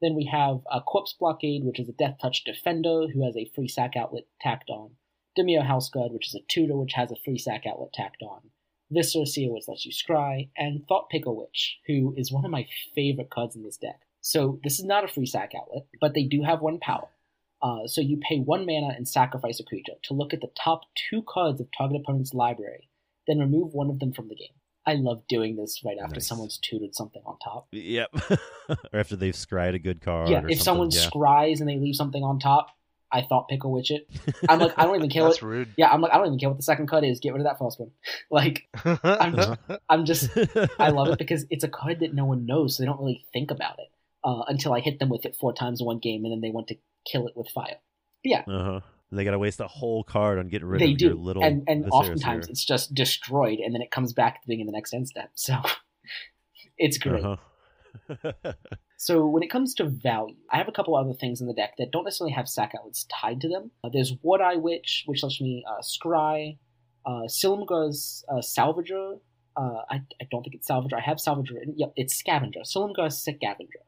Then 0.00 0.14
we 0.14 0.24
have 0.32 0.60
a 0.72 0.80
Corpse 0.80 1.14
Blockade, 1.18 1.64
which 1.64 1.78
is 1.78 1.90
a 1.90 1.92
Death 1.92 2.16
Touch 2.22 2.44
Defender 2.44 3.06
who 3.12 3.24
has 3.24 3.36
a 3.36 3.50
free 3.54 3.68
sack 3.68 3.96
outlet 3.96 4.24
tacked 4.40 4.70
on. 4.70 4.92
Dimir 5.38 5.66
House 5.66 5.88
Guard, 5.90 6.12
which 6.12 6.28
is 6.28 6.34
a 6.34 6.44
tutor 6.48 6.76
which 6.76 6.92
has 6.94 7.10
a 7.10 7.16
free 7.24 7.38
sack 7.38 7.64
outlet 7.66 7.92
tacked 7.92 8.22
on. 8.22 8.40
Viscera 8.90 9.26
Seer, 9.26 9.52
which 9.52 9.66
lets 9.66 9.84
you 9.84 9.92
scry, 9.92 10.48
and 10.56 10.86
Thought 10.86 11.08
Picker 11.10 11.32
Witch, 11.32 11.78
who 11.86 12.14
is 12.16 12.30
one 12.30 12.44
of 12.44 12.50
my 12.50 12.66
favorite 12.94 13.30
cards 13.30 13.56
in 13.56 13.62
this 13.62 13.76
deck. 13.76 14.00
So 14.20 14.60
this 14.62 14.78
is 14.78 14.84
not 14.84 15.04
a 15.04 15.08
free 15.08 15.26
sack 15.26 15.52
outlet, 15.56 15.86
but 16.00 16.14
they 16.14 16.24
do 16.24 16.42
have 16.42 16.60
one 16.60 16.78
power. 16.78 17.08
Uh, 17.62 17.86
so 17.86 18.00
you 18.00 18.18
pay 18.28 18.38
one 18.38 18.66
mana 18.66 18.94
and 18.94 19.08
sacrifice 19.08 19.58
a 19.58 19.64
creature 19.64 19.94
to 20.02 20.14
look 20.14 20.34
at 20.34 20.40
the 20.40 20.50
top 20.62 20.82
two 21.10 21.22
cards 21.26 21.60
of 21.60 21.68
target 21.76 22.00
opponent's 22.02 22.34
library, 22.34 22.88
then 23.26 23.38
remove 23.38 23.72
one 23.72 23.88
of 23.90 23.98
them 24.00 24.12
from 24.12 24.28
the 24.28 24.34
game. 24.34 24.48
I 24.86 24.94
love 24.94 25.26
doing 25.28 25.56
this 25.56 25.80
right 25.82 25.96
after 26.02 26.16
Nice. 26.16 26.26
someone's 26.26 26.58
tutored 26.58 26.94
something 26.94 27.22
on 27.24 27.38
top. 27.42 27.68
Yep. 27.72 28.10
or 28.68 28.98
after 28.98 29.16
they've 29.16 29.34
scryed 29.34 29.74
a 29.74 29.78
good 29.78 30.02
card. 30.02 30.28
yeah, 30.28 30.38
if 30.48 30.60
something, 30.60 30.90
someone 30.90 30.90
yeah. 30.90 31.08
scries 31.08 31.60
and 31.60 31.68
they 31.68 31.78
leave 31.78 31.96
something 31.96 32.22
on 32.22 32.38
top, 32.38 32.68
I 33.14 33.22
thought 33.22 33.48
pickle 33.48 33.70
witch 33.72 33.90
it. 33.90 34.08
I'm 34.48 34.58
like, 34.58 34.72
I 34.76 34.84
don't 34.84 34.96
even 34.96 35.08
care 35.08 35.22
That's 35.24 35.40
what. 35.40 35.48
rude. 35.48 35.68
Yeah, 35.78 35.88
I'm 35.90 36.00
like, 36.02 36.12
I 36.12 36.16
don't 36.18 36.26
even 36.26 36.38
care 36.38 36.48
what 36.50 36.58
the 36.58 36.64
second 36.64 36.88
card 36.88 37.04
is. 37.04 37.20
Get 37.20 37.32
rid 37.32 37.40
of 37.40 37.46
that 37.46 37.58
first 37.58 37.78
one. 37.78 37.92
Like, 38.30 38.68
I'm 38.84 39.36
just, 39.36 39.58
I'm 39.88 40.04
just, 40.04 40.30
I 40.78 40.90
love 40.90 41.08
it 41.08 41.18
because 41.18 41.46
it's 41.50 41.62
a 41.64 41.68
card 41.68 42.00
that 42.00 42.12
no 42.12 42.24
one 42.24 42.44
knows, 42.44 42.76
so 42.76 42.82
they 42.82 42.86
don't 42.86 42.98
really 42.98 43.24
think 43.32 43.50
about 43.52 43.78
it 43.78 43.88
uh, 44.24 44.42
until 44.48 44.72
I 44.74 44.80
hit 44.80 44.98
them 44.98 45.08
with 45.08 45.24
it 45.24 45.36
four 45.40 45.52
times 45.54 45.80
in 45.80 45.86
one 45.86 46.00
game, 46.00 46.24
and 46.24 46.32
then 46.32 46.40
they 46.40 46.50
want 46.50 46.66
to 46.68 46.76
kill 47.10 47.28
it 47.28 47.34
with 47.36 47.48
fire. 47.48 47.76
But 48.24 48.30
yeah, 48.30 48.42
Uh-huh. 48.48 48.80
They 49.12 49.22
got 49.22 49.30
to 49.30 49.38
waste 49.38 49.60
a 49.60 49.68
whole 49.68 50.02
card 50.02 50.40
on 50.40 50.48
getting 50.48 50.66
rid 50.66 50.80
they 50.80 50.92
of 50.92 51.00
your 51.00 51.12
do, 51.12 51.16
little 51.20 51.44
and 51.44 51.62
and 51.68 51.84
Viserys 51.84 51.90
oftentimes 51.90 52.46
here. 52.46 52.50
it's 52.50 52.64
just 52.64 52.94
destroyed, 52.94 53.60
and 53.60 53.72
then 53.72 53.80
it 53.82 53.92
comes 53.92 54.12
back 54.12 54.34
at 54.36 54.40
the 54.42 54.48
beginning 54.48 54.66
of 54.66 54.72
the 54.72 54.76
next 54.78 54.92
end 54.92 55.06
step. 55.06 55.30
So 55.34 55.54
it's 56.76 56.98
great. 56.98 57.24
Uh-huh. 57.24 57.36
So 59.04 59.26
when 59.26 59.42
it 59.42 59.50
comes 59.50 59.74
to 59.74 59.84
value, 59.84 60.36
I 60.50 60.56
have 60.56 60.66
a 60.66 60.72
couple 60.72 60.96
other 60.96 61.12
things 61.12 61.42
in 61.42 61.46
the 61.46 61.52
deck 61.52 61.74
that 61.76 61.90
don't 61.90 62.04
necessarily 62.04 62.32
have 62.32 62.48
sack 62.48 62.72
outlets 62.74 63.06
tied 63.12 63.38
to 63.42 63.48
them. 63.48 63.70
Uh, 63.84 63.90
there's 63.92 64.14
Wood 64.22 64.40
Eye 64.40 64.56
Witch, 64.56 65.04
which 65.04 65.22
lets 65.22 65.42
me 65.42 65.62
uh, 65.68 65.82
scry. 65.82 66.56
Uh, 67.04 67.26
Silumgar's 67.26 68.24
uh, 68.30 68.36
Salvager. 68.36 69.18
Uh, 69.58 69.82
I, 69.90 69.96
I 69.96 70.26
don't 70.30 70.42
think 70.42 70.54
it's 70.54 70.70
Salvager. 70.70 70.94
I 70.96 71.02
have 71.02 71.18
Salvager. 71.18 71.52
written. 71.52 71.74
Yep, 71.76 71.92
it's 71.96 72.14
Scavenger. 72.14 72.60
Silumgar's 72.60 73.18
Scavenger. 73.18 73.80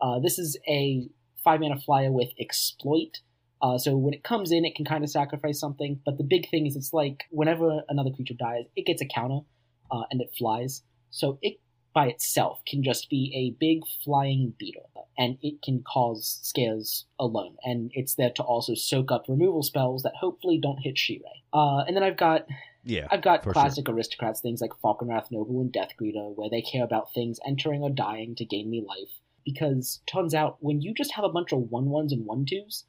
Uh, 0.00 0.18
this 0.20 0.38
is 0.38 0.56
a 0.66 1.10
five 1.42 1.60
mana 1.60 1.78
flyer 1.78 2.10
with 2.10 2.30
Exploit. 2.40 3.20
Uh, 3.60 3.76
so 3.76 3.96
when 3.98 4.14
it 4.14 4.24
comes 4.24 4.50
in, 4.50 4.64
it 4.64 4.74
can 4.74 4.86
kind 4.86 5.04
of 5.04 5.10
sacrifice 5.10 5.60
something. 5.60 6.00
But 6.06 6.16
the 6.16 6.24
big 6.24 6.48
thing 6.48 6.66
is, 6.66 6.74
it's 6.74 6.94
like 6.94 7.24
whenever 7.30 7.82
another 7.90 8.10
creature 8.10 8.34
dies, 8.34 8.64
it 8.76 8.86
gets 8.86 9.02
a 9.02 9.06
counter, 9.06 9.40
uh, 9.90 10.04
and 10.10 10.22
it 10.22 10.30
flies. 10.38 10.82
So 11.10 11.38
it 11.42 11.58
by 11.94 12.08
itself 12.08 12.60
can 12.66 12.82
just 12.82 13.08
be 13.08 13.32
a 13.34 13.56
big 13.58 13.82
flying 14.04 14.52
beetle, 14.58 15.08
and 15.16 15.38
it 15.42 15.62
can 15.62 15.82
cause 15.82 16.40
scares 16.42 17.06
alone. 17.18 17.56
And 17.62 17.90
it's 17.94 18.16
there 18.16 18.32
to 18.34 18.42
also 18.42 18.74
soak 18.74 19.12
up 19.12 19.24
removal 19.28 19.62
spells 19.62 20.02
that 20.02 20.16
hopefully 20.18 20.58
don't 20.60 20.80
hit 20.80 20.96
Shirei. 20.96 21.42
Uh, 21.52 21.84
and 21.86 21.96
then 21.96 22.02
I've 22.02 22.16
got 22.16 22.46
yeah. 22.82 23.06
I've 23.10 23.22
got 23.22 23.42
classic 23.42 23.88
aristocrats 23.88 24.40
things 24.40 24.60
like 24.60 24.72
Falkenrath 24.82 25.30
Noble 25.30 25.60
and 25.60 25.72
Death 25.72 25.92
Greeter, 25.98 26.36
where 26.36 26.50
they 26.50 26.60
care 26.60 26.84
about 26.84 27.14
things 27.14 27.38
entering 27.46 27.82
or 27.82 27.90
dying 27.90 28.34
to 28.36 28.44
gain 28.44 28.68
me 28.68 28.84
life. 28.86 29.20
Because 29.44 30.00
turns 30.06 30.34
out 30.34 30.56
when 30.60 30.82
you 30.82 30.92
just 30.92 31.12
have 31.12 31.24
a 31.24 31.30
bunch 31.30 31.52
of 31.52 31.70
one 31.70 31.86
ones 31.86 32.12
and 32.12 32.26
one 32.26 32.44
twos, 32.44 32.84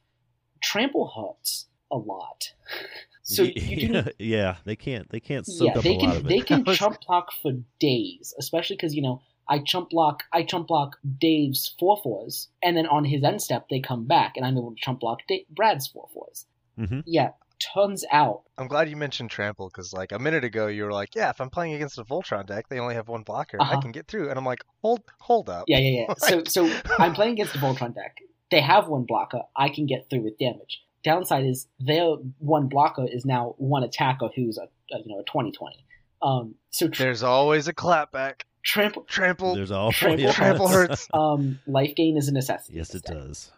trample 0.61 1.11
hurts 1.15 1.67
a 1.95 1.97
lot. 1.97 2.51
So 3.27 3.41
you 3.41 3.53
do 3.87 3.87
need 3.93 4.13
yeah, 4.19 4.57
they 4.65 4.75
can't 4.75 5.09
they 5.09 5.19
can't 5.19 5.47
soak 5.47 5.65
yeah, 5.69 5.77
up 5.79 5.83
they 5.83 5.95
a 5.95 5.97
can 5.97 6.09
lot 6.09 6.17
of 6.17 6.23
they 6.25 6.41
can 6.41 6.63
chump 6.79 6.97
block 7.07 7.29
for 7.41 7.53
days, 7.79 8.35
especially 8.37 8.75
because 8.75 8.93
you 8.93 9.01
know 9.01 9.23
I 9.49 9.57
chump 9.71 9.89
block 9.89 10.21
I 10.31 10.43
chump 10.43 10.67
block 10.67 10.97
Dave's 11.19 11.73
four 11.79 11.97
fours, 12.03 12.49
and 12.61 12.77
then 12.77 12.85
on 12.85 13.03
his 13.03 13.23
end 13.23 13.41
step 13.41 13.65
they 13.67 13.79
come 13.79 14.05
back, 14.05 14.33
and 14.37 14.45
I'm 14.45 14.55
able 14.55 14.75
to 14.75 14.79
chump 14.79 14.99
block 14.99 15.21
Da- 15.27 15.43
Brad's 15.49 15.87
four 15.87 16.07
fours. 16.13 16.45
Mhm. 16.77 17.01
Yeah, 17.07 17.31
turns 17.73 18.05
out 18.11 18.43
I'm 18.59 18.67
glad 18.67 18.91
you 18.91 18.95
mentioned 18.95 19.31
trample 19.31 19.69
because 19.69 19.91
like 19.91 20.11
a 20.11 20.19
minute 20.19 20.43
ago 20.43 20.67
you 20.67 20.83
were 20.83 20.91
like, 20.91 21.15
yeah, 21.15 21.31
if 21.31 21.41
I'm 21.41 21.49
playing 21.49 21.73
against 21.73 21.97
a 21.97 22.03
Voltron 22.03 22.45
deck, 22.45 22.69
they 22.69 22.77
only 22.79 22.93
have 22.93 23.07
one 23.07 23.23
blocker. 23.23 23.57
I 23.59 23.63
Uh-huh. 23.63 23.81
can 23.81 23.91
get 23.91 24.07
through, 24.07 24.29
and 24.29 24.37
I'm 24.37 24.45
like, 24.45 24.63
hold, 24.83 25.01
hold 25.19 25.49
up. 25.49 25.65
yeah 25.67 25.79
yeah 25.79 26.05
yeah. 26.07 26.13
So 26.19 26.43
so 26.43 26.69
I'm 26.99 27.15
playing 27.15 27.33
against 27.33 27.53
the 27.53 27.59
Voltron 27.59 27.95
deck. 27.95 28.17
They 28.51 28.61
have 28.61 28.87
one 28.87 29.05
blocker. 29.05 29.41
I 29.55 29.69
can 29.69 29.87
get 29.87 30.11
through 30.11 30.21
with 30.21 30.37
damage. 30.37 30.83
Downside 31.05 31.45
is 31.45 31.67
their 31.79 32.15
one 32.39 32.67
blocker 32.67 33.05
is 33.09 33.23
now 33.25 33.55
one 33.57 33.83
attacker 33.83 34.27
who's 34.35 34.57
a, 34.57 34.63
a 34.93 34.99
you 34.99 35.07
know 35.07 35.19
a 35.19 35.23
twenty 35.23 35.51
twenty. 35.53 35.85
Um, 36.21 36.55
so 36.71 36.87
tr- 36.89 37.03
There's 37.03 37.23
always 37.23 37.67
a 37.69 37.73
clapback. 37.73 38.41
trample 38.63 39.03
Trample, 39.03 39.55
There's 39.55 39.71
all 39.71 39.91
Trample 39.93 40.25
yeah. 40.25 40.31
trample 40.33 40.67
hurts. 40.67 41.07
um 41.13 41.59
life 41.67 41.95
gain 41.95 42.17
is 42.17 42.27
a 42.27 42.33
necessity. 42.33 42.73
Yes, 42.77 42.93
it 42.95 43.03
deck. 43.03 43.15
does. 43.15 43.51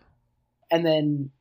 and 0.70 0.86
then 0.86 1.32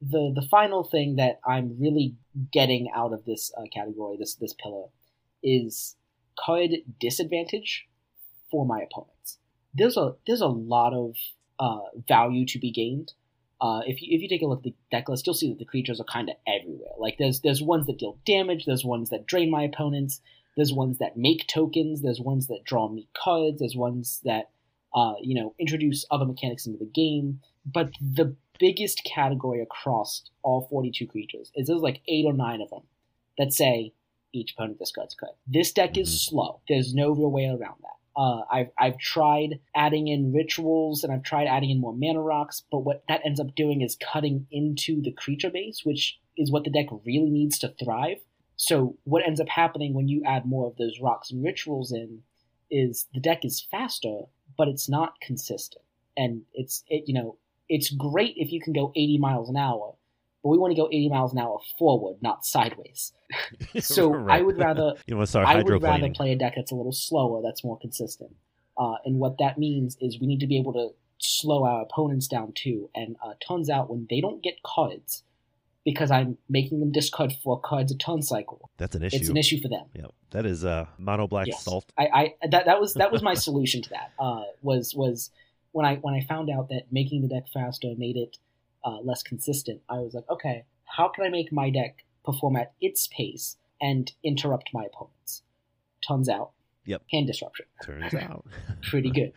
the 0.00 0.32
the 0.34 0.46
final 0.50 0.82
thing 0.82 1.16
that 1.16 1.38
I'm 1.46 1.76
really 1.78 2.14
getting 2.50 2.88
out 2.96 3.12
of 3.12 3.24
this 3.26 3.52
uh, 3.58 3.64
category, 3.72 4.16
this 4.18 4.34
this 4.36 4.54
pillar, 4.54 4.86
is 5.42 5.96
card 6.38 6.70
disadvantage 6.98 7.86
for 8.50 8.64
my 8.64 8.80
opponents. 8.80 9.38
There's 9.74 9.98
a 9.98 10.14
there's 10.26 10.40
a 10.40 10.46
lot 10.46 10.94
of 10.94 11.16
uh, 11.58 11.84
value 12.08 12.46
to 12.46 12.58
be 12.58 12.70
gained. 12.70 13.12
Uh, 13.60 13.80
if 13.86 14.00
you 14.00 14.08
if 14.10 14.22
you 14.22 14.28
take 14.28 14.42
a 14.42 14.46
look 14.46 14.60
at 14.60 14.64
the 14.64 14.74
deck 14.90 15.08
list, 15.08 15.26
you'll 15.26 15.34
see 15.34 15.48
that 15.50 15.58
the 15.58 15.64
creatures 15.64 16.00
are 16.00 16.04
kind 16.04 16.30
of 16.30 16.36
everywhere. 16.46 16.92
Like 16.98 17.16
there's 17.18 17.40
there's 17.40 17.62
ones 17.62 17.86
that 17.86 17.98
deal 17.98 18.18
damage, 18.24 18.64
there's 18.64 18.84
ones 18.84 19.10
that 19.10 19.26
drain 19.26 19.50
my 19.50 19.62
opponents, 19.64 20.20
there's 20.56 20.72
ones 20.72 20.98
that 20.98 21.16
make 21.16 21.46
tokens, 21.46 22.00
there's 22.02 22.20
ones 22.20 22.46
that 22.46 22.64
draw 22.64 22.88
me 22.88 23.06
cards, 23.14 23.58
there's 23.60 23.76
ones 23.76 24.20
that 24.24 24.50
uh, 24.94 25.14
you 25.20 25.34
know 25.34 25.54
introduce 25.58 26.06
other 26.10 26.24
mechanics 26.24 26.66
into 26.66 26.78
the 26.78 26.86
game. 26.90 27.40
But 27.66 27.90
the 28.00 28.34
biggest 28.58 29.04
category 29.04 29.60
across 29.60 30.22
all 30.42 30.66
42 30.70 31.06
creatures 31.06 31.50
is 31.54 31.66
there's 31.68 31.80
like 31.82 32.00
eight 32.08 32.24
or 32.26 32.32
nine 32.32 32.60
of 32.62 32.70
them 32.70 32.82
that 33.38 33.52
say 33.52 33.92
each 34.32 34.52
opponent 34.52 34.78
discards 34.78 35.14
a 35.14 35.16
card. 35.16 35.32
This 35.46 35.72
deck 35.72 35.96
is 35.98 36.08
Mhm. 36.08 36.18
slow. 36.28 36.60
There's 36.68 36.94
no 36.94 37.10
real 37.10 37.30
way 37.30 37.46
around 37.46 37.76
that. 37.82 37.96
Uh, 38.16 38.40
I've 38.50 38.70
I've 38.78 38.98
tried 38.98 39.60
adding 39.74 40.08
in 40.08 40.32
rituals 40.32 41.04
and 41.04 41.12
I've 41.12 41.22
tried 41.22 41.46
adding 41.46 41.70
in 41.70 41.80
more 41.80 41.94
mana 41.96 42.20
rocks, 42.20 42.62
but 42.70 42.80
what 42.80 43.04
that 43.08 43.20
ends 43.24 43.40
up 43.40 43.54
doing 43.54 43.82
is 43.82 43.96
cutting 43.96 44.46
into 44.50 45.00
the 45.00 45.12
creature 45.12 45.50
base, 45.50 45.82
which 45.84 46.18
is 46.36 46.50
what 46.50 46.64
the 46.64 46.70
deck 46.70 46.86
really 47.04 47.30
needs 47.30 47.58
to 47.60 47.74
thrive. 47.82 48.18
So 48.56 48.96
what 49.04 49.26
ends 49.26 49.40
up 49.40 49.48
happening 49.48 49.94
when 49.94 50.08
you 50.08 50.22
add 50.26 50.44
more 50.44 50.66
of 50.66 50.76
those 50.76 51.00
rocks 51.00 51.30
and 51.30 51.42
rituals 51.42 51.92
in 51.92 52.22
is 52.70 53.06
the 53.14 53.20
deck 53.20 53.44
is 53.44 53.66
faster, 53.70 54.22
but 54.56 54.68
it's 54.68 54.88
not 54.88 55.20
consistent, 55.20 55.84
and 56.16 56.42
it's 56.52 56.84
it 56.88 57.04
you 57.06 57.14
know 57.14 57.38
it's 57.68 57.90
great 57.90 58.34
if 58.36 58.50
you 58.50 58.60
can 58.60 58.72
go 58.72 58.92
80 58.96 59.18
miles 59.18 59.48
an 59.48 59.56
hour, 59.56 59.94
but 60.42 60.48
we 60.50 60.58
want 60.58 60.70
to 60.74 60.80
go 60.80 60.88
80 60.88 61.08
miles 61.08 61.32
an 61.32 61.38
hour 61.38 61.58
forward, 61.78 62.16
not 62.22 62.44
sideways. 62.44 63.12
So 63.80 64.12
Right. 64.12 64.38
I 64.38 64.42
would 64.42 64.58
rather 64.58 64.94
you 65.06 65.16
to 65.16 65.26
start 65.26 65.46
I 65.48 65.62
would 65.62 65.82
rather 65.82 66.10
play 66.10 66.32
a 66.32 66.36
deck 66.36 66.54
that's 66.56 66.72
a 66.72 66.74
little 66.74 66.92
slower, 66.92 67.40
that's 67.42 67.62
more 67.64 67.78
consistent. 67.78 68.34
Uh, 68.76 68.94
and 69.04 69.18
what 69.18 69.36
that 69.38 69.58
means 69.58 69.96
is 70.00 70.18
we 70.20 70.26
need 70.26 70.40
to 70.40 70.46
be 70.46 70.58
able 70.58 70.72
to 70.72 70.88
slow 71.18 71.64
our 71.64 71.82
opponents 71.82 72.26
down 72.26 72.52
too. 72.54 72.88
And 72.94 73.16
uh, 73.24 73.34
turns 73.46 73.68
out 73.70 73.90
when 73.90 74.06
they 74.10 74.20
don't 74.20 74.42
get 74.42 74.62
cards, 74.64 75.22
because 75.84 76.10
I'm 76.10 76.38
making 76.48 76.80
them 76.80 76.90
discard 76.92 77.32
four 77.42 77.60
cards 77.60 77.92
a 77.92 77.96
turn 77.96 78.22
cycle, 78.22 78.70
That's 78.78 78.94
an 78.96 79.02
issue. 79.02 79.16
it's 79.16 79.28
an 79.28 79.36
issue 79.36 79.60
for 79.60 79.68
them. 79.68 79.86
Yeah, 79.94 80.06
that 80.30 80.46
is 80.46 80.64
uh, 80.64 80.86
mono 80.98 81.26
black 81.26 81.46
Yes. 81.46 81.62
salt. 81.62 81.92
I, 81.98 82.06
I 82.06 82.34
that 82.48 82.64
that 82.66 82.80
was 82.80 82.94
that 82.94 83.12
was 83.12 83.22
my 83.22 83.34
solution 83.46 83.82
to 83.82 83.90
that. 83.90 84.12
Uh, 84.18 84.44
was 84.62 84.94
was 84.94 85.30
when 85.72 85.86
I 85.86 85.96
when 85.96 86.14
I 86.14 86.20
found 86.22 86.50
out 86.50 86.68
that 86.70 86.84
making 86.90 87.22
the 87.22 87.28
deck 87.28 87.48
faster 87.52 87.88
made 87.96 88.16
it 88.16 88.36
uh, 88.84 88.98
less 89.02 89.22
consistent. 89.22 89.80
I 89.88 89.98
was 89.98 90.14
like, 90.14 90.28
okay, 90.30 90.64
how 90.84 91.08
can 91.08 91.24
I 91.24 91.28
make 91.28 91.52
my 91.52 91.70
deck 91.70 92.04
perform 92.24 92.56
at 92.56 92.72
its 92.80 93.08
pace 93.08 93.56
and 93.80 94.10
interrupt 94.24 94.70
my 94.72 94.84
opponents? 94.84 95.42
Turns 96.06 96.28
out, 96.28 96.52
Yep. 96.86 97.02
hand 97.10 97.26
disruption, 97.26 97.66
Turns 97.84 98.14
out, 98.14 98.46
pretty 98.82 99.10
good. 99.10 99.32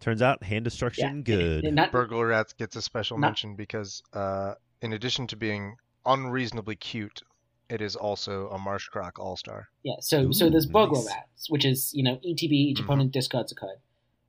Turns 0.00 0.22
out, 0.22 0.42
hand 0.42 0.64
destruction, 0.64 1.18
Yeah, 1.18 1.22
good. 1.36 1.64
and 1.64 1.76
not- 1.76 1.92
Burglar 1.92 2.26
Rats 2.28 2.52
gets 2.52 2.76
a 2.76 2.82
special 2.82 3.18
Not- 3.18 3.28
mention 3.28 3.56
because, 3.56 4.02
uh, 4.12 4.54
in 4.82 4.92
addition 4.92 5.26
to 5.28 5.36
being 5.36 5.76
unreasonably 6.06 6.76
cute, 6.76 7.22
it 7.68 7.80
is 7.82 7.96
also 7.96 8.48
a 8.48 8.58
Marsh 8.58 8.88
Croc 8.88 9.18
All 9.18 9.36
Star. 9.36 9.68
Yeah, 9.82 9.96
so 10.00 10.30
so 10.32 10.48
there's 10.48 10.66
Ooh, 10.66 10.72
burglar 10.72 11.04
nice. 11.04 11.14
rats, 11.14 11.50
which 11.50 11.64
is 11.66 11.92
you 11.92 12.02
know 12.02 12.16
ETB. 12.24 12.52
Each 12.52 12.78
Mhm. 12.78 12.84
opponent 12.84 13.12
discards 13.12 13.52
a 13.52 13.54
card. 13.54 13.76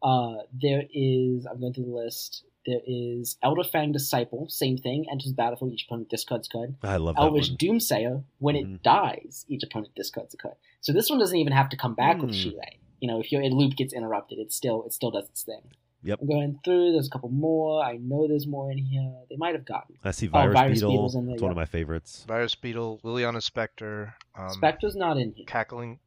Uh, 0.01 0.43
there 0.51 0.83
is 0.93 1.45
I'm 1.45 1.59
going 1.61 1.73
through 1.73 1.85
the 1.85 1.91
list. 1.95 2.43
There 2.65 2.81
is 2.85 3.37
Elderfang 3.43 3.93
Disciple, 3.93 4.47
same 4.49 4.77
thing. 4.77 5.05
Enters 5.11 5.29
the 5.31 5.35
battlefield. 5.35 5.71
Each 5.73 5.85
opponent 5.87 6.09
discards 6.09 6.47
a 6.47 6.51
card. 6.51 6.75
I 6.83 6.97
love 6.97 7.15
that 7.15 7.21
Elvish 7.21 7.49
one. 7.49 7.57
Doomsayer. 7.57 8.23
When 8.39 8.55
Mhm. 8.55 8.75
it 8.75 8.83
dies, 8.83 9.45
each 9.47 9.63
opponent 9.63 9.95
discards 9.95 10.33
a 10.33 10.37
card. 10.37 10.55
So 10.81 10.91
this 10.91 11.09
one 11.09 11.19
doesn't 11.19 11.37
even 11.37 11.53
have 11.53 11.69
to 11.69 11.77
come 11.77 11.95
back 11.95 12.17
with 12.21 12.31
Hmm. 12.31 12.35
Shirei. 12.49 12.77
You 12.99 13.07
know, 13.07 13.19
if 13.21 13.31
your 13.31 13.41
loop 13.49 13.75
gets 13.77 13.93
interrupted, 13.93 14.39
it 14.39 14.51
still 14.51 14.83
it 14.83 14.93
still 14.93 15.09
does 15.11 15.29
its 15.29 15.43
thing. 15.43 15.61
Yep. 16.03 16.19
I'm 16.21 16.27
going 16.27 16.59
through. 16.63 16.91
There's 16.93 17.07
a 17.07 17.09
couple 17.09 17.29
more. 17.29 17.83
I 17.83 17.97
know 17.97 18.27
there's 18.27 18.47
more 18.47 18.71
in 18.71 18.77
here. 18.77 19.13
They 19.29 19.35
might 19.37 19.55
have 19.55 19.65
gotten. 19.65 19.97
I 20.03 20.11
see 20.11 20.27
Oh, 20.27 20.31
Virus, 20.31 20.53
Virus 20.53 20.73
Beetle. 20.79 20.91
Beetle's 20.91 21.15
in 21.15 21.25
there, 21.25 21.35
it's 21.35 21.41
one 21.41 21.51
of 21.51 21.57
my 21.57 21.65
favorites. 21.65 22.23
Virus 22.27 22.55
Beetle, 22.55 22.99
Liliana 23.03 23.41
Spectre, 23.41 24.15
um, 24.37 24.49
Spectre's 24.49 24.95
not 24.95 25.17
in 25.17 25.31
here. 25.33 25.45
Cackling. 25.45 25.99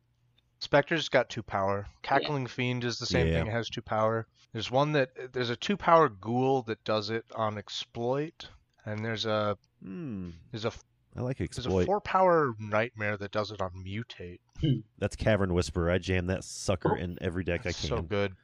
Spectre's 0.61 1.09
got 1.09 1.29
two 1.29 1.43
power. 1.43 1.87
Cackling 2.03 2.47
Fiend 2.47 2.85
is 2.85 2.99
the 2.99 3.07
same 3.07 3.27
Yeah. 3.27 3.41
thing. 3.41 3.49
It 3.49 3.53
has 3.53 3.69
two 3.69 3.83
power. 3.83 4.27
There's 4.53 4.71
one 4.71 4.93
that 4.93 5.33
there's 5.33 5.51
a 5.51 5.57
two 5.57 5.77
power 5.77 6.09
Ghoul 6.09 6.63
that 6.63 6.85
does 6.85 7.11
it 7.11 7.25
on 7.35 7.57
Exploit, 7.59 8.49
and 8.85 9.05
there's 9.05 9.25
a 9.27 9.57
Hmm. 9.83 10.31
there's 10.51 10.65
a 10.65 10.73
I 11.17 11.21
like 11.23 11.41
exploit. 11.41 11.71
there's 11.73 11.83
a 11.85 11.87
four 11.87 12.01
power 12.01 12.55
Nightmare 12.59 13.17
that 13.17 13.33
does 13.33 13.51
it 13.51 13.61
on 13.61 13.71
Mutate. 13.85 14.41
That's 14.99 15.17
Cavern 15.17 15.53
Whisperer. 15.55 15.91
I 15.91 15.99
jam 15.99 16.27
that 16.27 16.45
sucker 16.45 16.93
Oh. 16.93 17.03
in 17.03 17.19
every 17.21 17.45
deck 17.45 17.61
I 17.61 17.73
can. 17.73 17.89
So 17.89 18.03
good. 18.03 18.35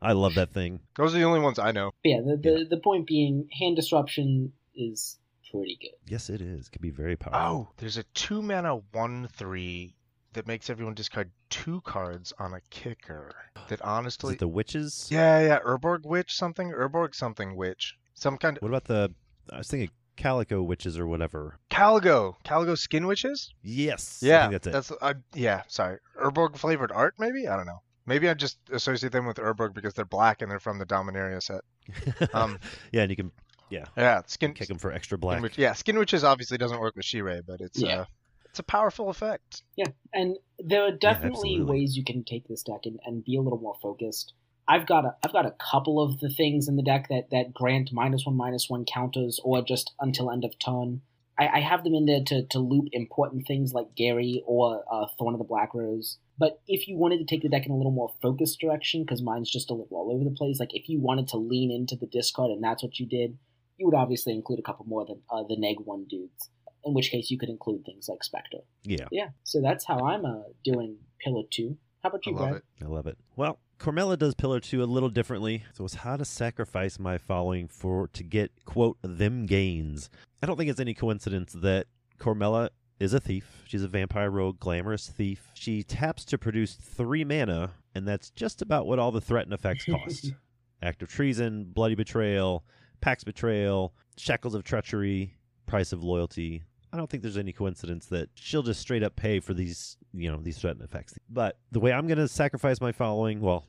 I 0.00 0.12
love 0.12 0.34
that 0.34 0.50
thing. 0.52 0.80
Those 0.96 1.14
are 1.14 1.18
the 1.18 1.24
only 1.24 1.40
ones 1.40 1.58
I 1.60 1.70
know. 1.72 1.92
But 2.02 2.08
yeah, 2.10 2.20
the, 2.20 2.36
the, 2.36 2.66
the 2.70 2.76
point 2.78 3.06
being, 3.06 3.48
hand 3.58 3.76
disruption 3.76 4.52
is 4.74 5.16
pretty 5.50 5.78
good. 5.80 6.10
Yes, 6.10 6.28
it 6.28 6.40
is. 6.40 6.68
Could 6.68 6.82
be 6.82 6.90
very 6.90 7.14
powerful. 7.16 7.40
Oh, 7.40 7.72
there's 7.76 7.96
a 7.98 8.02
two 8.14 8.42
mana 8.42 8.76
one 8.92 9.28
three 9.28 9.94
that 10.34 10.46
makes 10.46 10.70
everyone 10.70 10.94
discard 10.94 11.30
two 11.50 11.80
cards 11.82 12.32
on 12.38 12.54
a 12.54 12.60
kicker. 12.70 13.34
That 13.68 13.80
honestly, 13.82 14.34
it 14.34 14.38
the 14.40 14.48
witches? 14.48 15.08
yeah, 15.10 15.40
yeah, 15.40 15.58
Urborg 15.60 16.04
Witch 16.04 16.34
something, 16.34 16.70
Urborg 16.72 17.14
something 17.14 17.56
Witch, 17.56 17.96
some 18.14 18.36
kind 18.38 18.56
of 18.56 18.62
What 18.62 18.68
about 18.68 18.84
the? 18.84 19.12
I 19.52 19.58
was 19.58 19.68
thinking 19.68 19.90
calico 20.16 20.62
witches 20.62 20.98
or 20.98 21.06
whatever. 21.06 21.58
Caligo, 21.70 22.34
Caligo 22.44 22.76
Skin 22.76 23.06
Witches. 23.06 23.52
Yes. 23.62 24.20
I 24.22 24.26
Yeah, 24.26 24.48
think 24.50 24.62
that's 24.62 24.90
it. 24.90 24.98
uh, 25.00 25.14
yeah. 25.34 25.62
Sorry, 25.68 25.98
Urborg 26.20 26.56
flavored 26.56 26.92
art, 26.92 27.14
maybe. 27.18 27.48
I 27.48 27.56
don't 27.56 27.66
know. 27.66 27.82
Maybe 28.04 28.28
I 28.28 28.34
just 28.34 28.58
associate 28.72 29.12
them 29.12 29.26
with 29.26 29.36
Urborg 29.38 29.74
because 29.74 29.94
they're 29.94 30.04
black 30.04 30.42
and 30.42 30.50
they're 30.50 30.58
from 30.60 30.78
the 30.78 30.86
Dominaria 30.86 31.40
set. 31.42 31.60
um, 32.34 32.58
yeah, 32.92 33.02
and 33.02 33.10
you 33.10 33.16
can 33.16 33.30
Yeah, 33.70 33.84
Yeah, 33.96 34.22
skin. 34.26 34.54
kick 34.54 34.68
them 34.68 34.78
for 34.78 34.92
extra 34.92 35.16
Skin 35.16 35.20
black. 35.20 35.42
Witch, 35.42 35.56
yeah, 35.58 35.72
Skin 35.72 35.96
Witches 35.98 36.24
obviously 36.24 36.58
doesn't 36.58 36.80
work 36.80 36.94
with 36.96 37.04
Shirei, 37.06 37.42
but 37.46 37.60
it's 37.60 37.78
Yeah. 37.80 38.00
uh, 38.00 38.04
it's 38.52 38.58
a 38.58 38.64
powerful 38.64 39.08
effect. 39.08 39.62
Yeah, 39.76 39.86
and 40.12 40.36
there 40.58 40.82
are 40.82 40.90
definitely 40.90 41.54
absolutely. 41.54 41.80
ways 41.80 41.96
you 41.96 42.04
can 42.04 42.22
take 42.22 42.46
this 42.48 42.62
deck 42.62 42.80
and, 42.84 43.00
and 43.06 43.24
be 43.24 43.36
a 43.36 43.40
little 43.40 43.58
more 43.58 43.76
focused. 43.80 44.34
I've 44.68 44.86
got 44.86 45.06
a 45.06 45.16
I've 45.24 45.32
got 45.32 45.46
a 45.46 45.54
couple 45.72 46.02
of 46.02 46.20
the 46.20 46.28
things 46.28 46.68
in 46.68 46.76
the 46.76 46.82
deck 46.82 47.08
that, 47.08 47.30
that 47.30 47.54
grant 47.54 47.94
minus 47.94 48.26
one 48.26 48.36
minus 48.36 48.68
one 48.68 48.84
counters 48.84 49.40
or 49.42 49.62
just 49.62 49.92
until 50.00 50.30
end 50.30 50.44
of 50.44 50.58
turn. 50.58 51.00
I, 51.38 51.48
I 51.48 51.60
have 51.60 51.82
them 51.82 51.94
in 51.94 52.04
there 52.04 52.20
to, 52.26 52.42
to 52.50 52.58
loop 52.58 52.88
important 52.92 53.46
things 53.46 53.72
like 53.72 53.94
Gary 53.96 54.42
or 54.46 54.84
uh, 54.92 55.06
Thorn 55.18 55.32
of 55.32 55.38
the 55.38 55.44
Black 55.44 55.72
Rose. 55.72 56.18
But 56.38 56.60
if 56.68 56.86
you 56.86 56.98
wanted 56.98 57.20
to 57.20 57.24
take 57.24 57.42
the 57.42 57.48
deck 57.48 57.64
in 57.64 57.72
a 57.72 57.76
little 57.76 57.90
more 57.90 58.12
focused 58.20 58.60
direction, 58.60 59.02
because 59.02 59.22
mine's 59.22 59.50
just 59.50 59.70
a 59.70 59.74
little 59.74 59.96
all 59.96 60.12
over 60.14 60.24
the 60.24 60.36
place, 60.36 60.60
like 60.60 60.74
if 60.74 60.90
you 60.90 61.00
wanted 61.00 61.28
to 61.28 61.38
lean 61.38 61.70
into 61.70 61.96
the 61.96 62.06
discard 62.06 62.50
and 62.50 62.62
that's 62.62 62.82
what 62.82 62.98
you 62.98 63.06
did, 63.06 63.38
you 63.78 63.86
would 63.86 63.94
obviously 63.94 64.34
include 64.34 64.58
a 64.58 64.62
couple 64.62 64.84
more 64.84 65.06
than 65.06 65.22
uh, 65.30 65.42
the 65.48 65.56
neg 65.56 65.76
one 65.82 66.04
dudes. 66.04 66.50
In 66.84 66.94
which 66.94 67.10
case, 67.10 67.30
you 67.30 67.38
could 67.38 67.48
include 67.48 67.84
things 67.84 68.08
like 68.08 68.24
Spectre. 68.24 68.58
Yeah, 68.82 69.06
Yeah, 69.10 69.28
so 69.44 69.60
that's 69.60 69.84
how 69.84 69.98
I'm 70.04 70.24
uh, 70.24 70.42
doing 70.64 70.96
Pillar 71.20 71.42
2. 71.50 71.76
How 72.02 72.08
about 72.08 72.26
you, 72.26 72.32
I 72.32 72.34
you, 72.34 72.40
love 72.40 72.50
Brad? 72.50 72.62
it. 72.80 72.84
I 72.84 72.88
love 72.88 73.06
it. 73.06 73.18
Well, 73.36 73.58
Cormela 73.78 74.16
does 74.18 74.34
Pillar 74.34 74.60
Two 74.60 74.82
a 74.82 74.84
little 74.84 75.08
differently. 75.08 75.64
So 75.72 75.84
it's 75.84 75.94
how 75.94 76.16
to 76.16 76.24
sacrifice 76.24 76.98
my 76.98 77.18
following 77.18 77.66
for 77.66 78.08
to 78.08 78.22
get 78.22 78.52
quote 78.64 78.96
them 79.02 79.46
gains. 79.46 80.08
I 80.42 80.46
don't 80.46 80.56
think 80.56 80.70
it's 80.70 80.80
any 80.80 80.94
coincidence 80.94 81.52
that 81.52 81.86
Cormela 82.18 82.70
is 83.00 83.12
a 83.12 83.20
thief. 83.20 83.62
She's 83.66 83.82
a 83.82 83.88
vampire 83.88 84.30
rogue, 84.30 84.60
glamorous 84.60 85.08
thief. 85.08 85.48
She 85.54 85.82
taps 85.82 86.24
to 86.26 86.38
produce 86.38 86.74
three 86.74 87.24
mana, 87.24 87.72
and 87.94 88.06
that's 88.06 88.30
just 88.30 88.62
about 88.62 88.86
what 88.86 89.00
all 89.00 89.10
the 89.10 89.20
threaten 89.20 89.52
effects 89.52 89.84
cost. 89.90 90.32
Act 90.80 91.02
of 91.02 91.08
treason, 91.08 91.64
bloody 91.64 91.96
betrayal, 91.96 92.64
pack's 93.00 93.24
betrayal, 93.24 93.94
shackles 94.16 94.54
of 94.54 94.62
treachery, 94.62 95.34
price 95.66 95.92
of 95.92 96.02
loyalty. 96.04 96.62
I 96.92 96.98
don't 96.98 97.08
think 97.08 97.22
there's 97.22 97.38
any 97.38 97.52
coincidence 97.52 98.06
that 98.06 98.28
she'll 98.34 98.62
just 98.62 98.80
straight 98.80 99.02
up 99.02 99.16
pay 99.16 99.40
for 99.40 99.54
these, 99.54 99.96
you 100.12 100.30
know, 100.30 100.38
these 100.38 100.58
threaten 100.58 100.82
effects. 100.82 101.14
But 101.30 101.56
the 101.70 101.80
way 101.80 101.92
I'm 101.92 102.06
going 102.06 102.18
to 102.18 102.28
sacrifice 102.28 102.80
my 102.80 102.92
following, 102.92 103.40
well, 103.40 103.64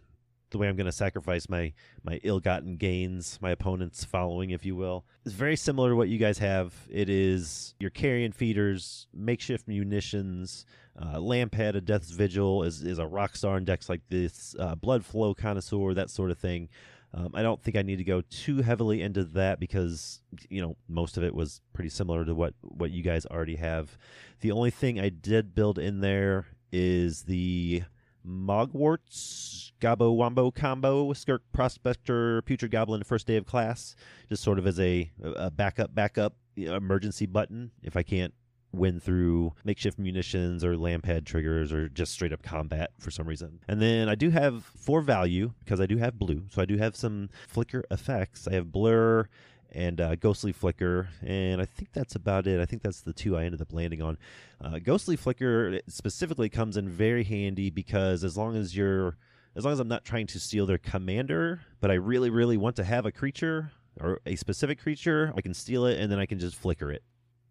the 0.49 0.57
way 0.57 0.67
I'm 0.67 0.75
going 0.75 0.85
to 0.85 0.91
sacrifice 0.91 1.49
my 1.49 1.73
my 2.03 2.19
ill-gotten 2.23 2.77
gains, 2.77 3.39
my 3.41 3.51
opponent's 3.51 4.03
following, 4.03 4.51
if 4.51 4.65
you 4.65 4.75
will, 4.75 5.05
is 5.25 5.33
very 5.33 5.55
similar 5.55 5.89
to 5.89 5.95
what 5.95 6.09
you 6.09 6.17
guys 6.17 6.37
have. 6.37 6.73
It 6.89 7.09
is 7.09 7.75
your 7.79 7.89
carrion 7.89 8.31
feeders, 8.31 9.07
makeshift 9.13 9.67
munitions, 9.67 10.65
uh, 10.99 11.15
Lampad, 11.15 11.75
a 11.75 11.81
Death's 11.81 12.11
Vigil 12.11 12.63
is 12.63 12.83
is 12.83 12.99
a 12.99 13.07
rock 13.07 13.35
star 13.35 13.57
in 13.57 13.65
decks 13.65 13.89
like 13.89 14.01
this, 14.09 14.55
uh, 14.59 14.75
Blood 14.75 15.03
Flow 15.03 15.33
Connoisseur, 15.33 15.93
that 15.95 16.09
sort 16.09 16.29
of 16.29 16.37
thing. 16.37 16.69
Um, 17.15 17.29
I 17.33 17.43
don't 17.43 17.61
think 17.61 17.77
I 17.77 17.83
need 17.83 17.97
to 17.97 18.03
go 18.03 18.21
too 18.21 18.61
heavily 18.61 19.01
into 19.01 19.23
that 19.23 19.59
because 19.59 20.21
you 20.49 20.61
know 20.61 20.75
most 20.87 21.15
of 21.17 21.23
it 21.23 21.35
was 21.35 21.61
pretty 21.73 21.89
similar 21.89 22.25
to 22.25 22.33
what 22.33 22.55
what 22.61 22.91
you 22.91 23.03
guys 23.03 23.25
already 23.25 23.55
have. 23.57 23.97
The 24.41 24.51
only 24.51 24.71
thing 24.71 24.99
I 24.99 25.09
did 25.09 25.53
build 25.53 25.77
in 25.77 26.01
there 26.01 26.47
is 26.71 27.23
the 27.23 27.83
Mogwarts 28.27 29.73
Gabo 29.79 30.15
Wombo 30.15 30.49
combo 30.49 31.13
Skirk 31.13 31.41
Prospector 31.51 32.41
Putrid 32.43 32.71
Goblin 32.71 33.03
first 33.03 33.27
day 33.27 33.35
of 33.35 33.45
class, 33.45 33.95
just 34.27 34.41
sort 34.41 34.57
of 34.57 34.65
as 34.65 34.79
a, 34.79 35.11
a 35.21 35.51
backup 35.51 35.93
backup 35.93 36.35
emergency 36.55 37.25
button 37.25 37.71
if 37.83 37.95
I 37.95 38.03
can't 38.03 38.33
win 38.73 38.99
through 38.99 39.53
makeshift 39.63 39.99
munitions 39.99 40.63
or 40.63 40.75
lampad 40.75 41.25
triggers 41.25 41.71
or 41.71 41.87
just 41.89 42.11
straight 42.11 42.33
up 42.33 42.41
combat 42.41 42.91
for 42.99 43.11
some 43.11 43.27
reason. 43.27 43.59
And 43.67 43.81
then 43.81 44.09
I 44.09 44.15
do 44.15 44.29
have 44.31 44.65
for 44.65 45.01
value 45.01 45.53
because 45.63 45.79
I 45.79 45.85
do 45.85 45.97
have 45.97 46.17
blue, 46.17 46.43
so 46.49 46.61
I 46.61 46.65
do 46.65 46.77
have 46.77 46.95
some 46.95 47.29
flicker 47.47 47.83
effects. 47.91 48.47
I 48.47 48.53
have 48.53 48.71
blur 48.71 49.27
and 49.71 49.99
uh, 49.99 50.15
ghostly 50.15 50.51
flicker, 50.51 51.09
and 51.25 51.59
I 51.61 51.65
think 51.65 51.93
that's 51.93 52.15
about 52.15 52.45
it. 52.45 52.59
I 52.59 52.65
think 52.65 52.83
that's 52.83 53.01
the 53.01 53.13
two 53.13 53.35
I 53.35 53.43
ended 53.43 53.61
up 53.61 53.73
landing 53.73 54.01
on. 54.01 54.17
Uh, 54.61 54.79
ghostly 54.79 55.15
flicker 55.15 55.79
specifically 55.87 56.49
comes 56.49 56.77
in 56.77 56.87
very 56.89 57.23
handy 57.23 57.69
because 57.69 58.23
as 58.23 58.37
long 58.37 58.55
as 58.55 58.75
you're 58.75 59.17
as 59.55 59.63
long 59.63 59.73
as 59.73 59.79
I'm 59.79 59.87
not 59.87 60.03
trying 60.03 60.27
to 60.27 60.39
steal 60.39 60.65
their 60.65 60.79
commander, 60.79 61.61
but 61.79 61.91
I 61.91 61.95
really, 61.95 62.31
really 62.31 62.57
want 62.57 62.75
to 62.77 62.83
have 62.83 63.05
a 63.05 63.11
creature 63.11 63.71
or 63.99 64.19
a 64.25 64.35
specific 64.35 64.81
creature, 64.81 65.31
I 65.37 65.41
can 65.41 65.53
steal 65.53 65.85
it 65.85 65.99
and 65.99 66.11
then 66.11 66.17
I 66.17 66.25
can 66.25 66.39
just 66.39 66.55
flicker 66.55 66.91
it. 66.91 67.03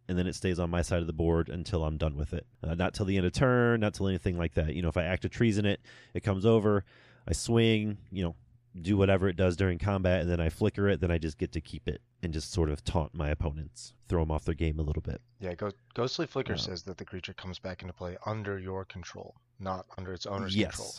And 0.09 0.19
then 0.19 0.27
it 0.27 0.35
stays 0.35 0.59
on 0.59 0.69
my 0.69 0.83
side 0.83 1.01
of 1.01 1.07
the 1.07 1.13
board 1.13 1.49
until 1.49 1.85
I'm 1.85 1.97
done 1.97 2.17
with 2.17 2.33
it. 2.33 2.47
Uh, 2.63 2.75
not 2.75 2.93
till 2.93 3.07
the 3.07 3.17
end 3.17 3.27
of 3.27 3.33
turn, 3.33 3.81
not 3.81 3.95
till 3.95 4.09
anything 4.09 4.37
like 4.37 4.55
that. 4.55 4.75
You 4.75 4.83
know, 4.83 4.89
if 4.89 4.97
I 4.97 5.05
act 5.05 5.25
a 5.25 5.29
treason 5.29 5.65
it, 5.65 5.81
it 6.13 6.23
comes 6.23 6.45
over, 6.45 6.85
I 7.27 7.33
swing, 7.33 7.99
you 8.11 8.25
know, 8.25 8.35
do 8.81 8.97
whatever 8.97 9.29
it 9.29 9.37
does 9.37 9.57
during 9.57 9.79
combat, 9.79 10.23
and 10.23 10.31
then 10.31 10.41
I 10.41 10.49
flicker 10.49 10.89
it, 10.89 11.01
then 11.01 11.11
I 11.11 11.19
just 11.19 11.39
get 11.39 11.53
to 11.53 11.61
keep 11.61 11.87
it 11.87 12.01
and 12.23 12.33
just 12.33 12.53
sort 12.53 12.71
of 12.71 12.83
taunt 12.85 13.15
my 13.15 13.29
opponents, 13.29 13.93
throw 14.09 14.23
them 14.23 14.31
off 14.31 14.45
their 14.45 14.55
game 14.55 14.79
a 14.79 14.83
little 14.83 15.03
bit. 15.03 15.21
Yeah, 15.41 15.55
Ghost, 15.55 15.77
Ghostly 15.95 16.27
Flicker 16.27 16.55
Uh, 16.55 16.59
says 16.59 16.83
that 16.85 16.97
the 16.97 17.05
creature 17.05 17.35
comes 17.35 17.59
back 17.59 17.83
into 17.83 17.93
play 17.93 18.17
under 18.25 18.59
your 18.59 18.85
control, 18.85 19.35
not 19.61 19.87
under 19.99 20.13
its 20.15 20.25
owner's 20.27 20.57
yes. 20.57 20.71
control. 20.71 20.93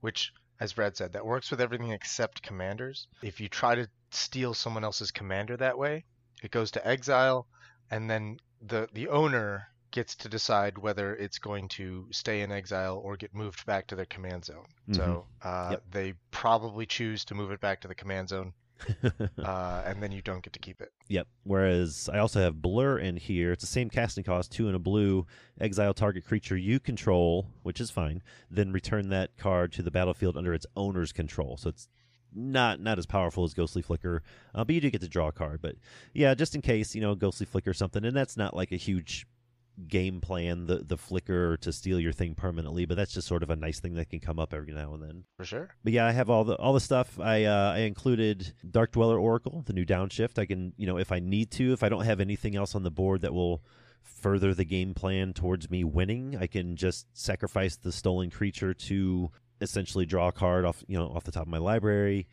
Which, 0.00 0.32
as 0.60 0.74
Brad 0.74 0.96
said, 0.96 1.12
that 1.14 1.24
works 1.24 1.50
with 1.50 1.60
everything 1.60 1.92
except 1.92 2.42
commanders. 2.42 3.08
If 3.22 3.40
you 3.40 3.48
try 3.48 3.74
to 3.74 3.88
steal 4.10 4.52
someone 4.52 4.84
else's 4.84 5.10
commander 5.10 5.56
that 5.56 5.78
way, 5.78 6.04
it 6.42 6.50
goes 6.50 6.70
to 6.72 6.86
exile, 6.86 7.46
and 7.94 8.10
then 8.10 8.38
the 8.60 8.88
the 8.92 9.08
owner 9.08 9.68
gets 9.92 10.16
to 10.16 10.28
decide 10.28 10.76
whether 10.76 11.14
it's 11.14 11.38
going 11.38 11.68
to 11.68 12.08
stay 12.10 12.40
in 12.40 12.50
exile 12.50 13.00
or 13.04 13.16
get 13.16 13.32
moved 13.32 13.64
back 13.64 13.86
to 13.86 13.94
their 13.94 14.06
command 14.06 14.44
zone. 14.44 14.66
So 14.90 15.26
uh, 15.42 15.68
Yep. 15.72 15.82
they 15.92 16.14
probably 16.32 16.84
choose 16.84 17.24
to 17.26 17.34
move 17.36 17.52
it 17.52 17.60
back 17.60 17.80
to 17.82 17.88
the 17.88 17.94
command 17.94 18.28
zone, 18.30 18.52
uh, 19.38 19.82
and 19.86 20.02
then 20.02 20.10
you 20.10 20.20
don't 20.20 20.42
get 20.42 20.52
to 20.54 20.58
keep 20.58 20.80
it. 20.80 20.90
Yep. 21.08 21.28
Whereas 21.44 22.10
I 22.12 22.18
also 22.18 22.40
have 22.40 22.60
Blur 22.60 22.98
in 22.98 23.16
here. 23.16 23.52
It's 23.52 23.62
the 23.62 23.68
same 23.68 23.88
casting 23.88 24.24
cost, 24.24 24.50
two 24.50 24.66
and 24.66 24.74
a 24.74 24.80
blue. 24.80 25.26
Exile 25.60 25.94
target 25.94 26.24
creature 26.24 26.56
you 26.56 26.80
control, 26.80 27.46
which 27.62 27.80
is 27.80 27.90
fine. 27.90 28.20
Then 28.50 28.72
return 28.72 29.10
that 29.10 29.36
card 29.36 29.72
to 29.74 29.82
the 29.82 29.92
battlefield 29.92 30.36
under 30.36 30.52
its 30.52 30.66
owner's 30.74 31.12
control. 31.12 31.56
So 31.56 31.68
it's 31.68 31.88
not 32.34 32.80
not 32.80 32.98
as 32.98 33.06
powerful 33.06 33.44
as 33.44 33.54
Ghostly 33.54 33.82
Flicker, 33.82 34.22
uh, 34.54 34.64
but 34.64 34.74
you 34.74 34.80
do 34.80 34.90
get 34.90 35.00
to 35.00 35.08
draw 35.08 35.28
a 35.28 35.32
card. 35.32 35.60
But 35.62 35.76
yeah, 36.12 36.34
just 36.34 36.54
in 36.54 36.60
case 36.62 36.94
you 36.94 37.00
know 37.00 37.14
Ghostly 37.14 37.46
Flicker 37.46 37.70
or 37.70 37.74
something, 37.74 38.04
and 38.04 38.16
that's 38.16 38.36
not 38.36 38.54
like 38.56 38.72
a 38.72 38.76
huge 38.76 39.26
game 39.88 40.20
plan 40.20 40.66
the 40.66 40.76
the 40.76 40.96
flicker 40.96 41.56
to 41.56 41.72
steal 41.72 41.98
your 41.98 42.12
thing 42.12 42.32
permanently 42.32 42.84
but 42.84 42.96
that's 42.96 43.12
just 43.12 43.26
sort 43.26 43.42
of 43.42 43.50
a 43.50 43.56
nice 43.56 43.80
thing 43.80 43.94
that 43.94 44.08
can 44.08 44.20
come 44.20 44.38
up 44.38 44.54
every 44.54 44.72
now 44.72 44.94
and 44.94 45.02
then 45.02 45.24
For 45.36 45.44
sure. 45.44 45.74
but 45.82 45.92
yeah, 45.92 46.06
I 46.06 46.12
have 46.12 46.30
all 46.30 46.44
the 46.44 46.54
all 46.56 46.72
the 46.72 46.78
stuff. 46.80 47.18
I 47.18 47.42
uh, 47.42 47.72
I 47.74 47.78
included 47.78 48.52
Dark 48.70 48.92
Dweller 48.92 49.18
Oracle, 49.18 49.64
the 49.66 49.72
new 49.72 49.84
downshift. 49.84 50.38
I 50.38 50.46
can 50.46 50.74
you 50.76 50.86
know 50.86 50.96
if 50.96 51.10
I 51.10 51.18
need 51.18 51.50
to, 51.52 51.72
if 51.72 51.82
I 51.82 51.88
don't 51.88 52.04
have 52.04 52.20
anything 52.20 52.54
else 52.54 52.76
on 52.76 52.84
the 52.84 52.90
board 52.92 53.22
that 53.22 53.34
will 53.34 53.64
further 54.02 54.54
the 54.54 54.64
game 54.64 54.94
plan 54.94 55.32
towards 55.32 55.68
me 55.70 55.82
winning, 55.82 56.36
I 56.38 56.46
can 56.46 56.76
just 56.76 57.06
sacrifice 57.12 57.74
the 57.74 57.90
stolen 57.90 58.30
creature 58.30 58.74
to 58.74 59.30
essentially 59.60 60.06
draw 60.06 60.28
a 60.28 60.32
card 60.32 60.64
off 60.64 60.82
you 60.88 60.98
know 60.98 61.08
off 61.08 61.24
the 61.24 61.32
top 61.32 61.42
of 61.42 61.48
my 61.48 61.58
library. 61.58 62.26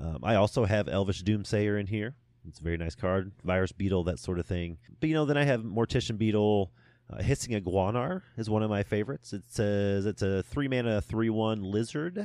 Um, 0.00 0.18
I 0.22 0.34
also 0.34 0.64
have 0.64 0.88
Elvish 0.88 1.22
Doomsayer 1.22 1.80
in 1.80 1.86
here. 1.86 2.14
It's 2.48 2.60
a 2.60 2.62
very 2.62 2.76
nice 2.76 2.94
card. 2.94 3.32
Virus 3.44 3.72
Beetle, 3.72 4.04
that 4.04 4.18
sort 4.18 4.38
of 4.38 4.46
thing. 4.46 4.78
But 5.00 5.08
you 5.08 5.14
know, 5.14 5.24
then 5.24 5.36
I 5.36 5.44
have 5.44 5.62
Mortician 5.62 6.18
Beetle. 6.18 6.70
Uh, 7.08 7.22
Hissing 7.22 7.60
Iguanar 7.60 8.22
is 8.36 8.50
one 8.50 8.62
of 8.64 8.70
my 8.70 8.82
favorites. 8.82 9.32
It 9.32 9.44
says 9.46 10.06
it's 10.06 10.22
a 10.22 10.42
three 10.42 10.66
mana, 10.68 11.00
three 11.00 11.30
one 11.30 11.62
lizard, 11.62 12.18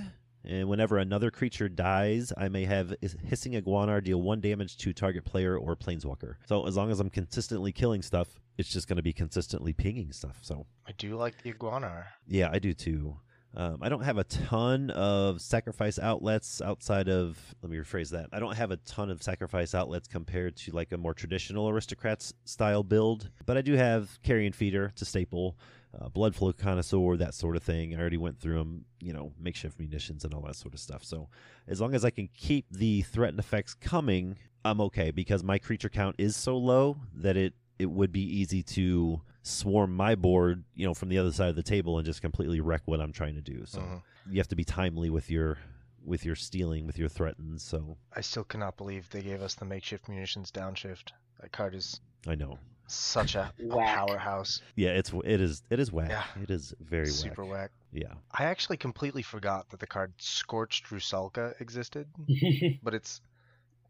and 0.43 0.67
whenever 0.67 0.97
another 0.97 1.29
creature 1.29 1.69
dies, 1.69 2.33
I 2.35 2.49
may 2.49 2.65
have 2.65 2.95
Hissing 3.01 3.53
Iguanar 3.53 4.03
deal 4.03 4.21
one 4.21 4.41
damage 4.41 4.77
to 4.77 4.91
target 4.91 5.23
player 5.23 5.55
or 5.55 5.75
planeswalker. 5.75 6.35
So 6.47 6.65
as 6.65 6.75
long 6.75 6.89
as 6.91 6.99
I'm 6.99 7.11
consistently 7.11 7.71
killing 7.71 8.01
stuff, 8.01 8.39
it's 8.57 8.69
just 8.69 8.87
going 8.87 8.97
to 8.97 9.03
be 9.03 9.13
consistently 9.13 9.71
pinging 9.73 10.11
stuff. 10.11 10.39
So 10.41 10.65
I 10.87 10.93
do 10.93 11.15
like 11.15 11.41
the 11.43 11.51
iguana. 11.51 12.05
yeah, 12.27 12.49
I 12.51 12.57
do 12.59 12.73
too. 12.73 13.17
Um, 13.55 13.79
I 13.81 13.89
don't 13.89 14.03
have 14.03 14.17
a 14.17 14.23
ton 14.23 14.89
of 14.91 15.41
sacrifice 15.41 15.99
outlets 15.99 16.61
outside 16.61 17.09
of. 17.09 17.37
Let 17.61 17.69
me 17.69 17.77
rephrase 17.77 18.09
that. 18.11 18.29
I 18.31 18.39
don't 18.39 18.55
have 18.55 18.71
a 18.71 18.77
ton 18.77 19.09
of 19.09 19.21
sacrifice 19.21 19.75
outlets 19.75 20.07
compared 20.07 20.55
to 20.57 20.71
like 20.71 20.91
a 20.93 20.97
more 20.97 21.13
traditional 21.13 21.67
aristocrats 21.67 22.33
style 22.45 22.83
build, 22.83 23.29
but 23.45 23.57
I 23.57 23.61
do 23.61 23.73
have 23.73 24.19
carrion 24.23 24.53
feeder. 24.53 24.91
to 24.95 25.05
staple. 25.05 25.57
Uh, 25.99 26.07
blood 26.07 26.33
flow 26.33 26.53
connoisseur, 26.53 27.17
that 27.17 27.33
sort 27.33 27.57
of 27.57 27.63
thing. 27.63 27.93
I 27.93 27.99
already 27.99 28.15
went 28.15 28.39
through 28.39 28.59
them. 28.59 28.85
You 29.01 29.11
know, 29.11 29.33
makeshift 29.37 29.77
munitions 29.77 30.23
and 30.23 30.33
all 30.33 30.41
that 30.43 30.55
sort 30.55 30.73
of 30.73 30.79
stuff. 30.79 31.03
So 31.03 31.27
as 31.67 31.81
long 31.81 31.93
as 31.93 32.05
I 32.05 32.11
can 32.11 32.29
keep 32.33 32.65
the 32.71 33.01
threaten 33.01 33.37
effects 33.37 33.73
coming, 33.73 34.37
I'm 34.63 34.79
okay 34.79 35.11
because 35.11 35.43
my 35.43 35.57
creature 35.57 35.89
count 35.89 36.15
is 36.17 36.37
so 36.37 36.55
low 36.57 36.95
that 37.13 37.35
it 37.35 37.55
it 37.77 37.89
would 37.89 38.13
be 38.13 38.21
easy 38.21 38.63
to 38.63 39.21
swarm 39.43 39.95
my 39.95 40.15
board, 40.15 40.63
you 40.75 40.85
know, 40.85 40.93
from 40.93 41.09
the 41.09 41.17
other 41.17 41.31
side 41.31 41.49
of 41.49 41.55
the 41.55 41.63
table 41.63 41.97
and 41.97 42.05
just 42.05 42.21
completely 42.21 42.59
wreck 42.61 42.81
what 42.85 43.01
I'm 43.01 43.11
trying 43.11 43.35
to 43.35 43.41
do. 43.41 43.65
So 43.65 43.79
Mhm. 43.79 44.01
you 44.29 44.37
have 44.39 44.47
to 44.49 44.55
be 44.55 44.63
timely 44.63 45.09
with 45.09 45.29
your 45.29 45.57
with 46.03 46.25
your 46.25 46.35
stealing, 46.35 46.87
with 46.87 46.97
your 46.97 47.07
threatens. 47.09 47.61
So 47.61 47.95
I 48.15 48.21
still 48.21 48.43
cannot 48.43 48.75
believe 48.75 49.07
they 49.11 49.21
gave 49.21 49.41
us 49.43 49.53
the 49.53 49.65
makeshift 49.65 50.09
munitions 50.09 50.51
downshift. 50.51 51.11
That 51.39 51.51
card 51.51 51.75
is 51.75 52.01
I 52.25 52.33
know. 52.33 52.57
such 52.87 53.35
a, 53.35 53.53
a 53.59 53.75
Whack. 53.77 53.95
powerhouse. 53.95 54.61
Yeah, 54.75 54.89
it's 54.89 55.11
it 55.23 55.39
is 55.41 55.61
it 55.69 55.79
is 55.79 55.91
whack. 55.91 56.09
Yeah. 56.09 56.25
It 56.41 56.49
is 56.49 56.73
very 56.79 57.05
Super 57.07 57.43
whack. 57.45 57.51
whack. 57.51 57.71
Yeah. 57.91 58.13
I 58.31 58.45
actually 58.45 58.77
completely 58.77 59.21
forgot 59.21 59.69
that 59.69 59.79
the 59.79 59.85
card 59.87 60.13
Scorched 60.17 60.85
Rusalka 60.85 61.59
existed, 61.61 62.07
but 62.83 62.93
it's 62.95 63.21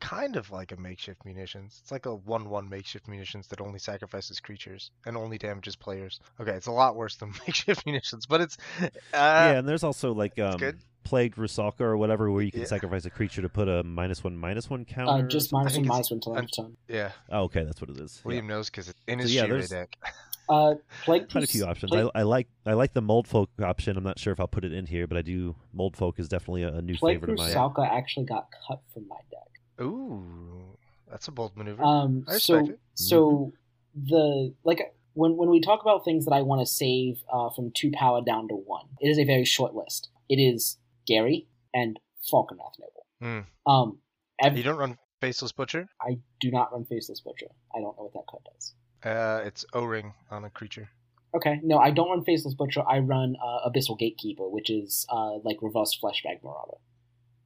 kind 0.02 0.36
of 0.36 0.52
like 0.52 0.74
a 0.74 0.78
makeshift 0.78 1.24
munitions. 1.24 1.80
It's 1.82 1.92
like 1.92 2.06
a 2.06 2.14
1 2.16 2.50
1 2.50 2.70
makeshift 2.70 3.08
munitions 3.08 3.48
that 3.48 3.62
only 3.62 3.80
sacrifices 3.80 4.40
creatures 4.42 4.92
and 5.06 5.16
only 5.16 5.38
damages 5.38 5.76
players. 5.78 6.20
Okay, 6.42 6.52
it's 6.52 6.68
a 6.68 6.72
lot 6.72 6.96
worse 6.98 7.16
than 7.16 7.30
makeshift 7.48 7.86
munitions, 7.86 8.26
but 8.26 8.42
it's. 8.42 8.58
Uh, 8.82 8.90
yeah, 9.14 9.52
and 9.54 9.68
there's 9.70 9.84
also 9.84 10.14
like 10.14 10.38
um 10.40 10.58
good. 10.58 10.80
plagued 11.04 11.38
Rusalka 11.38 11.82
or 11.82 11.96
whatever 11.98 12.30
where 12.32 12.42
you 12.44 12.52
can 12.52 12.62
Yeah. 12.62 12.68
sacrifice 12.68 13.06
a 13.06 13.10
creature 13.10 13.42
to 13.42 13.50
put 13.50 13.68
a 13.70 13.84
minus 13.84 14.24
one 14.24 14.36
minus 14.38 14.70
one 14.70 14.84
counter. 14.86 15.26
uh, 15.26 15.28
just 15.28 15.50
something. 15.52 15.64
minus 15.64 15.74
think 15.76 15.88
one, 15.88 15.96
minus 15.96 16.12
one 16.12 16.20
till 16.20 16.36
end 16.36 16.46
of 16.46 16.52
turn. 16.66 16.78
Yeah, 16.90 17.12
Oh, 17.30 17.44
okay, 17.44 17.64
that's 17.64 17.80
what 17.80 17.90
it 17.90 17.98
is. 17.98 18.18
Yeah. 18.24 18.28
William 18.28 18.48
knows 18.48 18.70
because 18.70 18.90
it's 18.90 19.00
in 19.08 19.20
So, 19.20 19.24
his 19.24 19.36
yeah, 19.36 19.46
there's- 19.48 19.70
deck. 19.70 19.96
Uh, 20.50 20.76
Plague 21.06 21.30
Quite 21.32 21.46
a 21.46 21.48
few 21.48 21.64
options. 21.64 21.92
Plague, 21.92 22.10
I, 22.14 22.20
I 22.20 22.24
like 22.24 22.48
I 22.66 22.74
like 22.74 22.94
the 22.94 23.02
mold 23.02 23.26
folk 23.26 23.50
option. 23.64 23.96
I'm 23.96 24.04
not 24.04 24.20
sure 24.20 24.34
if 24.34 24.40
I'll 24.42 24.50
put 24.50 24.66
it 24.66 24.74
in 24.74 24.86
here, 24.86 25.08
but 25.08 25.16
I 25.16 25.22
do. 25.22 25.56
Mold 25.72 25.96
folk 25.96 26.20
is 26.20 26.28
definitely 26.28 26.64
a, 26.64 26.74
a 26.74 26.82
new 26.82 26.98
Plague 26.98 27.22
favorite 27.22 27.34
of 27.34 27.38
mine. 27.38 27.54
Rusalka 27.54 27.90
actually 27.90 28.26
got 28.26 28.48
cut 28.68 28.82
from 28.94 29.08
my 29.08 29.16
deck. 29.30 29.48
Ooh, 29.82 30.78
that's 31.10 31.28
a 31.28 31.32
bold 31.32 31.56
maneuver. 31.58 31.84
Um, 31.84 32.26
I 32.28 32.38
so 32.38 32.58
it. 32.58 32.80
so 32.94 33.52
the 33.96 34.54
like 34.64 34.94
when 35.14 35.36
when 35.38 35.50
we 35.50 35.60
talk 35.62 35.82
about 35.82 36.06
things 36.06 36.26
that 36.26 36.34
I 36.34 36.42
want 36.42 36.62
to 36.62 36.66
save 36.66 37.24
uh, 37.32 37.50
from 37.50 37.72
two 37.72 37.92
power 37.92 38.22
down 38.22 38.48
to 38.50 38.56
one, 38.56 38.86
it 39.00 39.08
is 39.08 39.18
a 39.18 39.24
very 39.26 39.46
short 39.46 39.76
list. 39.76 40.10
It 40.30 40.36
is 40.38 40.78
Gary 41.08 41.48
and 41.74 42.00
Falkenrath 42.32 42.78
Noble. 42.80 43.06
Hmm. 43.22 43.72
Um, 43.72 43.98
ev- 44.42 44.58
you 44.58 44.64
don't 44.64 44.78
run 44.78 44.98
Faceless 45.20 45.52
Butcher? 45.52 45.88
I 46.02 46.18
do 46.40 46.52
not 46.52 46.72
run 46.72 46.86
Faceless 46.86 47.20
Butcher. 47.20 47.48
I 47.76 47.80
don't 47.80 47.98
know 47.98 48.10
what 48.12 48.14
that 48.14 48.28
card 48.30 48.44
does. 48.46 48.74
Uh, 49.04 49.46
it's 49.46 49.66
O 49.74 49.84
ring 49.84 50.14
on 50.30 50.46
a 50.46 50.50
creature. 50.50 50.90
Okay, 51.36 51.60
no, 51.64 51.78
I 51.78 51.92
don't 51.92 52.10
run 52.10 52.24
Faceless 52.24 52.54
Butcher. 52.56 52.84
I 52.88 53.00
run 53.00 53.36
uh, 53.44 53.70
Abyssal 53.70 53.98
Gatekeeper, 53.98 54.48
which 54.50 54.70
is 54.70 55.06
uh, 55.10 55.38
like 55.44 55.58
reverse 55.62 55.98
Fleshbag 56.02 56.44
Marauder. 56.44 56.78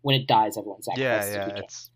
When 0.01 0.15
it 0.19 0.27
dies, 0.27 0.57
everyone 0.57 0.81
Yeah, 0.95 1.21
sacrifices 1.21 1.36
a 1.36 1.38
yeah, 1.38 1.63
it's 1.63 1.89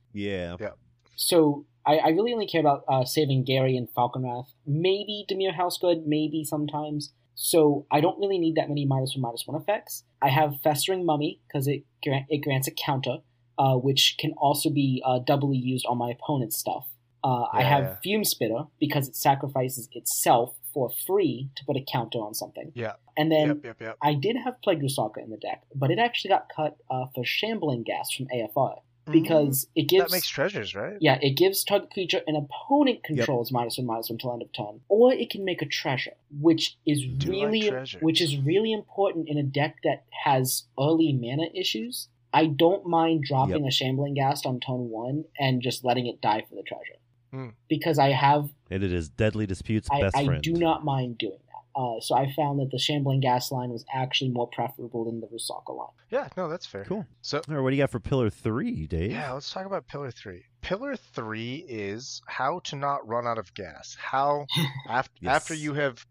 Yeah. 0.59 0.71
So 1.15 1.65
I, 1.85 1.97
I 1.97 2.07
really 2.09 2.33
only 2.33 2.47
care 2.47 2.61
about 2.61 2.83
uh, 2.87 3.05
saving 3.05 3.43
Gary 3.43 3.75
and 3.75 3.89
Falkenrath. 3.93 4.47
Maybe 4.65 5.25
Dimir 5.29 5.55
House 5.55 5.77
Guard, 5.77 6.05
maybe 6.05 6.43
sometimes. 6.43 7.13
So 7.35 7.85
I 7.89 8.01
don't 8.01 8.19
really 8.19 8.37
need 8.37 8.55
that 8.55 8.67
many 8.67 8.85
minus 8.85 9.15
one 9.15 9.21
minus 9.21 9.43
one 9.45 9.59
effects. 9.59 10.03
I 10.21 10.29
have 10.29 10.61
Festering 10.61 11.05
Mummy 11.05 11.39
because 11.47 11.67
it 11.67 11.83
grant, 12.03 12.25
it 12.29 12.39
grants 12.39 12.67
a 12.67 12.71
counter, 12.71 13.17
uh, 13.57 13.75
which 13.75 14.15
can 14.19 14.33
also 14.37 14.69
be 14.69 15.01
uh, 15.05 15.19
doubly 15.19 15.57
used 15.57 15.85
on 15.87 15.97
my 15.97 16.11
opponent's 16.11 16.57
stuff. 16.57 16.87
Uh, 17.23 17.45
I 17.51 17.63
have 17.63 17.83
yeah. 17.83 17.95
Fume 18.03 18.23
Spitter 18.23 18.65
because 18.79 19.07
it 19.07 19.15
sacrifices 19.15 19.89
itself 19.93 20.55
for 20.73 20.89
free 21.07 21.49
to 21.55 21.65
put 21.65 21.75
a 21.75 21.83
counter 21.91 22.19
on 22.19 22.33
something. 22.33 22.71
Yeah. 22.75 22.93
And 23.17 23.31
then 23.31 23.47
yep, 23.47 23.57
yep, 23.63 23.81
yep. 23.81 23.97
I 24.01 24.13
did 24.13 24.37
have 24.43 24.61
Plague 24.61 24.81
Rusalka 24.81 25.17
in 25.23 25.29
the 25.29 25.37
deck, 25.37 25.63
but 25.75 25.91
it 25.91 25.99
actually 25.99 26.29
got 26.29 26.47
cut 26.55 26.77
uh, 26.89 27.05
for 27.15 27.25
Shambling 27.25 27.83
Ghast 27.83 28.15
from 28.15 28.27
AFR 28.27 28.79
because 29.11 29.67
it 29.75 29.83
Mm, 29.83 29.87
gives 29.89 30.03
that 30.05 30.11
makes 30.15 30.29
treasures, 30.29 30.75
right? 30.75 30.97
yeah, 30.99 31.17
it 31.21 31.37
gives 31.37 31.63
target 31.63 31.91
creature 31.91 32.21
an 32.27 32.35
opponent 32.35 33.03
controls 33.03 33.51
minus 33.51 33.77
one 33.77 33.87
minus 33.87 34.09
one 34.09 34.17
till 34.19 34.33
end 34.33 34.41
of 34.41 34.51
turn, 34.53 34.81
or 34.89 35.13
it 35.13 35.29
can 35.29 35.43
make 35.45 35.61
a 35.61 35.65
treasure, 35.65 36.15
which 36.39 36.77
is 36.85 37.05
Do 37.05 37.29
really 37.29 37.69
treasures. 37.69 38.01
which 38.01 38.21
is 38.21 38.37
really 38.37 38.71
important 38.71 39.27
in 39.29 39.37
a 39.37 39.43
deck 39.43 39.77
that 39.83 40.05
has 40.25 40.65
early 40.79 41.13
mana 41.13 41.47
issues. 41.53 42.07
I 42.31 42.45
don't 42.45 42.85
mind 42.85 43.23
dropping 43.23 43.65
a 43.67 43.71
shambling 43.71 44.13
ghast 44.13 44.45
on 44.45 44.59
turn 44.59 44.89
one 44.89 45.25
and 45.39 45.61
just 45.63 45.83
letting 45.83 46.05
it 46.05 46.21
die 46.21 46.43
for 46.47 46.55
the 46.55 46.61
treasure, 46.63 46.99
Hmm. 47.31 47.49
because 47.67 47.97
I 47.97 48.09
have 48.11 48.49
And 48.69 48.83
it 48.83 48.93
is 48.93 49.09
Deadly 49.09 49.47
Dispute's 49.47 49.89
I, 49.91 50.01
best 50.01 50.15
I 50.15 50.25
friend. 50.25 50.43
do 50.43 50.53
not 50.53 50.85
mind 50.85 51.17
doing 51.17 51.39
that. 51.47 51.48
Uh, 51.79 52.01
so 52.01 52.13
I 52.13 52.29
found 52.33 52.59
that 52.59 52.71
the 52.71 52.77
shambling 52.77 53.21
ghast 53.21 53.53
line 53.53 53.69
was 53.69 53.85
actually 53.93 54.31
more 54.31 54.47
preferable 54.49 55.05
than 55.05 55.21
the 55.21 55.27
Rusalka 55.27 55.73
line. 55.73 55.87
Yeah, 56.09 56.27
no, 56.35 56.49
that's 56.49 56.65
fair. 56.65 56.83
Cool. 56.83 57.05
So 57.21 57.37
All 57.47 57.55
right, 57.55 57.61
what 57.61 57.69
do 57.69 57.77
you 57.77 57.81
got 57.81 57.89
for 57.89 58.01
Pillar 58.01 58.29
Three, 58.29 58.85
Dave? 58.85 59.11
Yeah, 59.11 59.31
let's 59.31 59.49
talk 59.49 59.65
about 59.65 59.87
Pillar 59.87 60.11
3. 60.11 60.43
Pillar 60.59 60.97
3 60.97 61.65
is 61.69 62.21
how 62.27 62.59
to 62.65 62.75
not 62.75 63.07
run 63.07 63.25
out 63.25 63.37
of 63.37 63.53
gas. 63.53 63.95
How, 63.97 64.45
after, 64.89 65.13
Yes. 65.21 65.35
after 65.37 65.53
you 65.53 65.73
have 65.75 66.05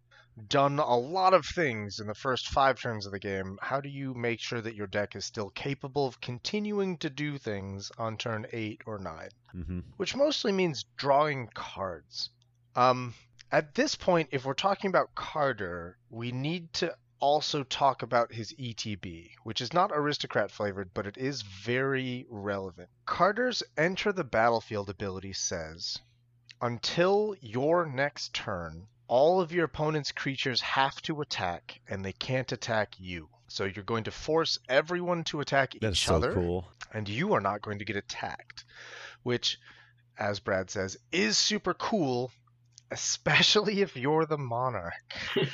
done 0.48 0.78
a 0.78 0.96
lot 0.96 1.34
of 1.34 1.44
things 1.44 1.98
in 2.00 2.06
the 2.06 2.14
first 2.14 2.48
five 2.48 2.80
turns 2.80 3.04
of 3.04 3.12
the 3.12 3.18
game, 3.18 3.58
how 3.60 3.82
do 3.82 3.90
you 3.90 4.14
make 4.14 4.40
sure 4.40 4.62
that 4.62 4.74
your 4.74 4.86
deck 4.86 5.16
is 5.16 5.26
still 5.26 5.50
capable 5.50 6.06
of 6.06 6.18
continuing 6.22 6.96
to 6.98 7.10
do 7.10 7.36
things 7.36 7.92
on 7.98 8.16
turn 8.16 8.46
8 8.52 8.80
or 8.86 8.98
9? 8.98 9.28
mm-hmm. 9.54 9.80
Which 9.98 10.16
mostly 10.16 10.52
means 10.52 10.86
drawing 10.96 11.48
cards. 11.52 12.30
Um, 12.74 13.12
at 13.50 13.74
this 13.74 13.94
point, 13.94 14.28
if 14.32 14.44
we're 14.44 14.54
talking 14.54 14.88
about 14.88 15.14
Kardur, 15.14 15.94
we 16.10 16.32
need 16.32 16.72
to 16.74 16.94
also 17.20 17.64
talk 17.64 18.02
about 18.02 18.32
his 18.32 18.52
ETB, 18.54 19.30
which 19.42 19.60
is 19.60 19.72
not 19.72 19.90
aristocrat 19.92 20.50
flavored, 20.50 20.90
but 20.94 21.06
it 21.06 21.16
is 21.16 21.42
very 21.42 22.26
relevant. 22.30 22.88
Kardur's 23.06 23.62
Enter 23.76 24.12
the 24.12 24.24
Battlefield 24.24 24.88
ability 24.88 25.32
says 25.32 25.98
until 26.60 27.34
your 27.40 27.86
next 27.86 28.34
turn, 28.34 28.86
all 29.06 29.40
of 29.40 29.52
your 29.52 29.64
opponent's 29.64 30.12
creatures 30.12 30.60
have 30.60 31.00
to 31.02 31.20
attack, 31.20 31.80
and 31.88 32.04
they 32.04 32.12
can't 32.12 32.52
attack 32.52 32.94
you. 32.98 33.28
So 33.48 33.64
you're 33.64 33.84
going 33.84 34.04
to 34.04 34.10
force 34.10 34.58
everyone 34.68 35.24
to 35.24 35.40
attack 35.40 35.74
That's 35.80 35.96
each 35.96 36.06
so 36.06 36.16
other 36.16 36.34
cool. 36.34 36.68
and 36.92 37.08
you 37.08 37.32
are 37.32 37.40
not 37.40 37.62
going 37.62 37.78
to 37.78 37.84
get 37.84 37.96
attacked, 37.96 38.64
which, 39.22 39.58
as 40.18 40.38
Brad 40.40 40.70
says, 40.70 40.98
is 41.10 41.38
super 41.38 41.72
cool, 41.72 42.30
especially 42.90 43.80
if 43.80 43.96
you're 43.96 44.26
the 44.26 44.38
monarch. 44.38 44.92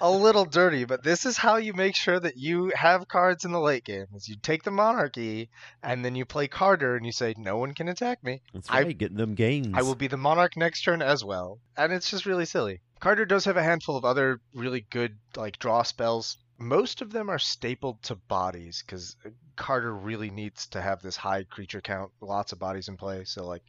A 0.00 0.10
little 0.10 0.44
dirty, 0.44 0.84
but 0.84 1.04
this 1.04 1.24
is 1.24 1.36
how 1.36 1.56
you 1.56 1.72
make 1.72 1.94
sure 1.94 2.18
that 2.18 2.36
you 2.36 2.72
have 2.74 3.06
cards 3.06 3.44
in 3.44 3.52
the 3.52 3.60
late 3.60 3.84
game. 3.84 4.06
Is 4.14 4.28
you 4.28 4.36
take 4.36 4.64
the 4.64 4.72
monarchy 4.72 5.50
and 5.82 6.04
then 6.04 6.16
you 6.16 6.24
play 6.24 6.48
Kardur 6.48 6.96
and 6.96 7.06
you 7.06 7.12
say, 7.12 7.34
"No 7.38 7.58
one 7.58 7.74
can 7.74 7.88
attack 7.88 8.24
me. 8.24 8.42
That's 8.52 8.68
I- 8.68 8.82
right, 8.82 8.98
getting 8.98 9.16
them 9.16 9.34
gains. 9.34 9.74
I 9.74 9.82
will 9.82 9.94
be 9.94 10.08
the 10.08 10.16
monarch 10.16 10.56
next 10.56 10.82
turn 10.82 11.00
as 11.00 11.24
well." 11.24 11.60
And 11.76 11.92
it's 11.92 12.10
just 12.10 12.26
really 12.26 12.44
silly. 12.44 12.80
Kardur 13.00 13.28
does 13.28 13.44
have 13.44 13.56
a 13.56 13.62
handful 13.62 13.96
of 13.96 14.04
other 14.04 14.40
really 14.52 14.86
good 14.90 15.16
like 15.36 15.58
draw 15.58 15.82
spells. 15.82 16.38
Most 16.58 17.02
of 17.02 17.12
them 17.12 17.28
are 17.28 17.38
stapled 17.38 18.02
to 18.04 18.14
bodies 18.14 18.82
because 18.86 19.16
Kardur 19.56 19.96
really 20.00 20.30
needs 20.30 20.66
to 20.68 20.80
have 20.80 21.02
this 21.02 21.16
high 21.16 21.44
creature 21.44 21.80
count, 21.80 22.12
lots 22.20 22.52
of 22.52 22.58
bodies 22.58 22.88
in 22.88 22.96
play. 22.96 23.24
So 23.24 23.46
like 23.46 23.62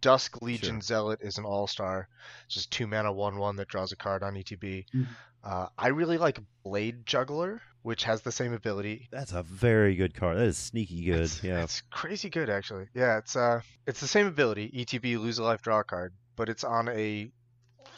Dusk 0.00 0.40
Legion 0.42 0.76
Sure. 0.76 0.80
Zealot 0.80 1.20
is 1.22 1.38
an 1.38 1.44
all 1.44 1.66
star. 1.66 2.08
It's 2.46 2.54
just 2.54 2.70
two 2.70 2.86
mana 2.86 3.12
one 3.12 3.36
one 3.38 3.56
that 3.56 3.68
draws 3.68 3.92
a 3.92 3.96
card 3.96 4.22
on 4.22 4.34
ETB. 4.34 4.86
Mhm. 4.94 5.06
Uh, 5.42 5.66
I 5.78 5.88
really 5.88 6.18
like 6.18 6.38
Blade 6.64 7.06
Juggler, 7.06 7.62
which 7.82 8.04
has 8.04 8.20
the 8.22 8.32
same 8.32 8.52
ability. 8.52 9.08
That's 9.10 9.32
a 9.32 9.42
very 9.42 9.94
good 9.94 10.14
card. 10.14 10.36
That 10.36 10.44
is 10.46 10.58
sneaky 10.58 11.04
good. 11.04 11.20
It's, 11.20 11.42
yeah. 11.42 11.62
it's 11.62 11.82
crazy 11.90 12.28
good 12.30 12.50
actually. 12.50 12.88
Yeah, 12.94 13.18
it's 13.18 13.36
uh, 13.36 13.60
it's 13.86 14.00
the 14.00 14.08
same 14.08 14.26
ability. 14.26 14.70
ETB 14.74 15.18
lose 15.18 15.38
a 15.38 15.42
life, 15.42 15.62
draw 15.62 15.80
a 15.80 15.84
card, 15.84 16.14
but 16.36 16.48
it's 16.48 16.64
on 16.64 16.88
a 16.88 17.30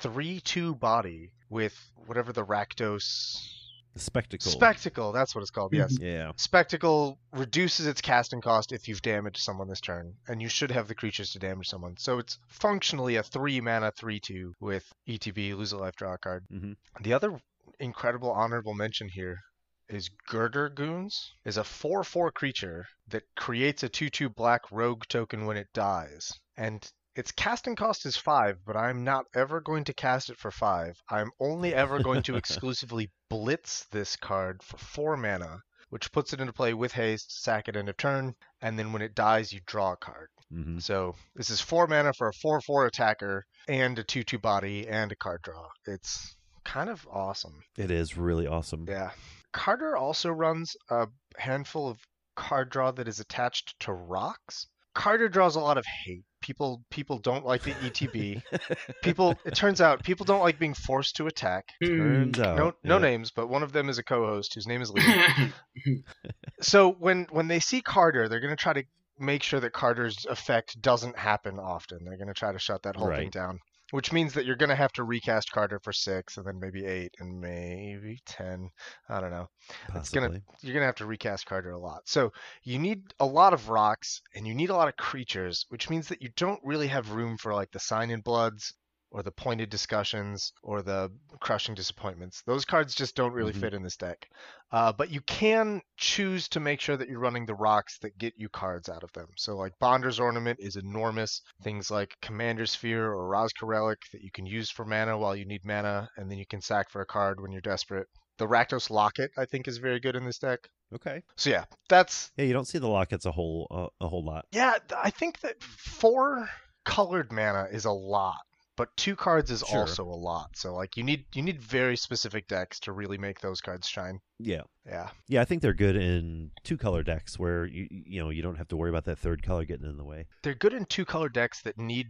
three-two 0.01 0.75
body 0.77 1.33
with 1.49 1.77
whatever 2.07 2.33
the 2.33 2.45
Rakdos 2.45 3.62
The 3.95 4.01
spectacle. 4.01 4.51
Spectacle. 4.51 5.13
That's 5.13 5.35
what 5.35 5.43
it's 5.43 5.51
called. 5.51 5.75
Yes. 5.75 5.99
yeah. 6.01 6.33
Spectacle 6.37 7.19
reduces 7.33 7.87
its 7.87 8.01
casting 8.01 8.41
cost 8.41 8.73
if 8.73 8.89
you've 8.89 9.03
damaged 9.03 9.39
someone 9.39 9.69
this 9.69 9.81
turn, 9.81 10.15
and 10.29 10.41
you 10.41 10.49
should 10.49 10.71
have 10.71 10.89
the 10.89 10.95
creatures 10.95 11.33
to 11.33 11.39
damage 11.39 11.69
someone. 11.69 11.97
So 11.99 12.19
it's 12.19 12.39
functionally 12.49 13.17
a 13.17 13.23
three 13.23 13.61
mana 13.61 13.93
three 13.93 14.21
two 14.21 14.55
with 14.61 14.91
ETB, 15.07 15.57
lose 15.57 15.73
a 15.73 15.79
life, 15.79 15.97
draw 15.97 16.15
a 16.15 16.19
card. 16.19 16.47
Mhm. 16.53 16.77
The 17.03 17.13
other 17.13 17.41
incredible 17.79 18.31
honorable 18.31 18.75
mention 18.75 19.09
here 19.09 19.41
is 19.89 20.09
Girder 20.27 20.71
Goons 20.71 21.33
is 21.45 21.59
a 21.59 21.63
4-4 21.63 22.33
creature 22.33 22.87
that 23.09 23.25
creates 23.37 23.83
a 23.83 23.89
2-2 23.89 24.35
black 24.35 24.63
rogue 24.71 25.05
token 25.09 25.45
when 25.45 25.57
it 25.59 25.69
dies. 25.75 26.33
And 26.57 26.91
its 27.15 27.33
casting 27.33 27.77
cost 27.77 28.07
is 28.07 28.17
5, 28.17 28.59
but 28.65 28.77
I'm 28.77 29.05
not 29.05 29.27
ever 29.35 29.61
going 29.61 29.85
to 29.85 29.95
cast 29.95 30.31
it 30.31 30.39
for 30.39 30.51
5. 30.51 30.97
I'm 31.11 31.31
only 31.41 31.75
ever 31.75 32.03
going 32.03 32.23
to 32.25 32.37
exclusively 32.37 33.11
blitz 33.29 33.87
this 33.91 34.17
card 34.17 34.63
for 34.63 34.79
4 34.79 35.17
mana, 35.17 35.61
which 35.91 36.11
puts 36.13 36.33
it 36.33 36.41
into 36.41 36.53
play 36.53 36.73
with 36.75 36.93
haste, 36.93 37.43
sack 37.43 37.69
it 37.69 37.77
end 37.77 37.89
of 37.89 37.97
turn, 37.97 38.35
and 38.61 38.79
then 38.79 38.93
when 38.93 39.03
it 39.03 39.15
dies 39.15 39.53
you 39.53 39.61
draw 39.67 39.93
a 39.93 39.97
card. 39.97 40.29
hmm 40.51 40.79
So 40.79 41.15
this 41.35 41.51
is 41.51 41.61
4 41.61 41.87
mana 41.87 42.13
for 42.15 42.29
a 42.29 42.47
4-4 42.47 42.87
attacker 42.89 43.45
and 43.69 43.99
a 43.99 44.05
2-2 44.05 44.41
body 44.41 44.89
and 44.89 45.13
a 45.13 45.17
card 45.17 45.43
draw. 45.43 45.69
It's 45.87 46.37
kind 46.65 46.89
of 46.89 47.07
awesome. 47.11 47.61
It 47.77 47.91
is 47.91 48.17
really 48.17 48.47
awesome. 48.47 48.87
Yeah. 48.89 49.11
Kardur 49.53 49.99
also 49.99 50.31
runs 50.31 50.75
a 50.89 51.09
handful 51.37 51.89
of 51.91 51.99
card 52.37 52.71
draw 52.71 52.91
that 52.93 53.09
is 53.09 53.21
attached 53.21 53.79
to 53.81 53.93
rocks. 53.93 54.67
Kardur 54.97 55.31
draws 55.31 55.57
a 55.57 55.61
lot 55.61 55.77
of 55.77 55.85
hate. 56.05 56.25
People 56.43 56.85
people 56.91 57.19
don't 57.19 57.47
like 57.47 57.63
the 57.63 57.73
ETB. 57.73 58.43
people 59.03 59.39
it 59.45 59.55
turns 59.55 59.81
out 59.81 60.03
people 60.03 60.25
don't 60.25 60.41
like 60.41 60.59
being 60.59 60.75
forced 60.75 61.17
to 61.17 61.27
attack. 61.27 61.71
Hmm. 61.83 61.99
Turns 61.99 62.41
out. 62.41 62.57
No 62.57 62.75
no 62.85 62.97
yeah. 62.97 63.03
names, 63.03 63.31
but 63.31 63.49
one 63.49 63.63
of 63.63 63.73
them 63.73 63.89
is 63.89 63.99
a 63.99 64.03
co-host 64.03 64.55
whose 64.55 64.67
name 64.67 64.83
is 64.83 64.91
Lee. 64.91 66.03
so 66.61 66.91
when 66.93 67.27
when 67.31 67.49
they 67.49 67.61
see 67.61 67.81
Kardur, 67.81 68.29
they're 68.29 68.41
going 68.41 68.51
to 68.51 68.63
try 68.63 68.75
to 68.75 68.85
make 69.19 69.43
sure 69.43 69.61
that 69.61 69.73
Kardur's 69.73 70.27
effect 70.27 70.81
doesn't 70.83 71.17
happen 71.17 71.59
often. 71.59 72.05
They're 72.05 72.17
going 72.17 72.29
to 72.29 72.35
try 72.35 72.53
to 72.53 72.59
shut 72.59 72.83
that 72.83 72.97
whole 72.97 73.09
thing 73.09 73.31
down. 73.31 73.61
Which 73.93 74.11
means 74.11 74.33
that 74.33 74.47
you're 74.47 74.57
going 74.57 74.71
to 74.71 74.75
have 74.75 74.93
to 74.95 75.05
recast 75.05 75.53
Kardur 75.53 75.79
for 75.83 75.93
six, 75.93 76.39
and 76.39 76.47
then 76.47 76.59
maybe 76.59 76.85
eight, 76.87 77.15
and 77.21 77.39
maybe 77.41 78.19
ten. 78.27 78.71
I 79.09 79.21
don't 79.21 79.31
know. 79.31 79.49
It's 79.95 80.09
gonna- 80.09 80.41
You're 80.63 80.73
going 80.73 80.83
to 80.83 80.87
have 80.87 80.97
to 80.97 81.07
recast 81.07 81.47
Kardur 81.47 81.75
a 81.75 81.79
lot. 81.79 82.01
So 82.07 82.33
you 82.65 82.79
need 82.79 83.03
a 83.21 83.27
lot 83.27 83.53
of 83.53 83.69
rocks, 83.69 84.23
and 84.35 84.47
you 84.47 84.55
need 84.55 84.71
a 84.71 84.75
lot 84.75 84.89
of 84.89 84.97
creatures, 84.97 85.67
which 85.69 85.91
means 85.91 86.09
that 86.09 86.23
you 86.23 86.31
don't 86.37 86.61
really 86.65 86.89
have 86.89 87.13
room 87.13 87.37
for 87.37 87.55
like 87.55 87.71
the 87.71 87.79
sign 87.81 88.11
in 88.11 88.23
bloods, 88.23 88.73
or 89.13 89.23
the 89.23 89.31
pointed 89.31 89.69
discussions, 89.71 90.53
or 90.63 90.83
the 90.83 91.11
crushing 91.41 91.75
disappointments. 91.75 92.43
Those 92.47 92.65
cards 92.65 92.95
just 92.95 93.15
don't 93.15 93.33
really 93.33 93.53
Mhm. 93.53 93.61
fit 93.61 93.75
in 93.75 93.83
this 93.83 93.97
deck. 93.97 94.27
Uh, 94.71 94.91
but 94.93 95.11
you 95.11 95.21
can 95.21 95.83
choose 95.99 96.49
to 96.49 96.59
make 96.61 96.81
sure 96.81 96.97
that 96.97 97.09
you're 97.09 97.21
running 97.21 97.45
the 97.45 97.55
rocks 97.55 97.99
that 97.99 98.17
get 98.17 98.33
you 98.39 98.49
cards 98.49 98.89
out 98.89 99.03
of 99.05 99.13
them. 99.13 99.27
So 99.37 99.55
like 99.57 99.79
Bonder's 99.79 100.19
Ornament 100.19 100.59
is 100.61 100.77
enormous. 100.77 101.43
Things 101.63 101.91
like 101.91 102.17
Commander 102.23 102.65
Sphere 102.67 103.13
or 103.13 103.29
Razka 103.31 103.67
Relic 103.67 103.99
that 104.13 104.23
you 104.23 104.31
can 104.33 104.47
use 104.47 104.71
for 104.71 104.85
mana 104.87 105.19
while 105.19 105.37
you 105.37 105.45
need 105.45 105.65
mana, 105.65 106.09
and 106.17 106.31
then 106.31 106.39
you 106.39 106.47
can 106.47 106.63
sack 106.63 106.91
for 106.91 107.03
a 107.03 107.07
card 107.07 107.39
when 107.41 107.53
you're 107.53 107.61
desperate. 107.61 108.07
The 108.39 108.49
Rakdos 108.49 108.89
Locket 108.89 109.31
I 109.37 109.45
think 109.45 109.69
is 109.69 109.77
very 109.79 110.01
good 110.01 110.17
in 110.17 110.25
this 110.25 110.39
deck. 110.39 110.61
Okay. 110.95 111.23
So 111.37 111.51
yeah, 111.51 111.65
that's 111.91 112.33
Yeah, 112.37 112.47
you 112.47 112.55
don't 112.55 112.67
see 112.67 112.79
the 112.79 112.89
lockets 112.89 113.27
a 113.27 113.33
whole 113.33 113.67
uh, 113.71 114.05
a 114.05 114.09
whole 114.09 114.25
lot. 114.25 114.47
yeah. 114.53 114.75
I 114.97 115.11
think 115.11 115.41
that 115.41 115.63
four 115.63 116.49
colored 116.85 117.31
mana 117.31 117.69
is 117.71 117.85
a 117.85 117.93
lot, 117.93 118.41
but 118.77 118.89
two 118.97 119.15
cards 119.17 119.51
is 119.51 119.61
Sure. 119.69 119.81
also 119.81 120.05
a 120.05 120.15
lot. 120.17 120.51
So 120.57 120.75
like 120.75 120.97
you 120.97 121.03
need 121.03 121.25
you 121.35 121.43
need 121.43 121.61
very 121.61 121.97
specific 121.97 122.49
decks 122.49 122.81
to 122.81 122.93
really 122.93 123.19
make 123.19 123.41
those 123.41 123.61
cards 123.61 123.89
shine. 123.89 124.19
Yeah. 124.39 124.63
Yeah. 124.87 125.11
Yeah, 125.29 125.43
I 125.43 125.45
think 125.45 125.63
they're 125.63 125.75
good 125.75 125.97
in 125.97 126.51
two 126.65 126.77
color 126.77 127.03
decks 127.03 127.39
where 127.39 127.65
you 127.67 127.87
you 127.91 128.23
know 128.23 128.31
you 128.31 128.43
don't 128.43 128.57
have 128.57 128.69
to 128.69 128.77
worry 128.77 128.91
about 128.91 129.05
that 129.05 129.19
third 129.19 129.43
color 129.43 129.65
getting 129.65 129.87
in 129.89 129.97
the 129.97 130.05
way. 130.05 130.27
They're 130.43 130.55
good 130.55 130.73
in 130.75 130.85
two 130.87 131.05
color 131.05 131.29
decks 131.29 131.63
that 131.63 131.79
need 131.79 132.09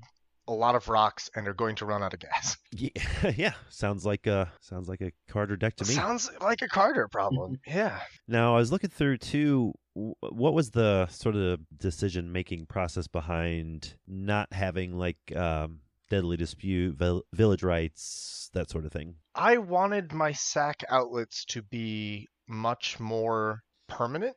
a 0.48 0.52
lot 0.52 0.74
of 0.74 0.88
rocks 0.88 1.30
and 1.36 1.46
are 1.46 1.54
going 1.54 1.76
to 1.76 1.86
run 1.86 2.02
out 2.02 2.14
of 2.14 2.20
gas. 2.20 2.56
Yeah, 2.72 2.90
yeah. 3.36 3.52
Sounds 3.68 4.04
like 4.06 4.26
a 4.26 4.50
sounds 4.60 4.88
like 4.88 5.00
a 5.02 5.12
Kardur 5.30 5.58
deck 5.58 5.76
to 5.76 5.84
me. 5.84 5.94
Sounds 5.94 6.30
like 6.40 6.62
a 6.62 6.68
Kardur 6.68 7.10
problem. 7.10 7.60
yeah. 7.66 8.00
Now 8.26 8.54
I 8.54 8.58
was 8.58 8.72
looking 8.72 8.90
through 8.90 9.18
too. 9.18 9.72
What 9.94 10.54
was 10.54 10.70
the 10.70 11.06
sort 11.08 11.36
of 11.36 11.60
decision 11.76 12.32
making 12.32 12.64
process 12.66 13.06
behind 13.06 13.94
not 14.08 14.50
having 14.52 14.96
like 14.98 15.18
um, 15.36 15.80
deadly 16.12 16.36
dispute, 16.36 16.94
vil- 16.94 17.24
village 17.32 17.62
rites, 17.62 18.50
that 18.52 18.68
sort 18.68 18.84
of 18.84 18.92
thing? 18.92 19.14
I 19.34 19.56
wanted 19.56 20.12
my 20.12 20.32
sack 20.32 20.84
outlets 20.90 21.46
to 21.46 21.62
be 21.62 22.28
much 22.46 23.00
more 23.00 23.62
permanent. 23.88 24.36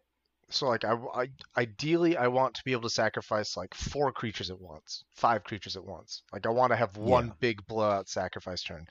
So 0.50 0.68
like 0.68 0.86
I, 0.86 0.94
I 0.94 1.28
ideally 1.58 2.16
I 2.16 2.28
want 2.28 2.56
to 2.56 2.64
be 2.64 2.72
able 2.72 2.84
to 2.84 2.90
sacrifice 2.90 3.58
like 3.58 3.74
four 3.74 4.14
creatures 4.14 4.50
at 4.50 4.62
once, 4.62 5.04
five 5.16 5.44
creatures 5.44 5.76
at 5.76 5.84
once. 5.84 6.22
Like 6.32 6.46
I 6.46 6.50
want 6.50 6.72
to 6.72 6.78
have 6.78 6.96
one 6.96 7.28
Yeah. 7.28 7.34
big 7.42 7.66
blowout 7.68 8.08
sacrifice 8.08 8.64
turn. 8.64 8.86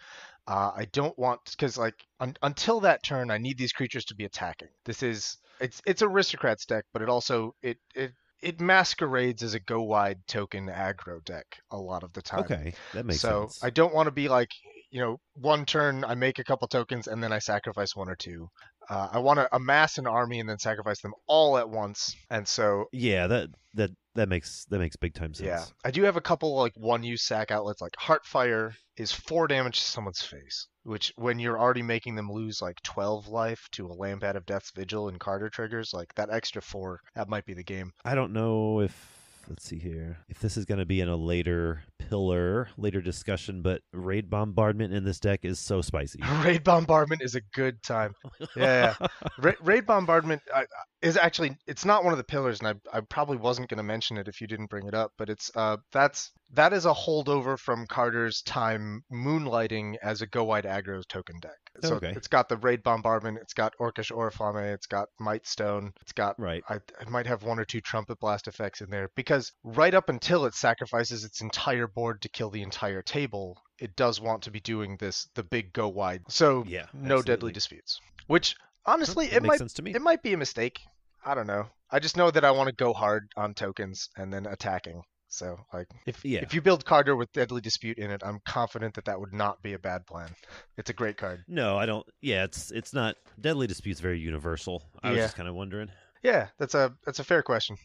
Uh, 0.47 0.72
I 0.76 0.85
don't 0.93 1.18
want 1.18 1.41
because 1.53 1.78
like 1.78 1.95
un, 2.20 2.37
until 2.43 2.80
that 2.80 3.03
turn 3.03 3.30
I 3.30 3.39
need 3.39 3.57
these 3.57 3.72
creatures 3.72 4.05
to 4.07 4.14
be 4.14 4.24
attacking. 4.24 4.68
This 4.85 5.03
is 5.03 5.39
it's 5.61 5.80
it's 5.87 6.03
aristocrats 6.03 6.66
deck, 6.66 6.85
but 6.93 7.01
it 7.01 7.09
also 7.09 7.55
it 7.62 7.78
it 7.95 8.12
it 8.45 8.61
masquerades 8.61 9.42
as 9.42 9.55
a 9.55 9.61
go 9.61 9.82
wide 9.82 10.18
token 10.28 10.66
aggro 10.66 11.24
deck 11.24 11.47
a 11.70 11.76
lot 11.76 12.03
of 12.03 12.12
the 12.12 12.22
time. 12.22 12.40
Okay, 12.40 12.74
that 12.92 13.07
makes 13.07 13.20
so 13.20 13.42
sense. 13.42 13.57
So 13.57 13.66
I 13.66 13.70
don't 13.70 13.95
want 13.95 14.07
to 14.07 14.12
be 14.12 14.28
like, 14.28 14.51
you 14.90 15.01
know, 15.01 15.18
one 15.34 15.64
turn 15.64 16.05
I 16.05 16.14
make 16.14 16.38
a 16.38 16.45
couple 16.45 16.68
tokens 16.68 17.09
and 17.09 17.22
then 17.22 17.32
I 17.32 17.38
sacrifice 17.38 17.97
one 17.97 18.09
or 18.09 18.16
two. 18.16 18.49
Uh, 18.89 19.09
I 19.12 19.18
want 19.18 19.39
to 19.39 19.49
amass 19.55 19.99
an 19.99 20.07
army 20.07 20.41
and 20.41 20.49
then 20.49 20.59
sacrifice 20.59 21.01
them 21.01 21.14
all 21.26 21.57
at 21.59 21.68
once. 21.68 22.14
And 22.30 22.47
so, 22.47 22.87
Yeah, 22.93 23.26
that 23.26 23.49
that 23.74 23.91
that 24.14 24.28
makes 24.28 24.64
that 24.66 24.78
makes 24.78 24.97
big 24.97 25.14
time 25.14 25.35
sense. 25.35 25.47
yeah, 25.47 25.64
I 25.85 25.91
do 25.91 26.03
have 26.05 26.16
a 26.16 26.20
couple 26.20 26.55
like 26.57 26.72
one-use 26.76 27.22
sack 27.22 27.51
outlets. 27.51 27.80
Like 27.80 27.93
Heartfire 28.01 28.72
is 28.97 29.11
four 29.11 29.49
damage 29.49 29.78
to 29.80 29.85
someone's 29.85 30.22
face, 30.22 30.68
which 30.85 31.12
when 31.16 31.39
you're 31.41 31.59
already 31.59 31.82
making 31.82 32.14
them 32.14 32.30
lose 32.30 32.62
like 32.62 32.80
12 32.82 33.26
life 33.26 33.66
to 33.72 33.87
a 33.87 33.97
Lampad 33.97 34.37
of 34.37 34.47
Death's 34.47 34.70
Vigil 34.76 35.09
and 35.09 35.18
Kardur 35.18 35.51
triggers, 35.51 35.93
like 35.93 36.14
that 36.14 36.30
extra 36.30 36.62
four, 36.62 37.01
that 37.16 37.28
might 37.28 37.45
be 37.45 37.55
the 37.55 37.64
game. 37.64 37.91
I 38.05 38.14
don't 38.14 38.32
know 38.32 38.80
if 38.80 39.13
let's 39.49 39.64
see 39.64 39.78
here 39.78 40.18
if 40.28 40.40
this 40.40 40.57
is 40.57 40.64
going 40.64 40.78
to 40.78 40.86
be 40.86 41.01
in 41.01 41.09
a 41.09 41.16
later 41.16 41.82
pillar, 41.99 42.68
later 42.76 43.01
discussion, 43.01 43.62
but 43.62 43.82
raid 43.92 44.28
bombardment 44.30 44.92
in 44.92 45.05
this 45.05 45.20
deck 45.20 45.40
is 45.45 45.59
so 45.59 45.80
spicy. 45.82 46.20
Raid 46.45 46.64
Bombardment 46.64 47.22
is 47.22 47.34
a 47.34 47.40
good 47.55 47.82
time. 47.82 48.14
Yeah, 48.57 48.95
yeah. 49.01 49.07
Ra- 49.38 49.53
Raid 49.62 49.86
Bombardment 49.86 50.42
uh, 50.53 50.64
is 51.05 51.16
actually 51.16 51.57
it's 51.66 51.84
not 51.84 52.02
one 52.02 52.12
of 52.12 52.18
the 52.18 52.24
pillars, 52.24 52.61
and 52.61 52.68
I, 52.68 52.98
I 52.98 53.00
probably 53.02 53.36
wasn't 53.36 53.68
going 53.68 53.78
to 53.78 53.82
mention 53.84 54.16
it 54.16 54.26
if 54.28 54.40
you 54.40 54.46
didn't 54.46 54.70
bring 54.70 54.86
it 54.86 54.94
up, 54.94 55.12
but 55.18 55.28
it's 55.28 55.50
uh 55.55 55.76
that's 55.92 56.32
that 56.52 56.72
is 56.72 56.86
a 56.86 56.92
holdover 56.94 57.59
from 57.59 57.86
Kardur's 57.86 58.42
time 58.42 59.02
moonlighting 59.12 59.96
as 60.02 60.22
a 60.22 60.26
go 60.26 60.44
wide 60.44 60.64
aggro 60.64 61.02
token 61.09 61.38
deck. 61.40 61.52
So 61.82 61.96
Okay. 61.96 62.12
it's 62.14 62.28
got 62.28 62.48
the 62.48 62.57
Raid 62.59 62.82
Bombardment, 62.82 63.38
it's 63.42 63.55
got 63.55 63.72
Orcish 63.80 64.12
Oriflame, 64.12 64.72
it's 64.72 64.86
got 64.86 65.09
Might 65.18 65.46
Stone, 65.46 65.92
it's 66.00 66.12
got 66.12 66.38
right. 66.38 66.62
I, 66.68 66.76
I 67.00 67.11
might 67.11 67.26
have 67.26 67.42
one 67.42 67.59
or 67.59 67.64
two 67.64 67.80
trumpet 67.80 68.18
blast 68.20 68.46
effects 68.46 68.80
in 68.80 68.90
there 68.90 69.09
because 69.16 69.52
right 69.64 69.92
up 69.94 70.09
until 70.09 70.44
it 70.46 70.55
sacrifices 70.55 71.24
its 71.24 71.40
entire 71.40 71.88
board 71.88 72.22
to 72.22 72.28
kill 72.28 72.50
the 72.50 72.62
entire 72.62 73.02
table, 73.02 73.59
it 73.80 73.96
does 73.96 74.20
want 74.20 74.42
to 74.44 74.50
be 74.50 74.61
doing 74.61 74.96
this 74.98 75.28
the 75.34 75.42
big 75.42 75.72
go 75.72 75.88
wide. 75.88 76.22
So 76.28 76.64
Yeah, 76.66 76.86
no 76.92 77.20
deadly 77.22 77.52
disputes. 77.52 77.98
Which 78.28 78.55
honestly, 78.86 79.26
That 79.26 79.36
it 79.36 79.42
might 79.42 79.59
sense 79.59 79.72
to 79.74 79.82
me. 79.82 79.92
it 79.94 80.02
might 80.02 80.22
be 80.22 80.32
a 80.32 80.38
mistake. 80.38 80.80
I 81.24 81.34
don't 81.34 81.46
know. 81.46 81.66
I 81.90 81.98
just 82.00 82.16
know 82.16 82.30
that 82.30 82.44
I 82.44 82.50
want 82.50 82.68
to 82.68 82.74
go 82.74 82.92
hard 82.92 83.28
on 83.36 83.54
tokens 83.54 84.08
and 84.16 84.32
then 84.32 84.46
attacking. 84.46 85.02
So 85.28 85.58
like 85.72 85.88
if 86.06 86.24
Yeah. 86.24 86.40
if 86.42 86.54
you 86.54 86.60
build 86.60 86.84
Kardur 86.84 87.16
with 87.18 87.32
deadly 87.32 87.60
dispute 87.60 87.98
in 87.98 88.10
it, 88.10 88.22
I'm 88.24 88.40
confident 88.46 88.94
that 88.94 89.06
that 89.06 89.18
would 89.18 89.32
not 89.32 89.62
be 89.62 89.72
a 89.72 89.78
bad 89.78 90.06
plan. 90.06 90.30
It's 90.76 90.90
a 90.90 90.94
great 90.94 91.16
card. 91.16 91.42
No, 91.48 91.76
I 91.76 91.86
don't. 91.86 92.06
Yeah, 92.20 92.44
it's 92.44 92.70
it's 92.70 92.92
not 92.92 93.16
deadly 93.40 93.66
dispute's 93.66 94.00
very 94.00 94.18
universal. 94.20 94.82
I 95.02 95.10
was 95.10 95.18
just 95.18 95.36
kind 95.36 95.48
of 95.48 95.54
wondering. 95.54 95.90
Yeah, 96.22 96.48
that's 96.58 96.74
a 96.74 96.94
that's 97.04 97.18
a 97.18 97.24
fair 97.24 97.42
question. 97.42 97.76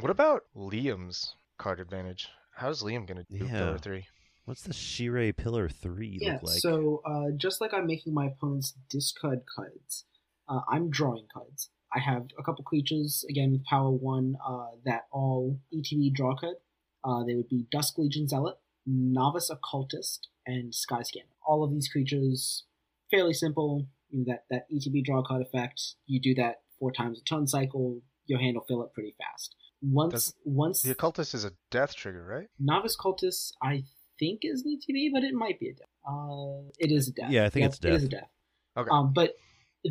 What 0.00 0.10
about 0.10 0.42
Liam's 0.56 1.34
card 1.58 1.78
advantage? 1.80 2.28
How's 2.54 2.82
Liam 2.82 3.06
gonna 3.06 3.24
do 3.30 3.44
Yeah. 3.44 3.52
pillar 3.58 3.78
three? 3.78 4.06
What's 4.46 4.62
the 4.62 4.72
Shirei 4.72 5.36
Pillar 5.36 5.68
Three 5.68 6.18
yeah, 6.20 6.34
look 6.34 6.42
like? 6.44 6.58
so 6.60 7.02
uh, 7.04 7.30
just 7.36 7.60
like 7.60 7.72
I'm 7.74 7.86
making 7.86 8.14
my 8.14 8.26
opponents 8.26 8.74
discard 8.88 9.40
cards, 9.54 10.06
uh, 10.48 10.60
I'm 10.68 10.88
drawing 10.90 11.26
cards. 11.32 11.68
I 11.94 12.00
have 12.00 12.26
a 12.38 12.42
couple 12.42 12.64
creatures, 12.64 13.24
again 13.30 13.52
with 13.52 13.64
power 13.64 13.90
1, 13.90 14.36
uh, 14.46 14.66
that 14.84 15.02
all 15.12 15.58
ETB 15.74 16.12
draw 16.14 16.34
card. 16.36 16.56
Uh, 17.04 17.24
they 17.24 17.34
would 17.34 17.48
be 17.48 17.66
Dusk 17.70 17.98
Legion 17.98 18.26
Zealot, 18.28 18.56
Novice 18.84 19.50
Occultist, 19.50 20.28
and 20.46 20.72
Skyscanner. 20.72 21.30
All 21.46 21.62
of 21.64 21.70
these 21.70 21.88
creatures, 21.88 22.64
fairly 23.10 23.32
simple. 23.32 23.86
You 24.10 24.20
know, 24.20 24.24
that, 24.32 24.44
that 24.50 24.66
ETB 24.72 25.04
draw 25.04 25.22
card 25.22 25.42
effect, 25.42 25.80
you 26.06 26.20
do 26.20 26.34
that 26.34 26.62
four 26.78 26.92
times 26.92 27.20
a 27.20 27.24
turn 27.24 27.46
cycle, 27.46 28.00
your 28.26 28.38
hand 28.40 28.56
will 28.56 28.64
fill 28.66 28.82
up 28.82 28.92
pretty 28.94 29.14
fast. 29.18 29.54
Once, 29.82 30.12
Does- 30.12 30.34
once 30.44 30.82
The 30.82 30.90
occultist 30.92 31.34
is 31.34 31.44
a 31.44 31.52
death 31.70 31.94
trigger, 31.94 32.24
right? 32.24 32.48
Novice 32.58 32.96
Cultist, 32.96 33.52
I 33.62 33.84
think 34.18 34.40
is 34.42 34.62
an 34.64 34.76
ETB, 34.78 35.10
but 35.12 35.22
it 35.22 35.34
might 35.34 35.60
be 35.60 35.68
a 35.68 35.74
death. 35.74 35.88
Uh, 36.08 36.68
it 36.78 36.90
is 36.92 37.08
a 37.08 37.12
death. 37.12 37.30
Yeah, 37.30 37.44
I 37.44 37.50
think 37.50 37.62
Yep, 37.62 37.70
it's 37.70 37.78
death. 37.78 37.92
It 37.92 37.96
is 37.96 38.04
a 38.04 38.08
death. 38.08 38.20
death. 38.20 38.30
Okay. 38.78 38.90
Um, 38.90 39.12
but 39.12 39.34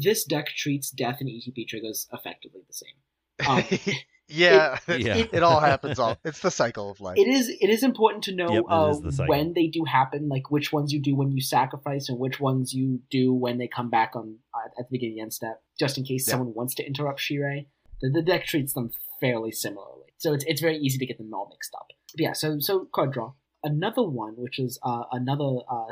this 0.03 0.23
deck 0.25 0.47
treats 0.47 0.89
death 0.91 1.17
and 1.19 1.29
ETB 1.29 1.67
triggers 1.67 2.07
effectively 2.11 2.61
the 2.67 2.73
same. 2.73 2.95
Um, 3.47 3.63
yeah, 4.27 4.79
it, 4.87 5.01
Yeah. 5.01 5.17
it 5.31 5.43
all 5.43 5.59
happens. 5.59 5.99
All 5.99 6.17
it's 6.23 6.39
the 6.39 6.49
cycle 6.49 6.89
of 6.89 6.99
life. 7.01 7.17
It 7.17 7.27
is 7.27 7.49
it 7.49 7.69
is 7.69 7.83
important 7.83 8.23
to 8.25 8.33
know 8.35 8.53
Yep, 8.53 8.63
uh, 8.69 8.93
the 8.93 9.25
when 9.27 9.53
they 9.53 9.67
do 9.67 9.83
happen, 9.83 10.29
like 10.29 10.49
which 10.49 10.71
ones 10.71 10.93
you 10.93 11.01
do 11.01 11.15
when 11.15 11.31
you 11.31 11.41
sacrifice 11.41 12.07
and 12.09 12.17
which 12.17 12.39
ones 12.39 12.73
you 12.73 13.01
do 13.11 13.33
when 13.33 13.57
they 13.57 13.67
come 13.67 13.89
back 13.89 14.15
on 14.15 14.37
uh, 14.53 14.67
at 14.79 14.87
the 14.87 14.91
beginning 14.91 15.13
of 15.13 15.17
the 15.17 15.21
end 15.23 15.33
step, 15.33 15.61
just 15.77 15.97
in 15.97 16.05
case 16.05 16.27
Yeah. 16.27 16.31
someone 16.31 16.53
wants 16.53 16.75
to 16.75 16.85
interrupt 16.87 17.19
Shirei. 17.19 17.67
The, 18.01 18.09
the 18.09 18.21
deck 18.21 18.45
treats 18.45 18.73
them 18.73 18.89
fairly 19.19 19.51
similarly, 19.51 20.13
so 20.17 20.33
it's 20.33 20.45
it's 20.47 20.61
very 20.61 20.77
easy 20.77 20.97
to 20.97 21.05
get 21.05 21.17
them 21.17 21.33
all 21.33 21.49
mixed 21.51 21.73
up. 21.75 21.87
But 22.13 22.21
yeah, 22.21 22.33
so 22.33 22.57
so 22.59 22.85
card 22.93 23.11
draw. 23.11 23.33
Another 23.66 24.03
one, 24.03 24.36
which 24.38 24.59
is 24.59 24.78
uh, 24.84 25.05
another 25.11 25.57
uh, 25.68 25.91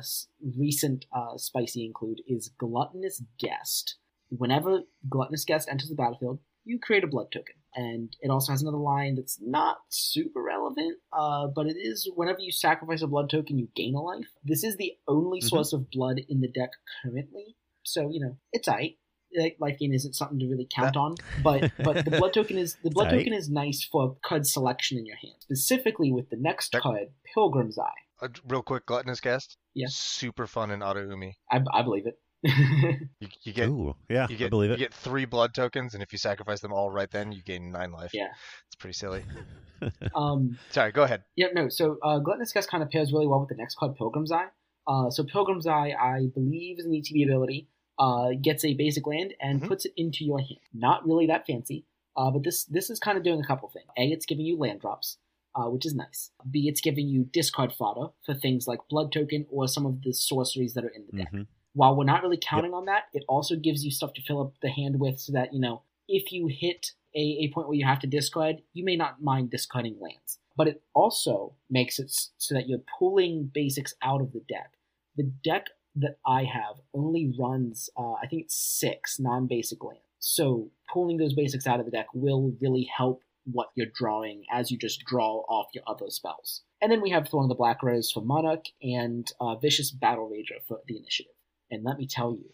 recent 0.58 1.08
uh, 1.12 1.38
spicy 1.38 1.84
include, 1.84 2.22
is 2.28 2.52
Gluttonous 2.60 3.24
Guest. 3.40 3.96
Whenever 4.30 4.84
Gluttonous 5.10 5.44
Guest 5.44 5.68
enters 5.70 5.90
the 5.90 5.96
battlefield, 5.96 6.38
you 6.66 6.80
create 6.80 7.04
a 7.04 7.08
blood 7.08 7.32
token. 7.34 7.56
And 7.76 8.16
it 8.22 8.30
also 8.30 8.52
has 8.52 8.62
another 8.62 8.78
line 8.78 9.16
that's 9.16 9.40
not 9.42 9.78
super 9.90 10.44
relevant, 10.44 11.00
uh, 11.12 11.48
but 11.48 11.66
it 11.66 11.76
is 11.76 12.08
whenever 12.16 12.40
you 12.42 12.52
sacrifice 12.52 13.02
a 13.02 13.08
blood 13.08 13.32
token, 13.32 13.58
you 13.58 13.68
gain 13.76 13.96
a 13.96 14.02
life. 14.02 14.30
This 14.44 14.64
is 14.64 14.78
the 14.78 14.94
only 15.08 15.42
Mhm. 15.42 15.50
source 15.50 15.74
of 15.74 15.90
blood 15.90 16.20
in 16.30 16.42
the 16.42 16.48
deck 16.48 16.70
currently, 17.02 17.56
so, 17.82 18.10
you 18.12 18.20
know, 18.20 18.38
it's 18.52 18.70
aight. 18.70 18.98
Like, 19.38 19.58
life 19.60 19.78
gain 19.80 19.94
isn't 19.94 20.14
something 20.14 20.40
to 20.40 20.48
really 20.48 20.68
count 20.74 20.96
on, 20.98 21.16
but 21.44 21.72
but 21.84 22.06
the 22.06 22.12
blood 22.12 22.34
token 22.34 22.58
is 22.58 22.78
the 22.84 22.90
blood 22.90 23.10
Tight. 23.10 23.20
token 23.20 23.34
is 23.34 23.50
nice 23.50 23.84
for 23.84 24.16
card 24.24 24.46
selection 24.48 24.98
in 24.98 25.06
your 25.06 25.18
hand, 25.18 25.36
specifically 25.40 26.12
with 26.12 26.30
the 26.30 26.38
next 26.38 26.72
That- 26.74 26.82
card, 26.82 27.08
Pilgrim's 27.34 27.78
Eye. 27.78 27.90
Uh, 28.22 28.30
real 28.48 28.62
quick, 28.62 28.86
gluttonous 28.86 29.20
guest. 29.20 29.58
Yeah. 29.74 29.88
Super 29.90 30.48
fun 30.48 30.72
in 30.72 30.82
Auto 30.84 31.10
Umi. 31.10 31.38
I, 31.52 31.62
I 31.74 31.82
believe 31.82 32.06
it. 32.08 32.18
You, 33.20 33.28
you 33.44 33.54
get 33.54 33.70
Ooh, 33.70 33.96
yeah, 34.10 34.28
you 34.30 34.36
I 34.36 34.38
get 34.38 34.50
believe 34.50 34.72
you 34.72 34.78
get 34.78 34.94
three 34.94 35.24
blood 35.26 35.54
tokens, 35.54 35.94
and 35.94 36.04
if 36.04 36.12
you 36.12 36.18
sacrifice 36.18 36.60
them 36.60 36.74
all 36.74 36.92
right 36.92 37.10
then, 37.10 37.32
you 37.32 37.42
gain 37.42 37.72
nine 37.72 37.92
life. 37.92 38.12
Yeah. 38.14 38.28
It's 38.68 38.76
pretty 38.78 38.94
silly. 38.94 39.24
um, 40.16 40.58
Sorry, 40.72 40.92
go 40.92 41.04
ahead. 41.04 41.24
Yeah, 41.38 41.48
no. 41.54 41.70
So 41.70 41.98
uh, 42.04 42.20
Gluttonous 42.20 42.52
Guest 42.54 42.70
kind 42.70 42.84
of 42.84 42.90
pairs 42.90 43.14
really 43.14 43.28
well 43.28 43.40
with 43.40 43.50
the 43.50 43.56
next 43.56 43.78
card, 43.78 43.96
Pilgrim's 43.96 44.32
Eye. 44.32 44.48
Uh, 44.86 45.10
so 45.10 45.24
Pilgrim's 45.24 45.66
Eye, 45.68 45.94
I 45.98 46.28
believe, 46.34 46.80
is 46.80 46.86
an 46.86 46.92
ETB 46.92 47.24
ability. 47.26 47.70
Uh, 48.00 48.32
gets 48.42 48.66
a 48.66 48.74
basic 48.74 49.06
land 49.06 49.36
and 49.40 49.62
Mhm. 49.62 49.68
puts 49.68 49.86
it 49.86 49.94
into 49.96 50.26
your 50.26 50.40
hand. 50.40 50.60
Not 50.74 51.06
really 51.06 51.28
that 51.28 51.46
fancy, 51.46 51.86
uh, 52.16 52.32
but 52.32 52.44
this 52.44 52.66
this 52.66 52.90
is 52.90 53.00
kind 53.00 53.18
of 53.20 53.24
doing 53.24 53.40
a 53.40 53.46
couple 53.46 53.70
things. 53.70 53.86
A, 53.98 54.12
it's 54.12 54.26
giving 54.26 54.46
you 54.48 54.58
land 54.58 54.82
drops, 54.82 55.18
uh, 55.54 55.70
which 55.70 55.86
is 55.86 55.94
nice. 55.94 56.32
B, 56.50 56.68
it's 56.68 56.82
giving 56.82 57.08
you 57.08 57.24
discard 57.26 57.72
fodder 57.72 58.08
for 58.26 58.34
things 58.34 58.68
like 58.68 58.80
Blood 58.90 59.12
Token 59.12 59.46
or 59.52 59.68
some 59.68 59.86
of 59.86 60.02
the 60.02 60.12
sorceries 60.12 60.74
that 60.74 60.84
are 60.84 60.90
in 60.90 61.06
the 61.06 61.18
deck. 61.18 61.32
Mhm. 61.32 61.48
While 61.74 61.96
we're 61.96 62.04
not 62.04 62.24
really 62.24 62.38
counting 62.38 62.74
on 62.74 62.86
that, 62.86 63.04
it 63.14 63.24
also 63.30 63.56
gives 63.56 63.86
you 63.86 63.92
stuff 63.92 64.14
to 64.14 64.22
fill 64.24 64.42
up 64.42 64.54
the 64.62 64.70
hand 64.72 65.00
with 65.00 65.20
so 65.20 65.32
that, 65.34 65.54
you 65.54 65.60
know, 65.60 65.84
if 66.08 66.32
you 66.32 66.48
hit 66.48 66.94
a, 67.16 67.22
a 67.44 67.52
point 67.52 67.68
where 67.68 67.78
you 67.78 67.86
have 67.86 68.00
to 68.00 68.08
discard, 68.08 68.64
you 68.74 68.84
may 68.84 68.96
not 68.96 69.22
mind 69.22 69.52
discarding 69.52 70.00
lands. 70.00 70.40
But 70.56 70.68
it 70.68 70.82
also 70.96 71.56
makes 71.70 72.00
it 72.00 72.10
so 72.38 72.56
that 72.56 72.68
you're 72.68 72.84
pulling 73.00 73.46
basics 73.54 73.94
out 74.02 74.22
of 74.22 74.34
the 74.34 74.42
deck. 74.42 74.72
The 75.16 75.24
deck 75.44 75.70
that 75.96 76.18
I 76.26 76.44
have 76.44 76.82
only 76.94 77.34
runs, 77.40 77.90
uh, 77.98 78.14
I 78.14 78.28
think 78.28 78.44
it's 78.44 78.56
six 78.56 79.20
non 79.20 79.48
basic 79.48 79.84
lands. 79.84 80.02
So 80.20 80.70
pulling 80.92 81.18
those 81.18 81.34
basics 81.34 81.68
out 81.68 81.80
of 81.80 81.86
the 81.86 81.92
deck 81.92 82.08
will 82.14 82.54
really 82.62 82.90
help 82.96 83.22
what 83.46 83.68
you're 83.76 83.88
drawing 83.94 84.44
as 84.52 84.72
you 84.72 84.78
just 84.78 85.04
draw 85.06 85.40
off 85.50 85.68
your 85.74 85.84
other 85.86 86.10
spells. 86.10 86.62
And 86.82 86.92
then 86.92 87.02
we 87.02 87.10
have 87.10 87.28
Thorn 87.28 87.46
of 87.46 87.50
the 87.50 87.56
Black 87.56 87.84
Rose 87.84 88.12
for 88.12 88.22
Monarch 88.22 88.66
and 88.82 89.30
uh, 89.40 89.56
Vicious 89.56 89.92
Battle 89.92 90.30
Rager 90.30 90.64
for 90.68 90.80
the 90.88 90.98
initiative. 90.98 91.34
And 91.70 91.84
let 91.84 91.98
me 91.98 92.08
tell 92.08 92.34
you, 92.34 92.46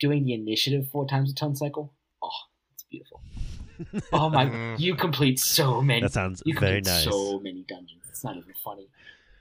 doing 0.00 0.24
the 0.24 0.34
initiative 0.34 0.88
four 0.88 1.06
times 1.06 1.30
a 1.30 1.34
ton 1.34 1.54
cycle, 1.54 1.92
oh, 2.22 2.30
it's 2.72 2.84
beautiful. 2.84 3.20
Oh 4.12 4.30
my, 4.30 4.74
you 4.78 4.94
complete 4.94 5.38
so 5.38 5.82
many. 5.82 6.00
that 6.00 6.12
sounds 6.12 6.42
you 6.44 6.58
very 6.58 6.80
nice. 6.80 7.04
so 7.04 7.40
many 7.40 7.64
dungeons. 7.68 8.02
It's 8.08 8.24
not 8.24 8.36
even 8.36 8.54
funny. 8.64 8.88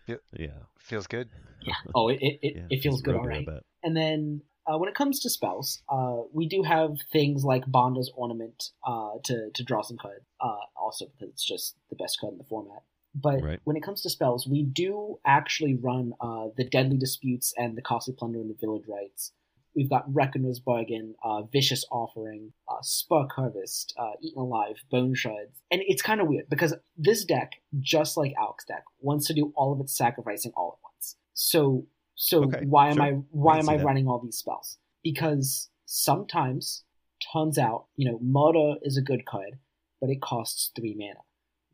Yeah, 0.08 0.49
Feels 0.80 1.08
good. 1.08 1.30
Yeah. 1.66 1.74
Oh, 1.95 2.08
it 2.08 2.20
it, 2.22 2.39
it, 2.41 2.55
yeah, 2.55 2.68
it 2.70 2.82
feels 2.82 3.01
good, 3.01 3.12
real 3.12 3.22
all 3.22 3.28
right. 3.28 3.47
I. 3.49 3.60
And 3.84 3.97
then 3.97 4.41
uh, 4.68 4.78
when 4.78 4.88
it 4.89 4.95
comes 4.95 5.20
to 5.22 5.30
spells, 5.30 5.82
uh, 5.89 6.18
we 6.32 6.47
do 6.47 6.62
have 6.64 6.97
things 7.12 7.43
like 7.43 7.64
Bonder's 7.68 8.12
Ornament 8.16 8.72
uh, 8.86 9.14
to, 9.24 9.49
to 9.53 9.64
draw 9.64 9.82
some 9.82 9.97
cards, 9.97 10.26
uh, 10.39 10.55
also 10.76 11.05
because 11.08 11.30
it's 11.30 11.45
just 11.45 11.76
the 11.89 11.95
best 11.95 12.20
card 12.20 12.34
in 12.34 12.38
the 12.38 12.43
format. 12.43 12.84
But 13.16 13.41
Right. 13.41 13.60
when 13.64 13.76
it 13.76 13.84
comes 13.84 14.01
to 14.03 14.10
spells, 14.10 14.47
we 14.47 14.64
do 14.64 15.20
actually 15.26 15.76
run 15.76 16.14
uh, 16.22 16.49
the 16.55 16.66
Deadly 16.66 16.97
Disputes 16.97 17.53
and 17.58 17.76
the 17.76 17.82
Costly 17.82 18.14
Plunder 18.14 18.39
and 18.39 18.49
the 18.49 18.53
Village 18.60 18.86
Rites. 18.88 19.32
We've 19.78 19.89
got 19.89 20.11
Reckoner's 20.11 20.59
Bargain, 20.59 21.13
uh, 21.23 21.43
Vicious 21.43 21.86
Offering, 21.91 22.51
uh, 22.67 22.82
Spark 22.82 23.30
Harvest, 23.34 23.93
uh, 23.97 24.13
Eaten 24.21 24.41
Alive, 24.41 24.78
Bone 24.89 25.13
Shards. 25.13 25.61
And 25.71 25.82
it's 25.88 26.01
kind 26.01 26.19
of 26.19 26.28
weird 26.28 26.49
because 26.49 26.73
this 26.97 27.23
deck, 27.23 27.51
just 27.80 28.17
like 28.17 28.34
Alex 28.39 28.65
deck, 28.65 28.84
wants 29.01 29.28
to 29.28 29.34
do 29.36 29.53
all 29.55 29.71
of 29.71 29.80
its 29.80 29.95
sacrificing 29.95 30.51
all 30.57 30.80
at 30.80 30.84
once. 30.84 31.15
So 31.36 31.86
so 32.15 32.45
Okay, 32.45 32.61
why 32.65 32.89
am. 32.89 32.99
I 32.99 33.11
why 33.30 33.57
can 33.59 33.65
am 33.65 33.69
I 33.69 33.78
that. 33.78 33.86
running 33.86 34.07
all 34.07 34.19
these 34.19 34.38
spells? 34.38 34.80
Because 35.03 35.69
sometimes 35.86 36.84
turns 37.32 37.59
out, 37.59 37.86
you 37.95 38.09
know, 38.09 38.19
murder 38.21 38.80
is 38.82 38.97
a 38.97 39.01
good 39.01 39.25
card, 39.25 39.59
but 40.01 40.09
it 40.09 40.21
costs 40.21 40.71
three 40.75 40.95
mana. 40.97 41.19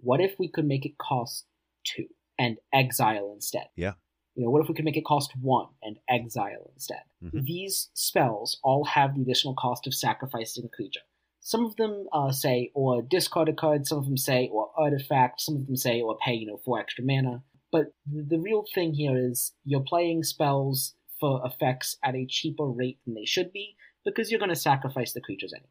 What 0.02 0.20
if 0.20 0.38
we 0.38 0.50
could 0.50 0.66
make 0.66 0.86
it 0.86 0.98
cost 0.98 1.46
two 1.86 2.08
and 2.38 2.58
exile 2.74 3.32
instead? 3.34 3.68
Yeah. 3.78 3.94
You 4.36 4.44
know, 4.44 4.50
what 4.50 4.62
if 4.62 4.70
we 4.70 4.76
could 4.76 4.86
make 4.86 4.98
it 4.98 5.06
cost 5.06 5.34
one 5.40 5.68
and 5.82 5.98
exile 6.10 6.72
instead? 6.74 7.04
Mhm. 7.24 7.46
These 7.46 7.90
spells 7.94 8.60
all 8.64 8.84
have 8.86 9.16
the 9.16 9.22
additional 9.22 9.54
cost 9.56 9.86
of 9.86 9.94
sacrificing 9.94 10.66
a 10.66 10.70
creature. 10.70 11.02
Some 11.40 11.66
of 11.66 11.76
them 11.76 12.08
uh, 12.14 12.32
say, 12.32 12.72
or 12.74 13.02
discard 13.02 13.50
a 13.50 13.54
card, 13.54 13.86
some 13.86 13.98
of 13.98 14.06
them 14.06 14.18
say, 14.18 14.48
or 14.48 14.72
artifact, 14.78 15.42
some 15.42 15.58
of 15.58 15.68
them 15.68 15.76
say, 15.76 16.02
or 16.02 16.18
pay, 16.18 16.34
you 16.34 16.48
know, 16.48 16.58
four 16.58 16.80
extra 16.80 17.04
mana. 17.04 17.44
But 17.72 17.94
the, 18.06 18.24
the 18.24 18.40
real 18.40 18.64
thing 18.74 18.94
here 18.94 19.18
is 19.18 19.54
you're 19.66 19.82
playing 19.82 20.24
spells 20.24 20.96
for 21.20 21.42
effects 21.46 21.98
at 22.04 22.16
a 22.16 22.26
cheaper 22.26 22.66
rate 22.66 23.00
than 23.06 23.16
they 23.16 23.26
should 23.26 23.52
be 23.52 23.76
because 24.06 24.30
you're 24.30 24.40
going 24.40 24.50
to 24.50 24.56
sacrifice 24.56 25.14
the 25.14 25.22
creatures 25.22 25.54
anyway. 25.54 25.70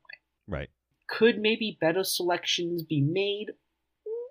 Right. 0.49 0.71
Could 1.09 1.39
maybe 1.39 1.79
better 1.81 2.05
selections 2.05 2.83
be 2.83 3.01
made? 3.01 3.53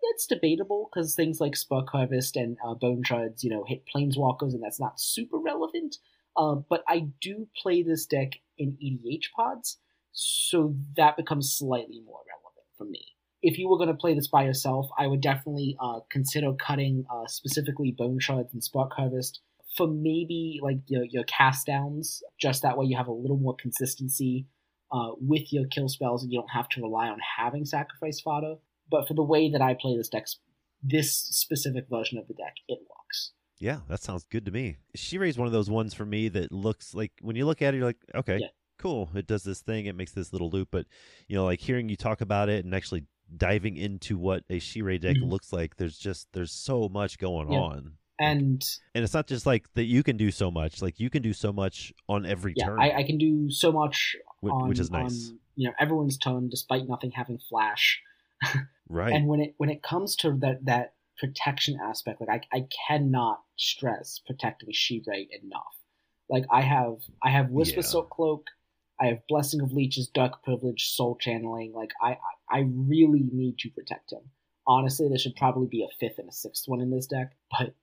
It's 0.03 0.25
debatable 0.25 0.89
because 0.91 1.15
things 1.15 1.39
like 1.39 1.55
Spark 1.55 1.89
Harvest 1.89 2.35
and 2.35 2.57
uh, 2.65 2.73
Bone 2.73 3.03
Shards, 3.03 3.43
you 3.43 3.49
know, 3.49 3.63
hit 3.67 3.83
Planeswalkers, 3.93 4.53
and 4.53 4.63
that's 4.63 4.79
not 4.79 4.99
super 4.99 5.37
relevant. 5.37 5.97
Uh, 6.35 6.55
but 6.69 6.83
I 6.87 7.07
do 7.21 7.47
play 7.61 7.83
this 7.83 8.05
deck 8.05 8.33
in 8.57 8.77
EDH 8.83 9.31
pods, 9.35 9.77
so 10.11 10.75
that 10.97 11.17
becomes 11.17 11.53
slightly 11.53 12.01
more 12.05 12.19
relevant 12.27 12.65
for 12.77 12.85
me. 12.85 13.05
If 13.41 13.57
you 13.57 13.67
were 13.69 13.77
going 13.77 13.89
to 13.89 13.95
play 13.95 14.13
this 14.13 14.27
by 14.27 14.43
yourself, 14.43 14.89
I 14.97 15.07
would 15.07 15.21
definitely 15.21 15.75
uh, 15.79 15.99
consider 16.09 16.53
cutting 16.53 17.05
uh, 17.11 17.27
specifically 17.27 17.91
Bone 17.91 18.19
Shards 18.19 18.53
and 18.53 18.63
Spark 18.63 18.93
Harvest 18.93 19.41
for 19.75 19.87
maybe 19.87 20.59
like 20.61 20.79
your, 20.87 21.05
your 21.05 21.23
cast 21.23 21.67
downs. 21.67 22.21
Just 22.39 22.61
that 22.61 22.77
way 22.77 22.85
you 22.85 22.97
have 22.97 23.07
a 23.07 23.13
little 23.13 23.37
more 23.37 23.55
consistency 23.55 24.45
uh, 24.91 25.11
with 25.19 25.51
your 25.53 25.65
kill 25.67 25.89
spells 25.89 26.23
and 26.23 26.31
you 26.31 26.39
don't 26.39 26.51
have 26.51 26.69
to 26.69 26.81
rely 26.81 27.07
on 27.07 27.17
having 27.37 27.65
sacrifice 27.65 28.19
fodder. 28.19 28.55
But 28.91 29.07
for 29.07 29.13
the 29.15 29.23
way 29.23 29.49
that 29.49 29.61
I 29.61 29.73
play 29.73 29.95
this 29.97 30.09
deck, 30.09 30.25
this 30.83 31.15
specific 31.15 31.85
version 31.89 32.17
of 32.19 32.27
the 32.27 32.33
deck, 32.35 32.55
it 32.67 32.79
works. 32.89 33.31
Yeah, 33.59 33.79
that 33.87 34.01
sounds 34.01 34.25
good 34.25 34.45
to 34.45 34.51
me. 34.51 34.77
She 34.95 35.17
is 35.17 35.37
one 35.37 35.47
of 35.47 35.53
those 35.53 35.69
ones 35.69 35.93
for 35.93 36.05
me 36.05 36.27
that 36.29 36.51
looks 36.51 36.93
like 36.93 37.11
when 37.21 37.35
you 37.35 37.45
look 37.45 37.61
at 37.61 37.73
it, 37.73 37.77
you're 37.77 37.85
like, 37.85 38.03
okay, 38.15 38.39
Yeah. 38.41 38.47
cool. 38.79 39.09
It 39.15 39.27
does 39.27 39.43
this 39.43 39.61
thing. 39.61 39.85
It 39.85 39.95
makes 39.95 40.11
this 40.11 40.33
little 40.33 40.49
loop. 40.49 40.69
But 40.71 40.87
you 41.27 41.35
know, 41.35 41.45
like 41.45 41.59
hearing 41.61 41.87
you 41.87 41.95
talk 41.95 42.21
about 42.21 42.49
it 42.49 42.65
and 42.65 42.73
actually 42.75 43.05
diving 43.37 43.77
into 43.77 44.17
what 44.17 44.43
a 44.49 44.59
Shirei 44.59 44.99
deck 44.99 45.17
Mhm. 45.17 45.29
looks 45.29 45.53
like, 45.53 45.77
there's 45.77 45.97
just 45.97 46.27
there's 46.33 46.51
so 46.51 46.89
much 46.89 47.17
going 47.19 47.51
Yeah. 47.51 47.59
on. 47.59 47.97
And 48.19 48.63
And 48.93 49.03
it's 49.03 49.13
not 49.13 49.27
just 49.27 49.45
like 49.45 49.71
that 49.75 49.85
you 49.85 50.03
can 50.03 50.17
do 50.17 50.31
so 50.31 50.51
much. 50.51 50.81
Like 50.81 50.99
you 50.99 51.09
can 51.09 51.21
do 51.21 51.31
so 51.33 51.53
much 51.53 51.93
on 52.09 52.25
every 52.25 52.53
yeah, 52.55 52.65
turn, 52.65 52.79
I, 52.79 52.97
I 52.97 53.03
can 53.03 53.17
do 53.17 53.49
so 53.51 53.71
much 53.71 54.15
which, 54.41 54.51
on, 54.53 54.69
which 54.69 54.79
is 54.79 54.89
nice, 54.91 55.29
on 55.29 55.39
you 55.55 55.67
know 55.69 55.73
everyone's 55.79 56.17
turn 56.17 56.49
despite 56.49 56.87
nothing 56.87 57.11
having 57.11 57.37
flash. 57.37 58.01
Right? 58.89 59.13
And 59.13 59.27
when 59.27 59.39
it 59.39 59.53
when 59.57 59.69
it 59.69 59.81
comes 59.81 60.15
to 60.17 60.33
that 60.41 60.65
that 60.65 60.95
protection 61.17 61.79
aspect, 61.81 62.19
like 62.19 62.43
I, 62.51 62.57
I 62.57 62.67
cannot 62.87 63.41
stress 63.55 64.19
protecting 64.25 64.69
Shirei 64.73 65.27
enough. 65.41 65.77
Like 66.29 66.45
I 66.51 66.61
have 66.61 66.97
I 67.23 67.29
have 67.29 67.51
Whisper 67.51 67.79
Yeah. 67.79 67.85
Silk 67.85 68.09
Cloak, 68.09 68.47
I 68.99 69.07
have 69.07 69.25
Blessing 69.27 69.61
of 69.61 69.71
Leeches, 69.71 70.07
duck 70.07 70.43
Privilege, 70.43 70.89
Soul 70.89 71.17
Channeling. 71.19 71.73
Like 71.73 71.91
I 72.01 72.17
I 72.49 72.57
I 72.57 72.59
really 72.75 73.23
need 73.31 73.59
to 73.59 73.69
protect 73.69 74.11
him. 74.11 74.23
Honestly, 74.67 75.07
there 75.07 75.17
should 75.17 75.35
probably 75.35 75.67
be 75.67 75.83
a 75.83 75.95
fifth 75.99 76.19
and 76.19 76.29
a 76.29 76.33
sixth 76.33 76.67
one 76.67 76.81
in 76.81 76.91
this 76.91 77.07
deck, 77.07 77.31
but 77.49 77.73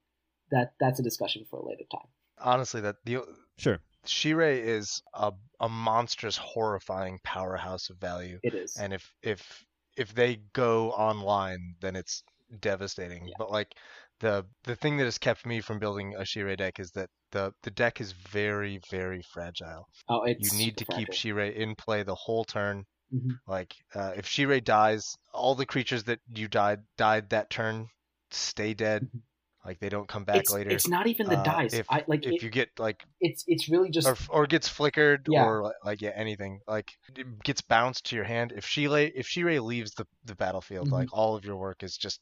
that 0.51 0.73
that's 0.79 0.99
a 0.99 1.03
discussion 1.03 1.45
for 1.49 1.59
a 1.59 1.65
later 1.65 1.85
time. 1.91 2.07
Honestly, 2.39 2.81
that 2.81 2.97
the 3.05 3.23
sure. 3.57 3.79
Shirei 4.05 4.59
is 4.63 5.01
a 5.13 5.33
a 5.59 5.67
monstrous, 5.67 6.37
horrifying 6.37 7.19
powerhouse 7.23 7.89
of 7.89 7.97
value. 7.97 8.39
It 8.43 8.53
is. 8.53 8.77
and 8.77 8.93
if 8.93 9.13
if 9.21 9.65
if 9.99 10.13
they 10.15 10.37
go 10.53 10.91
online 10.93 11.75
then 11.81 11.95
it's 11.95 12.23
devastating 12.61 13.25
Yeah. 13.27 13.35
but 13.37 13.51
like 13.51 13.75
the 14.21 14.45
the 14.63 14.75
thing 14.75 14.97
that 14.97 15.05
has 15.05 15.17
kept 15.17 15.45
me 15.45 15.61
from 15.61 15.79
building 15.79 16.15
a 16.15 16.21
Shirei 16.21 16.57
deck 16.57 16.79
is 16.79 16.91
that 16.91 17.09
the 17.31 17.53
the 17.63 17.71
deck 17.71 18.01
is 18.01 18.11
very 18.13 18.79
very 18.89 19.21
fragile 19.33 19.87
oh, 20.09 20.23
it's 20.23 20.47
you 20.47 20.51
need 20.51 20.77
to 20.77 20.85
super 20.85 20.93
keep 20.95 21.07
fragile. 21.07 21.13
Shirei 21.13 21.53
in 21.55 21.75
play 21.75 22.03
the 22.03 22.15
whole 22.15 22.45
turn 22.45 22.85
Mhm. 23.11 23.39
like 23.47 23.75
uh, 23.95 24.13
if 24.15 24.25
Shirei 24.27 24.63
dies 24.63 25.03
all 25.33 25.55
the 25.55 25.65
creatures 25.65 26.03
that 26.05 26.19
you 26.33 26.47
died 26.47 26.79
died 26.97 27.29
that 27.31 27.49
turn 27.49 27.87
stay 28.31 28.73
dead 28.73 29.03
Mhm. 29.03 29.21
Like 29.65 29.79
they 29.79 29.89
don't 29.89 30.07
come 30.07 30.23
back 30.23 30.37
It's, 30.37 30.53
later 30.53 30.69
it's 30.69 30.87
not 30.87 31.07
even 31.07 31.27
the 31.27 31.37
Uh, 31.37 31.43
dice. 31.43 31.73
if, 31.73 31.85
I 31.89 32.03
like 32.07 32.25
if 32.25 32.35
it, 32.35 32.43
you 32.43 32.49
get 32.49 32.69
like 32.79 33.03
it's 33.19 33.43
it's 33.47 33.69
really 33.69 33.89
just 33.89 34.07
or, 34.07 34.17
or 34.29 34.47
gets 34.47 34.67
flickered 34.67 35.27
Yeah. 35.29 35.43
or 35.43 35.63
like, 35.63 35.75
like 35.83 36.01
yeah 36.01 36.11
anything 36.15 36.61
like 36.67 36.91
it 37.15 37.43
gets 37.43 37.61
bounced 37.61 38.05
to 38.07 38.15
your 38.15 38.25
hand 38.25 38.53
if 38.55 38.65
Shirei 38.65 39.11
if 39.15 39.27
Shirei 39.27 39.61
leaves 39.63 39.93
the, 39.93 40.05
the 40.25 40.35
battlefield 40.35 40.87
Mhm. 40.87 40.93
like 40.93 41.09
all 41.11 41.35
of 41.35 41.43
your 41.45 41.57
work 41.57 41.83
is 41.83 41.97
just 41.97 42.19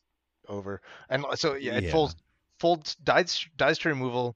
over 0.47 0.81
and 1.09 1.25
so 1.35 1.53
yeah 1.55 1.77
it 1.77 1.83
Yeah. 1.85 1.91
folds 1.91 2.15
folds 2.59 2.95
dies 2.95 3.45
dies 3.57 3.77
to 3.79 3.89
removal 3.89 4.35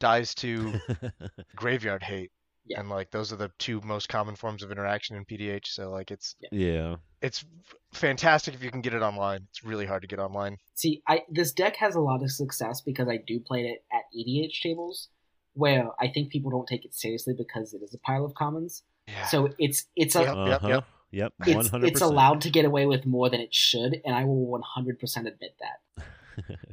dies 0.00 0.34
to 0.36 0.74
graveyard 1.56 2.02
hate 2.02 2.32
Yeah. 2.70 2.80
and 2.80 2.88
like 2.88 3.10
those 3.10 3.32
are 3.32 3.36
the 3.36 3.50
two 3.58 3.80
most 3.82 4.08
common 4.08 4.36
forms 4.36 4.62
of 4.62 4.70
interaction 4.70 5.16
in 5.16 5.24
PDH 5.24 5.66
so 5.66 5.90
like 5.90 6.10
it's 6.10 6.36
yeah. 6.50 6.96
it's 7.20 7.44
fantastic 7.92 8.54
if 8.54 8.62
you 8.62 8.70
can 8.70 8.80
get 8.80 8.94
it 8.94 9.02
online 9.02 9.46
it's 9.50 9.64
really 9.64 9.86
hard 9.86 10.02
to 10.02 10.08
get 10.08 10.18
online 10.18 10.56
See, 10.80 11.02
I 11.06 11.24
this 11.28 11.52
deck 11.52 11.76
has 11.76 11.94
a 11.94 12.00
lot 12.00 12.22
of 12.22 12.30
success 12.30 12.80
because 12.80 13.06
I 13.06 13.18
do 13.18 13.38
play 13.38 13.66
it 13.66 13.84
at 13.92 14.04
EDH 14.18 14.62
tables, 14.62 15.08
where 15.52 15.90
I 16.00 16.08
think 16.08 16.30
people 16.32 16.50
don't 16.50 16.66
take 16.66 16.86
it 16.86 16.94
seriously 16.94 17.34
because 17.36 17.74
it 17.74 17.82
is 17.82 17.92
a 17.92 17.98
pile 17.98 18.24
of 18.24 18.32
commons. 18.32 18.82
Yeah. 19.06 19.26
So 19.26 19.50
it's 19.58 19.84
it's 19.94 20.16
a, 20.16 20.20
Yep, 20.20 20.36
yep, 20.36 20.62
Uh-huh. 20.62 20.68
yep. 20.68 20.84
Yep. 21.10 21.32
it's, 21.46 21.68
100%. 21.68 21.86
it's 21.86 22.00
allowed 22.00 22.40
to 22.40 22.50
get 22.50 22.64
away 22.64 22.86
with 22.86 23.04
more 23.04 23.28
than 23.28 23.40
it 23.40 23.52
should, 23.54 24.00
and 24.06 24.14
I 24.14 24.24
will 24.24 24.46
100% 24.46 25.18
admit 25.18 25.56
that. 25.60 26.06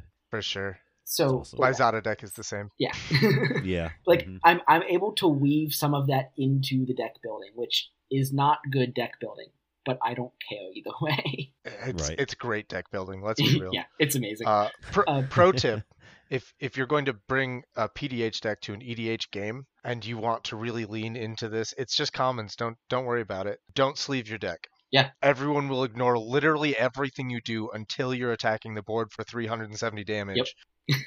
for 0.30 0.40
sure. 0.40 0.78
So 1.10 1.24
That's 1.24 1.54
awesome. 1.54 1.60
My 1.60 1.72
Zada 1.72 2.02
deck 2.02 2.22
is 2.22 2.32
the 2.32 2.44
same. 2.44 2.68
yeah, 2.78 2.92
yeah. 3.64 3.90
like 4.06 4.26
Mhm. 4.26 4.38
I'm 4.44 4.60
I'm 4.68 4.82
able 4.82 5.12
to 5.14 5.26
weave 5.26 5.72
some 5.72 5.94
of 5.94 6.06
that 6.08 6.32
into 6.36 6.84
the 6.84 6.92
deck 6.92 7.14
building, 7.22 7.50
which 7.54 7.88
is 8.10 8.30
not 8.32 8.58
good 8.70 8.92
deck 8.92 9.12
building, 9.18 9.46
but 9.86 9.98
I 10.02 10.12
don't 10.12 10.32
care 10.48 10.68
either 10.74 10.90
way. 11.00 11.52
It's 11.64 12.08
Right. 12.08 12.18
it's 12.20 12.34
great 12.34 12.68
deck 12.68 12.90
building. 12.90 13.22
Let's 13.22 13.40
be 13.40 13.58
real. 13.60 13.70
yeah, 13.72 13.84
it's 13.98 14.16
amazing. 14.16 14.46
Uh, 14.46 14.68
pro, 14.92 15.04
Uh, 15.04 15.22
pro 15.30 15.50
tip: 15.52 15.82
if 16.28 16.52
if 16.60 16.76
you're 16.76 16.86
going 16.86 17.06
to 17.06 17.14
bring 17.14 17.62
a 17.74 17.88
PDH 17.88 18.40
deck 18.42 18.60
to 18.62 18.74
an 18.74 18.82
EDH 18.82 19.30
game 19.30 19.64
and 19.84 20.04
you 20.04 20.18
want 20.18 20.44
to 20.44 20.56
really 20.56 20.84
lean 20.84 21.16
into 21.16 21.48
this, 21.48 21.72
it's 21.78 21.96
just 21.96 22.12
commons. 22.12 22.54
Don't 22.54 22.76
don't 22.90 23.06
worry 23.06 23.22
about 23.22 23.46
it. 23.46 23.60
Don't 23.74 23.96
sleeve 23.96 24.28
your 24.28 24.38
deck. 24.38 24.68
Yeah. 24.90 25.08
Everyone 25.22 25.68
will 25.68 25.84
ignore 25.84 26.18
literally 26.18 26.76
everything 26.76 27.30
you 27.30 27.40
do 27.42 27.70
until 27.70 28.12
you're 28.14 28.32
attacking 28.32 28.74
the 28.74 28.82
board 28.82 29.10
for 29.10 29.22
370 29.24 30.04
damage. 30.04 30.54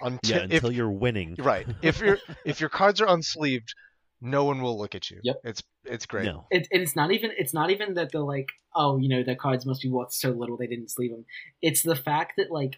Until, 0.01 0.38
Yeah, 0.38 0.43
if, 0.45 0.51
until 0.51 0.71
you're 0.71 0.91
winning. 0.91 1.36
right. 1.39 1.67
If 1.82 1.99
your 1.99 2.17
if 2.45 2.59
your 2.59 2.69
cards 2.69 3.01
are 3.01 3.07
unsleeved, 3.07 3.69
no 4.21 4.43
one 4.45 4.61
will 4.61 4.77
look 4.77 4.93
at 4.95 5.09
you. 5.09 5.19
Yep. 5.23 5.41
It's 5.43 5.63
it's 5.86 6.05
great. 6.05 6.25
No. 6.25 6.45
it, 6.51 6.67
and 6.71 6.82
it's 6.84 6.95
not 6.95 7.11
even 7.11 7.32
it's 7.38 7.53
not 7.53 7.71
even 7.71 7.95
that 7.95 8.11
they're 8.11 8.21
like 8.21 8.49
oh 8.75 8.97
you 8.97 9.09
know 9.09 9.23
their 9.23 9.36
cards 9.36 9.65
must 9.65 9.82
be 9.82 9.89
worth 9.89 10.13
so 10.13 10.29
little 10.29 10.55
they 10.57 10.67
didn't 10.67 10.91
sleeve 10.91 11.11
them 11.11 11.25
it's 11.61 11.82
the 11.82 11.95
fact 11.95 12.34
that 12.38 12.51
like 12.51 12.75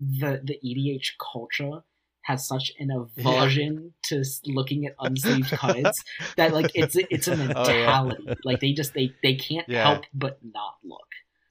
the 0.00 0.40
the 0.44 0.58
edh 0.62 1.02
culture 1.32 1.82
has 2.22 2.46
such 2.46 2.72
an 2.78 2.90
aversion 2.90 3.92
to 4.04 4.22
looking 4.46 4.86
at 4.86 4.96
unsleeved 4.98 5.50
cards 5.56 5.98
that 6.36 6.52
like 6.52 6.70
it's 6.74 6.96
a, 6.96 7.12
it's 7.14 7.28
a 7.28 7.32
Oh, 7.34 7.36
yeah. 7.36 7.46
mentality 7.46 8.28
like 8.44 8.60
they 8.60 8.72
just 8.72 8.94
they 8.94 9.12
they 9.22 9.34
can't 9.34 9.68
Yeah. 9.68 9.82
help 9.92 10.04
but 10.14 10.38
not 10.42 10.74
look 10.84 11.08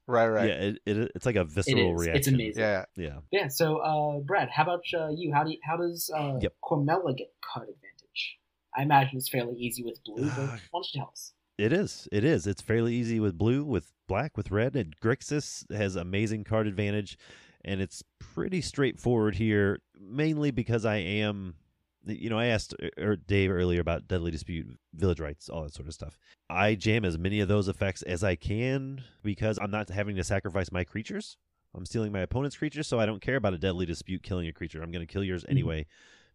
Right. 0.08 0.28
Right. 0.28 0.48
Yeah, 0.50 0.54
it, 0.56 0.78
it, 0.86 1.12
it's 1.16 1.26
like 1.26 1.36
a 1.36 1.44
visceral 1.46 1.96
is 1.96 2.02
reaction. 2.08 2.18
it's 2.18 2.28
amazing 2.28 2.62
Yeah. 2.64 2.86
Yeah. 2.96 3.18
yeah 3.32 3.48
so 3.48 3.78
uh 3.78 4.20
brad 4.20 4.50
how 4.50 4.64
about 4.64 4.84
uh, 4.94 5.10
you 5.10 5.34
how 5.34 5.44
do 5.44 5.52
you, 5.52 5.58
how 5.64 5.78
does 5.78 6.12
uh 6.16 6.38
Yep. 6.42 6.54
cormela 6.64 7.16
get 7.18 7.34
card 7.42 7.70
advantage 7.70 8.38
i 8.78 8.84
imagine 8.84 9.18
it's 9.18 9.30
fairly 9.30 9.56
easy 9.58 9.84
with 9.84 10.04
blue 10.04 10.30
but 10.36 10.48
why 10.48 10.60
don't 10.74 10.88
you 10.94 11.00
tell 11.02 11.10
us 11.12 11.34
It 11.58 11.72
is. 11.72 12.08
It 12.12 12.24
is. 12.26 12.46
It's 12.48 12.62
fairly 12.62 12.94
easy 12.94 13.20
with 13.22 13.38
blue, 13.38 13.64
with 13.64 13.94
black, 14.08 14.36
with 14.36 14.52
red. 14.52 14.76
And 14.76 14.94
Grixis 15.00 15.64
has 15.74 15.96
amazing 15.96 16.44
card 16.44 16.68
advantage, 16.68 17.18
and 17.64 17.80
it's 17.80 18.04
pretty 18.20 18.60
straightforward 18.60 19.36
here. 19.36 19.80
Mainly 19.98 20.52
because 20.52 20.84
I 20.84 20.98
am, 20.98 21.56
you 22.06 22.30
know, 22.30 22.38
I 22.38 22.46
asked 22.46 22.76
er, 23.00 23.16
Dave 23.16 23.52
earlier 23.52 23.82
about 23.82 24.08
Deadly 24.08 24.32
Dispute, 24.32 24.78
Village 24.94 25.20
Rites, 25.20 25.50
all 25.50 25.64
that 25.64 25.74
sort 25.74 25.88
of 25.88 25.94
stuff. 25.94 26.18
I 26.50 26.76
jam 26.76 27.06
as 27.06 27.18
many 27.18 27.40
of 27.40 27.48
those 27.48 27.68
effects 27.68 28.02
as 28.04 28.24
I 28.24 28.36
can 28.36 29.04
because 29.24 29.58
I'm 29.62 29.72
not 29.72 29.90
having 29.90 30.16
to 30.16 30.24
sacrifice 30.24 30.72
my 30.72 30.84
creatures. 30.84 31.38
I'm 31.76 31.86
stealing 31.86 32.12
my 32.12 32.22
opponent's 32.22 32.58
creatures, 32.58 32.88
so 32.88 33.00
I 33.00 33.06
don't 33.06 33.22
care 33.22 33.36
about 33.36 33.54
a 33.54 33.58
Deadly 33.58 33.86
Dispute 33.86 34.24
killing 34.24 34.48
a 34.48 34.54
creature. 34.54 34.82
I'm 34.82 34.92
going 34.92 35.06
to 35.06 35.12
kill 35.12 35.24
yours 35.24 35.46
anyway. 35.50 35.88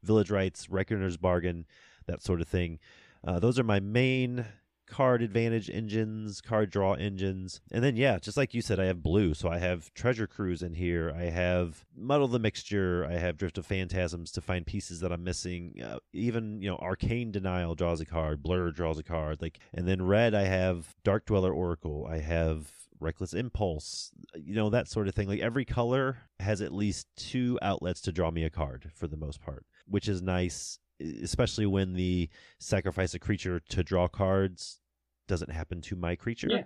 Village 0.03 0.31
Rites, 0.31 0.68
Reckoner's 0.68 1.16
Bargain, 1.16 1.66
that 2.07 2.23
sort 2.23 2.41
of 2.41 2.49
thing. 2.49 2.79
Uh, 3.27 3.39
those 3.39 3.59
are 3.59 3.64
my 3.64 3.81
main 3.81 4.45
card 4.91 5.22
advantage 5.22 5.70
engines, 5.70 6.41
card 6.41 6.70
draw 6.70 6.95
engines. 6.95 7.61
And 7.70 7.82
then, 7.82 7.97
yeah, 7.97 8.18
just 8.18 8.36
like 8.36 8.53
you 8.53 8.61
said, 8.61 8.78
I 8.78 8.84
have 8.84 9.03
blue. 9.03 9.34
So 9.34 9.49
I 9.49 9.59
have 9.59 9.93
Treasure 9.95 10.26
Cruise 10.26 10.62
in 10.62 10.74
here. 10.74 11.12
I 11.16 11.24
have 11.24 11.84
Muddle 11.97 12.28
the 12.28 12.38
Mixture. 12.38 13.07
I 13.09 13.14
have 13.14 13.36
Drift 13.36 13.59
of 13.59 13.66
Phantasms 13.66 14.30
to 14.32 14.41
find 14.41 14.66
pieces 14.66 15.01
that 15.01 15.12
I'm 15.12 15.24
missing. 15.24 15.74
Uh, 15.82 15.99
even, 16.12 16.61
you 16.61 16.68
know, 16.68 16.76
Arcane 16.76 17.30
Denial 17.30 17.74
draws 17.74 18.01
a 18.01 18.07
card. 18.07 18.43
Blur 18.43 18.70
draws 18.70 18.99
a 18.99 19.03
card. 19.05 19.41
Like, 19.41 19.59
and 19.72 19.88
then 19.88 20.03
red, 20.03 20.34
I 20.34 20.45
have 20.45 20.95
Dark 21.05 21.26
Dweller 21.26 21.53
Oracle. 21.53 22.07
I 22.11 22.18
have 22.18 22.70
Reckless 23.01 23.32
Impulse, 23.32 24.12
you 24.34 24.55
know, 24.55 24.70
that 24.70 24.88
sort 24.88 25.09
of 25.09 25.14
thing. 25.14 25.26
Like 25.26 25.41
every 25.41 25.64
color 25.64 26.18
has 26.38 26.61
at 26.61 26.72
least 26.72 27.07
two 27.16 27.59
outlets 27.62 28.01
to 28.03 28.12
draw 28.12 28.30
me 28.30 28.45
a 28.45 28.51
card 28.51 28.91
for 28.95 29.07
the 29.07 29.16
most 29.16 29.41
part, 29.41 29.64
which 29.86 30.07
is 30.07 30.20
nice, 30.20 30.78
especially 31.22 31.66
when 31.66 31.94
the 31.94 32.28
sacrifice 32.59 33.14
a 33.14 33.18
creature 33.18 33.61
to 33.68 33.82
draw 33.82 34.09
cards 34.09 34.80
doesn't 35.28 35.51
happen 35.51 35.80
to 35.82 35.96
my 35.96 36.16
creature. 36.16 36.48
Yeah. 36.51 36.64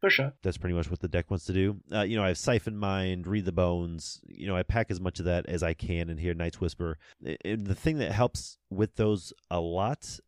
for 0.00 0.10
sure 0.10 0.32
That's 0.42 0.58
pretty 0.58 0.74
much 0.74 0.90
what 0.90 1.00
the 1.00 1.08
deck 1.08 1.30
wants 1.30 1.46
to 1.46 1.52
do. 1.52 1.80
Uh, 1.92 2.02
you 2.02 2.16
know, 2.16 2.22
I 2.24 2.28
have 2.28 2.38
Siphon 2.38 2.76
Mind, 2.76 3.26
Read 3.26 3.44
the 3.44 3.52
Bones. 3.52 4.20
You 4.28 4.46
know, 4.46 4.56
I 4.56 4.62
pack 4.62 4.90
as 4.90 5.00
much 5.00 5.18
of 5.18 5.24
that 5.24 5.46
as 5.46 5.62
I 5.62 5.74
can 5.74 6.10
in 6.10 6.18
here. 6.18 6.34
Night's 6.34 6.60
Whisper. 6.60 6.98
And 7.44 7.66
the 7.66 7.74
thing 7.74 7.98
that 7.98 8.12
helps 8.12 8.58
with 8.70 8.96
those 8.96 9.32
a 9.50 9.60
lot, 9.60 10.20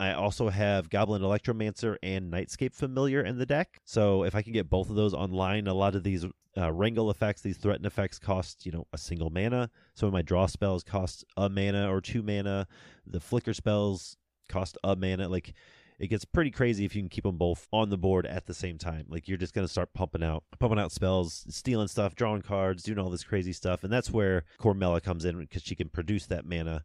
I 0.00 0.14
also 0.14 0.48
have 0.48 0.88
Goblin 0.88 1.20
Electromancer 1.20 1.96
and 2.02 2.32
Nightscape 2.32 2.74
Familiar 2.74 3.22
in 3.22 3.36
the 3.36 3.44
deck. 3.44 3.80
So 3.84 4.24
if 4.24 4.34
I 4.34 4.40
can 4.40 4.54
get 4.54 4.70
both 4.70 4.88
of 4.88 4.96
those 4.96 5.12
online, 5.12 5.66
a 5.66 5.74
lot 5.74 5.94
of 5.94 6.02
these 6.02 6.24
uh, 6.56 6.72
wrangle 6.72 7.10
effects, 7.10 7.42
these 7.42 7.58
threaten 7.58 7.84
effects 7.84 8.18
cost, 8.18 8.64
you 8.64 8.72
know, 8.72 8.86
a 8.94 8.98
single 8.98 9.28
mana. 9.28 9.70
Some 9.94 10.06
of 10.06 10.14
my 10.14 10.22
draw 10.22 10.46
spells 10.46 10.82
cost 10.82 11.26
a 11.36 11.50
mana 11.50 11.92
or 11.92 12.00
two 12.00 12.22
mana. 12.22 12.66
The 13.06 13.20
flicker 13.20 13.52
spells 13.52 14.16
cost 14.48 14.78
a 14.82 14.96
mana. 14.96 15.28
Like 15.28 15.52
it 15.98 16.08
gets 16.08 16.24
pretty 16.24 16.50
crazy 16.50 16.86
if 16.86 16.96
you 16.96 17.02
can 17.02 17.10
keep 17.10 17.24
them 17.24 17.36
both 17.36 17.68
on 17.70 17.90
the 17.90 17.98
board 17.98 18.24
at 18.24 18.46
the 18.46 18.54
same 18.54 18.78
time. 18.78 19.04
Like 19.06 19.28
you're 19.28 19.36
just 19.36 19.52
gonna 19.52 19.68
start 19.68 19.92
pumping 19.92 20.22
out, 20.22 20.44
pumping 20.58 20.78
out 20.78 20.92
spells, 20.92 21.44
stealing 21.50 21.88
stuff, 21.88 22.14
drawing 22.14 22.40
cards, 22.40 22.84
doing 22.84 22.98
all 22.98 23.10
this 23.10 23.22
crazy 23.22 23.52
stuff, 23.52 23.84
and 23.84 23.92
that's 23.92 24.10
where 24.10 24.44
Cormela 24.58 25.02
comes 25.02 25.26
in 25.26 25.38
because 25.38 25.62
she 25.62 25.74
can 25.74 25.90
produce 25.90 26.24
that 26.24 26.46
mana. 26.46 26.84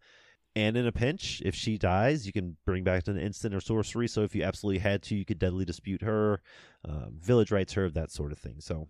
And 0.56 0.78
in 0.78 0.88
a 0.88 0.92
pinch, 0.92 1.42
if 1.44 1.54
she 1.54 1.78
dies, 1.78 2.26
you 2.26 2.32
can 2.32 2.56
bring 2.66 2.84
back 2.86 3.08
an 3.08 3.18
instant 3.18 3.54
or 3.54 3.60
sorcery. 3.60 4.08
So 4.08 4.24
if 4.24 4.34
you 4.34 4.44
absolutely 4.44 4.80
had 4.80 5.02
to, 5.04 5.16
you 5.16 5.26
could 5.26 5.38
deadly 5.40 5.66
dispute 5.66 6.02
her, 6.02 6.42
um, 6.88 7.18
village 7.20 7.52
rites 7.52 7.74
her, 7.74 7.90
that 7.90 8.10
sort 8.10 8.32
of 8.32 8.40
thing. 8.40 8.56
So 8.60 8.88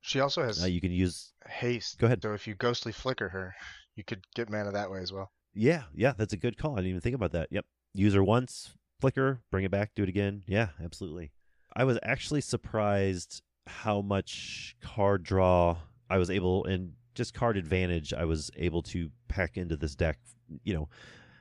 She 0.00 0.18
also 0.18 0.42
has 0.42 0.62
uh, 0.62 0.66
you 0.66 0.80
can 0.80 0.90
use. 0.90 1.32
haste. 1.48 1.98
Go 1.98 2.06
ahead. 2.06 2.22
So 2.22 2.32
if 2.34 2.48
you 2.48 2.54
ghostly 2.54 2.90
flicker 2.90 3.28
her, 3.28 3.54
you 3.94 4.02
could 4.02 4.24
get 4.34 4.50
mana 4.50 4.72
that 4.72 4.90
way 4.90 4.98
as 5.00 5.12
well. 5.12 5.30
Yeah, 5.54 5.84
yeah, 5.94 6.12
that's 6.16 6.32
a 6.32 6.36
good 6.36 6.58
call. 6.58 6.72
I 6.72 6.76
didn't 6.78 6.90
even 6.90 7.00
think 7.00 7.14
about 7.14 7.32
that. 7.32 7.48
Yep. 7.50 7.64
Use 7.94 8.12
her 8.14 8.24
once, 8.24 8.74
flicker, 9.00 9.42
bring 9.50 9.64
it 9.64 9.70
back, 9.70 9.92
do 9.94 10.02
it 10.02 10.08
again. 10.08 10.42
Yeah, 10.46 10.68
absolutely. 10.84 11.30
I 11.74 11.84
was 11.84 11.98
actually 12.02 12.40
surprised 12.40 13.42
how 13.66 14.00
much 14.00 14.76
card 14.82 15.22
draw 15.22 15.76
I 16.10 16.18
was 16.18 16.30
able 16.30 16.64
and 16.64 16.92
just 17.14 17.32
card 17.32 17.56
advantage 17.56 18.12
I 18.12 18.24
was 18.24 18.50
able 18.56 18.82
to 18.82 19.10
pack 19.28 19.56
into 19.56 19.76
this 19.76 19.94
deck. 19.94 20.18
You 20.64 20.74
know, 20.74 20.88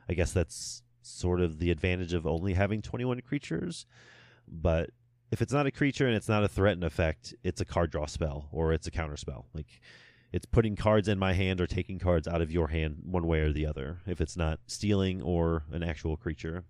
I 0.10 0.14
guess 0.14 0.32
that's 0.32 0.84
sort 1.02 1.42
of 1.42 1.60
the 1.60 1.72
advantage 1.72 2.14
of 2.14 2.26
only 2.26 2.54
having 2.54 2.82
21 2.82 3.22
creatures, 3.22 3.86
but 4.48 4.90
if 5.32 5.42
it's 5.42 5.54
not 5.54 5.68
a 5.68 5.72
creature 5.72 6.08
and 6.08 6.16
it's 6.16 6.30
not 6.30 6.44
a 6.44 6.48
threat 6.48 6.74
and 6.74 6.84
effect, 6.84 7.34
it's 7.44 7.62
a 7.62 7.66
card 7.66 7.92
draw 7.92 8.06
spell 8.06 8.48
or 8.52 8.74
it's 8.74 8.88
a 8.88 8.92
counter 8.92 9.18
spell. 9.18 9.48
Like 9.54 9.82
it's 10.32 10.46
putting 10.46 10.76
cards 10.76 11.08
in 11.08 11.20
my 11.20 11.34
hand 11.34 11.62
or 11.62 11.68
taking 11.68 12.00
cards 12.00 12.28
out 12.28 12.42
of 12.42 12.52
your 12.52 12.68
hand 12.68 13.00
one 13.04 13.28
way 13.28 13.40
or 13.40 13.52
the 13.52 13.66
other 13.66 14.00
if 14.06 14.22
it's 14.22 14.38
not 14.38 14.60
stealing 14.68 15.22
or 15.22 15.64
an 15.72 15.84
actual 15.84 16.18
creature. 16.18 16.64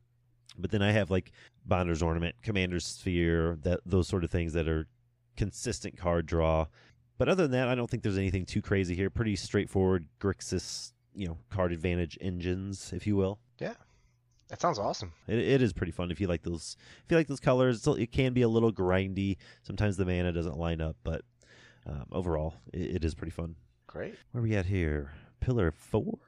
But 0.57 0.71
then 0.71 0.81
i 0.81 0.91
have 0.91 1.11
like 1.11 1.31
bonder's 1.65 2.01
ornament 2.01 2.35
commander's 2.41 2.85
sphere 2.85 3.57
that 3.63 3.81
those 3.85 4.07
sort 4.07 4.23
of 4.23 4.31
things 4.31 4.53
that 4.53 4.67
are 4.67 4.87
consistent 5.35 5.97
card 5.97 6.25
draw. 6.25 6.67
But 7.17 7.29
other 7.29 7.43
than 7.43 7.51
that 7.51 7.67
i 7.67 7.75
don't 7.75 7.89
think 7.89 8.03
there's 8.03 8.17
anything 8.17 8.45
too 8.45 8.61
crazy 8.61 8.95
here. 8.95 9.09
Pretty 9.09 9.35
straightforward 9.35 10.07
grixis 10.19 10.93
you 11.15 11.27
know 11.27 11.37
card 11.49 11.71
advantage 11.71 12.17
engines 12.21 12.91
if 12.93 13.07
you 13.07 13.15
will 13.15 13.39
Yeah, 13.59 13.73
That 14.49 14.61
sounds 14.61 14.79
awesome. 14.79 15.13
it, 15.27 15.39
it 15.39 15.61
is 15.61 15.73
pretty 15.73 15.91
fun 15.91 16.11
if 16.11 16.19
you 16.19 16.27
like 16.27 16.43
those 16.43 16.77
if 17.05 17.11
you 17.11 17.17
like 17.17 17.27
those 17.27 17.39
colors 17.39 17.87
it 17.87 18.11
can 18.11 18.33
be 18.33 18.41
a 18.41 18.49
little 18.49 18.71
grindy 18.71 19.37
sometimes 19.63 19.97
the 19.97 20.05
mana 20.05 20.31
doesn't 20.31 20.57
line 20.57 20.81
up 20.81 20.95
but 21.03 21.21
um, 21.87 22.05
overall 22.11 22.55
it, 22.73 22.97
it 22.97 23.05
is 23.05 23.15
pretty 23.15 23.31
fun 23.31 23.55
Great. 23.87 24.15
where 24.31 24.43
we 24.43 24.55
at 24.55 24.65
here? 24.65 25.11
Pillar 25.39 25.71
four. 25.71 26.19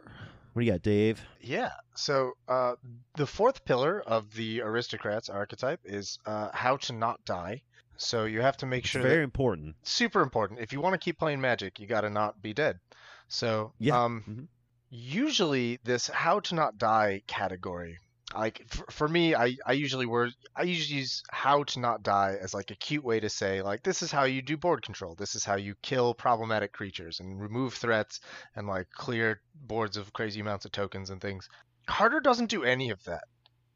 What 0.54 0.62
do 0.62 0.66
you 0.66 0.72
got, 0.72 0.82
Dave? 0.84 1.22
Yeah. 1.42 1.72
So 1.96 2.32
uh, 2.48 2.76
the 3.16 3.28
fourth 3.28 3.66
pillar 3.66 4.02
of 4.08 4.34
the 4.34 4.62
aristocrats 4.62 5.28
archetype 5.30 5.82
is 5.84 6.18
uh, 6.26 6.50
how 6.54 6.78
to 6.78 6.94
not 6.94 7.24
die. 7.26 7.62
So 7.98 8.26
you 8.26 8.42
have 8.42 8.58
to 8.58 8.66
make 8.66 8.84
It's 8.86 8.90
sure 8.92 9.02
very 9.02 9.24
important. 9.24 9.76
super 9.84 10.22
important. 10.22 10.60
If 10.62 10.72
you 10.72 10.80
want 10.82 10.94
to 10.94 10.98
keep 11.00 11.18
playing 11.20 11.42
Magic, 11.42 11.80
you 11.80 11.88
got 11.88 12.02
to 12.02 12.10
not 12.10 12.42
be 12.42 12.54
dead. 12.54 12.80
So 13.28 13.74
Yeah. 13.80 14.04
um, 14.04 14.24
Mhm. 14.28 14.48
Usually 14.90 15.80
this 15.84 16.08
how 16.08 16.40
to 16.42 16.56
not 16.56 16.78
die 16.78 17.22
category, 17.28 18.00
like 18.34 18.66
for, 18.70 18.86
for 18.90 19.08
me, 19.08 19.36
I 19.36 19.58
I 19.66 19.74
usually 19.74 20.06
word 20.06 20.34
I 20.56 20.64
usually 20.64 21.00
use 21.00 21.24
how 21.30 21.64
to 21.64 21.80
not 21.80 22.04
die 22.04 22.38
as 22.40 22.54
like 22.54 22.72
a 22.72 22.76
cute 22.76 23.04
way 23.04 23.20
to 23.20 23.30
say 23.30 23.62
like 23.62 23.84
this 23.84 24.02
is 24.02 24.12
how 24.12 24.24
you 24.24 24.42
do 24.42 24.58
board 24.58 24.82
control. 24.84 25.16
This 25.16 25.36
is 25.36 25.44
how 25.44 25.56
you 25.56 25.76
kill 25.82 26.14
problematic 26.14 26.72
creatures 26.72 27.20
and 27.20 27.42
remove 27.42 27.74
threats 27.74 28.20
and 28.56 28.68
like 28.68 28.90
clear 28.92 29.42
boards 29.56 29.98
of 29.98 30.14
crazy 30.14 30.40
amounts 30.40 30.66
of 30.66 30.72
tokens 30.72 31.10
and 31.10 31.22
things. 31.22 31.50
Kardur 31.88 32.22
doesn't 32.22 32.50
do 32.50 32.64
any 32.64 32.90
of 32.90 33.04
that. 33.06 33.24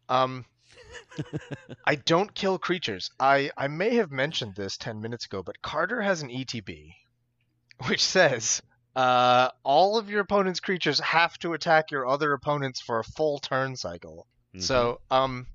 Um, 0.09 0.45
I 1.85 1.95
don't 1.95 2.33
kill 2.35 2.59
creatures. 2.59 3.09
I, 3.19 3.51
I 3.57 3.67
may 3.67 3.95
have 3.95 4.11
mentioned 4.11 4.55
this 4.55 4.77
10 4.77 5.01
minutes 5.01 5.25
ago, 5.25 5.41
but 5.43 5.61
Kardur 5.61 6.03
has 6.03 6.21
an 6.21 6.29
ETB, 6.29 6.93
which 7.87 8.03
says 8.03 8.61
uh, 8.95 9.49
all 9.63 9.97
of 9.97 10.09
your 10.09 10.21
opponent's 10.21 10.59
creatures 10.59 10.99
have 10.99 11.37
to 11.39 11.53
attack 11.53 11.91
your 11.91 12.07
other 12.07 12.33
opponents 12.33 12.81
for 12.81 12.99
a 12.99 13.03
full 13.03 13.39
turn 13.39 13.75
cycle. 13.75 14.27
Mhm. 14.55 14.61
So, 14.61 15.01
um, 15.09 15.47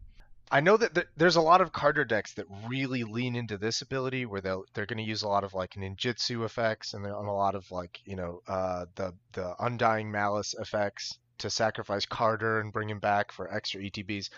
I 0.50 0.60
know 0.60 0.76
that 0.76 0.94
th- 0.94 1.08
there's 1.16 1.36
a 1.36 1.40
lot 1.40 1.60
of 1.60 1.72
Kardur 1.72 2.06
decks 2.06 2.34
that 2.34 2.46
really 2.68 3.02
lean 3.02 3.34
into 3.34 3.58
this 3.58 3.82
ability, 3.82 4.26
where 4.26 4.40
they'll 4.40 4.64
they're 4.74 4.86
going 4.86 4.98
to 4.98 5.02
use 5.02 5.22
a 5.22 5.28
lot 5.28 5.42
of 5.42 5.54
like 5.54 5.72
ninjutsu 5.74 6.44
effects 6.44 6.94
and 6.94 7.04
on 7.04 7.26
a 7.26 7.34
lot 7.34 7.54
of 7.56 7.70
like 7.72 8.00
you 8.04 8.14
know 8.14 8.40
uh, 8.46 8.86
the 8.94 9.12
the 9.32 9.54
undying 9.58 10.10
malice 10.10 10.54
effects 10.54 11.18
to 11.38 11.50
sacrifice 11.50 12.06
Kardur 12.06 12.60
and 12.60 12.72
bring 12.72 12.88
him 12.88 13.00
back 13.00 13.32
for 13.32 13.52
extra 13.52 13.82
ETBs. 13.82 14.30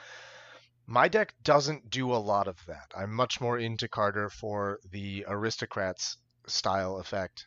My 0.87 1.09
deck 1.09 1.35
doesn't 1.43 1.91
do 1.91 2.13
a 2.13 2.17
lot 2.17 2.49
of 2.49 2.57
that. 2.67 2.91
I'm 2.97 3.13
much 3.13 3.41
more 3.41 3.59
into 3.59 3.87
Kardur 3.87 4.33
for 4.33 4.81
the 4.91 5.27
aristocrats 5.29 6.17
style 6.47 6.97
effect. 6.97 7.47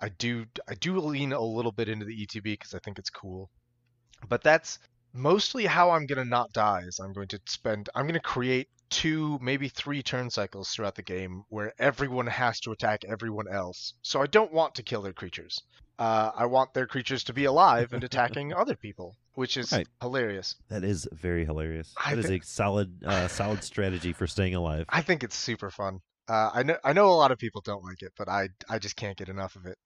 I 0.00 0.08
do 0.10 0.46
I 0.68 0.74
do 0.74 0.98
lean 0.98 1.32
a 1.32 1.40
little 1.40 1.72
bit 1.72 1.88
into 1.88 2.04
the 2.06 2.14
ETB 2.26 2.42
because 2.44 2.74
I 2.74 2.78
think 2.80 2.98
it's 2.98 3.10
cool, 3.10 3.50
but 4.28 4.42
that's 4.42 4.78
mostly 5.12 5.66
how 5.66 5.90
I'm 5.90 6.06
gonna 6.06 6.24
not 6.24 6.52
die 6.52 6.82
is 6.86 6.98
I'm 6.98 7.12
going 7.12 7.28
to 7.28 7.40
spend 7.46 7.88
I'm 7.94 8.06
gonna 8.06 8.20
create 8.20 8.68
two 8.90 9.38
maybe 9.42 9.68
three 9.68 10.02
turn 10.02 10.30
cycles 10.30 10.70
throughout 10.70 10.94
the 10.94 11.02
game 11.02 11.42
where 11.48 11.72
everyone 11.78 12.26
has 12.28 12.60
to 12.60 12.72
attack 12.72 13.00
everyone 13.08 13.46
else. 13.52 13.94
So 14.02 14.22
I 14.22 14.26
don't 14.26 14.52
want 14.52 14.74
to 14.76 14.82
kill 14.82 15.02
their 15.02 15.12
creatures. 15.12 15.58
Uh, 15.98 16.30
I 16.36 16.44
want 16.46 16.72
their 16.74 16.86
creatures 16.86 17.24
to 17.24 17.32
be 17.32 17.46
alive 17.46 17.92
and 17.94 18.04
attacking 18.04 18.52
other 18.56 18.76
people, 18.76 19.16
which 19.34 19.56
is 19.56 19.72
Right. 19.72 19.88
hilarious. 20.02 20.54
That 20.68 20.84
is 20.84 21.08
very 21.12 21.44
hilarious. 21.44 21.94
I 22.04 22.10
That 22.10 22.18
is 22.20 22.26
thi- 22.26 22.36
a 22.36 22.40
solid, 22.42 23.02
uh, 23.04 23.28
solid 23.28 23.64
strategy 23.64 24.12
for 24.12 24.26
staying 24.26 24.54
alive. 24.54 24.84
I 24.90 25.00
think 25.00 25.24
it's 25.24 25.36
super 25.36 25.70
fun. 25.70 26.00
Uh, 26.28 26.50
I 26.54 26.62
know 26.62 26.76
I 26.84 26.92
know 26.92 27.08
a 27.08 27.16
lot 27.16 27.30
of 27.32 27.38
people 27.38 27.60
don't 27.60 27.84
like 27.84 28.02
it, 28.02 28.12
but 28.16 28.28
I 28.28 28.48
I 28.68 28.78
just 28.78 28.96
can't 28.96 29.16
get 29.16 29.28
enough 29.28 29.56
of 29.56 29.66
it. 29.66 29.78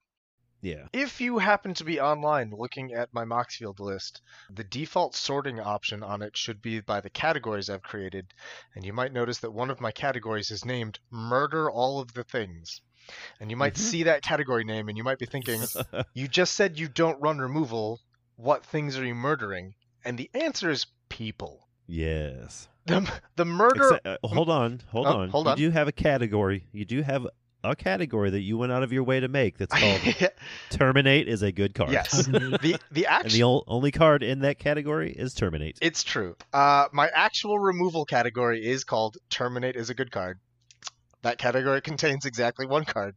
Yeah. 0.63 0.89
If 0.93 1.21
you 1.21 1.39
happen 1.39 1.73
to 1.75 1.85
be 1.85 2.01
online 2.01 2.51
looking 2.51 2.93
at 2.93 3.13
my 3.15 3.25
Moxfield 3.25 3.81
list, 3.81 4.21
the 4.51 4.65
default 4.65 5.15
sorting 5.15 5.59
option 5.59 6.03
on 6.03 6.21
it 6.23 6.37
should 6.37 6.61
be 6.61 6.81
by 6.81 7.01
the 7.01 7.11
categories 7.11 7.71
I've 7.71 7.83
created, 7.83 8.35
and 8.75 8.85
you 8.85 8.93
might 8.93 9.13
notice 9.13 9.39
that 9.39 9.53
one 9.53 9.71
of 9.71 9.81
my 9.81 9.91
categories 9.91 10.51
is 10.51 10.65
named 10.65 10.99
Murder 11.11 11.71
All 11.71 11.99
of 12.01 12.13
the 12.13 12.25
Things. 12.25 12.83
And 13.41 13.51
you 13.51 13.57
might 13.57 13.75
Mhm. 13.75 13.79
see 13.79 14.03
that 14.05 14.23
category 14.23 14.65
name 14.65 14.89
and 14.89 14.99
you 14.99 15.05
might 15.05 15.19
be 15.19 15.27
thinking, 15.27 15.63
you 16.15 16.29
just 16.29 16.53
said 16.55 16.79
you 16.79 16.89
don't 16.89 17.21
run 17.21 17.39
removal. 17.39 18.01
What 18.37 18.65
things 18.67 18.99
are 18.99 19.05
you 19.05 19.15
murdering? 19.15 19.75
And 20.05 20.19
the 20.19 20.31
answer 20.35 20.71
is 20.71 20.87
people. 21.09 21.70
Yes. 21.91 22.69
The, 22.87 23.11
the 23.37 23.45
murder. 23.45 23.85
Except, 23.85 24.07
uh, 24.07 24.17
hold 24.25 24.49
on, 24.49 24.81
hold 24.91 25.07
Oh, 25.07 25.11
on. 25.21 25.29
hold 25.29 25.47
you 25.59 25.69
do 25.69 25.71
have 25.71 25.87
a 25.89 25.93
category. 25.93 26.67
You 26.73 26.85
do 26.85 27.03
have 27.03 27.27
a 27.63 27.77
category 27.77 28.31
that 28.31 28.41
you 28.41 28.57
went 28.57 28.73
out 28.73 28.83
of 28.83 28.91
your 28.93 29.05
way 29.05 29.21
to 29.21 29.29
make. 29.29 29.59
That's 29.59 29.75
called 29.79 30.31
Terminate. 30.71 31.29
Is 31.29 31.43
a 31.43 31.53
good 31.53 31.75
card. 31.75 31.93
yes. 31.93 32.27
The 32.27 32.79
the 32.91 33.07
And 33.07 33.15
actual 33.27 33.31
the 33.39 33.43
ol- 33.43 33.65
only 33.69 33.91
card 33.91 34.23
in 34.23 34.41
that 34.41 34.59
category 34.59 35.13
is 35.13 35.35
Terminate. 35.35 35.79
It's 35.83 36.03
true. 36.03 36.37
Uh, 36.53 36.87
my 36.93 37.11
actual 37.15 37.59
removal 37.59 38.05
category 38.07 38.65
is 38.67 38.83
called 38.85 39.19
Terminate 39.29 39.77
is 39.77 39.91
a 39.91 39.95
good 39.95 40.11
card. 40.11 40.41
That 41.23 41.37
category 41.39 41.81
contains 41.83 42.25
exactly 42.25 42.67
one 42.67 42.87
card. 42.87 43.15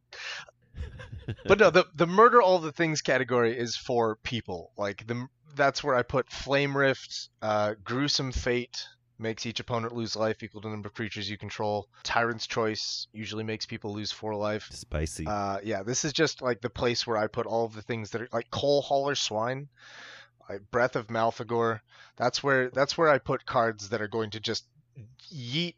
But 1.48 1.58
no, 1.60 1.70
the 1.70 1.86
the 1.96 2.06
murder 2.08 2.42
all 2.42 2.60
the 2.60 2.74
things 2.74 3.02
category 3.02 3.58
is 3.58 3.78
for 3.78 4.18
people. 4.24 4.72
Like 4.78 5.08
the 5.08 5.26
that's 5.56 5.84
where 5.84 5.96
I 5.96 6.04
put 6.04 6.30
Flame 6.30 6.76
Rift, 6.76 7.30
uh, 7.42 7.76
Gruesome 7.84 8.32
Fate 8.32 8.88
makes 9.20 9.46
each 9.46 9.60
opponent 9.60 9.94
lose 9.94 10.16
life 10.16 10.44
equal 10.44 10.62
to 10.62 10.68
the 10.68 10.72
number 10.72 10.88
of 10.88 10.94
creatures 10.94 11.30
you 11.30 11.38
control. 11.38 11.88
Tyrant's 12.04 12.48
Choice 12.48 13.08
usually 13.14 13.44
makes 13.44 13.66
people 13.66 13.94
lose 13.94 14.12
four 14.12 14.36
life. 14.36 14.68
Spicy. 14.72 15.26
Uh, 15.28 15.60
yeah, 15.64 15.84
this 15.84 16.04
is 16.04 16.14
just 16.14 16.42
like 16.42 16.62
the 16.62 16.70
place 16.70 17.08
where 17.08 17.18
I 17.18 17.28
put 17.28 17.46
all 17.46 17.66
of 17.66 17.74
the 17.74 17.82
things 17.82 18.12
that 18.12 18.22
are 18.22 18.30
like 18.34 18.50
Coal 18.52 18.82
Hauler 18.82 19.16
Swine, 19.16 19.70
like 20.50 20.62
Breath 20.72 20.96
of 20.96 21.08
Malfegor. 21.08 21.80
That's 22.18 22.44
where 22.44 22.70
that's 22.70 22.98
where 22.98 23.10
I 23.10 23.18
put 23.18 23.46
cards 23.46 23.90
that 23.90 24.02
are 24.02 24.08
going 24.08 24.32
to 24.32 24.40
just 24.40 24.66
yeet 25.34 25.76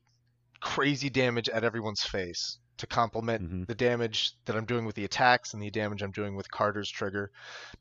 crazy 0.60 1.10
damage 1.10 1.48
at 1.50 1.64
everyone's 1.64 2.04
face 2.04 2.58
to 2.78 2.88
complement 2.88 3.42
Mhm. 3.50 3.68
the 3.68 3.76
damage 3.76 4.34
that 4.46 4.56
I'm 4.56 4.66
doing 4.66 4.86
with 4.86 4.96
the 4.96 5.06
attacks 5.06 5.54
and 5.54 5.62
the 5.64 5.70
damage 5.72 6.02
I'm 6.02 6.12
doing 6.12 6.36
with 6.36 6.52
Kardur's 6.52 6.90
trigger, 6.90 7.32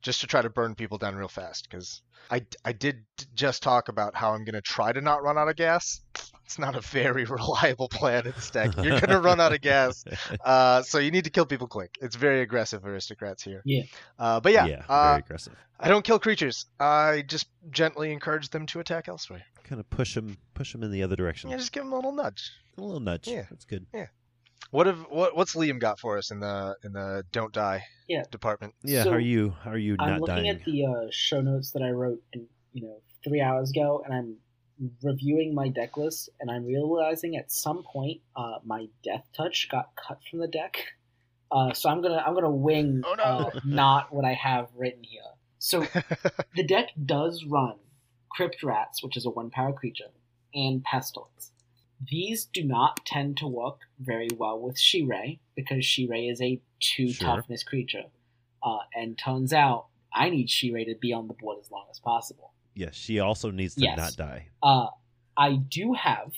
just 0.03 0.21
to 0.21 0.27
try 0.27 0.43
to 0.43 0.51
burn 0.51 0.75
people 0.75 0.99
down 0.99 1.17
real 1.17 1.29
fast. 1.29 1.69
Because 1.69 2.03
I 2.31 2.47
I 2.65 2.73
did 2.73 3.05
just 3.35 3.63
talk 3.63 3.89
about 3.89 4.15
how 4.15 4.33
I'm 4.35 4.45
gonna 4.45 4.61
try 4.61 4.93
to 4.93 5.01
not 5.01 5.23
run 5.23 5.37
out 5.39 5.49
of 5.49 5.57
gas. 5.57 6.01
It's 6.45 6.59
not 6.59 6.77
a 6.77 6.83
very 6.83 7.25
reliable 7.39 7.89
plan 7.89 8.27
in 8.27 8.33
this 8.33 8.51
deck. 8.51 8.77
You're 8.77 9.01
gonna 9.01 9.19
run 9.19 9.41
out 9.41 9.55
of 9.55 9.63
gas. 9.63 10.05
Uh, 10.45 10.83
so 10.83 10.99
you 10.99 11.11
need 11.11 11.25
to 11.25 11.31
kill 11.31 11.47
people 11.47 11.67
quick. 11.67 11.97
It's 12.03 12.17
very 12.17 12.43
aggressive 12.43 12.85
aristocrats 12.85 13.43
here. 13.43 13.63
Yeah. 13.65 13.85
Uh, 14.19 14.41
but 14.41 14.53
yeah, 14.53 14.67
yeah, 14.67 14.83
uh, 14.87 15.13
very 15.13 15.21
aggressive. 15.21 15.55
I 15.81 15.89
don't 15.89 16.05
kill 16.05 16.19
creatures. 16.19 16.67
I 16.79 17.25
just 17.27 17.47
gently 17.71 18.13
encourage 18.13 18.51
them 18.51 18.67
to 18.67 18.81
attack 18.81 19.09
elsewhere. 19.09 19.43
Kind 19.65 19.81
of 19.81 19.89
push 19.89 20.15
them, 20.15 20.37
push 20.53 20.73
them 20.73 20.83
in 20.83 20.91
the 20.93 21.03
other 21.03 21.17
direction. 21.17 21.49
Yeah, 21.49 21.57
just 21.57 21.73
give 21.73 21.83
them 21.85 21.93
a 21.95 21.97
little 21.97 22.13
nudge. 22.13 22.53
a 22.77 22.83
little 22.83 23.01
nudge. 23.01 23.27
Yeah. 23.27 23.47
That's 23.49 23.65
good. 23.65 23.87
What 24.71 24.87
have 24.87 25.01
what 25.09 25.37
what's 25.37 25.55
Liam 25.55 25.79
got 25.79 25.99
for 26.01 26.19
us 26.19 26.31
in 26.31 26.41
the 26.41 26.77
in 26.85 26.93
the 26.93 27.23
don't 27.33 27.53
die 27.53 27.83
Yeah. 28.09 28.25
department? 28.31 28.75
Yeah. 28.83 29.05
So, 29.05 29.11
how 29.11 29.17
are 29.17 29.21
you? 29.21 29.51
How 29.63 29.71
are 29.71 29.79
you 29.79 29.97
I'm 29.99 30.09
not 30.09 30.21
looking 30.21 30.37
dying? 30.45 30.49
at 30.49 30.65
the 30.65 30.87
uh, 30.87 31.07
show 31.11 31.41
notes 31.41 31.71
that 31.73 31.83
I 31.83 31.91
wrote, 31.91 32.23
in, 32.33 32.47
you 32.73 32.83
know, 32.83 33.01
three 33.27 33.41
hours 33.41 33.71
ago, 33.71 34.03
and 34.05 34.13
I'm 34.15 34.37
reviewing 35.03 35.55
my 35.55 35.69
deck 35.69 35.97
list, 35.97 36.29
and 36.41 36.51
I'm 36.51 36.65
realizing 36.67 37.37
at 37.37 37.51
some 37.53 37.85
point 37.85 38.21
uh, 38.37 38.59
my 38.65 38.87
Death 39.05 39.25
Touch 39.37 39.69
got 39.71 39.91
cut 39.97 40.19
from 40.29 40.41
the 40.41 40.49
deck. 40.49 40.77
Uh, 41.53 41.73
so 41.73 41.89
I'm 41.89 42.03
gonna 42.03 42.23
I'm 42.27 42.35
gonna 42.35 42.51
wing 42.51 43.03
Oh, 43.07 43.15
no. 43.15 43.23
uh, 43.25 43.51
not 43.65 44.13
what 44.13 44.25
I 44.25 44.35
have 44.35 44.69
written 44.77 45.05
here. 45.05 45.23
So 45.61 45.87
the 46.57 46.65
deck 46.67 46.89
does 47.05 47.45
run 47.49 47.77
Crypt 48.31 48.63
Rats, 48.63 49.03
which 49.05 49.17
is 49.17 49.25
a 49.25 49.31
one 49.31 49.51
power 49.51 49.73
creature, 49.73 50.11
and 50.53 50.83
Pestilence. 50.83 51.53
These 52.11 52.47
do 52.47 52.65
not 52.65 53.05
tend 53.07 53.37
to 53.39 53.47
work 53.47 53.81
very 53.99 54.29
well 54.37 54.59
with 54.61 54.77
Shirei 54.77 55.39
because 55.55 55.85
Shirei 55.85 56.31
is 56.31 56.41
a 56.41 56.61
two 56.81 57.09
Sure. 57.13 57.37
toughness 57.37 57.63
creature. 57.63 58.05
Uh, 58.63 58.79
and 58.95 59.17
turns 59.19 59.53
out 59.53 59.87
I 60.13 60.31
need 60.31 60.49
Shirei 60.49 60.87
to 60.87 60.95
be 60.95 61.13
on 61.13 61.29
the 61.29 61.35
board 61.35 61.59
as 61.61 61.71
long 61.71 61.87
as 61.91 61.99
possible. 61.99 62.53
Yes, 62.75 62.95
she 62.95 63.21
also 63.21 63.51
needs 63.51 63.75
to 63.77 63.83
Yes. 63.83 63.97
not 63.97 64.17
die. 64.17 64.49
Uh, 64.63 64.89
I 65.37 65.57
do 65.57 65.93
have 65.95 66.33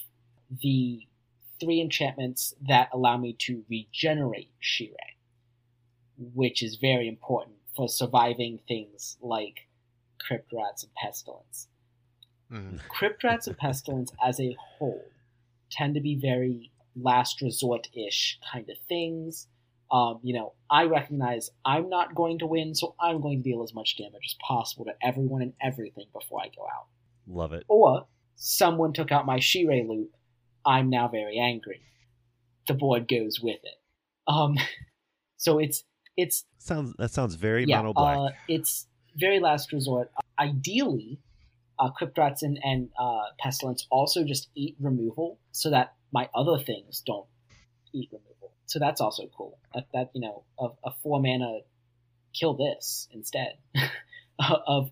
the 0.50 1.06
three 1.60 1.80
enchantments 1.80 2.54
that 2.62 2.90
allow 2.92 3.16
me 3.16 3.32
to 3.34 3.64
regenerate 3.68 4.50
Shirei, 4.62 5.14
which 6.34 6.62
is 6.62 6.76
very 6.76 7.08
important 7.08 7.56
for 7.74 7.88
surviving 7.88 8.58
things 8.68 9.16
like 9.20 9.66
Crypt 10.18 10.52
Rats 10.52 10.82
and 10.84 10.92
Pestilence. 10.94 11.68
Mhm. 12.50 12.78
Crypt 12.88 13.22
Rats 13.24 13.46
and 13.46 13.56
Pestilence 13.56 14.12
as 14.22 14.40
a 14.40 14.52
whole 14.54 15.04
tend 15.70 15.94
to 15.94 16.00
be 16.00 16.16
very 16.20 16.70
last 16.94 17.40
resort 17.40 17.88
ish 17.94 18.38
kind 18.52 18.68
of 18.68 18.76
things. 18.88 19.46
Um, 19.90 20.18
you 20.22 20.34
know, 20.34 20.54
I 20.70 20.84
recognize 20.84 21.50
I'm 21.64 21.88
not 21.88 22.14
going 22.14 22.40
to 22.40 22.46
win, 22.46 22.74
so 22.74 22.94
I'm 23.00 23.20
going 23.20 23.42
to 23.42 23.48
deal 23.48 23.62
as 23.62 23.72
much 23.72 23.96
damage 23.96 24.22
as 24.24 24.36
possible 24.46 24.84
to 24.86 24.92
everyone 25.06 25.42
and 25.42 25.52
everything 25.62 26.06
before 26.12 26.40
I 26.42 26.48
go 26.48 26.62
out. 26.62 26.86
Love 27.28 27.52
it. 27.52 27.64
Or 27.68 28.06
someone 28.34 28.92
took 28.92 29.12
out 29.12 29.26
my 29.26 29.38
Shirei 29.38 29.86
loop. 29.86 30.10
I'm 30.64 30.90
now 30.90 31.08
very 31.08 31.38
angry. 31.38 31.82
The 32.66 32.74
board 32.74 33.06
goes 33.08 33.40
with 33.40 33.60
it. 33.62 33.78
Um, 34.26 34.56
so 35.36 35.58
it's 35.58 35.84
it's 36.16 36.44
Sounds 36.58 36.94
that 36.98 37.12
sounds 37.12 37.36
very 37.36 37.64
yeah, 37.64 37.76
mono 37.78 37.92
black. 37.92 38.16
uh, 38.16 38.28
it's 38.48 38.88
very 39.14 39.38
last 39.38 39.72
resort. 39.72 40.10
Ideally, 40.38 41.20
uh, 41.78 41.90
Crypt 41.90 42.16
Rats 42.18 42.42
and, 42.42 42.58
and 42.62 42.88
uh, 42.98 43.24
Pestilence 43.38 43.86
also 43.90 44.24
just 44.24 44.48
eat 44.54 44.76
removal 44.80 45.38
so 45.52 45.70
that 45.70 45.94
my 46.12 46.28
other 46.34 46.58
things 46.58 47.02
don't 47.06 47.26
eat 47.92 48.08
removal. 48.12 48.52
So 48.66 48.78
that's 48.78 49.00
also 49.00 49.24
cool. 49.36 49.58
That, 49.74 49.86
that 49.92 50.10
you 50.14 50.20
know, 50.20 50.44
a, 50.58 50.68
a 50.88 50.94
four 51.02 51.20
mana 51.20 51.60
kill 52.38 52.54
this 52.54 53.08
instead 53.12 53.54
of 54.66 54.90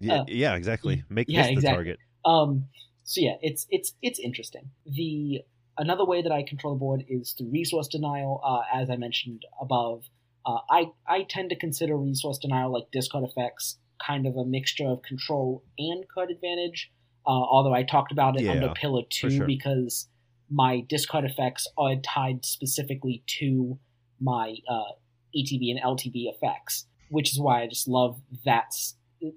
yeah, 0.00 0.20
uh, 0.20 0.24
yeah, 0.28 0.54
exactly. 0.54 1.04
Make 1.08 1.26
yeah, 1.28 1.42
this 1.42 1.46
the 1.46 1.52
exactly. 1.52 1.76
target. 1.76 1.98
um, 2.24 2.66
so 3.04 3.20
yeah, 3.20 3.36
it's 3.40 3.66
it's 3.70 3.94
it's 4.02 4.18
interesting. 4.18 4.70
The 4.84 5.42
another 5.78 6.04
way 6.04 6.22
that 6.22 6.32
I 6.32 6.42
control 6.42 6.74
the 6.74 6.78
board 6.78 7.04
is 7.08 7.32
through 7.32 7.50
resource 7.50 7.88
denial. 7.88 8.40
Uh, 8.44 8.62
as 8.74 8.90
I 8.90 8.96
mentioned 8.96 9.44
above, 9.60 10.04
uh, 10.44 10.58
I 10.68 10.90
I 11.06 11.22
tend 11.22 11.50
to 11.50 11.56
consider 11.56 11.96
resource 11.96 12.38
denial 12.38 12.72
like 12.72 12.90
discard 12.92 13.24
effects, 13.24 13.78
kind 14.04 14.26
of 14.26 14.36
a 14.36 14.44
mixture 14.44 14.86
of 14.86 15.02
control 15.02 15.62
and 15.78 16.04
card 16.08 16.30
advantage. 16.30 16.90
Uh, 17.26 17.30
although 17.30 17.74
I 17.74 17.82
talked 17.82 18.12
about 18.12 18.36
it 18.36 18.42
Yeah, 18.44 18.52
under 18.52 18.68
Pillar 18.70 19.02
Two 19.10 19.30
sure. 19.30 19.46
because 19.46 20.08
my 20.50 20.84
discard 20.88 21.24
effects 21.24 21.66
are 21.76 21.96
tied 21.96 22.44
specifically 22.44 23.22
to 23.38 23.78
my 24.20 24.54
uh, 24.68 24.92
ETB 25.36 25.70
and 25.70 25.80
LTB 25.84 26.32
effects, 26.32 26.86
which 27.08 27.32
is 27.32 27.40
why 27.40 27.62
I 27.62 27.66
just 27.66 27.88
love 27.88 28.20
that. 28.44 28.72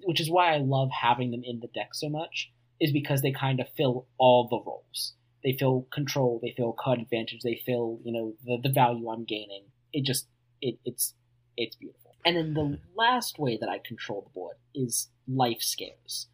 Which 0.04 0.20
is 0.20 0.30
why 0.30 0.54
I 0.54 0.58
love 0.58 0.90
having 0.90 1.30
them 1.30 1.42
in 1.44 1.60
the 1.60 1.68
deck 1.68 1.94
so 1.94 2.08
much 2.08 2.52
is 2.80 2.92
because 2.92 3.22
they 3.22 3.32
kind 3.32 3.60
of 3.60 3.66
fill 3.76 4.06
all 4.18 4.46
the 4.48 4.60
roles. 4.64 5.14
They 5.42 5.56
fill 5.58 5.86
control, 5.92 6.38
they 6.42 6.54
fill 6.56 6.72
card 6.78 7.00
advantage, 7.00 7.40
they 7.42 7.60
fill 7.66 7.98
you 8.04 8.12
know 8.12 8.34
the 8.44 8.68
the 8.68 8.72
value 8.72 9.08
I'm 9.08 9.24
gaining. 9.24 9.64
It 9.92 10.04
just 10.04 10.28
it 10.60 10.78
it's 10.84 11.14
it's 11.56 11.76
beautiful. 11.76 11.99
And 12.24 12.36
then 12.36 12.54
the 12.54 12.78
last 12.96 13.38
way 13.38 13.56
that 13.56 13.68
I 13.68 13.78
control 13.78 14.22
the 14.22 14.30
board 14.30 14.56
is 14.74 15.08
life 15.26 15.62
scares. 15.62 16.28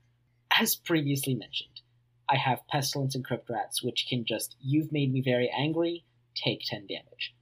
As 0.58 0.74
previously 0.74 1.34
mentioned, 1.34 1.80
I 2.28 2.36
have 2.36 2.66
Pestilence 2.68 3.14
and 3.14 3.24
Crypt 3.24 3.48
Rats, 3.48 3.82
which 3.82 4.06
can 4.08 4.24
just, 4.24 4.56
you've 4.60 4.90
made 4.90 5.12
me 5.12 5.20
very 5.20 5.50
angry, 5.56 6.04
take 6.34 6.62
10 6.66 6.86
damage. 6.86 7.34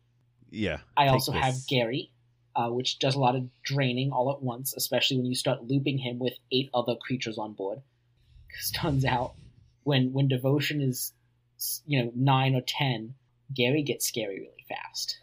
Yeah. 0.51 0.79
I 0.97 1.09
also 1.09 1.33
have. 1.33 1.55
Gary, 1.69 2.11
uh, 2.55 2.69
which 2.69 2.99
does 2.99 3.15
a 3.15 3.19
lot 3.19 3.35
of 3.35 3.49
draining 3.63 4.13
all 4.13 4.31
at 4.31 4.43
once, 4.43 4.75
especially 4.75 5.17
when 5.17 5.27
you 5.27 5.35
start 5.35 5.65
looping 5.65 5.99
him 5.99 6.19
with 6.19 6.35
eight 6.53 6.71
other 6.75 6.95
creatures 6.97 7.39
on 7.39 7.53
board. 7.55 7.81
Because 8.49 8.71
turns 8.71 9.05
out, 9.05 9.35
when 9.83 10.13
when 10.13 10.29
devotion 10.29 10.81
is, 10.81 11.13
you 11.87 12.03
know, 12.03 12.13
nine 12.15 12.55
or 12.55 12.61
ten, 12.61 13.15
Gary 13.53 13.83
gets 13.83 14.07
scary 14.07 14.39
really 14.39 14.65
fast. 14.69 15.19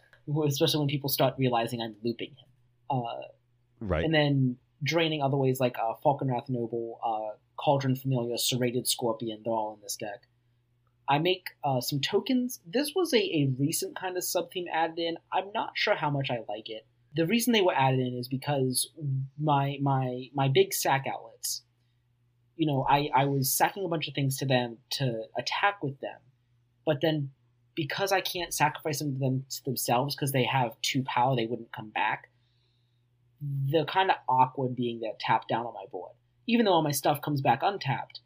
Especially 0.45 0.79
when 0.79 0.87
people 0.87 1.09
start 1.09 1.35
realizing 1.37 1.81
I'm 1.81 1.95
looping 2.03 2.31
him. 2.31 2.47
Uh, 2.91 3.21
Right. 3.83 4.05
and 4.05 4.13
then 4.13 4.57
draining 4.83 5.23
other 5.23 5.37
ways 5.37 5.59
like 5.59 5.75
uh, 5.79 5.93
Falkenrath 6.05 6.49
Noble, 6.49 6.99
uh, 7.03 7.35
Cauldron 7.57 7.95
Familiar, 7.95 8.37
Serrated 8.37 8.87
Scorpion, 8.87 9.41
they're 9.43 9.53
all 9.53 9.73
in 9.73 9.81
this 9.81 9.95
deck. 9.95 10.27
I 11.09 11.17
make 11.17 11.49
uh, 11.63 11.81
some 11.81 11.99
tokens. 11.99 12.59
This 12.65 12.93
was 12.95 13.13
a, 13.13 13.17
a 13.17 13.49
recent 13.59 13.95
kind 13.99 14.17
of 14.17 14.23
sub 14.23 14.51
theme 14.51 14.67
added 14.71 14.99
in. 14.99 15.17
I'm 15.33 15.51
not 15.53 15.71
sure 15.75 15.95
how 15.95 16.09
much 16.09 16.29
I 16.29 16.39
like 16.47 16.69
it. 16.69 16.85
The 17.15 17.25
reason 17.25 17.51
they 17.53 17.61
were 17.61 17.75
added 17.75 17.99
in 17.99 18.13
is 18.13 18.27
because 18.27 18.89
my 19.39 19.77
my 19.81 20.29
my 20.33 20.47
big 20.47 20.73
sack 20.73 21.05
outlets, 21.11 21.63
you 22.55 22.65
know, 22.65 22.85
I, 22.89 23.09
I 23.13 23.25
was 23.25 23.51
sacking 23.51 23.83
a 23.83 23.89
bunch 23.89 24.07
of 24.07 24.13
things 24.13 24.37
to 24.37 24.45
them 24.45 24.77
to 24.91 25.23
attack 25.37 25.83
with 25.83 25.99
them, 25.99 26.19
but 26.85 27.01
then 27.01 27.31
because 27.75 28.11
I 28.13 28.21
can't 28.21 28.53
sacrifice 28.53 28.99
them 28.99 29.13
to 29.13 29.19
them 29.19 29.45
to 29.49 29.65
themselves 29.65 30.15
because 30.15 30.31
they 30.31 30.45
have 30.45 30.79
two 30.81 31.03
power, 31.03 31.35
they 31.35 31.47
wouldn't 31.47 31.73
come 31.73 31.89
back 31.89 32.29
they're 33.41 33.85
kind 33.85 34.11
of 34.11 34.17
awkward 34.29 34.75
being 34.75 34.99
there 34.99 35.13
tapped 35.19 35.47
down 35.47 35.65
on 35.65 35.73
my 35.73 35.85
board. 35.91 36.13
Even 36.47 36.65
though 36.65 36.73
all 36.73 36.83
my 36.83 36.91
stuff 36.91 37.21
comes 37.21 37.41
back 37.41 37.59
untapped, 37.63 38.19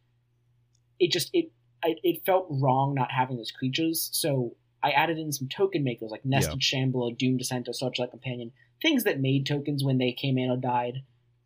it 0.99 1.11
just 1.11 1.29
it 1.33 1.51
I, 1.83 1.95
it 2.03 2.25
felt 2.25 2.47
wrong 2.49 2.95
not 2.95 3.11
having 3.11 3.37
those 3.37 3.51
creatures. 3.51 4.09
So 4.13 4.55
I 4.81 4.91
added 4.91 5.17
in 5.17 5.31
some 5.31 5.47
token 5.47 5.83
makers 5.83 6.11
like 6.11 6.25
Nested 6.25 6.61
Shambler, 6.63 7.11
Doomed 7.17 7.39
Dissenter, 7.39 7.73
Searchlight 7.73 8.11
Companion, 8.11 8.51
things 8.81 9.03
that 9.03 9.19
made 9.19 9.45
tokens 9.45 9.83
when 9.83 9.97
they 9.97 10.11
came 10.11 10.37
in 10.37 10.49
or 10.49 10.57
died 10.57 11.03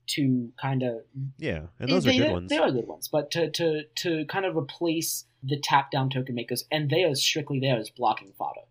to 0.08 0.52
kind 0.60 0.84
of 0.84 1.02
yeah. 1.38 1.68
And 1.80 1.90
those 1.92 2.04
they, 2.04 2.16
are 2.16 2.20
good 2.20 2.28
they- 2.28 2.34
ones. 2.34 2.50
They 2.50 2.58
are 2.58 2.72
good 2.72 2.88
ones, 2.88 3.08
but 3.08 3.32
to 3.32 3.50
to 3.52 3.84
to 3.98 4.26
kind 4.26 4.46
of 4.46 4.56
replace 4.56 5.26
the 5.44 5.60
tap 5.60 5.92
down 5.92 6.10
token 6.10 6.36
makers, 6.36 6.66
and 6.72 6.90
they 6.90 7.04
are 7.04 7.16
strictly 7.16 7.60
there 7.60 7.78
as 7.78 7.90
blocking 7.90 8.34
fodder. 8.38 8.62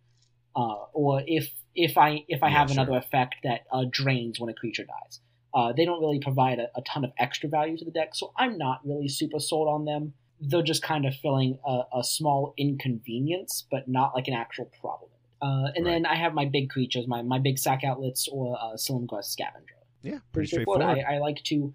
Uh, 0.57 0.85
or 0.93 1.23
if 1.27 1.53
if 1.79 1.97
I 1.97 2.25
if 2.29 2.43
I 2.43 2.49
Yeah, 2.49 2.59
have 2.59 2.69
sure. 2.71 2.83
another 2.83 2.99
effect 2.99 3.37
that 3.45 3.61
uh, 3.73 3.85
drains 3.91 4.39
when 4.41 4.51
a 4.51 4.55
creature 4.55 4.85
dies, 4.85 5.21
uh, 5.55 5.73
they 5.73 5.85
don't 5.85 6.01
really 6.01 6.21
provide 6.21 6.59
a, 6.59 6.69
a 6.77 6.83
ton 6.83 7.05
of 7.05 7.13
extra 7.19 7.49
value 7.49 7.77
to 7.79 7.85
the 7.85 7.91
deck. 7.91 8.11
So 8.15 8.33
I'm 8.37 8.59
not 8.59 8.81
really 8.85 9.09
super 9.09 9.41
sold 9.41 9.69
on 9.69 9.85
them. 9.85 10.13
They're 10.41 10.63
just 10.63 10.83
kind 10.83 11.05
of 11.07 11.15
filling 11.15 11.59
a, 11.67 11.83
a 12.01 12.05
small 12.05 12.55
inconvenience, 12.57 13.67
but 13.71 13.89
not 13.89 14.15
like 14.15 14.29
an 14.29 14.35
actual 14.35 14.71
problem. 14.81 15.11
Uh, 15.41 15.71
and 15.77 15.87
then 15.87 16.05
I 16.05 16.17
have 16.17 16.35
my 16.35 16.47
big 16.47 16.69
creatures, 16.69 17.07
my, 17.07 17.23
my 17.23 17.39
big 17.39 17.59
sack 17.59 17.85
outlets 17.85 18.29
or 18.31 18.57
uh, 18.61 18.75
Silumgar 18.75 19.23
Scavenger 19.25 19.79
yeah. 20.03 20.19
Pretty 20.33 20.49
straightforward. 20.49 20.83
straightforward. 20.83 21.07
I, 21.09 21.17
I 21.17 21.19
like 21.19 21.43
to 21.45 21.75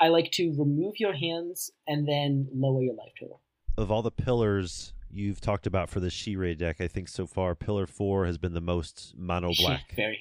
I 0.00 0.08
like 0.08 0.30
to 0.32 0.54
remove 0.58 0.94
your 0.98 1.14
hands 1.14 1.70
and 1.86 2.08
then 2.08 2.48
lower 2.52 2.82
your 2.82 2.94
life 2.94 3.12
total. 3.18 3.40
of 3.78 3.90
all 3.90 4.02
the 4.02 4.10
pillars 4.10 4.92
you've 5.14 5.40
talked 5.40 5.66
about 5.66 5.88
for 5.88 6.00
the 6.00 6.08
Shirei 6.08 6.56
deck, 6.58 6.80
I 6.80 6.88
think 6.88 7.08
so 7.08 7.26
far 7.26 7.54
Pillar 7.54 7.86
Four 7.86 8.26
has 8.26 8.38
been 8.38 8.52
the 8.54 8.60
most 8.60 9.14
mono 9.16 9.52
black. 9.58 9.92
Very. 9.94 10.18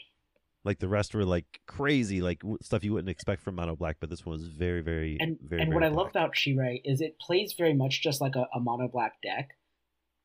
like 0.63 0.79
the 0.79 0.87
rest 0.87 1.13
were 1.13 1.25
like 1.25 1.59
crazy, 1.67 2.21
like 2.21 2.41
stuff 2.61 2.83
you 2.83 2.93
wouldn't 2.93 3.09
expect 3.09 3.41
from 3.41 3.55
mono 3.55 3.75
black, 3.75 3.97
but 3.99 4.09
this 4.09 4.25
one 4.25 4.33
was 4.33 4.47
very, 4.47 4.81
very, 4.81 5.17
And 5.19 5.37
very. 5.41 5.61
and 5.61 5.69
very 5.71 5.75
what 5.75 5.83
I 5.83 5.87
love 5.89 6.11
black. 6.13 6.23
about 6.25 6.35
Shirei 6.35 6.81
is 6.85 7.01
it 7.01 7.19
plays 7.19 7.53
very 7.57 7.73
much 7.73 8.01
just 8.01 8.21
like 8.21 8.35
a, 8.35 8.47
a 8.55 8.59
mono 8.59 8.87
black 8.87 9.21
deck. 9.21 9.49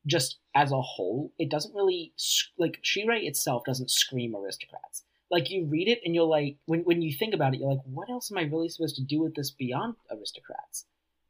Just 0.06 0.38
as 0.54 0.70
a 0.72 0.80
whole, 0.80 1.32
it 1.38 1.50
doesn't 1.50 1.74
really 1.74 2.12
like 2.56 2.80
Shirei 2.82 3.26
itself 3.26 3.64
doesn't 3.66 3.90
scream 3.90 4.34
aristocrats. 4.34 5.04
Like 5.30 5.50
you 5.50 5.66
read 5.66 5.88
it 5.88 6.00
and 6.04 6.14
you're 6.14 6.24
like, 6.24 6.56
when 6.66 6.80
when 6.80 7.02
you 7.02 7.12
think 7.12 7.34
about 7.34 7.52
it, 7.52 7.60
you're 7.60 7.68
like, 7.70 7.82
what 7.84 8.08
else 8.08 8.30
am 8.30 8.38
I 8.38 8.42
really 8.42 8.68
supposed 8.70 8.96
to 8.96 9.02
do 9.02 9.20
with 9.20 9.34
this 9.34 9.50
beyond 9.50 9.96
aristocrats? 10.10 10.86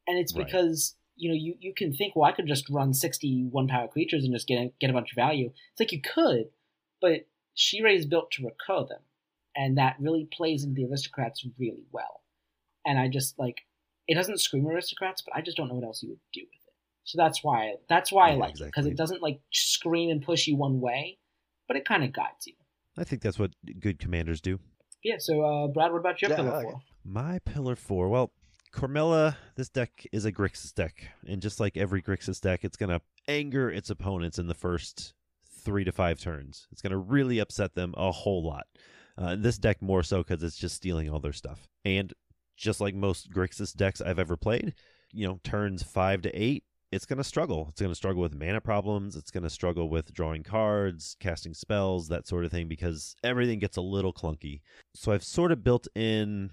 And 0.07 0.19
it's 0.19 0.35
Right. 0.37 0.47
because 0.47 0.95
you 1.19 1.29
know 1.29 1.35
you, 1.35 1.55
you 1.61 1.75
can 1.75 1.93
think, 1.93 2.15
well, 2.17 2.31
I 2.31 2.33
could 2.33 2.47
just 2.47 2.69
run 2.71 2.95
sixty 2.95 3.47
one 3.51 3.69
power 3.69 3.89
creatures 3.89 4.25
and 4.25 4.33
just 4.33 4.49
get 4.49 4.59
a, 4.59 4.73
get 4.81 4.91
a 4.91 4.93
bunch 4.93 5.13
of 5.13 5.17
value. 5.17 5.53
It's 5.73 5.81
like 5.81 5.93
you 5.93 6.01
could, 6.01 6.47
but 7.01 7.27
Shirei 7.57 7.97
is 7.97 8.07
built 8.07 8.31
to 8.33 8.45
recur 8.45 8.87
them, 8.89 9.01
and 9.57 9.77
that 9.79 9.97
really 9.99 10.29
plays 10.33 10.65
into 10.65 10.81
the 10.81 10.89
aristocrats 10.89 11.45
really 11.59 11.87
well. 11.93 12.23
And 12.87 12.99
I 12.99 13.09
just 13.09 13.39
like 13.39 13.57
it 14.07 14.15
doesn't 14.15 14.41
scream 14.41 14.67
aristocrats, 14.67 15.23
but 15.23 15.37
I 15.37 15.43
just 15.43 15.57
don't 15.57 15.69
know 15.69 15.75
what 15.75 15.85
else 15.85 16.03
you 16.03 16.11
would 16.11 16.21
do 16.33 16.41
with 16.41 16.63
it. 16.67 16.75
So 17.05 17.17
that's 17.17 17.43
why 17.43 17.75
that's 17.89 18.13
why 18.13 18.29
I 18.29 18.33
Yeah, 18.33 18.39
like 18.39 18.61
it 18.61 18.65
because 18.67 18.87
it 18.87 18.97
doesn't 18.97 19.23
like 19.23 19.41
scream 19.53 20.11
and 20.11 20.23
push 20.23 20.47
you 20.47 20.57
one 20.57 20.81
way, 20.81 21.19
but 21.67 21.77
it 21.77 21.87
kind 21.87 22.05
of 22.05 22.13
guides 22.13 22.47
you. 22.47 22.55
I 22.97 23.05
think 23.05 23.23
that's 23.23 23.39
what 23.39 23.53
good 23.81 23.99
commanders 23.99 24.41
do. 24.41 24.59
Yeah. 25.03 25.17
So 25.19 25.43
uh, 25.43 25.67
Brad, 25.69 25.93
what 25.93 25.99
about 25.99 26.21
your 26.21 26.31
Yeah, 26.31 26.37
pillar 26.37 26.51
like 26.51 26.65
four? 26.65 26.81
My 27.05 27.39
pillar 27.41 27.77
four. 27.77 28.09
Well, 28.09 28.33
Cormela, 28.73 29.37
this 29.57 29.69
deck 29.69 30.07
is 30.13 30.25
a 30.25 30.33
Grixis 30.33 30.75
deck, 30.75 31.09
and 31.27 31.41
just 31.43 31.61
like 31.61 31.77
every 31.77 32.03
Grixis 32.03 32.41
deck, 32.41 32.65
it's 32.65 32.77
gonna 32.77 33.01
anger 33.27 33.71
its 33.71 33.91
opponents 33.91 34.39
in 34.39 34.47
the 34.47 34.55
first 34.55 35.15
three 35.65 35.85
to 35.85 35.93
five 35.93 36.21
turns. 36.21 36.67
It's 36.71 36.83
gonna 36.83 36.99
really 36.99 37.39
upset 37.39 37.75
them 37.75 37.95
a 37.97 38.11
whole 38.13 38.45
lot. 38.45 38.67
Uh, 39.17 39.37
this 39.37 39.59
deck 39.59 39.83
more 39.83 40.03
so 40.03 40.23
because 40.23 40.43
it's 40.43 40.57
just 40.57 40.77
stealing 40.77 41.11
all 41.11 41.19
their 41.19 41.33
stuff. 41.33 41.67
And 41.85 42.13
just 42.57 42.81
like 42.81 42.95
most 42.95 43.31
Grixis 43.31 43.75
decks 43.75 44.01
I've 44.01 44.19
ever 44.19 44.37
played, 44.37 44.75
you 45.13 45.27
know, 45.27 45.41
turns 45.43 45.83
five 45.83 46.23
to 46.23 46.31
eight, 46.33 46.65
it's 46.93 47.07
gonna 47.07 47.25
struggle. 47.25 47.67
It's 47.71 47.81
gonna 47.81 47.95
struggle 47.95 48.23
with 48.23 48.35
mana 48.35 48.61
problems. 48.61 49.17
It's 49.17 49.31
gonna 49.31 49.51
struggle 49.51 49.89
with 49.89 50.15
drawing 50.15 50.43
cards, 50.43 51.17
casting 51.21 51.55
spells, 51.55 52.09
that 52.09 52.27
sort 52.27 52.45
of 52.45 52.51
thing, 52.51 52.69
because 52.69 53.17
everything 53.25 53.59
gets 53.59 53.77
a 53.77 53.83
little 53.83 54.13
clunky. 54.13 54.61
So 54.95 55.13
I've 55.13 55.25
sort 55.25 55.53
of 55.53 55.65
built 55.65 55.89
in 55.95 56.51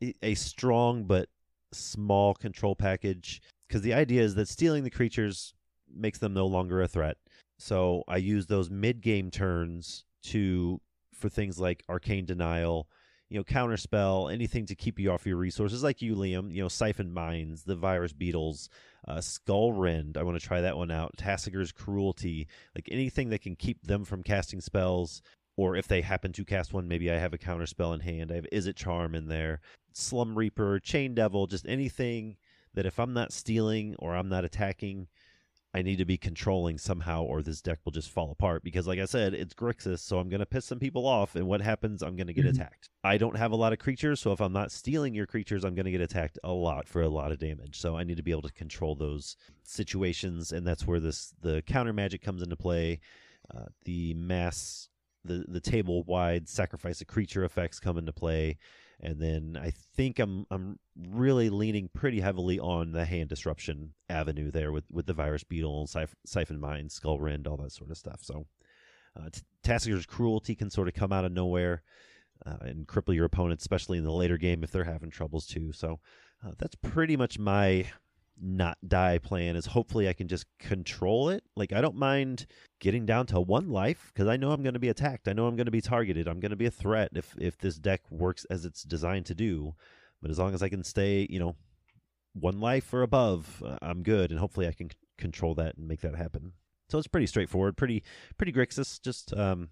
a- 0.00 0.34
strong 0.34 1.04
but 1.04 1.28
small 1.72 2.34
control 2.34 2.74
package 2.74 3.42
because 3.66 3.82
the 3.82 3.94
idea 3.94 4.22
is 4.22 4.34
that 4.34 4.48
stealing 4.48 4.84
the 4.84 4.90
creatures 4.90 5.54
makes 5.94 6.18
them 6.18 6.34
no 6.34 6.46
longer 6.46 6.80
a 6.82 6.88
threat. 6.88 7.16
So 7.58 8.04
I 8.08 8.18
use 8.18 8.46
those 8.46 8.70
mid-game 8.70 9.30
turns 9.30 10.04
to 10.24 10.80
for 11.12 11.28
things 11.28 11.58
like 11.58 11.84
arcane 11.88 12.24
denial, 12.24 12.88
you 13.28 13.38
know, 13.38 13.44
counterspell, 13.44 14.32
anything 14.32 14.66
to 14.66 14.74
keep 14.74 14.98
you 14.98 15.10
off 15.10 15.26
your 15.26 15.36
resources, 15.36 15.82
like 15.82 16.00
you, 16.00 16.14
Liam. 16.14 16.52
You 16.52 16.62
know, 16.62 16.68
siphon 16.68 17.12
minds, 17.12 17.64
the 17.64 17.74
virus 17.74 18.12
beetles, 18.12 18.70
uh, 19.06 19.20
skull 19.20 19.72
rend. 19.72 20.16
I 20.16 20.22
want 20.22 20.40
to 20.40 20.46
try 20.46 20.60
that 20.60 20.76
one 20.76 20.90
out. 20.90 21.16
Tasigur's 21.18 21.72
cruelty, 21.72 22.46
like 22.74 22.88
anything 22.90 23.30
that 23.30 23.42
can 23.42 23.56
keep 23.56 23.86
them 23.86 24.04
from 24.04 24.22
casting 24.22 24.60
spells. 24.60 25.20
Or 25.58 25.74
if 25.74 25.88
they 25.88 26.02
happen 26.02 26.32
to 26.34 26.44
cast 26.44 26.72
one, 26.72 26.86
maybe 26.86 27.10
I 27.10 27.16
have 27.18 27.34
a 27.34 27.38
counterspell 27.38 27.92
in 27.92 27.98
hand. 28.00 28.30
I 28.30 28.36
have 28.36 28.46
Izzet 28.52 28.76
Charm 28.76 29.16
in 29.16 29.26
there. 29.26 29.60
Slum 29.92 30.38
Reaper, 30.38 30.78
Chain 30.78 31.14
Devil, 31.14 31.48
just 31.48 31.66
anything 31.66 32.36
that 32.74 32.86
if 32.86 33.00
I'm 33.00 33.12
not 33.12 33.32
stealing 33.32 33.96
or 33.98 34.14
I'm 34.14 34.28
not 34.28 34.44
attacking, 34.44 35.08
I 35.74 35.82
need 35.82 35.96
to 35.96 36.04
be 36.04 36.16
controlling 36.16 36.78
somehow, 36.78 37.24
or 37.24 37.42
this 37.42 37.60
deck 37.60 37.80
will 37.84 37.90
just 37.90 38.08
fall 38.08 38.30
apart. 38.30 38.62
Because, 38.62 38.86
like 38.86 39.00
I 39.00 39.04
said, 39.04 39.34
it's 39.34 39.52
Grixis, 39.52 39.98
so 39.98 40.20
I'm 40.20 40.28
going 40.28 40.38
to 40.38 40.46
piss 40.46 40.64
some 40.64 40.78
people 40.78 41.08
off, 41.08 41.34
and 41.34 41.48
what 41.48 41.60
happens? 41.60 42.02
I'm 42.02 42.14
going 42.14 42.28
to 42.28 42.32
get 42.32 42.46
Mhm. 42.46 42.50
attacked. 42.50 42.90
I 43.02 43.18
don't 43.18 43.36
have 43.36 43.50
a 43.50 43.56
lot 43.56 43.72
of 43.72 43.80
creatures, 43.80 44.20
so 44.20 44.30
if 44.30 44.40
I'm 44.40 44.52
not 44.52 44.70
stealing 44.70 45.12
your 45.12 45.26
creatures, 45.26 45.64
I'm 45.64 45.74
going 45.74 45.86
to 45.86 45.90
get 45.90 46.00
attacked 46.00 46.38
a 46.44 46.52
lot 46.52 46.86
for 46.86 47.02
a 47.02 47.08
lot 47.08 47.32
of 47.32 47.38
damage. 47.40 47.80
So 47.80 47.96
I 47.96 48.04
need 48.04 48.16
to 48.16 48.22
be 48.22 48.30
able 48.30 48.42
to 48.42 48.52
control 48.52 48.94
those 48.94 49.36
situations, 49.64 50.52
and 50.52 50.64
that's 50.64 50.86
where 50.86 51.00
this 51.00 51.34
the 51.40 51.62
counter 51.62 51.92
magic 51.92 52.22
comes 52.22 52.42
into 52.42 52.56
play. 52.56 53.00
Uh, 53.52 53.66
the 53.84 54.14
mass, 54.14 54.88
the 55.24 55.44
the 55.48 55.60
table 55.60 56.02
wide 56.04 56.48
sacrifice 56.48 57.00
a 57.00 57.04
creature 57.04 57.44
effects 57.44 57.80
come 57.80 57.98
into 57.98 58.12
play 58.12 58.58
and 59.00 59.20
then 59.20 59.58
I 59.60 59.70
think 59.70 60.18
I'm 60.18 60.46
I'm 60.50 60.78
really 60.96 61.50
leaning 61.50 61.88
pretty 61.92 62.20
heavily 62.20 62.58
on 62.58 62.92
the 62.92 63.04
hand 63.04 63.28
disruption 63.28 63.94
avenue 64.08 64.50
there 64.50 64.72
with, 64.72 64.84
with 64.90 65.06
the 65.06 65.12
virus 65.12 65.44
beetle, 65.44 65.86
Siph- 65.86 66.14
siphon 66.26 66.58
mind, 66.58 66.90
skull 66.90 67.20
rend, 67.20 67.46
all 67.46 67.56
that 67.58 67.72
sort 67.72 67.90
of 67.90 67.96
stuff. 67.96 68.20
So, 68.22 68.46
uh, 69.16 69.30
T- 69.30 69.42
Tasigur's 69.62 70.06
cruelty 70.06 70.54
can 70.54 70.70
sort 70.70 70.88
of 70.88 70.94
come 70.94 71.12
out 71.12 71.24
of 71.24 71.32
nowhere 71.32 71.82
uh, 72.44 72.56
and 72.62 72.86
cripple 72.86 73.14
your 73.14 73.26
opponent, 73.26 73.60
especially 73.60 73.98
in 73.98 74.04
the 74.04 74.12
later 74.12 74.36
game 74.36 74.64
if 74.64 74.72
they're 74.72 74.84
having 74.84 75.10
troubles 75.10 75.46
too. 75.46 75.72
So, 75.72 76.00
uh, 76.44 76.52
that's 76.58 76.76
pretty 76.76 77.16
much 77.16 77.38
my 77.38 77.86
not 78.40 78.78
die 78.86 79.18
plan. 79.18 79.56
Is 79.56 79.66
hopefully 79.66 80.08
I 80.08 80.12
can 80.12 80.28
just 80.28 80.46
control 80.58 81.28
it. 81.28 81.44
Like 81.56 81.72
I 81.72 81.80
don't 81.80 81.96
mind 81.96 82.46
getting 82.80 83.06
down 83.06 83.26
to 83.26 83.40
one 83.40 83.68
life 83.70 84.10
because 84.12 84.28
I 84.28 84.36
know 84.36 84.52
I'm 84.52 84.62
going 84.62 84.74
to 84.74 84.80
be 84.80 84.88
attacked. 84.88 85.28
I 85.28 85.32
know 85.32 85.46
I'm 85.46 85.56
going 85.56 85.66
to 85.66 85.72
be 85.72 85.80
targeted. 85.80 86.28
I'm 86.28 86.40
going 86.40 86.50
to 86.50 86.56
be 86.56 86.66
a 86.66 86.70
threat 86.70 87.10
if 87.14 87.34
if 87.38 87.58
this 87.58 87.76
deck 87.76 88.02
works 88.10 88.44
as 88.50 88.64
it's 88.64 88.82
designed 88.82 89.26
to 89.26 89.34
do. 89.34 89.74
But 90.20 90.30
as 90.30 90.38
long 90.38 90.54
as 90.54 90.62
I 90.62 90.68
can 90.68 90.82
stay, 90.82 91.26
you 91.30 91.38
know, 91.38 91.56
one 92.32 92.60
life 92.60 92.92
or 92.92 93.02
above, 93.02 93.62
uh, 93.64 93.78
I'm 93.82 94.02
good, 94.02 94.30
and 94.30 94.40
hopefully 94.40 94.66
I 94.66 94.72
can 94.72 94.90
c- 94.90 94.96
control 95.16 95.54
that 95.56 95.76
and 95.76 95.86
make 95.86 96.00
that 96.00 96.16
happen. 96.16 96.52
So 96.88 96.98
it's 96.98 97.06
pretty 97.06 97.26
straightforward, 97.26 97.76
pretty 97.76 98.02
pretty 98.36 98.52
Grixis. 98.52 99.00
Just 99.02 99.34
um, 99.34 99.68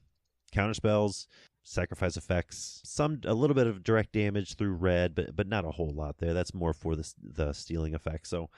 counter 0.52 0.74
spells, 0.74 1.26
sacrifice 1.68 2.16
effects, 2.16 2.80
some 2.84 3.20
a 3.24 3.34
little 3.34 3.54
bit 3.54 3.66
of 3.66 3.82
direct 3.82 4.12
damage 4.12 4.54
through 4.54 4.72
red, 4.74 5.14
but 5.14 5.34
but 5.34 5.48
not 5.48 5.64
a 5.64 5.72
whole 5.72 5.90
lot 5.92 6.18
there. 6.18 6.32
That's 6.32 6.54
more 6.54 6.72
for 6.72 6.94
the 6.94 7.12
the 7.22 7.52
stealing 7.52 7.94
effect. 7.94 8.28
So 8.28 8.50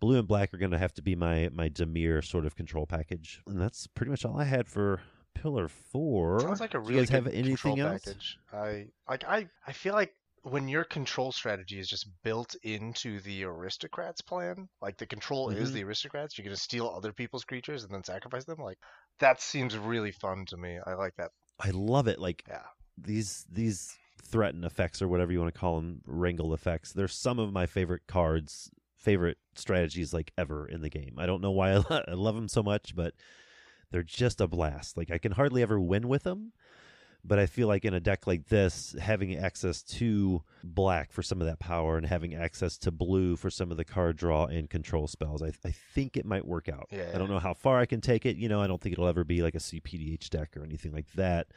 blue 0.00 0.18
and 0.18 0.26
black 0.26 0.52
are 0.52 0.58
going 0.58 0.72
to 0.72 0.78
have 0.78 0.92
to 0.94 1.02
be 1.02 1.14
my 1.14 1.48
my 1.52 1.68
Dimir 1.68 2.24
sort 2.24 2.44
of 2.44 2.56
control 2.56 2.84
package, 2.86 3.40
and 3.46 3.60
that's 3.60 3.86
pretty 3.86 4.10
much 4.10 4.24
all 4.24 4.38
I 4.38 4.44
had 4.44 4.66
for 4.68 5.00
Pillar 5.34 5.68
Four. 5.68 6.40
Sounds 6.40 6.60
like 6.60 6.74
a 6.74 6.78
Do 6.78 6.84
really 6.88 6.94
you 6.94 7.00
guys 7.02 7.08
have 7.10 7.26
anything 7.28 7.76
control 7.76 7.80
else? 7.82 8.04
package. 8.04 8.38
I 8.52 8.86
like 9.08 9.24
I 9.24 9.48
I 9.66 9.72
feel 9.72 9.94
like 9.94 10.12
when 10.42 10.68
your 10.68 10.84
control 10.84 11.32
strategy 11.32 11.78
is 11.78 11.88
just 11.88 12.08
built 12.22 12.54
into 12.62 13.20
the 13.20 13.44
aristocrats 13.44 14.20
plan, 14.22 14.68
like 14.80 14.96
the 14.96 15.06
control 15.06 15.50
is 15.50 15.70
Mhm. 15.70 15.74
the 15.74 15.84
aristocrats, 15.84 16.36
you're 16.38 16.44
gonna 16.44 16.56
steal 16.56 16.88
other 16.88 17.12
people's 17.12 17.44
creatures 17.44 17.84
and 17.84 17.92
then 17.92 18.04
sacrifice 18.04 18.44
them. 18.44 18.58
Like 18.58 18.78
that 19.20 19.40
seems 19.40 19.76
really 19.76 20.12
fun 20.12 20.46
to 20.46 20.56
me. 20.56 20.78
I 20.84 20.94
like 20.94 21.14
that. 21.16 21.30
I 21.60 21.70
love 21.70 22.06
it. 22.08 22.18
Like 22.18 22.44
Yeah. 22.48 22.62
these 22.98 23.44
these 23.50 23.96
threaten 24.22 24.64
effects 24.64 25.00
or 25.00 25.08
whatever 25.08 25.32
you 25.32 25.40
want 25.40 25.54
to 25.54 25.58
call 25.58 25.76
them, 25.76 26.02
wrangle 26.06 26.52
effects. 26.52 26.92
They're 26.92 27.06
some 27.08 27.38
of 27.38 27.52
my 27.52 27.66
favorite 27.66 28.02
cards, 28.08 28.70
favorite 28.96 29.38
strategies 29.54 30.12
like 30.12 30.32
ever 30.36 30.66
in 30.66 30.80
the 30.82 30.88
game. 30.90 31.14
I 31.18 31.26
don't 31.26 31.40
know 31.40 31.52
why 31.52 31.70
I, 31.72 31.76
lo- 31.76 32.02
I 32.08 32.12
love 32.14 32.34
them 32.34 32.48
so 32.48 32.62
much, 32.62 32.94
but 32.96 33.14
they're 33.90 34.02
just 34.02 34.40
a 34.40 34.48
blast. 34.48 34.96
Like 34.96 35.10
I 35.10 35.18
can 35.18 35.32
hardly 35.32 35.62
ever 35.62 35.78
win 35.80 36.08
with 36.08 36.24
them, 36.24 36.52
but 37.26 37.38
I 37.38 37.46
feel 37.46 37.66
like 37.66 37.84
in 37.84 37.94
a 37.94 38.00
deck 38.00 38.26
like 38.26 38.46
this, 38.46 38.94
having 39.00 39.36
access 39.36 39.82
to 39.82 40.42
black 40.62 41.12
for 41.12 41.22
some 41.22 41.40
of 41.40 41.46
that 41.46 41.58
power 41.58 41.96
and 41.96 42.06
having 42.06 42.34
access 42.34 42.78
to 42.78 42.90
blue 42.90 43.36
for 43.36 43.50
some 43.50 43.70
of 43.70 43.76
the 43.76 43.84
card 43.84 44.16
draw 44.16 44.46
and 44.46 44.70
control 44.70 45.08
spells, 45.08 45.42
I, 45.42 45.52
I 45.64 45.72
think 45.72 46.16
it 46.16 46.24
might 46.24 46.46
work 46.46 46.68
out. 46.68 46.86
Yeah. 46.90 47.10
I 47.14 47.18
don't 47.18 47.30
know 47.30 47.38
how 47.38 47.54
far 47.54 47.80
I 47.80 47.86
can 47.86 48.00
take 48.00 48.26
it. 48.26 48.36
You 48.36 48.48
know, 48.48 48.60
I 48.60 48.66
don't 48.66 48.80
think 48.80 48.92
it'll 48.92 49.08
ever 49.08 49.24
be 49.24 49.42
like 49.42 49.54
a 49.54 49.58
CPDH 49.58 50.30
deck 50.30 50.56
or 50.56 50.62
anything 50.62 50.92
like 50.92 51.10
that. 51.14 51.48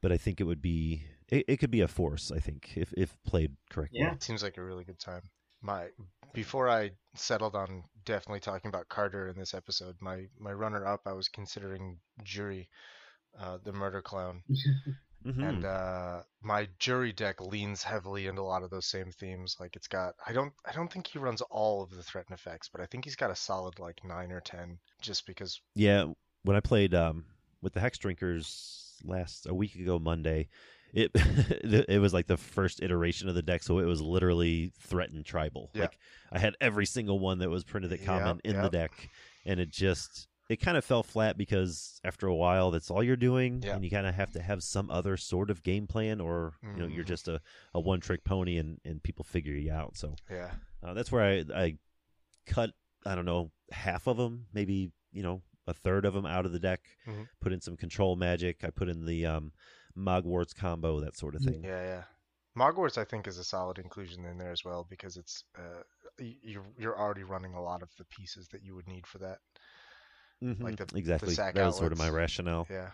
But 0.00 0.12
I 0.12 0.16
think 0.16 0.40
it 0.40 0.44
would 0.44 0.62
be 0.62 1.02
it, 1.28 1.44
it 1.48 1.56
could 1.56 1.72
be 1.72 1.80
a 1.80 1.88
force, 1.88 2.30
I 2.30 2.38
think, 2.38 2.76
if 2.76 2.92
if 2.96 3.16
played 3.24 3.56
correctly. 3.70 4.00
Yeah. 4.00 4.12
It 4.12 4.22
seems 4.22 4.42
like 4.42 4.56
a 4.56 4.64
really 4.64 4.84
good 4.84 5.00
time. 5.00 5.22
My 5.60 5.88
before 6.32 6.68
I 6.68 6.92
settled 7.16 7.56
on 7.56 7.82
definitely 8.04 8.38
talking 8.38 8.68
about 8.68 8.88
Kardur 8.88 9.28
in 9.28 9.36
this 9.36 9.54
episode, 9.54 9.96
my 10.00 10.26
my 10.38 10.52
runner 10.52 10.86
up 10.86 11.00
I 11.06 11.12
was 11.12 11.28
considering 11.28 11.98
Jury, 12.22 12.68
uh, 13.36 13.58
the 13.64 13.72
murder 13.72 14.00
clown. 14.00 14.42
Mhm. 15.28 15.48
and 15.48 15.64
uh, 15.64 16.22
my 16.40 16.68
jury 16.78 17.12
deck 17.12 17.40
leans 17.40 17.82
heavily 17.82 18.26
into 18.26 18.40
a 18.40 18.42
lot 18.42 18.62
of 18.62 18.70
those 18.70 18.86
same 18.86 19.10
themes. 19.12 19.56
Like 19.60 19.76
it's 19.76 19.86
got, 19.86 20.14
I 20.26 20.32
don't, 20.32 20.52
I 20.64 20.72
don't 20.72 20.90
think 20.90 21.06
he 21.06 21.18
runs 21.18 21.42
all 21.42 21.82
of 21.82 21.90
the 21.90 22.02
threaten 22.02 22.32
effects, 22.32 22.68
but 22.68 22.80
I 22.80 22.86
think 22.86 23.04
he's 23.04 23.16
got 23.16 23.30
a 23.30 23.36
solid 23.36 23.78
like 23.78 24.02
nine 24.04 24.32
or 24.32 24.40
ten, 24.40 24.78
just 25.02 25.26
because. 25.26 25.60
Yeah, 25.74 26.06
when 26.44 26.56
I 26.56 26.60
played 26.60 26.94
um, 26.94 27.26
with 27.60 27.74
the 27.74 27.80
Hex 27.80 27.98
Drinkers 27.98 28.94
last 29.04 29.46
a 29.46 29.54
week 29.54 29.74
ago 29.74 29.98
Monday, 29.98 30.48
it 30.94 31.10
it 31.14 32.00
was 32.00 32.14
like 32.14 32.26
the 32.26 32.38
first 32.38 32.82
iteration 32.82 33.28
of 33.28 33.34
the 33.34 33.42
deck, 33.42 33.62
so 33.62 33.78
it 33.80 33.84
was 33.84 34.00
literally 34.00 34.72
threatened 34.80 35.26
tribal. 35.26 35.70
Yeah. 35.74 35.82
Like 35.82 35.98
I 36.32 36.38
had 36.38 36.56
every 36.60 36.86
single 36.86 37.18
one 37.18 37.38
that 37.40 37.50
was 37.50 37.64
printed 37.64 37.92
at 37.92 38.04
common 38.04 38.40
Yep, 38.44 38.54
in 38.54 38.62
the 38.62 38.70
deck, 38.70 39.10
and 39.44 39.60
it 39.60 39.70
just 39.70 40.28
it 40.48 40.56
kind 40.56 40.76
of 40.78 40.84
fell 40.84 41.02
flat 41.02 41.36
because 41.36 42.00
after 42.04 42.26
a 42.26 42.34
while, 42.34 42.70
that's 42.70 42.90
all 42.90 43.02
you're 43.02 43.16
doing, 43.16 43.62
Yeah. 43.62 43.74
and 43.74 43.84
you 43.84 43.90
kind 43.90 44.06
of 44.06 44.14
have 44.14 44.32
to 44.32 44.40
have 44.42 44.62
some 44.62 44.90
other 44.90 45.16
sort 45.16 45.50
of 45.50 45.62
game 45.62 45.86
plan, 45.86 46.20
or 46.20 46.54
you 46.62 46.72
know 46.76 46.86
you're 46.86 47.04
Mhm. 47.04 47.08
just 47.08 47.28
a, 47.28 47.40
a 47.74 47.80
one 47.80 48.00
trick 48.00 48.24
pony, 48.24 48.56
and 48.58 48.80
and 48.84 49.02
people 49.02 49.24
figure 49.24 49.54
you 49.54 49.70
out. 49.72 49.96
So 49.96 50.16
Yeah, 50.30 50.54
uh, 50.82 50.94
that's 50.94 51.12
where 51.12 51.22
I, 51.22 51.44
I 51.54 51.78
cut, 52.46 52.70
I 53.04 53.14
don't 53.14 53.26
know, 53.26 53.50
half 53.70 54.06
of 54.06 54.16
them, 54.16 54.46
maybe, 54.52 54.90
you 55.12 55.22
know, 55.22 55.42
a 55.66 55.74
third 55.74 56.06
of 56.06 56.14
them 56.14 56.24
out 56.24 56.46
of 56.46 56.52
the 56.52 56.58
deck, 56.58 56.80
Mhm. 57.06 57.28
put 57.40 57.52
in 57.52 57.60
some 57.60 57.76
control 57.76 58.16
magic. 58.16 58.64
I 58.64 58.70
put 58.70 58.88
in 58.88 59.04
the 59.04 59.26
um, 59.26 59.52
Mogwarts 59.96 60.54
combo, 60.54 61.00
that 61.00 61.14
sort 61.16 61.34
of 61.34 61.42
thing. 61.42 61.62
yeah, 61.62 61.82
yeah. 61.82 62.04
Mogwarts 62.56 62.96
I 62.96 63.04
think 63.04 63.26
is 63.28 63.36
a 63.38 63.44
solid 63.44 63.78
inclusion 63.78 64.24
in 64.24 64.38
there 64.38 64.50
as 64.50 64.64
well 64.64 64.84
because 64.88 65.16
it's 65.18 65.44
uh, 65.56 65.82
you're 66.18 66.66
you're 66.78 66.98
already 66.98 67.22
running 67.22 67.54
a 67.54 67.62
lot 67.62 67.82
of 67.82 67.94
the 67.98 68.04
pieces 68.06 68.48
that 68.48 68.62
you 68.62 68.74
would 68.74 68.88
need 68.88 69.06
for 69.06 69.18
that. 69.18 69.38
Mhm, 70.42 70.62
Like 70.62 70.76
the- 70.76 70.86
the 70.86 70.98
exactly. 70.98 71.34
sack 71.34 71.54
that 71.54 71.66
was 71.66 71.76
sort 71.76 71.92
of 71.92 71.98
my 71.98 72.08
rationale. 72.10 72.66
Yeah, 72.70 72.92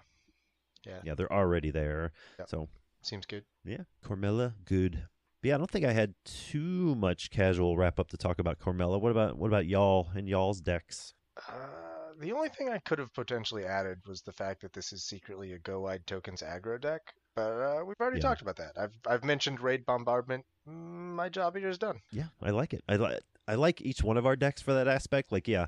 yeah, 0.87 1.01
Yeah, 1.05 1.15
they're 1.15 1.33
already 1.33 1.71
there. 1.71 2.13
Yep. 2.39 2.49
So, 2.49 2.69
seems 3.03 3.27
good. 3.27 3.45
yeah, 3.65 3.85
Cormela, 4.03 4.55
good. 4.65 5.09
But 5.43 5.49
yeah, 5.49 5.55
I 5.57 5.59
don't 5.59 5.71
think 5.71 5.85
I 5.85 5.93
had 5.93 6.15
too 6.25 6.95
much 6.95 7.31
casual 7.31 7.77
wrap 7.77 7.99
up 8.01 8.09
to 8.09 8.17
talk 8.17 8.39
about 8.39 8.59
Cormela. 8.59 8.99
What 9.01 9.11
about 9.13 9.37
what 9.39 9.49
about 9.49 9.67
y'all 9.67 10.09
and 10.15 10.27
y'all's 10.29 10.61
decks? 10.63 11.13
Uh, 11.49 12.15
the 12.19 12.33
only 12.33 12.49
thing 12.49 12.71
I 12.71 12.79
could 12.79 12.99
have 12.99 13.13
potentially 13.13 13.65
added 13.67 13.99
was 14.07 14.23
the 14.23 14.33
fact 14.33 14.63
that 14.63 14.73
this 14.73 14.93
is 14.93 15.05
secretly 15.05 15.53
a 15.53 15.59
Go 15.59 15.81
Wide 15.81 16.07
Tokens 16.07 16.43
aggro 16.43 16.81
deck, 16.81 17.13
but 17.35 17.51
uh, 17.61 17.85
we've 17.85 17.97
already 18.01 18.19
Yeah. 18.19 18.23
talked 18.29 18.41
about 18.41 18.57
that. 18.57 18.79
I've 18.79 18.95
I've 19.07 19.25
mentioned 19.25 19.61
Raid 19.61 19.85
Bombardment. 19.85 20.47
Mm, 20.67 21.15
My 21.15 21.29
job 21.29 21.57
here 21.57 21.69
is 21.69 21.77
done. 21.79 22.01
Yeah, 22.11 22.29
I 22.41 22.51
like 22.51 22.73
it. 22.73 22.83
I 22.89 22.97
like 22.97 23.21
I 23.47 23.57
like 23.57 23.81
each 23.81 24.03
one 24.03 24.17
of 24.17 24.27
our 24.27 24.37
decks 24.37 24.63
for 24.63 24.73
that 24.73 24.89
aspect. 24.89 25.33
Like, 25.33 25.49
yeah, 25.49 25.67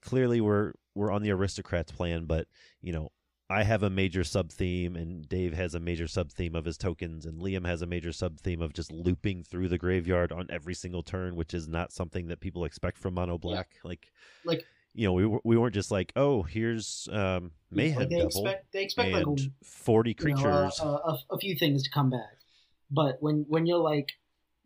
clearly 0.00 0.40
we're 0.40 0.72
we're 0.94 1.10
on 1.10 1.22
the 1.22 1.30
aristocrats 1.30 1.92
plan, 1.92 2.24
but 2.24 2.46
you 2.80 2.92
know, 2.92 3.10
I 3.50 3.62
have 3.62 3.82
a 3.82 3.90
major 3.90 4.24
sub 4.24 4.50
theme, 4.50 4.96
and 4.96 5.28
Dave 5.28 5.54
has 5.54 5.74
a 5.74 5.80
major 5.80 6.06
sub 6.06 6.30
theme 6.30 6.54
of 6.54 6.64
his 6.64 6.76
tokens, 6.76 7.24
and 7.24 7.40
Liam 7.40 7.66
has 7.66 7.82
a 7.82 7.86
major 7.86 8.12
sub 8.12 8.38
theme 8.38 8.60
of 8.60 8.74
just 8.74 8.92
looping 8.92 9.42
through 9.42 9.68
the 9.68 9.78
graveyard 9.78 10.32
on 10.32 10.46
every 10.50 10.74
single 10.74 11.02
turn, 11.02 11.34
which 11.36 11.54
is 11.54 11.68
not 11.68 11.92
something 11.92 12.28
that 12.28 12.40
people 12.40 12.64
expect 12.64 12.98
from 12.98 13.14
mono 13.14 13.38
black. 13.38 13.76
Like, 13.84 14.12
Like 14.44 14.66
you 14.94 15.06
know, 15.06 15.12
we 15.12 15.38
we 15.44 15.56
weren't 15.56 15.74
just 15.74 15.90
like, 15.90 16.12
oh, 16.16 16.42
here's 16.42 17.08
um, 17.12 17.52
mayhem 17.70 18.00
like 18.00 18.08
they 18.10 18.16
devil 18.16 18.42
expect 18.46 18.72
they 18.72 18.82
expect 18.82 19.12
like 19.12 19.26
and 19.26 19.52
forty 19.62 20.16
you 20.18 20.28
know, 20.28 20.42
creatures. 20.42 20.80
uh, 20.82 20.94
uh, 20.94 21.16
a, 21.30 21.34
a 21.34 21.38
few 21.38 21.56
things 21.56 21.82
to 21.84 21.90
come 21.90 22.10
back. 22.10 22.38
But 22.90 23.16
when 23.20 23.44
when 23.48 23.66
you're 23.66 23.78
like 23.78 24.12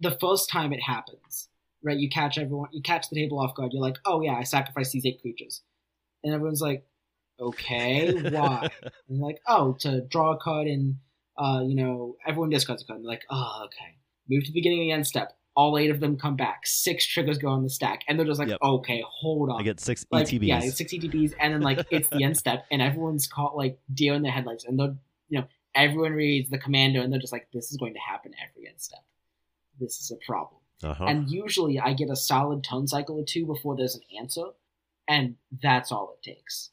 the 0.00 0.16
first 0.20 0.48
time 0.48 0.72
it 0.72 0.80
happens, 0.80 1.48
right? 1.82 1.98
You 1.98 2.08
catch 2.08 2.38
everyone, 2.38 2.68
you 2.72 2.82
catch 2.82 3.08
the 3.08 3.16
table 3.16 3.38
off 3.40 3.54
guard. 3.54 3.72
You're 3.72 3.82
like, 3.82 3.98
oh 4.04 4.20
yeah, 4.20 4.34
I 4.34 4.42
sacrificed 4.44 4.92
these 4.92 5.06
eight 5.06 5.20
creatures, 5.20 5.62
and 6.22 6.34
everyone's 6.34 6.62
like, 6.62 6.84
okay, 7.40 8.12
why? 8.30 8.68
and 8.82 9.18
you're 9.18 9.26
like, 9.26 9.40
oh, 9.46 9.76
to 9.80 10.02
draw 10.02 10.32
a 10.32 10.36
card 10.38 10.66
and 10.66 10.96
uh, 11.38 11.62
you 11.66 11.74
know, 11.74 12.16
everyone 12.26 12.50
discards 12.50 12.82
a 12.82 12.86
card. 12.86 12.98
And 12.98 13.04
they're 13.04 13.12
like, 13.12 13.24
oh, 13.30 13.62
okay. 13.66 13.96
Move 14.28 14.44
to 14.44 14.50
the 14.50 14.54
beginning 14.54 14.80
of 14.80 14.84
the 14.84 14.92
end 14.92 15.06
step. 15.06 15.32
All 15.54 15.76
eight 15.76 15.90
of 15.90 16.00
them 16.00 16.16
come 16.16 16.36
back. 16.36 16.60
Six 16.64 17.06
triggers 17.06 17.36
go 17.36 17.48
on 17.48 17.62
the 17.62 17.68
stack, 17.68 18.02
and 18.08 18.18
they're 18.18 18.26
just 18.26 18.38
like, 18.38 18.48
Yep. 18.48 18.58
okay, 18.62 19.04
hold 19.06 19.50
on 19.50 19.60
I 19.60 19.62
get 19.62 19.80
six 19.80 20.06
like 20.10 20.26
ETBs. 20.26 20.46
yeah, 20.46 20.60
six 20.60 20.94
ETBs, 20.94 21.34
and 21.38 21.52
then 21.52 21.60
like 21.60 21.86
it's 21.90 22.08
the 22.08 22.24
end 22.24 22.38
step, 22.38 22.64
and 22.70 22.80
everyone's 22.80 23.26
caught 23.26 23.54
like 23.54 23.78
deer 23.92 24.14
in 24.14 24.22
their 24.22 24.32
headlights, 24.32 24.64
and 24.64 24.78
they're 24.78 24.94
you 25.28 25.40
know 25.40 25.46
everyone 25.74 26.12
reads 26.12 26.48
the 26.48 26.56
commando, 26.56 27.02
and 27.02 27.12
they're 27.12 27.20
just 27.20 27.34
like, 27.34 27.48
this 27.52 27.70
is 27.70 27.76
going 27.76 27.92
to 27.92 28.00
happen 28.00 28.32
every 28.42 28.66
end 28.66 28.80
step. 28.80 29.00
This 29.78 29.98
is 29.98 30.10
a 30.10 30.16
problem, 30.24 30.61
uh-huh. 30.82 31.04
and 31.04 31.30
usually 31.30 31.78
I 31.78 31.92
get 31.94 32.10
a 32.10 32.16
solid 32.16 32.64
tone 32.64 32.86
cycle 32.86 33.18
or 33.18 33.24
two 33.24 33.46
before 33.46 33.76
there's 33.76 33.94
an 33.94 34.02
answer, 34.18 34.46
and 35.08 35.36
that's 35.62 35.92
all 35.92 36.16
it 36.16 36.22
takes. 36.28 36.70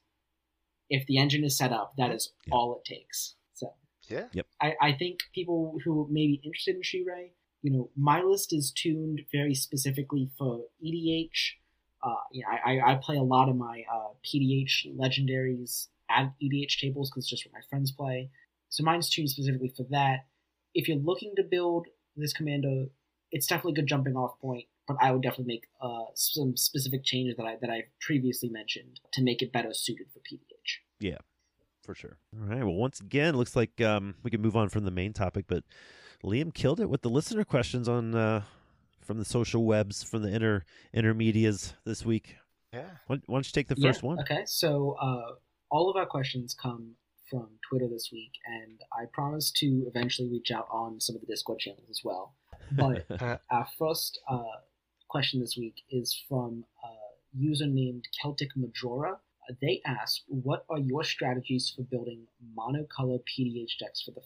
If 0.90 1.06
the 1.06 1.18
engine 1.18 1.44
is 1.44 1.58
set 1.58 1.72
up, 1.72 1.94
that 1.98 2.12
is 2.12 2.32
Yeah. 2.48 2.54
all 2.56 2.76
it 2.76 2.86
takes. 2.86 3.36
So 3.54 3.74
Yeah. 4.08 4.28
yep. 4.34 4.48
I, 4.62 4.76
I 4.82 4.94
think 4.94 5.20
people 5.34 5.78
who 5.84 6.08
may 6.10 6.28
be 6.28 6.42
interested 6.44 6.76
in 6.76 6.82
Shirei, 6.82 7.32
you 7.62 7.72
know, 7.72 7.92
my 7.96 8.22
list 8.22 8.54
is 8.54 8.72
tuned 8.72 9.22
very 9.32 9.54
specifically 9.54 10.32
for 10.38 10.66
EDH. 10.84 11.58
Uh, 12.02 12.16
you 12.32 12.42
know, 12.42 12.50
I, 12.50 12.78
I, 12.80 12.94
I 12.94 12.96
play 12.96 13.18
a 13.18 13.24
lot 13.24 13.50
of 13.50 13.56
my 13.58 13.84
uh, 13.94 14.14
PDH 14.26 14.96
legendaries 14.98 15.88
at 16.10 16.34
EDH 16.42 16.80
tables 16.80 17.10
because 17.12 17.26
it's 17.26 17.30
just 17.30 17.46
what 17.46 17.54
my 17.54 17.62
friends 17.70 17.92
play. 17.92 18.32
So 18.70 18.84
mine's 18.84 19.10
tuned 19.10 19.30
specifically 19.30 19.74
for 19.76 19.84
that. 19.90 20.26
If 20.74 20.88
you're 20.88 20.98
looking 20.98 21.34
to 21.36 21.44
build 21.44 21.88
this 22.16 22.34
commando, 22.34 22.90
it's 23.32 23.48
definitely 23.48 23.74
a 23.74 23.76
good 23.76 23.88
jumping 23.88 24.16
off 24.16 24.40
point. 24.42 24.66
But 24.88 24.98
I 25.00 25.12
would 25.12 25.22
definitely 25.22 25.54
make 25.54 25.68
uh, 25.82 26.06
some 26.16 26.58
specific 26.58 27.04
changes 27.04 27.38
that 27.38 27.46
I 27.46 27.58
that 27.62 27.70
I 27.70 27.84
previously 28.02 28.50
mentioned 28.50 29.00
to 29.14 29.24
make 29.24 29.42
it 29.42 29.54
better 29.54 29.74
suited 29.74 30.08
for 30.12 30.20
PDH. 30.20 30.80
Yeah, 31.00 31.18
for 31.84 31.94
sure. 31.94 32.18
All 32.36 32.48
right. 32.48 32.64
Well, 32.64 32.74
once 32.74 33.00
again, 33.00 33.36
looks 33.36 33.56
like 33.56 33.80
um, 33.82 34.16
we 34.24 34.32
can 34.32 34.42
move 34.42 34.56
on 34.56 34.70
from 34.70 34.86
the 34.86 34.92
main 34.92 35.14
topic, 35.14 35.46
but 35.48 35.64
Liam 36.24 36.54
killed 36.54 36.80
it 36.80 36.90
with 36.90 37.04
the 37.04 37.10
listener 37.10 37.44
questions 37.44 37.88
on 37.88 38.16
uh, 38.16 38.42
from 39.00 39.20
the 39.20 39.26
social 39.26 39.64
webs, 39.66 40.04
from 40.04 40.24
the 40.24 40.32
inner 40.32 40.66
intermedias 40.94 41.74
this 41.86 42.04
week. 42.06 42.36
Yeah. 42.74 42.90
Why, 43.08 43.18
why 43.26 43.38
don't 43.38 43.46
you 43.48 43.52
take 43.52 43.68
the 43.68 43.76
Yeah, 43.78 43.90
first 43.90 44.04
one? 44.04 44.20
Okay, 44.20 44.44
so 44.46 44.96
uh, 45.02 45.36
all 45.72 45.90
of 45.90 45.96
our 45.96 46.06
questions 46.06 46.56
come 46.60 46.96
from 47.30 47.48
Twitter 47.68 47.88
this 47.88 48.10
week, 48.12 48.32
and 48.46 48.80
I 48.92 49.06
promise 49.14 49.52
to 49.52 49.86
eventually 49.88 50.30
reach 50.30 50.52
out 50.52 50.68
on 50.72 51.00
some 51.00 51.16
of 51.16 51.22
the 51.22 51.28
Discord 51.28 51.60
channels 51.60 51.88
as 51.90 52.02
well. 52.04 52.36
But 52.76 53.06
our 53.52 53.68
first 53.78 54.20
uh, 54.30 54.44
question 55.10 55.40
this 55.40 55.56
week 55.58 55.76
is 55.90 56.24
from 56.28 56.66
a 56.84 56.90
user 57.38 57.68
named 57.68 58.08
Celtic 58.22 58.50
Majora. 58.56 59.14
Uh, 59.14 59.54
They 59.62 59.82
ask, 59.86 60.22
"What 60.28 60.66
are 60.70 60.80
your 60.80 61.04
strategies 61.04 61.70
for 61.76 61.84
building 61.84 62.28
monocolor 62.58 63.20
PDH 63.26 63.78
decks 63.80 64.02
for 64.02 64.12
the 64.12 64.22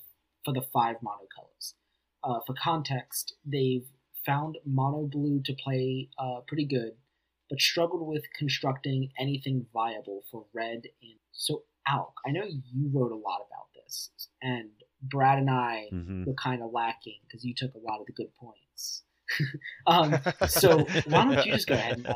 for 0.46 0.54
the 0.54 0.66
five 0.74 0.98
monocolors?" 0.98 1.74
Uh, 2.24 2.40
for 2.46 2.54
context, 2.54 3.36
they've 3.46 3.88
found 4.26 4.58
mono 4.66 5.06
blue 5.08 5.42
to 5.44 5.54
play 5.54 6.10
uh, 6.18 6.40
pretty 6.48 6.66
good, 6.66 6.96
but 7.50 7.60
struggled 7.60 8.08
with 8.08 8.24
constructing 8.38 9.12
anything 9.20 9.68
viable 9.74 10.24
for 10.32 10.46
red 10.54 10.84
and 11.02 11.20
so 11.34 11.64
Alk, 11.88 12.14
I 12.26 12.32
know 12.32 12.46
you 12.46 12.90
wrote 12.94 13.12
a 13.12 13.16
lot 13.16 13.46
about 13.48 13.68
this, 13.76 14.10
and 14.42 14.72
Brad 15.04 15.40
and 15.40 15.50
I 15.50 15.88
hmm 15.90 16.24
were 16.26 16.34
kind 16.34 16.62
of 16.64 16.72
lacking 16.72 17.20
because 17.28 17.44
you 17.44 17.54
took 17.56 17.74
a 17.76 17.78
lot 17.80 18.00
of 18.00 18.06
the 18.08 18.14
good 18.14 18.36
points. 18.38 19.04
um, 19.88 20.18
so 20.48 20.88
why 21.06 21.24
don't 21.26 21.46
you 21.46 21.52
just 21.54 21.68
go 21.68 21.76
ahead 21.76 21.98
and 21.98 22.08
uh, 22.08 22.14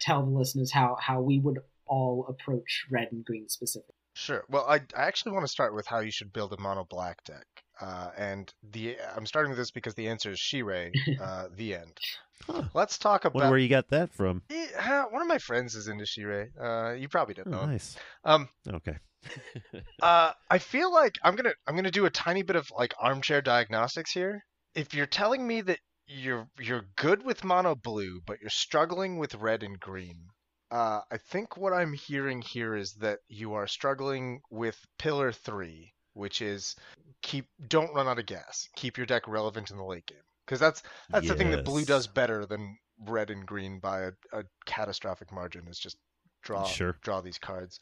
tell 0.00 0.22
the 0.24 0.30
listeners 0.30 0.70
how, 0.72 0.96
how 1.00 1.20
we 1.20 1.38
would 1.40 1.58
all 1.86 2.26
approach 2.28 2.86
red 2.90 3.08
and 3.12 3.24
green 3.24 3.48
specifically? 3.48 3.94
Sure. 4.14 4.44
Well, 4.48 4.64
I, 4.68 4.76
I 4.96 5.06
actually 5.06 5.32
want 5.32 5.44
to 5.44 5.50
start 5.50 5.74
with 5.74 5.86
how 5.86 5.98
you 6.00 6.12
should 6.12 6.32
build 6.32 6.52
a 6.52 6.60
mono 6.60 6.84
black 6.88 7.24
deck. 7.24 7.46
Uh, 7.80 8.10
and 8.16 8.52
the 8.70 8.96
I'm 9.16 9.26
starting 9.26 9.50
with 9.50 9.58
this 9.58 9.72
because 9.72 9.94
the 9.94 10.06
answer 10.08 10.30
is 10.30 10.38
Shirei, 10.38 10.92
uh, 11.20 11.48
the 11.54 11.74
end. 11.74 11.98
Huh. 12.46 12.62
Let's 12.74 12.98
talk 12.98 13.24
Wonder 13.24 13.38
about. 13.38 13.50
where 13.50 13.58
you 13.58 13.68
got 13.68 13.88
that 13.88 14.12
from. 14.12 14.42
Yeah, 14.50 15.06
one 15.10 15.22
of 15.22 15.28
my 15.28 15.38
friends 15.38 15.74
is 15.74 15.88
into 15.88 16.04
Shirei. 16.04 16.48
Uh, 16.60 16.94
you 16.94 17.08
probably 17.08 17.34
don't 17.34 17.48
Oh, 17.48 17.50
know. 17.50 17.60
him. 17.62 17.70
nice. 17.70 17.96
Um, 18.24 18.48
Okay. 18.72 18.96
uh, 20.02 20.32
I 20.50 20.58
feel 20.58 20.92
like 20.92 21.14
I'm 21.22 21.36
gonna 21.36 21.54
I'm 21.66 21.76
gonna 21.76 21.90
do 21.90 22.06
a 22.06 22.10
tiny 22.10 22.42
bit 22.42 22.56
of 22.56 22.66
like 22.76 22.94
armchair 22.98 23.42
diagnostics 23.42 24.12
here. 24.12 24.44
If 24.74 24.94
you're 24.94 25.06
telling 25.06 25.46
me 25.46 25.60
that 25.62 25.78
you're 26.06 26.46
you're 26.58 26.84
good 26.96 27.24
with 27.24 27.44
mono 27.44 27.74
blue, 27.74 28.20
but 28.26 28.40
you're 28.40 28.50
struggling 28.50 29.18
with 29.18 29.34
red 29.34 29.62
and 29.62 29.78
green, 29.80 30.26
uh, 30.70 31.00
I 31.10 31.16
think 31.16 31.56
what 31.56 31.72
I'm 31.72 31.92
hearing 31.92 32.42
here 32.42 32.74
is 32.74 32.94
that 33.00 33.20
you 33.28 33.54
are 33.54 33.66
struggling 33.66 34.40
with 34.50 34.78
pillar 34.98 35.32
three, 35.32 35.92
which 36.12 36.42
is 36.42 36.74
keep 37.22 37.46
don't 37.68 37.94
run 37.94 38.08
out 38.08 38.18
of 38.18 38.26
gas. 38.26 38.68
Keep 38.76 38.96
your 38.96 39.06
deck 39.06 39.26
relevant 39.28 39.70
in 39.70 39.76
the 39.76 39.84
late 39.84 40.06
game, 40.06 40.18
because 40.46 40.60
that's 40.60 40.82
that's 41.10 41.28
the 41.28 41.34
thing 41.34 41.50
that 41.52 41.64
blue 41.64 41.84
does 41.84 42.06
better 42.06 42.46
than 42.46 42.76
red 43.06 43.30
and 43.30 43.46
green 43.46 43.80
by 43.80 44.02
a, 44.02 44.12
a 44.32 44.44
catastrophic 44.66 45.32
margin. 45.32 45.66
Is 45.68 45.78
just 45.78 45.96
draw 46.42 46.64
Sure. 46.64 46.96
draw 47.02 47.20
these 47.20 47.38
cards. 47.38 47.80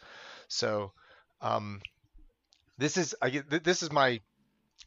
So, 0.49 0.93
um, 1.43 1.81
this 2.79 2.97
is 2.97 3.15
I 3.21 3.43
this 3.49 3.83
is 3.83 3.93
my 3.93 4.21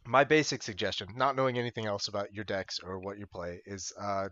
my 0.05 0.23
basic 0.23 0.63
suggestion. 0.63 1.09
Not 1.15 1.35
knowing 1.35 1.57
anything 1.57 1.85
else 1.85 2.07
about 2.07 2.33
your 2.33 2.45
decks 2.45 2.79
or 2.83 2.99
what 2.99 3.17
you 3.19 3.27
play 3.27 3.61
is 3.65 3.93
uh, 3.99 4.29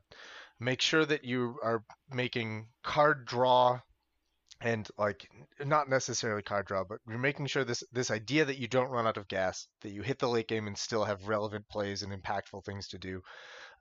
make 0.59 0.81
sure 0.81 1.05
that 1.05 1.23
you 1.23 1.57
are 1.63 1.83
making 2.11 2.67
card 2.83 3.25
draw 3.25 3.79
and 4.61 4.87
like 4.97 5.29
not 5.65 5.89
necessarily 5.89 6.41
card 6.41 6.65
draw, 6.65 6.83
but 6.83 6.99
you're 7.07 7.17
making 7.17 7.47
sure 7.47 7.65
this 7.65 7.83
this 7.91 8.11
idea 8.11 8.45
that 8.45 8.57
you 8.57 8.67
don't 8.67 8.89
run 8.89 9.07
out 9.07 9.17
of 9.17 9.27
gas, 9.27 9.67
that 9.81 9.91
you 9.91 10.01
hit 10.01 10.19
the 10.19 10.29
late 10.29 10.47
game 10.47 10.67
and 10.67 10.77
still 10.77 11.03
have 11.03 11.27
relevant 11.27 11.67
plays 11.69 12.01
and 12.01 12.13
impactful 12.13 12.63
things 12.63 12.87
to 12.87 12.97
do. 12.97 13.21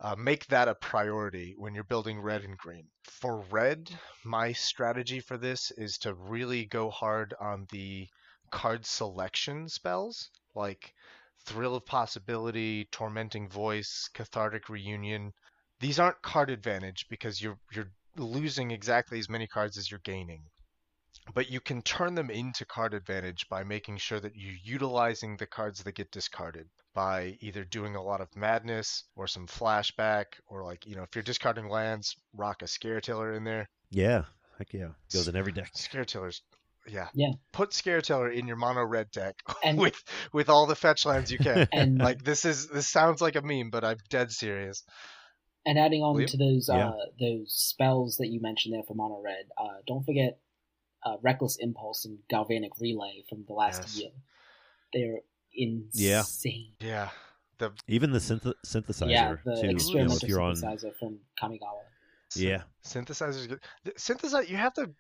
Uh, 0.01 0.17
make 0.17 0.47
that 0.47 0.67
a 0.67 0.75
priority 0.75 1.55
when 1.57 1.75
you're 1.75 1.85
building 1.85 2.21
red 2.21 2.43
and 2.43 2.59
green. 2.59 2.89
For 3.05 3.41
red, 3.51 3.89
my 4.25 4.53
strategy 4.53 5.21
for 5.21 5.37
this 5.37 5.71
is 5.71 5.99
to 5.99 6.15
really 6.15 6.65
go 6.65 6.91
hard 6.91 7.35
on 7.41 7.67
the 7.71 8.09
card 8.53 8.87
selection 8.87 9.69
spells 9.69 10.31
like 10.55 10.95
Thrill 11.45 11.75
of 11.75 11.85
Possibility, 11.85 12.85
Tormenting 12.93 13.49
Voice, 13.49 14.09
Cathartic 14.15 14.69
Reunion. 14.69 15.33
These 15.81 15.99
aren't 15.99 16.23
card 16.23 16.51
advantage 16.51 17.07
because 17.09 17.43
you're 17.43 17.59
you're 17.73 17.91
losing 18.17 18.71
exactly 18.71 19.19
as 19.19 19.29
many 19.29 19.49
cards 19.49 19.77
as 19.77 19.91
you're 19.91 20.01
gaining. 20.05 20.43
But 21.35 21.51
you 21.51 21.61
can 21.61 21.83
turn 21.83 22.15
them 22.15 22.31
into 22.31 22.65
card 22.65 22.95
advantage 22.95 23.49
by 23.49 23.65
making 23.65 23.99
sure 23.99 24.21
that 24.21 24.37
you're 24.37 24.59
utilizing 24.63 25.37
the 25.37 25.47
cards 25.47 25.83
that 25.83 25.95
get 25.95 26.11
discarded 26.11 26.69
by 26.95 27.39
either 27.41 27.65
doing 27.65 27.97
a 27.97 28.03
lot 28.03 28.21
of 28.21 28.35
madness 28.37 29.05
or 29.17 29.27
some 29.27 29.47
flashback 29.47 30.25
or 30.47 30.65
like, 30.65 30.85
you 30.85 30.97
know, 30.97 31.05
if 31.05 31.15
you're 31.15 31.23
discarding 31.23 31.69
lands, 31.69 32.17
rock 32.35 32.63
a 32.63 32.65
Scaretiller 32.67 33.37
in 33.37 33.45
there. 33.45 33.69
Yeah. 33.91 34.25
Heck 34.59 34.73
yeah. 34.73 34.91
Goes 35.13 35.29
in 35.29 35.37
every 35.37 35.53
deck. 35.53 35.73
Scaretillers 35.75 36.41
yeah. 36.89 37.09
Yeah. 37.15 37.33
Put 37.53 37.71
Scaretiller 37.71 38.33
in 38.35 38.47
your 38.47 38.57
mono 38.57 38.83
red 38.85 39.11
deck 39.11 39.37
And- 39.65 39.79
with 39.79 40.03
with 40.33 40.49
all 40.49 40.67
the 40.67 40.75
fetch 40.77 41.05
lands 41.07 41.31
you 41.31 41.39
can. 41.39 41.69
And 41.73 41.99
like 41.99 42.23
this 42.25 42.45
is 42.45 42.69
this 42.69 42.89
sounds 42.89 43.21
like 43.21 43.37
a 43.37 43.43
meme, 43.43 43.71
but 43.71 43.85
I'm 43.85 43.99
dead 44.11 44.33
serious. 44.33 44.83
And 45.65 45.79
adding 45.79 46.03
on 46.03 46.15
William? 46.15 46.29
to 46.31 46.37
those 46.37 46.69
Yeah. 46.69 46.89
uh, 46.89 46.93
those 47.21 47.53
spells 47.55 48.17
that 48.17 48.27
you 48.29 48.41
mentioned 48.41 48.75
there 48.75 48.83
for 48.83 48.95
Mono 48.95 49.21
Red, 49.23 49.47
uh, 49.57 49.79
don't 49.87 50.05
forget 50.05 50.39
uh, 51.05 51.17
Reckless 51.23 51.57
Impulse 51.61 52.05
and 52.05 52.19
Galvanic 52.31 52.73
Relay 52.81 53.23
from 53.29 53.45
the 53.47 53.53
last 53.55 53.83
Yes. 53.83 53.99
year. 53.99 54.11
They're 54.93 55.21
insane. 55.55 56.73
Yeah. 56.81 57.11
The 57.59 57.73
Even 57.87 58.11
the 58.13 58.19
synth- 58.19 58.55
synthesizer 58.67 59.11
Yeah, 59.11 59.37
the 59.45 59.53
too. 59.55 59.57
You 59.59 59.63
know, 59.65 59.71
experimental 59.71 60.17
if 60.17 60.29
you're 60.29 60.41
on, 60.41 60.55
synthesizer 60.55 60.95
from 60.99 61.19
Kamigawa. 61.41 61.83
yeah, 62.35 62.63
synthesizer's 62.83 63.47
good. 63.47 63.61
The 63.85 63.93
synthesizer 63.93 64.49
you 64.49 64.57
have 64.57 64.75
to 64.75 64.91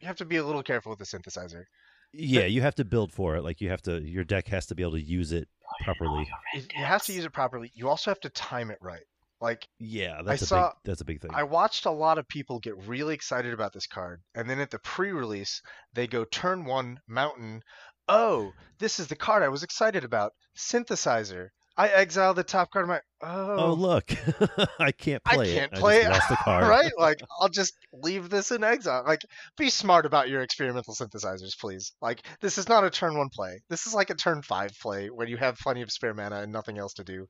you 0.00 0.06
have 0.06 0.16
to 0.16 0.24
be 0.24 0.36
a 0.36 0.44
little 0.44 0.62
careful 0.62 0.90
with 0.90 0.98
the 0.98 1.04
synthesizer. 1.04 1.64
yeah, 2.12 2.44
you 2.46 2.62
have 2.62 2.74
to 2.76 2.84
build 2.84 3.12
for 3.12 3.36
it. 3.36 3.42
Like 3.42 3.60
you 3.60 3.70
have 3.70 3.82
to, 3.82 4.00
your 4.02 4.24
deck 4.24 4.48
has 4.48 4.66
to 4.66 4.74
be 4.74 4.82
able 4.82 4.92
to 4.92 5.02
use 5.02 5.32
it 5.32 5.48
properly. 5.84 6.28
It, 6.54 6.72
you 6.76 6.84
have 6.84 7.02
to 7.04 7.12
use 7.12 7.24
it 7.24 7.32
properly. 7.32 7.70
You 7.74 7.88
also 7.88 8.10
have 8.10 8.20
to 8.20 8.30
time 8.30 8.70
it 8.70 8.78
right. 8.80 9.02
Like 9.40 9.66
Yeah, 9.78 10.22
that's 10.24 10.40
a 10.42 10.46
saw- 10.46 10.68
big. 10.70 10.74
That's 10.84 11.00
a 11.02 11.04
big 11.04 11.20
thing. 11.20 11.30
I 11.34 11.42
watched 11.42 11.84
a 11.84 11.90
lot 11.90 12.16
of 12.18 12.26
people 12.26 12.58
get 12.58 12.86
really 12.86 13.12
excited 13.14 13.52
about 13.52 13.72
this 13.74 13.86
card, 13.86 14.22
and 14.34 14.48
then 14.48 14.60
at 14.60 14.70
the 14.70 14.78
pre-release, 14.78 15.60
they 15.92 16.06
go 16.06 16.24
turn 16.24 16.64
one 16.64 17.00
mountain. 17.06 17.62
Oh, 18.08 18.52
this 18.78 18.98
is 18.98 19.08
the 19.08 19.16
card 19.16 19.42
I 19.42 19.48
was 19.48 19.62
excited 19.62 20.04
about. 20.04 20.32
Synthesizer. 20.56 21.48
I 21.78 21.88
exile 21.88 22.32
the 22.32 22.42
top 22.42 22.70
card 22.70 22.84
of 22.84 22.88
my. 22.88 23.00
oh 23.22 23.56
Oh, 23.58 23.72
look, 23.74 24.10
I 24.78 24.92
can't 24.92 25.22
play 25.24 25.50
it. 25.50 25.56
I 25.56 25.58
can't 25.60 25.72
it. 25.74 25.78
play 25.78 26.04
I 26.06 26.08
just 26.08 26.08
it. 26.08 26.12
lost 26.12 26.28
the 26.30 26.36
card. 26.44 26.66
right? 26.68 26.92
Like 26.98 27.18
I'll 27.40 27.48
just 27.50 27.74
leave 27.92 28.30
this 28.30 28.50
in 28.50 28.64
exile. 28.64 29.04
Like 29.06 29.20
be 29.58 29.68
smart 29.70 30.06
about 30.06 30.28
your 30.28 30.42
experimental 30.42 30.94
synthesizers, 30.94 31.58
please. 31.60 31.92
Like 32.00 32.22
this 32.40 32.56
is 32.58 32.68
not 32.68 32.84
a 32.84 32.90
turn 32.90 33.16
one 33.18 33.28
play. 33.28 33.60
This 33.68 33.86
is 33.86 33.94
like 33.94 34.10
a 34.10 34.14
turn 34.14 34.42
five 34.42 34.72
play 34.80 35.08
when 35.08 35.28
you 35.28 35.36
have 35.36 35.58
plenty 35.58 35.82
of 35.82 35.90
spare 35.92 36.14
mana 36.14 36.36
and 36.42 36.52
nothing 36.52 36.78
else 36.78 36.94
to 36.94 37.04
do. 37.04 37.26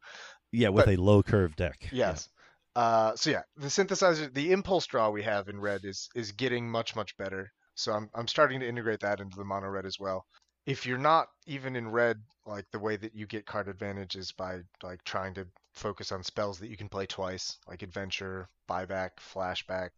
Yeah, 0.53 0.69
with 0.69 0.85
But- 0.87 0.95
a 0.97 1.01
low 1.03 1.23
curve 1.23 1.57
deck. 1.57 1.77
Yeah. 1.93 2.09
Yes. 2.11 2.29
Uh, 2.77 3.17
so 3.17 3.31
yeah, 3.31 3.41
the 3.57 3.69
synthesizer, 3.69 4.33
the 4.35 4.53
impulse 4.53 4.87
draw 4.87 5.09
we 5.11 5.23
have 5.23 5.49
in 5.49 5.59
red 5.59 5.81
is 5.85 6.09
is 6.15 6.33
getting 6.33 6.71
much 6.71 6.95
much 6.95 7.17
better. 7.17 7.51
So 7.75 7.93
I'm 7.93 8.09
I'm 8.15 8.29
starting 8.29 8.61
to 8.61 8.69
integrate 8.69 9.01
that 9.01 9.19
into 9.21 9.37
the 9.37 9.45
mono 9.45 9.69
red 9.69 9.87
as 9.87 9.97
well. 9.99 10.25
If 10.67 10.85
you're 10.85 10.99
not 10.99 11.29
even 11.47 11.77
in 11.77 11.89
red, 11.89 12.21
like 12.45 12.71
the 12.71 12.79
way 12.79 12.97
that 12.97 13.15
you 13.15 13.27
get 13.27 13.47
card 13.47 13.69
advantage 13.69 14.17
is 14.17 14.33
by 14.33 14.61
like 14.83 15.03
trying 15.05 15.35
to 15.35 15.47
focus 15.73 16.13
on 16.13 16.23
spells 16.23 16.59
that 16.59 16.69
you 16.69 16.77
can 16.77 16.89
play 16.89 17.07
twice, 17.07 17.59
like 17.69 17.83
adventure, 17.83 18.49
buyback, 18.69 19.11
flashback, 19.21 19.91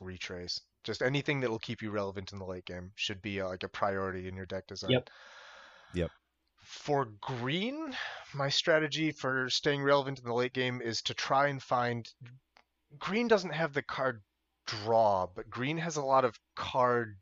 retrace. 0.00 0.60
Just 0.84 1.02
anything 1.02 1.40
that 1.40 1.50
will 1.50 1.58
keep 1.58 1.82
you 1.82 1.90
relevant 1.90 2.32
in 2.32 2.38
the 2.38 2.44
late 2.44 2.64
game 2.64 2.92
should 2.94 3.20
be 3.20 3.40
uh, 3.40 3.48
like 3.48 3.62
a 3.62 3.68
priority 3.68 4.28
in 4.28 4.36
your 4.36 4.46
deck 4.46 4.66
design. 4.66 4.90
Yep. 4.90 5.10
Yep. 5.94 6.10
For 6.62 7.06
green, 7.20 7.94
my 8.34 8.48
strategy 8.48 9.12
for 9.12 9.48
staying 9.50 9.82
relevant 9.82 10.18
in 10.18 10.24
the 10.24 10.34
late 10.34 10.52
game 10.52 10.80
is 10.82 11.02
to 11.02 11.14
try 11.14 11.48
and 11.48 11.62
find. 11.62 12.08
Green 12.98 13.28
doesn't 13.28 13.52
have 13.52 13.74
the 13.74 13.82
card 13.82 14.22
draw, 14.66 15.26
but 15.34 15.50
green 15.50 15.78
has 15.78 15.96
a 15.96 16.02
lot 16.02 16.24
of 16.24 16.38
card. 16.54 17.16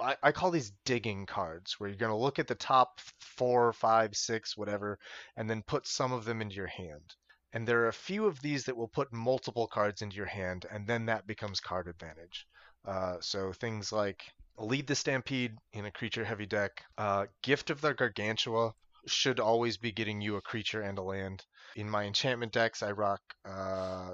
I, 0.00 0.16
I 0.22 0.32
call 0.32 0.50
these 0.50 0.72
digging 0.84 1.26
cards, 1.26 1.78
where 1.78 1.88
you're 1.88 1.98
going 1.98 2.10
to 2.10 2.16
look 2.16 2.38
at 2.38 2.48
the 2.48 2.54
top 2.54 3.00
four, 3.20 3.72
five, 3.72 4.16
six, 4.16 4.56
whatever, 4.56 4.98
and 5.36 5.48
then 5.48 5.62
put 5.62 5.86
some 5.86 6.12
of 6.12 6.24
them 6.24 6.40
into 6.40 6.54
your 6.54 6.66
hand. 6.66 7.14
And 7.52 7.66
there 7.66 7.80
are 7.80 7.88
a 7.88 7.92
few 7.92 8.26
of 8.26 8.40
these 8.40 8.64
that 8.64 8.76
will 8.76 8.88
put 8.88 9.12
multiple 9.12 9.66
cards 9.66 10.02
into 10.02 10.16
your 10.16 10.26
hand, 10.26 10.66
and 10.70 10.86
then 10.86 11.06
that 11.06 11.26
becomes 11.26 11.60
card 11.60 11.88
advantage. 11.88 12.46
Uh, 12.84 13.16
so 13.20 13.52
things 13.52 13.92
like 13.92 14.22
Lead 14.58 14.86
the 14.86 14.94
Stampede 14.94 15.56
in 15.72 15.84
a 15.84 15.90
creature 15.90 16.24
heavy 16.24 16.46
deck, 16.46 16.82
uh, 16.98 17.26
Gift 17.42 17.70
of 17.70 17.80
the 17.80 17.94
Gargantua 17.94 18.72
should 19.06 19.40
always 19.40 19.76
be 19.76 19.92
getting 19.92 20.20
you 20.20 20.36
a 20.36 20.42
creature 20.42 20.82
and 20.82 20.98
a 20.98 21.02
land. 21.02 21.44
In 21.76 21.88
my 21.88 22.04
enchantment 22.04 22.52
decks, 22.52 22.82
I 22.82 22.92
rock 22.92 23.20
uh, 23.44 24.12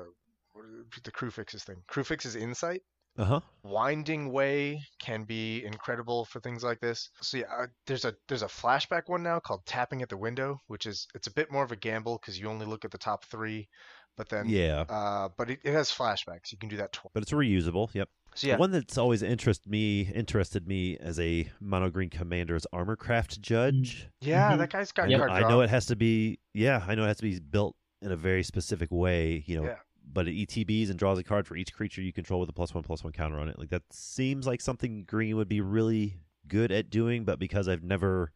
the 1.04 1.12
Kruphix's 1.12 1.64
thing. 1.64 1.82
Kruphix's 1.88 2.36
Insight. 2.36 2.82
Uh 3.18 3.24
huh. 3.24 3.40
Winding 3.62 4.32
Way 4.32 4.82
can 5.00 5.24
be 5.24 5.64
incredible 5.64 6.24
for 6.24 6.40
things 6.40 6.64
like 6.64 6.80
this. 6.80 7.10
So 7.20 7.36
yeah, 7.38 7.44
uh, 7.56 7.66
there's 7.86 8.04
a 8.04 8.14
there's 8.26 8.42
a 8.42 8.46
flashback 8.46 9.02
one 9.06 9.22
now 9.22 9.38
called 9.38 9.64
Tapping 9.66 10.02
at 10.02 10.08
the 10.08 10.16
Window, 10.16 10.58
which 10.66 10.86
is 10.86 11.06
it's 11.14 11.26
a 11.28 11.32
bit 11.32 11.50
more 11.52 11.62
of 11.62 11.70
a 11.72 11.76
gamble 11.76 12.18
because 12.20 12.38
you 12.38 12.48
only 12.48 12.66
look 12.66 12.84
at 12.84 12.90
the 12.90 12.98
top 12.98 13.24
three, 13.26 13.68
but 14.16 14.28
then 14.28 14.48
Yeah, 14.48 14.84
uh, 14.88 15.28
but 15.36 15.50
it, 15.50 15.60
it 15.62 15.72
has 15.72 15.90
flashbacks. 15.90 16.50
You 16.50 16.58
can 16.58 16.68
do 16.68 16.76
that 16.78 16.92
twice. 16.92 17.10
but 17.14 17.22
it's 17.22 17.32
reusable. 17.32 17.92
Yep. 17.94 18.08
So 18.34 18.46
yeah, 18.48 18.56
One 18.56 18.70
that's 18.70 18.96
always 18.98 19.22
interested 19.22 19.70
me 19.70 20.10
interested 20.12 20.66
me 20.66 20.96
as 20.98 21.20
a 21.20 21.48
mono 21.60 21.90
green 21.90 22.08
commander 22.10 22.56
is 22.56 22.66
Armorcraft 22.72 23.40
Judge. 23.40 24.08
yeah, 24.22 24.52
Mhm. 24.54 24.58
that 24.58 24.70
guy's 24.72 24.90
got 24.90 25.04
I 25.04 25.08
know, 25.10 25.18
card 25.18 25.30
I 25.30 25.40
know 25.48 25.60
it 25.60 25.68
has 25.70 25.86
to 25.86 25.96
be 25.96 26.38
yeah, 26.54 26.82
I 26.88 26.94
know 26.94 27.04
it 27.04 27.08
has 27.08 27.18
to 27.18 27.22
be 27.22 27.38
built 27.38 27.76
in 28.00 28.10
a 28.10 28.16
very 28.16 28.42
specific 28.42 28.90
way, 28.90 29.44
you 29.46 29.56
know. 29.56 29.66
Yeah. 29.66 29.76
But 30.10 30.28
it 30.28 30.34
ETBs 30.34 30.90
and 30.90 30.98
draws 30.98 31.18
a 31.18 31.24
card 31.24 31.46
for 31.46 31.56
each 31.56 31.72
creature 31.72 32.02
you 32.02 32.12
control 32.12 32.40
with 32.40 32.48
a 32.48 32.52
plus 32.52 32.74
one 32.74 32.82
plus 32.82 33.02
one 33.02 33.12
counter 33.12 33.38
on 33.38 33.48
it. 33.48 33.58
Like 33.58 33.70
that 33.70 33.82
seems 33.90 34.46
like 34.46 34.60
something 34.60 35.04
green 35.04 35.36
would 35.36 35.48
be 35.48 35.60
really 35.60 36.18
good 36.46 36.70
at 36.72 36.90
doing, 36.90 37.24
but 37.24 37.38
because 37.38 37.68
I've 37.68 37.82
never 37.82 38.32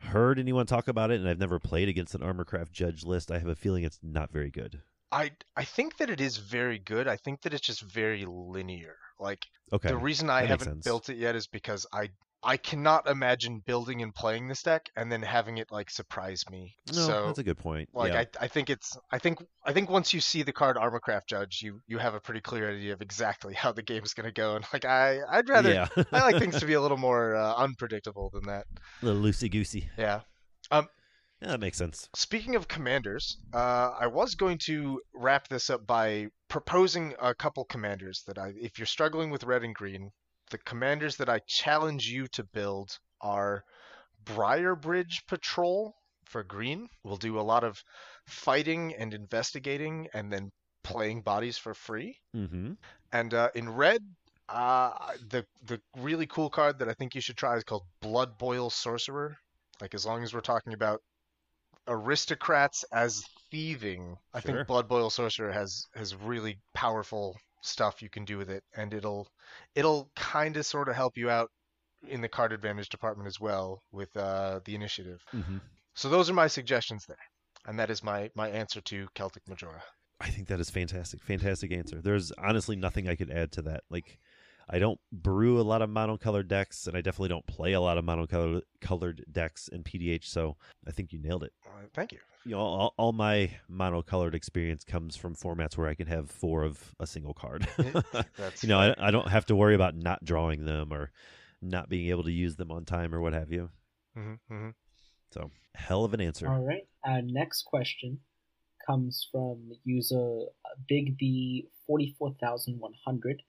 heard 0.00 0.38
anyone 0.38 0.66
talk 0.66 0.88
about 0.88 1.10
it 1.10 1.20
and 1.20 1.28
I've 1.28 1.38
never 1.38 1.58
played 1.58 1.88
against 1.88 2.14
an 2.14 2.20
Armorcraft 2.20 2.72
Judge 2.72 3.04
list, 3.04 3.30
I 3.30 3.38
have 3.38 3.48
a 3.48 3.54
feeling 3.54 3.84
it's 3.84 3.98
not 4.02 4.32
very 4.32 4.50
good. 4.50 4.82
I 5.14 5.30
I 5.56 5.64
think 5.64 5.96
that 5.98 6.10
it 6.10 6.20
is 6.20 6.36
very 6.36 6.78
good. 6.78 7.06
I 7.08 7.16
think 7.16 7.42
that 7.42 7.54
it's 7.54 7.66
just 7.66 7.82
very 7.82 8.24
linear. 8.26 8.96
Like 9.20 9.46
Okay. 9.72 9.88
the 9.88 9.96
reason 9.96 10.28
I 10.28 10.44
haven't 10.44 10.68
sense. 10.68 10.84
built 10.84 11.08
it 11.08 11.16
yet 11.16 11.34
is 11.36 11.46
because 11.46 11.86
I 11.92 12.10
I 12.46 12.58
cannot 12.58 13.08
imagine 13.08 13.62
building 13.64 14.02
and 14.02 14.14
playing 14.14 14.48
this 14.48 14.62
deck 14.62 14.90
and 14.96 15.10
then 15.10 15.22
having 15.22 15.56
it 15.56 15.68
like 15.70 15.88
surprise 15.90 16.44
me. 16.50 16.74
no, 16.88 17.06
so 17.06 17.26
that's 17.26 17.38
a 17.38 17.42
good 17.42 17.56
point. 17.56 17.88
like 17.94 18.12
yeah. 18.12 18.24
I, 18.40 18.44
I 18.44 18.48
think 18.48 18.68
it's 18.68 18.98
I 19.10 19.18
think 19.18 19.38
I 19.64 19.72
think 19.72 19.88
once 19.88 20.12
you 20.12 20.20
see 20.20 20.42
the 20.42 20.52
card 20.52 20.76
Armorcraft 20.76 21.26
Judge, 21.28 21.60
you 21.62 21.80
you 21.86 21.96
have 21.98 22.14
a 22.14 22.20
pretty 22.20 22.42
clear 22.42 22.70
idea 22.70 22.92
of 22.92 23.00
exactly 23.00 23.54
how 23.54 23.72
the 23.72 23.82
game's 23.82 24.12
gonna 24.12 24.32
go. 24.32 24.56
And 24.56 24.64
like 24.74 24.84
I 24.84 25.20
I'd 25.30 25.48
rather 25.48 25.72
yeah. 25.72 25.88
I 26.12 26.20
like 26.30 26.38
things 26.38 26.58
to 26.60 26.66
be 26.66 26.74
a 26.74 26.80
little 26.86 26.98
more 26.98 27.34
uh, 27.34 27.54
unpredictable 27.54 28.28
than 28.34 28.44
that. 28.52 28.66
a 29.00 29.06
little 29.06 29.22
loosey 29.22 29.50
goosey. 29.50 29.88
Yeah. 29.96 30.20
Yeah, 31.44 31.50
that 31.50 31.60
makes 31.60 31.76
sense. 31.76 32.08
Speaking 32.14 32.56
of 32.56 32.68
commanders, 32.68 33.36
uh, 33.52 33.90
I 34.00 34.06
was 34.06 34.34
going 34.34 34.56
to 34.64 35.02
wrap 35.12 35.46
this 35.46 35.68
up 35.68 35.86
by 35.86 36.28
proposing 36.48 37.14
a 37.20 37.34
couple 37.34 37.66
commanders 37.66 38.22
that 38.26 38.38
I, 38.38 38.54
if 38.56 38.78
you're 38.78 38.86
struggling 38.86 39.28
with 39.28 39.44
red 39.44 39.62
and 39.62 39.74
green, 39.74 40.10
the 40.50 40.56
commanders 40.56 41.16
that 41.18 41.28
I 41.28 41.40
challenge 41.46 42.08
you 42.08 42.28
to 42.28 42.44
build 42.44 42.98
are 43.20 43.62
Briarbridge 44.24 45.26
Patrol 45.28 45.94
for 46.24 46.42
green. 46.42 46.88
We'll 47.02 47.18
do 47.18 47.38
a 47.38 47.42
lot 47.42 47.62
of 47.62 47.84
fighting 48.26 48.94
and 48.94 49.12
investigating, 49.12 50.08
and 50.14 50.32
then 50.32 50.50
playing 50.82 51.20
bodies 51.20 51.58
for 51.58 51.74
free. 51.74 52.16
Mm-hmm. 52.34 52.72
And 53.12 53.34
uh, 53.34 53.50
in 53.54 53.68
red, 53.68 54.00
uh, 54.48 54.92
the 55.28 55.44
the 55.66 55.78
really 55.98 56.26
cool 56.26 56.48
card 56.48 56.78
that 56.78 56.88
I 56.88 56.94
think 56.94 57.14
you 57.14 57.20
should 57.20 57.36
try 57.36 57.54
is 57.58 57.64
called 57.64 57.84
Blood 58.00 58.38
Boil 58.38 58.70
Sorcerer. 58.70 59.36
Like 59.82 59.92
as 59.92 60.06
long 60.06 60.22
as 60.22 60.32
we're 60.32 60.40
talking 60.40 60.72
about 60.72 61.02
aristocrats 61.86 62.84
as 62.92 63.24
thieving, 63.50 64.16
I 64.32 64.40
Sure. 64.40 64.54
think 64.54 64.66
Blood 64.66 64.88
Boil 64.88 65.10
Sorcerer 65.10 65.52
has 65.52 65.86
has 65.94 66.14
really 66.14 66.58
powerful 66.74 67.36
stuff 67.62 68.02
you 68.02 68.10
can 68.10 68.24
do 68.24 68.38
with 68.38 68.50
it, 68.50 68.62
and 68.76 68.92
it'll 68.94 69.28
it'll 69.74 70.10
kind 70.16 70.56
of 70.56 70.66
sort 70.66 70.88
of 70.88 70.94
help 70.96 71.16
you 71.16 71.30
out 71.30 71.50
in 72.08 72.20
the 72.20 72.28
card 72.28 72.52
advantage 72.52 72.88
department 72.88 73.26
as 73.26 73.40
well 73.40 73.80
with 73.92 74.14
uh, 74.16 74.60
the 74.64 74.74
initiative. 74.74 75.20
Mm-hmm. 75.32 75.58
So 75.94 76.08
those 76.08 76.28
are 76.28 76.34
my 76.34 76.48
suggestions 76.48 77.06
there, 77.06 77.16
and 77.66 77.78
that 77.78 77.90
is 77.90 78.02
my 78.02 78.30
my 78.34 78.48
answer 78.48 78.80
to 78.82 79.08
Celtic 79.14 79.42
Majora. 79.48 79.82
I 80.20 80.28
think 80.28 80.48
that 80.48 80.60
is 80.60 80.70
fantastic. 80.70 81.22
Fantastic 81.22 81.72
answer. 81.72 82.00
There's 82.00 82.32
honestly 82.32 82.76
nothing 82.76 83.08
I 83.08 83.16
could 83.16 83.30
add 83.30 83.52
to 83.52 83.62
that. 83.62 83.82
Like, 83.90 84.18
I 84.68 84.78
don't 84.78 84.98
brew 85.12 85.60
a 85.60 85.62
lot 85.62 85.82
of 85.82 85.90
monocolored 85.90 86.48
decks, 86.48 86.86
and 86.86 86.96
I 86.96 87.00
definitely 87.00 87.28
don't 87.28 87.46
play 87.46 87.72
a 87.72 87.80
lot 87.80 87.98
of 87.98 88.04
monocolored 88.04 88.62
colored 88.80 89.24
decks 89.30 89.68
in 89.68 89.82
PDH. 89.82 90.24
So 90.24 90.56
I 90.86 90.90
think 90.90 91.12
you 91.12 91.18
nailed 91.18 91.44
it. 91.44 91.52
Uh, 91.66 91.86
thank 91.92 92.12
you. 92.12 92.18
You 92.46 92.52
know, 92.52 92.60
all, 92.60 92.94
all 92.98 93.12
my 93.12 93.50
monocolored 93.70 94.34
experience 94.34 94.84
comes 94.84 95.16
from 95.16 95.34
formats 95.34 95.78
where 95.78 95.88
I 95.88 95.94
can 95.94 96.06
have 96.06 96.30
four 96.30 96.62
of 96.62 96.94
a 97.00 97.06
single 97.06 97.32
card. 97.34 97.66
That's 98.36 98.62
you 98.62 98.68
know, 98.68 98.78
I, 98.78 98.94
I 98.98 99.10
don't 99.10 99.28
have 99.28 99.46
to 99.46 99.56
worry 99.56 99.74
about 99.74 99.96
not 99.96 100.24
drawing 100.24 100.66
them 100.66 100.92
or 100.92 101.10
not 101.62 101.88
being 101.88 102.10
able 102.10 102.24
to 102.24 102.32
use 102.32 102.56
them 102.56 102.70
on 102.70 102.84
time 102.84 103.14
or 103.14 103.20
what 103.20 103.32
have 103.32 103.50
you. 103.50 103.70
hmm 104.14 104.34
hmm 104.48 104.70
So, 105.30 105.50
hell 105.74 106.04
of 106.04 106.12
an 106.12 106.20
answer. 106.20 106.48
All 106.48 106.62
right. 106.62 106.86
Our 107.04 107.22
next 107.22 107.64
question 107.64 108.18
comes 108.86 109.26
from 109.32 109.72
user 109.84 110.40
Big 110.88 111.16
B 111.16 111.68
forty 111.86 112.14
four 112.18 112.34
thousand 112.40 112.78
one 112.78 112.92
hundred. 113.06 113.42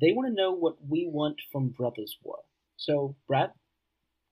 They 0.00 0.12
want 0.12 0.28
to 0.28 0.34
know 0.34 0.52
what 0.52 0.76
we 0.88 1.08
want 1.10 1.40
from 1.52 1.68
Brothers 1.68 2.16
War. 2.22 2.38
So, 2.76 3.16
Brad, 3.28 3.50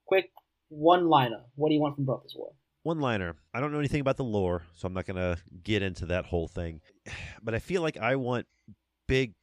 quick 0.05 0.29
one 0.69 1.07
liner. 1.07 1.41
What 1.55 1.69
do 1.69 1.75
you 1.75 1.81
want 1.81 1.95
from 1.95 2.05
Brothers 2.05 2.33
War? 2.35 2.51
One 2.83 2.99
liner. 2.99 3.35
I 3.53 3.61
don't 3.61 3.71
know 3.71 3.79
anything 3.79 4.01
about 4.01 4.17
the 4.17 4.25
lore, 4.25 4.63
so 4.75 4.87
I'm 4.87 4.93
not 4.93 5.05
going 5.05 5.15
to 5.15 5.41
get 5.63 5.81
into 5.81 6.05
that 6.07 6.25
whole 6.25 6.47
thing. 6.47 6.81
But 7.41 7.53
I 7.53 7.59
feel 7.59 7.81
like 7.81 7.97
I 7.97 8.15
want 8.15 8.47
big, 9.05 9.33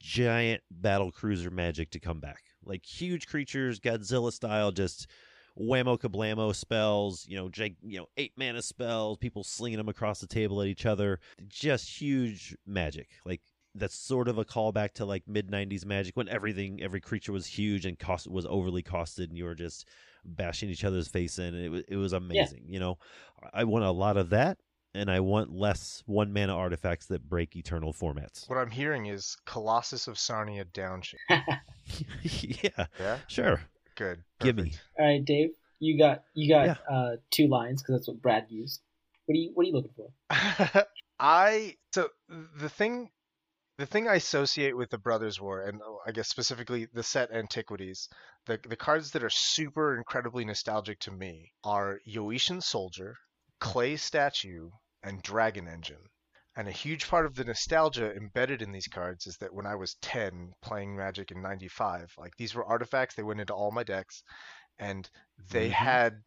giant 0.00 0.62
battle 0.68 1.12
cruiser 1.12 1.50
magic 1.50 1.90
to 1.90 2.00
come 2.00 2.18
back. 2.18 2.42
Like 2.64 2.84
huge 2.84 3.28
creatures, 3.28 3.78
Godzilla 3.78 4.32
style, 4.32 4.72
just 4.72 5.06
whammo 5.56 5.98
kablamo 5.98 6.52
spells, 6.54 7.24
you 7.28 7.36
know, 7.36 7.48
you 7.82 7.98
know, 7.98 8.06
eight 8.16 8.32
mana 8.36 8.62
spells, 8.62 9.18
people 9.18 9.44
slinging 9.44 9.78
them 9.78 9.88
across 9.88 10.20
the 10.20 10.26
table 10.26 10.60
at 10.60 10.66
each 10.66 10.86
other. 10.86 11.20
Just 11.46 12.00
huge 12.00 12.56
magic. 12.66 13.08
Like 13.24 13.42
that's 13.78 13.96
sort 13.96 14.28
of 14.28 14.38
a 14.38 14.44
callback 14.44 14.92
to 14.94 15.04
like 15.04 15.22
mid 15.26 15.48
90s 15.50 15.84
magic 15.84 16.16
when 16.16 16.28
everything 16.28 16.82
every 16.82 17.00
creature 17.00 17.32
was 17.32 17.46
huge 17.46 17.86
and 17.86 17.98
cost 17.98 18.28
was 18.30 18.46
overly 18.46 18.82
costed 18.82 19.28
and 19.28 19.36
you 19.36 19.44
were 19.44 19.54
just 19.54 19.86
bashing 20.24 20.68
each 20.68 20.84
other's 20.84 21.08
face 21.08 21.38
in 21.38 21.54
and 21.54 21.64
it 21.64 21.68
was 21.68 21.82
it 21.88 21.96
was 21.96 22.12
amazing 22.12 22.64
you 22.66 22.80
know 22.80 22.98
i 23.52 23.62
want 23.64 23.84
a 23.84 23.90
lot 23.90 24.16
of 24.16 24.30
that 24.30 24.58
and 24.94 25.08
i 25.10 25.20
want 25.20 25.52
less 25.52 26.02
one 26.06 26.32
mana 26.32 26.54
artifacts 26.56 27.06
that 27.06 27.28
break 27.28 27.54
eternal 27.54 27.92
formats 27.92 28.48
What 28.48 28.58
I'm 28.58 28.70
hearing 28.70 29.06
is 29.06 29.36
Colossus 29.46 30.08
of 30.08 30.16
Sardia 30.16 30.64
downshift. 30.64 31.14
yeah 32.22 32.86
Yeah, 32.98 33.18
sure 33.28 33.60
good. 33.94 34.22
Gimme. 34.40 34.72
All 34.98 35.06
right, 35.06 35.24
Dave, 35.24 35.50
you 35.78 35.98
got 35.98 36.24
you 36.34 36.48
got 36.52 36.66
Yeah. 36.66 36.76
uh, 36.94 37.16
two 37.30 37.46
lines 37.48 37.82
because 37.82 37.94
that's 38.00 38.08
what 38.08 38.20
Brad 38.20 38.46
used. 38.50 38.80
What 39.26 39.34
are 39.34 39.38
you 39.38 39.50
What 39.54 39.62
are 39.64 39.68
you 39.68 39.74
looking 39.74 39.92
for? 39.96 40.10
I 41.20 41.76
so 41.94 42.08
the 42.58 42.68
thing 42.68 43.10
the 43.78 43.86
thing 43.86 44.08
I 44.08 44.14
associate 44.14 44.76
with 44.76 44.90
the 44.90 44.98
Brothers 44.98 45.40
War, 45.40 45.62
and 45.62 45.80
oh, 45.82 46.00
I 46.06 46.12
guess 46.12 46.28
specifically 46.28 46.86
the 46.92 47.02
set 47.02 47.30
Antiquities, 47.30 48.08
the 48.46 48.58
the 48.66 48.76
cards 48.76 49.10
that 49.12 49.22
are 49.24 49.30
super 49.30 49.96
incredibly 49.96 50.44
nostalgic 50.44 50.98
to 51.00 51.10
me 51.10 51.52
are 51.64 52.00
Yotian 52.08 52.62
Soldier, 52.62 53.16
Clay 53.60 53.96
Statue, 53.96 54.70
and 55.02 55.22
Dragon 55.22 55.68
Engine. 55.68 56.04
And 56.56 56.68
a 56.68 56.72
huge 56.72 57.06
part 57.08 57.26
of 57.26 57.34
the 57.34 57.44
nostalgia 57.44 58.14
embedded 58.14 58.62
in 58.62 58.72
these 58.72 58.88
cards 58.88 59.26
is 59.26 59.36
that 59.38 59.52
when 59.52 59.66
I 59.66 59.74
was 59.74 59.96
10 60.00 60.52
playing 60.62 60.96
Magic 60.96 61.30
in 61.30 61.42
95, 61.42 62.10
like 62.16 62.32
these 62.38 62.54
were 62.54 62.64
artifacts, 62.64 63.14
they 63.14 63.22
went 63.22 63.40
into 63.40 63.54
all 63.54 63.70
my 63.72 63.82
decks, 63.84 64.22
and 64.78 65.08
they 65.50 65.68
Mhm. 65.68 65.72
had 65.72 66.22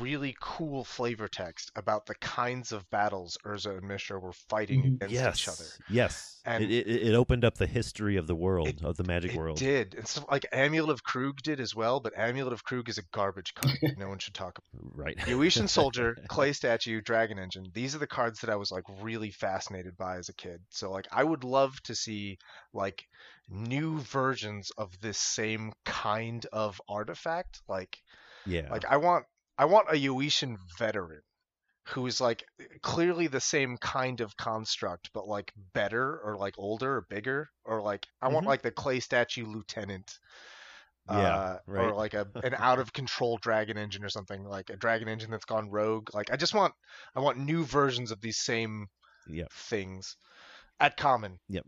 really 0.00 0.34
cool 0.40 0.84
flavor 0.84 1.26
text 1.28 1.70
about 1.76 2.06
the 2.06 2.14
kinds 2.16 2.72
of 2.72 2.88
battles 2.90 3.36
Urza 3.44 3.78
and 3.78 3.86
Mishra 3.88 4.18
were 4.18 4.32
fighting 4.32 4.82
Mhm. 4.82 4.94
against 4.96 5.14
yes 5.14 5.36
each 5.40 5.48
other. 5.48 5.64
yes 5.90 6.40
And 6.44 6.64
it, 6.64 6.70
it, 6.70 7.08
it 7.08 7.14
opened 7.14 7.44
up 7.44 7.56
the 7.56 7.66
history 7.66 8.16
of 8.16 8.26
the 8.26 8.34
world 8.34 8.68
It- 8.68 8.82
of 8.84 8.96
the 8.96 9.04
magic 9.04 9.32
It 9.32 9.36
world 9.38 9.58
did. 9.58 9.94
It's 9.94 10.20
like 10.30 10.46
Amulet 10.52 10.90
of 10.90 11.04
Kroog 11.04 11.42
did 11.42 11.58
as 11.60 11.74
well, 11.74 12.00
but 12.00 12.16
Amulet 12.16 12.52
of 12.52 12.64
Kroog 12.64 12.88
is 12.88 12.98
a 12.98 13.02
garbage 13.12 13.54
card. 13.54 13.76
no 13.98 14.08
one 14.08 14.18
should 14.18 14.34
talk 14.34 14.58
about. 14.58 14.92
right 14.94 15.16
Yotian 15.18 15.68
Soldier, 15.68 16.16
Clay 16.28 16.52
Statue, 16.52 17.00
Dragon 17.00 17.38
Engine. 17.38 17.66
These 17.74 17.94
are 17.94 17.98
the 17.98 18.06
cards 18.06 18.40
that 18.40 18.50
I 18.50 18.56
was 18.56 18.70
like 18.70 18.84
really 19.00 19.30
fascinated 19.30 19.96
by 19.96 20.16
as 20.18 20.28
a 20.28 20.34
kid. 20.34 20.60
So 20.70 20.90
like 20.92 21.06
I 21.10 21.24
would 21.24 21.44
love 21.44 21.80
to 21.84 21.94
see 21.94 22.38
like 22.72 23.04
new 23.48 23.98
versions 24.00 24.70
of 24.78 24.98
this 25.00 25.18
same 25.18 25.72
kind 25.84 26.46
of 26.52 26.80
artifact. 26.88 27.60
Like 27.68 27.98
yeah 28.46 28.68
like 28.70 28.84
I 28.84 28.96
want 28.96 29.24
I 29.58 29.64
want 29.66 29.88
a 29.90 29.94
Yotian 29.94 30.56
veteran 30.78 31.22
who 31.88 32.06
is 32.06 32.20
like 32.20 32.44
clearly 32.82 33.26
the 33.26 33.40
same 33.40 33.76
kind 33.78 34.20
of 34.20 34.36
construct, 34.36 35.10
but 35.12 35.26
like 35.26 35.52
better 35.74 36.20
or 36.20 36.36
like 36.36 36.54
older 36.58 36.96
or 36.98 37.06
bigger, 37.10 37.48
or 37.64 37.82
like 37.82 38.06
I 38.20 38.28
want 38.28 38.44
Mhm. 38.44 38.48
like 38.48 38.62
the 38.62 38.70
clay 38.70 39.00
statue 39.00 39.46
lieutenant. 39.46 40.18
Yeah, 41.10 41.34
uh, 41.34 41.58
Or 41.66 41.94
like 41.94 42.14
a 42.14 42.26
an 42.44 42.54
out 42.54 42.78
of 42.78 42.92
control 42.92 43.38
dragon 43.38 43.76
engine 43.76 44.04
or 44.04 44.08
something 44.08 44.44
like 44.44 44.70
a 44.70 44.76
dragon 44.76 45.08
engine 45.08 45.30
that's 45.30 45.44
gone 45.44 45.70
rogue. 45.70 46.14
Like 46.14 46.30
I 46.30 46.36
just 46.36 46.54
want 46.54 46.74
I 47.14 47.20
want 47.20 47.38
new 47.38 47.64
versions 47.64 48.10
of 48.12 48.20
these 48.20 48.38
same 48.38 48.86
Yep. 49.26 49.48
things 49.52 50.16
at 50.80 50.96
common. 50.96 51.38
Yep. 51.48 51.66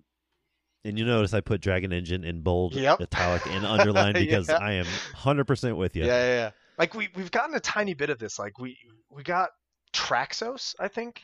And 0.84 0.98
you 0.98 1.04
notice 1.04 1.32
i 1.32 1.40
put 1.40 1.60
dragon 1.60 1.92
engine 1.92 2.24
in 2.24 2.42
bold 2.42 2.74
Yep. 2.74 3.00
italic 3.00 3.42
and 3.46 3.64
underlined 3.66 4.14
because 4.14 4.48
Yeah. 4.48 4.58
i 4.58 4.72
am 4.72 4.86
100% 4.86 5.76
with 5.76 5.96
you 5.96 6.04
Yeah, 6.04 6.18
yeah, 6.18 6.34
yeah. 6.34 6.50
Like 6.78 6.94
we 6.94 7.08
we've 7.14 7.30
gotten 7.30 7.54
a 7.54 7.60
tiny 7.60 7.94
bit 7.94 8.10
of 8.10 8.18
this. 8.18 8.38
Like 8.38 8.58
we 8.58 8.78
we 9.10 9.22
got 9.22 9.50
Traxos, 9.92 10.74
I 10.78 10.88
think. 10.88 11.22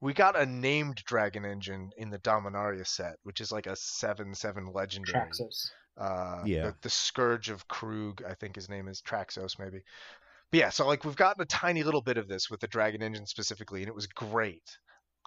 We 0.00 0.12
got 0.14 0.38
a 0.38 0.46
named 0.46 1.02
dragon 1.04 1.44
engine 1.44 1.90
in 1.96 2.10
the 2.10 2.20
Dominaria 2.20 2.86
set, 2.86 3.16
which 3.24 3.40
is 3.40 3.50
like 3.50 3.66
a 3.66 3.74
seven 3.76 4.34
seven 4.34 4.66
legendary. 4.72 5.26
Traxos. 5.26 5.70
Uh, 5.96 6.42
Yeah. 6.44 6.66
The, 6.66 6.74
the 6.82 6.90
Scourge 6.90 7.50
of 7.50 7.66
Kroog, 7.66 8.24
I 8.24 8.34
think 8.34 8.54
his 8.54 8.68
name 8.68 8.86
is 8.86 9.02
Traxos, 9.02 9.58
maybe. 9.58 9.80
But 10.52 10.60
yeah, 10.60 10.68
so 10.70 10.86
like 10.86 11.04
we've 11.04 11.16
gotten 11.16 11.42
a 11.42 11.46
tiny 11.46 11.82
little 11.82 12.00
bit 12.00 12.16
of 12.16 12.28
this 12.28 12.48
with 12.48 12.60
the 12.60 12.68
dragon 12.68 13.02
engine 13.02 13.26
specifically, 13.26 13.80
and 13.80 13.88
it 13.88 13.94
was 13.94 14.06
great. 14.06 14.62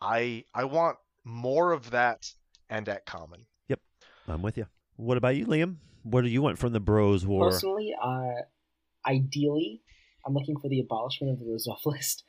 I 0.01 0.45
I 0.53 0.63
want 0.63 0.97
more 1.25 1.73
of 1.73 1.91
that 1.91 2.25
and 2.69 2.87
at 2.87 3.05
common. 3.05 3.45
Yep, 3.67 3.81
I'm 4.29 4.41
with 4.41 4.57
you 4.57 4.67
what 5.01 5.17
about 5.17 5.35
you 5.35 5.45
liam 5.47 5.77
what 6.03 6.21
do 6.21 6.29
you 6.29 6.41
want 6.41 6.57
from 6.57 6.73
the 6.73 6.79
bros 6.79 7.25
war 7.25 7.49
Personally, 7.49 7.93
uh, 8.01 8.41
ideally, 9.05 9.81
I'm 10.25 10.33
looking 10.33 10.59
for 10.59 10.69
the 10.69 10.79
abolishment 10.79 11.33
of 11.33 11.39
the 11.39 11.51
reserved 11.51 11.85
list 11.85 12.23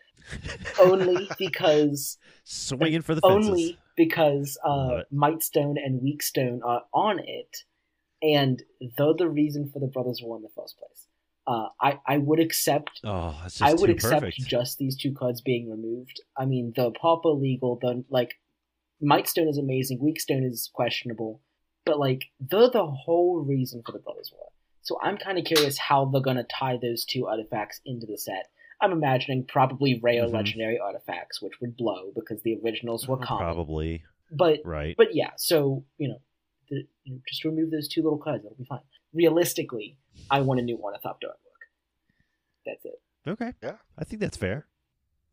only 0.81 1.29
because 1.39 2.19
swinging 2.45 3.03
for 3.03 3.15
the 3.15 3.21
fences 3.21 3.49
only 3.49 3.79
because 3.97 4.59
uh, 4.65 4.99
it. 4.99 5.07
Mightstone 5.15 5.75
and 5.85 6.01
Weakstone 6.01 6.61
are 6.65 6.83
on 6.95 7.19
it, 7.19 7.57
and 8.23 8.63
they're 8.97 9.15
the 9.17 9.29
reason 9.29 9.71
for 9.73 9.79
the 9.79 9.87
Brothers 9.87 10.21
War 10.23 10.37
in 10.37 10.43
the 10.43 10.49
first 10.57 10.79
place. 10.79 11.09
Uh, 11.47 11.69
I 11.81 11.99
I 12.07 12.19
would 12.19 12.39
accept 12.39 13.01
oh 13.05 13.37
I 13.61 13.75
would 13.75 13.91
accept 13.91 14.23
perfect 14.23 14.47
just 14.47 14.79
these 14.79 14.97
two 14.97 15.13
cards 15.13 15.41
being 15.41 15.71
removed. 15.71 16.21
I 16.37 16.45
mean, 16.45 16.73
the 16.75 16.93
pauper 16.93 17.31
legal, 17.31 17.79
the 17.81 18.05
like 18.09 18.35
Might 19.01 19.29
Stone 19.29 19.49
is 19.49 19.59
amazing. 19.59 19.99
Weak 20.01 20.21
Stone 20.21 20.45
is 20.45 20.71
questionable, 20.73 21.41
but 21.85 21.99
like 21.99 22.27
they're 22.39 22.71
the 22.71 22.87
whole 22.87 23.45
reason 23.45 23.83
for 23.85 23.93
the 23.93 23.99
Brothers 23.99 24.33
War. 24.33 24.51
So 24.83 24.99
I'm 25.03 25.17
kind 25.17 25.39
of 25.39 25.45
curious 25.45 25.79
how 25.79 26.05
they're 26.07 26.21
gonna 26.21 26.45
tie 26.45 26.77
those 26.77 27.05
two 27.05 27.27
artifacts 27.27 27.81
into 27.85 28.07
the 28.07 28.19
set. 28.19 28.49
I'm 28.81 28.93
imagining 28.93 29.45
probably 29.47 30.01
rare 30.01 30.25
Mhm. 30.27 30.33
legendary 30.33 30.79
artifacts, 30.79 31.41
which 31.41 31.61
would 31.61 31.77
blow 31.77 32.11
because 32.15 32.43
the 32.43 32.59
originals 32.65 33.07
were 33.07 33.17
common. 33.17 33.45
Probably 33.45 34.05
But 34.31 34.61
right. 34.65 34.97
but 34.97 35.15
yeah, 35.15 35.31
so 35.37 35.85
you 35.99 36.09
know, 36.09 36.21
the, 36.69 36.87
you 37.05 37.15
know, 37.15 37.21
just 37.29 37.45
remove 37.45 37.71
those 37.71 37.87
two 37.89 38.03
little 38.03 38.19
cards. 38.19 38.43
That'll 38.43 38.57
be 38.59 38.65
fine. 38.65 38.83
Realistically, 39.13 39.99
I 40.31 40.41
want 40.41 40.59
a 40.59 40.63
new 40.65 40.79
Ornithopter 40.79 41.29
artwork. 41.29 41.69
That's 42.67 42.85
it. 42.85 43.01
Okay. 43.27 43.53
Yeah. 43.63 43.77
I 43.97 44.05
think 44.05 44.21
that's 44.21 44.37
fair. 44.37 44.67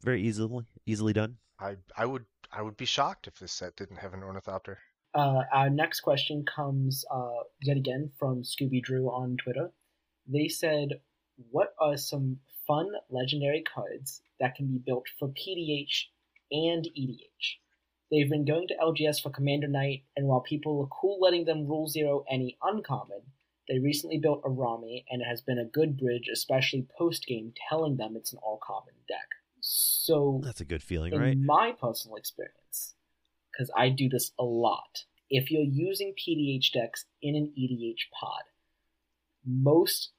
Very 0.02 0.22
easily 0.22 0.66
easily 0.86 1.14
done. 1.14 1.38
I 1.60 1.78
I 1.98 2.06
would 2.06 2.26
I 2.52 2.62
would 2.62 2.78
be 2.78 2.86
shocked 2.86 3.28
if 3.28 3.40
this 3.40 3.52
set 3.52 3.76
didn't 3.76 3.98
have 3.98 4.14
an 4.14 4.22
ornithopter. 4.24 4.78
Uh, 5.14 5.42
our 5.52 5.70
next 5.70 6.02
question 6.02 6.46
comes 6.46 7.04
uh, 7.12 7.44
yet 7.62 7.78
again 7.78 8.12
from 8.20 8.44
Scooby 8.44 8.82
Drew 8.82 9.08
on 9.08 9.38
Twitter. 9.38 9.72
They 10.28 10.48
said, 10.48 11.02
"What 11.52 11.74
are 11.80 11.98
some 11.98 12.40
fun 12.68 12.88
legendary 13.10 13.64
cards 13.64 14.22
that 14.40 14.56
can 14.56 14.68
be 14.68 14.78
built 14.78 15.08
for 15.18 15.30
PDH 15.30 16.10
and 16.52 16.88
EDH?" 16.96 17.58
They've 18.12 18.30
been 18.30 18.46
going 18.46 18.68
to 18.68 18.76
LGS 18.76 19.22
for 19.22 19.30
Commander 19.30 19.68
Night, 19.68 20.04
and 20.16 20.28
while 20.28 20.42
people 20.42 20.82
are 20.82 21.00
cool 21.00 21.20
letting 21.22 21.46
them 21.46 21.68
rule 21.68 21.88
zero 21.88 22.26
any 22.30 22.58
uncommon, 22.64 23.22
they 23.68 23.78
recently 23.80 24.18
built 24.18 24.42
a 24.44 24.50
Rami, 24.50 25.06
and 25.10 25.22
it 25.22 25.26
has 25.26 25.42
been 25.42 25.60
a 25.60 25.66
good 25.66 25.96
bridge, 25.98 26.28
especially 26.32 26.88
post 26.98 27.26
game, 27.28 27.54
telling 27.70 27.98
them 27.98 28.16
it's 28.16 28.34
an 28.34 28.40
all 28.42 28.60
common 28.64 28.96
deck. 29.08 29.30
So 29.62 30.42
That's 30.44 30.62
a 30.62 30.66
good 30.66 30.82
feeling, 30.82 31.14
in 31.14 31.20
right? 31.22 31.38
my 31.38 31.74
personal 31.80 32.16
experience, 32.18 32.96
because 33.60 33.72
I 33.76 33.90
do 33.90 34.08
this 34.08 34.32
a 34.40 34.44
lot, 34.44 35.04
if 35.30 35.52
you're 35.52 35.62
using 35.62 36.14
PDH 36.14 36.72
decks 36.72 37.06
in 37.22 37.36
an 37.36 37.52
EDH 37.60 38.10
pod, 38.18 38.44
most 39.46 40.12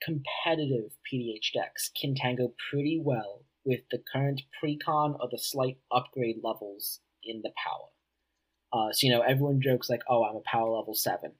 competitive 0.00 0.92
PDH 1.10 1.52
decks 1.52 1.90
can 2.00 2.14
tango 2.14 2.52
pretty 2.70 3.00
well 3.02 3.42
with 3.64 3.80
the 3.90 4.02
current 4.12 4.42
precon 4.62 5.16
or 5.18 5.28
the 5.30 5.38
slight 5.38 5.78
upgrade 5.90 6.36
levels 6.44 7.00
in 7.24 7.42
the 7.42 7.50
power. 7.62 7.88
Uh, 8.72 8.92
so, 8.92 9.06
you 9.06 9.12
know, 9.12 9.22
everyone 9.22 9.60
jokes 9.60 9.90
like, 9.90 10.02
oh, 10.08 10.24
I'm 10.24 10.36
a 10.36 10.40
power 10.40 10.70
level 10.70 10.94
7. 10.94 11.32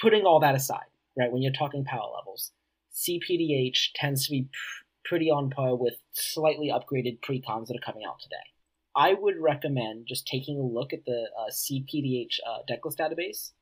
Putting 0.00 0.24
all 0.24 0.40
that 0.40 0.54
aside, 0.54 0.90
right, 1.16 1.32
when 1.32 1.40
you're 1.40 1.52
talking 1.52 1.84
power 1.84 2.10
levels, 2.18 2.52
CPDH 2.94 3.92
tends 3.94 4.26
to 4.26 4.30
be 4.30 4.42
pr- 4.42 5.08
pretty 5.08 5.30
on 5.30 5.48
par 5.48 5.74
with 5.74 5.94
slightly 6.12 6.68
upgraded 6.68 7.20
precons 7.20 7.68
that 7.68 7.76
are 7.76 7.92
coming 7.92 8.04
out 8.06 8.20
today. 8.20 8.51
I 8.94 9.14
would 9.14 9.36
recommend 9.38 10.06
just 10.06 10.26
taking 10.26 10.58
a 10.58 10.62
look 10.62 10.92
at 10.92 11.04
the 11.04 11.28
uh, 11.38 11.50
CPDH 11.50 12.34
uh, 12.46 12.58
decklist 12.70 12.96
database 12.96 13.52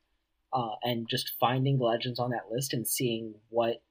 uh, 0.53 0.75
and 0.83 1.09
just 1.09 1.33
finding 1.39 1.79
legends 1.79 2.19
on 2.19 2.31
that 2.31 2.51
list 2.51 2.73
and 2.73 2.87
seeing 2.87 3.35
what 3.49 3.83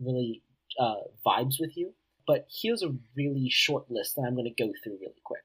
really 0.00 0.42
uh, 0.78 1.02
vibes 1.26 1.56
with 1.58 1.76
you. 1.76 1.94
But 2.26 2.46
here's 2.48 2.82
a 2.82 2.94
really 3.16 3.48
short 3.50 3.90
list 3.90 4.14
that 4.14 4.22
I'm 4.22 4.34
going 4.34 4.52
to 4.54 4.64
go 4.64 4.72
through 4.82 4.98
really 5.00 5.20
quick. 5.24 5.42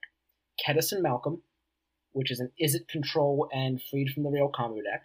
Kedison 0.66 1.02
Malcolm, 1.02 1.42
which 2.12 2.32
is 2.32 2.40
an 2.40 2.52
Izzet 2.62 2.88
Control 2.88 3.50
and 3.52 3.82
Freed 3.82 4.10
from 4.10 4.24
the 4.24 4.30
Real 4.30 4.50
combo 4.54 4.82
deck. 4.82 5.02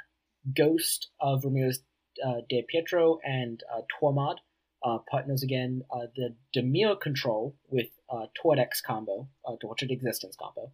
Ghost 0.55 1.09
of 1.21 1.45
Ramirez 1.45 1.83
uh, 2.25 2.41
DePietro 2.51 3.19
and 3.25 3.63
uh, 3.75 3.83
Tormod, 4.01 4.37
uh, 4.85 4.99
partners 5.11 5.43
again. 5.43 5.83
Uh, 5.91 6.07
the 6.17 6.35
Dimir 6.55 7.01
Control 7.01 7.55
with 7.69 7.89
uh, 8.11 8.27
Tordex 8.43 8.83
combo, 8.85 9.29
uh, 9.47 9.57
Tortured 9.61 9.91
Existence 9.91 10.37
combo. 10.39 10.71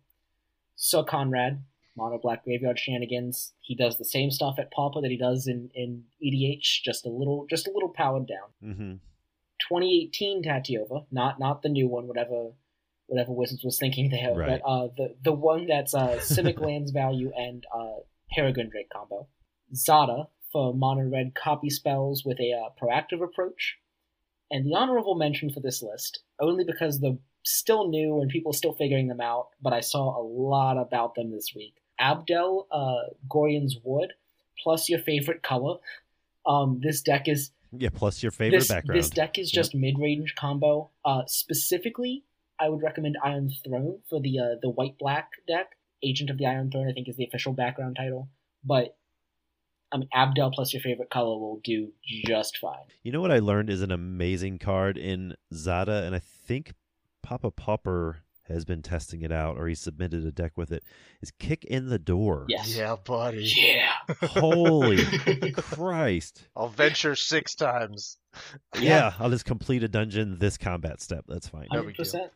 Syr 0.77 1.03
Konrad, 1.03 1.63
Mono 1.97 2.19
Black 2.19 2.45
Graveyard 2.45 2.79
Shenanigans. 2.79 3.53
He 3.61 3.75
does 3.75 3.99
the 3.99 4.05
same 4.05 4.31
stuff 4.31 4.57
at 4.59 4.71
Pauper 4.73 5.01
that 5.01 5.11
he 5.11 5.17
does 5.19 5.47
in, 5.49 5.71
in 5.75 6.05
EDH, 6.25 6.83
just 6.85 7.05
a 7.05 7.09
little 7.11 7.47
just 7.51 7.67
a 7.67 7.73
little 7.73 7.89
powered 7.89 8.27
down. 8.29 8.49
Mm-hmm. 8.73 8.93
2018 9.69 10.43
Tatyova, 10.45 11.07
not 11.11 11.41
not 11.41 11.63
the 11.63 11.69
new 11.69 11.89
one, 11.89 12.07
whatever 12.07 12.53
whatever 13.07 13.33
Wizards 13.33 13.65
was 13.65 13.79
thinking 13.79 14.11
there, 14.11 14.35
Right. 14.35 14.61
but 14.63 14.69
uh, 14.69 14.89
the 14.97 15.17
the 15.25 15.33
one 15.33 15.67
that's 15.67 15.95
uh, 15.95 16.19
Simic 16.21 16.61
Lands 16.65 16.93
Value 16.93 17.33
and 17.37 17.65
uh, 17.75 17.97
Peregrine 18.33 18.69
Drake 18.71 18.91
combo. 18.91 19.27
Zada 19.75 20.29
for 20.53 20.73
mono 20.75 21.03
red 21.11 21.35
copy 21.35 21.69
spells 21.71 22.25
with 22.25 22.39
a 22.41 22.53
uh, 22.53 22.69
proactive 22.81 23.23
approach, 23.23 23.77
and 24.51 24.67
the 24.67 24.75
honorable 24.75 25.15
mention 25.15 25.51
for 25.51 25.61
this 25.61 25.83
list 25.83 26.21
only 26.41 26.65
because 26.65 27.01
they're 27.01 27.19
still 27.45 27.89
new 27.89 28.21
and 28.21 28.31
people 28.31 28.51
are 28.51 28.57
still 28.57 28.75
figuring 28.75 29.09
them 29.09 29.21
out, 29.21 29.49
but 29.61 29.73
I 29.73 29.81
saw 29.81 30.19
a 30.19 30.23
lot 30.23 30.79
about 30.79 31.15
them 31.15 31.31
this 31.31 31.53
week. 31.55 31.75
Abdel 31.99 32.67
uh, 32.71 33.15
Gorion's 33.29 33.79
Ward 33.83 34.13
plus 34.63 34.89
your 34.89 34.99
favorite 35.01 35.43
color. 35.43 35.79
Um, 36.47 36.81
this 36.83 37.03
deck 37.03 37.29
is 37.29 37.51
Yeah. 37.77 37.91
Plus 37.93 38.23
your 38.23 38.33
favorite 38.33 38.61
this, 38.61 38.69
background. 38.69 38.99
This 38.99 39.11
deck 39.11 39.39
is 39.39 39.51
just 39.51 39.75
mid-range 39.75 40.35
combo. 40.35 40.91
Uh, 41.05 41.23
specifically, 41.27 42.25
I 42.61 42.69
would 42.69 42.83
recommend 42.83 43.17
Iron 43.23 43.51
Throne 43.65 44.01
for 44.09 44.21
the 44.21 44.39
uh, 44.39 44.55
the 44.63 44.71
white 44.71 44.99
black 44.99 45.31
deck. 45.47 45.77
Agent 46.03 46.31
of 46.31 46.39
the 46.39 46.47
Iron 46.47 46.71
Throne, 46.71 46.89
I 46.89 46.93
think, 46.93 47.09
is 47.09 47.17
the 47.17 47.25
official 47.25 47.53
background 47.53 47.97
title. 47.97 48.29
But 48.65 48.97
I 49.93 49.99
mean, 49.99 50.09
Abdel 50.13 50.51
plus 50.51 50.73
your 50.73 50.83
favorite 50.83 51.11
color 51.11 51.39
will 51.39 51.61
do 51.65 51.93
just 52.27 52.59
fine. 52.59 52.85
You 53.03 53.13
know 53.13 53.21
what 53.21 53.33
I 53.33 53.39
learned 53.39 53.71
is 53.71 53.83
an 53.83 53.91
amazing 53.91 54.59
card 54.59 54.99
in 54.99 55.35
Zada, 55.53 56.05
and 56.05 56.15
I 56.15 56.19
think 56.19 56.75
Papa 57.23 57.51
Popper 57.51 58.19
has 58.49 58.65
been 58.65 58.83
testing 58.83 59.23
it 59.23 59.31
out, 59.31 59.57
or 59.59 59.69
he 59.69 59.75
submitted 59.75 60.25
a 60.25 60.33
deck 60.33 60.53
with 60.57 60.73
it. 60.73 60.83
Is 61.21 61.31
Kick 61.39 61.65
in 61.65 61.89
the 61.89 61.99
Door? 61.99 62.47
Yes. 62.49 62.75
Yeah, 62.75 62.97
buddy. 62.97 63.45
Yeah. 63.45 63.93
Holy 64.23 65.05
Christ! 65.53 66.49
I'll 66.57 66.69
venture 66.69 67.15
six 67.15 67.55
times. 67.55 68.17
Yeah. 68.81 69.13
I'll 69.19 69.31
just 69.31 69.45
complete 69.45 69.85
a 69.85 69.89
dungeon 69.89 70.39
this 70.39 70.57
combat 70.57 71.01
step. 71.01 71.25
That's 71.29 71.49
fine. 71.49 71.67
Hundred 71.71 71.97
percent. 71.97 72.31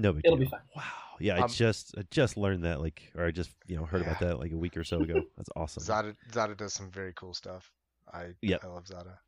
No 0.00 0.12
big 0.12 0.24
It'll 0.24 0.36
deal. 0.36 0.46
be 0.46 0.50
fine. 0.50 0.60
Wow. 0.76 0.82
Yeah, 1.20 1.36
I 1.36 1.40
Um, 1.42 1.48
just 1.50 1.94
I 1.98 2.02
just 2.10 2.36
learned 2.36 2.64
that 2.64 2.80
like, 2.80 3.10
or 3.16 3.24
I 3.26 3.30
just 3.32 3.50
you 3.66 3.76
know 3.76 3.84
heard 3.84 4.02
about 4.02 4.20
that 4.20 4.38
like 4.38 4.52
a 4.52 4.56
week 4.56 4.76
or 4.76 4.84
so 4.84 5.00
ago. 5.00 5.22
That's 5.36 5.48
awesome. 5.56 5.82
Zada 5.82 6.14
Zada 6.32 6.54
does 6.54 6.72
some 6.74 6.90
very 6.90 7.12
cool 7.14 7.34
stuff. 7.34 7.70
I 8.12 8.34
Yep. 8.42 8.64
I 8.64 8.66
love 8.68 8.86
Zada. 8.86 9.18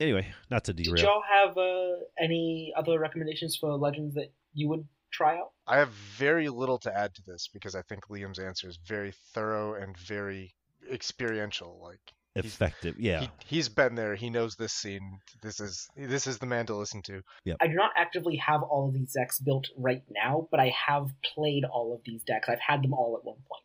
Anyway, 0.00 0.26
not 0.50 0.64
to 0.64 0.72
derail 0.72 0.94
Did 0.96 1.02
derail. 1.02 1.12
y'all 1.14 1.46
have 1.46 1.58
uh, 1.58 2.04
any 2.18 2.72
other 2.76 2.98
recommendations 2.98 3.56
for 3.56 3.76
legends 3.76 4.14
that 4.14 4.32
you 4.54 4.68
would 4.68 4.86
try 5.12 5.36
out? 5.38 5.52
I 5.66 5.76
have 5.76 5.90
very 5.90 6.48
little 6.48 6.78
to 6.78 6.96
add 6.96 7.14
to 7.16 7.22
this 7.26 7.48
because 7.52 7.74
I 7.74 7.82
think 7.82 8.06
Liam's 8.08 8.38
answer 8.38 8.68
is 8.68 8.78
very 8.86 9.12
thorough 9.34 9.74
and 9.74 9.96
very 9.98 10.54
experiential. 10.90 11.78
Like 11.82 12.00
he's- 12.34 12.46
Effective. 12.46 12.96
Yeah. 12.98 13.20
he, 13.20 13.30
he's 13.46 13.68
been 13.68 13.94
there. 13.94 14.14
He 14.14 14.30
knows 14.30 14.56
this 14.56 14.72
scene. 14.72 15.18
This 15.42 15.60
is 15.60 15.88
this 15.96 16.26
is 16.26 16.38
the 16.38 16.46
man 16.46 16.66
to 16.66 16.74
listen 16.76 17.02
to. 17.02 17.22
I 17.60 17.66
do 17.66 17.74
not 17.74 17.90
actively 17.96 18.36
have 18.36 18.62
all 18.62 18.88
of 18.88 18.94
these 18.94 19.12
decks 19.12 19.38
built 19.38 19.68
right 19.76 20.02
now, 20.10 20.48
but 20.50 20.60
I 20.60 20.72
have 20.86 21.08
played 21.34 21.64
all 21.64 21.92
of 21.94 22.00
these 22.04 22.22
decks. 22.24 22.48
I've 22.48 22.60
had 22.60 22.82
them 22.82 22.94
all 22.94 23.16
at 23.18 23.24
one 23.24 23.36
point. 23.36 23.62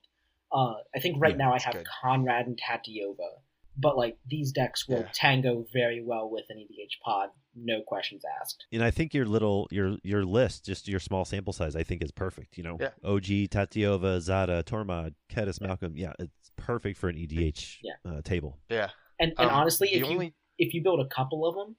Uh, 0.51 0.81
I 0.95 0.99
think 0.99 1.17
right 1.19 1.31
Yeah, 1.31 1.37
now 1.45 1.53
I 1.53 1.59
have 1.59 1.73
good. 1.73 1.87
Konrad 2.01 2.47
and 2.47 2.57
Tatyova, 2.57 3.41
but 3.77 3.95
like 3.97 4.17
these 4.27 4.51
decks 4.51 4.87
will 4.87 5.01
Yeah. 5.01 5.09
tango 5.13 5.65
very 5.71 6.01
well 6.03 6.29
with 6.29 6.45
an 6.49 6.57
EDH 6.57 6.99
pod, 7.03 7.29
no 7.55 7.81
questions 7.85 8.23
asked. 8.41 8.65
and 8.71 8.83
I 8.83 8.91
think 8.91 9.13
your 9.13 9.25
little 9.25 9.67
your 9.71 9.97
your 10.03 10.25
list, 10.25 10.65
just 10.65 10.87
your 10.87 10.99
small 10.99 11.25
sample 11.25 11.53
size, 11.53 11.75
I 11.75 11.83
think 11.83 12.01
is 12.03 12.11
perfect. 12.11 12.57
You 12.57 12.63
know, 12.63 12.77
Yeah. 12.79 12.91
OG, 13.03 13.47
Tatyova, 13.49 14.19
Zada, 14.19 14.63
Tormod, 14.63 15.13
Kediss, 15.29 15.61
Malcolm. 15.61 15.95
Yeah, 15.97 16.13
it's 16.19 16.51
perfect 16.55 16.97
for 16.97 17.09
an 17.09 17.17
EDH 17.17 17.79
Yeah. 17.83 17.93
uh, 18.05 18.21
table. 18.21 18.57
Yeah. 18.69 18.89
And 19.19 19.33
and 19.37 19.49
Um, 19.49 19.55
honestly, 19.55 19.89
the 19.89 19.95
if 19.95 20.01
you 20.03 20.11
only 20.13 20.33
if 20.57 20.73
you 20.73 20.81
build 20.81 20.99
a 20.99 21.07
couple 21.07 21.45
of 21.47 21.55
them, 21.55 21.75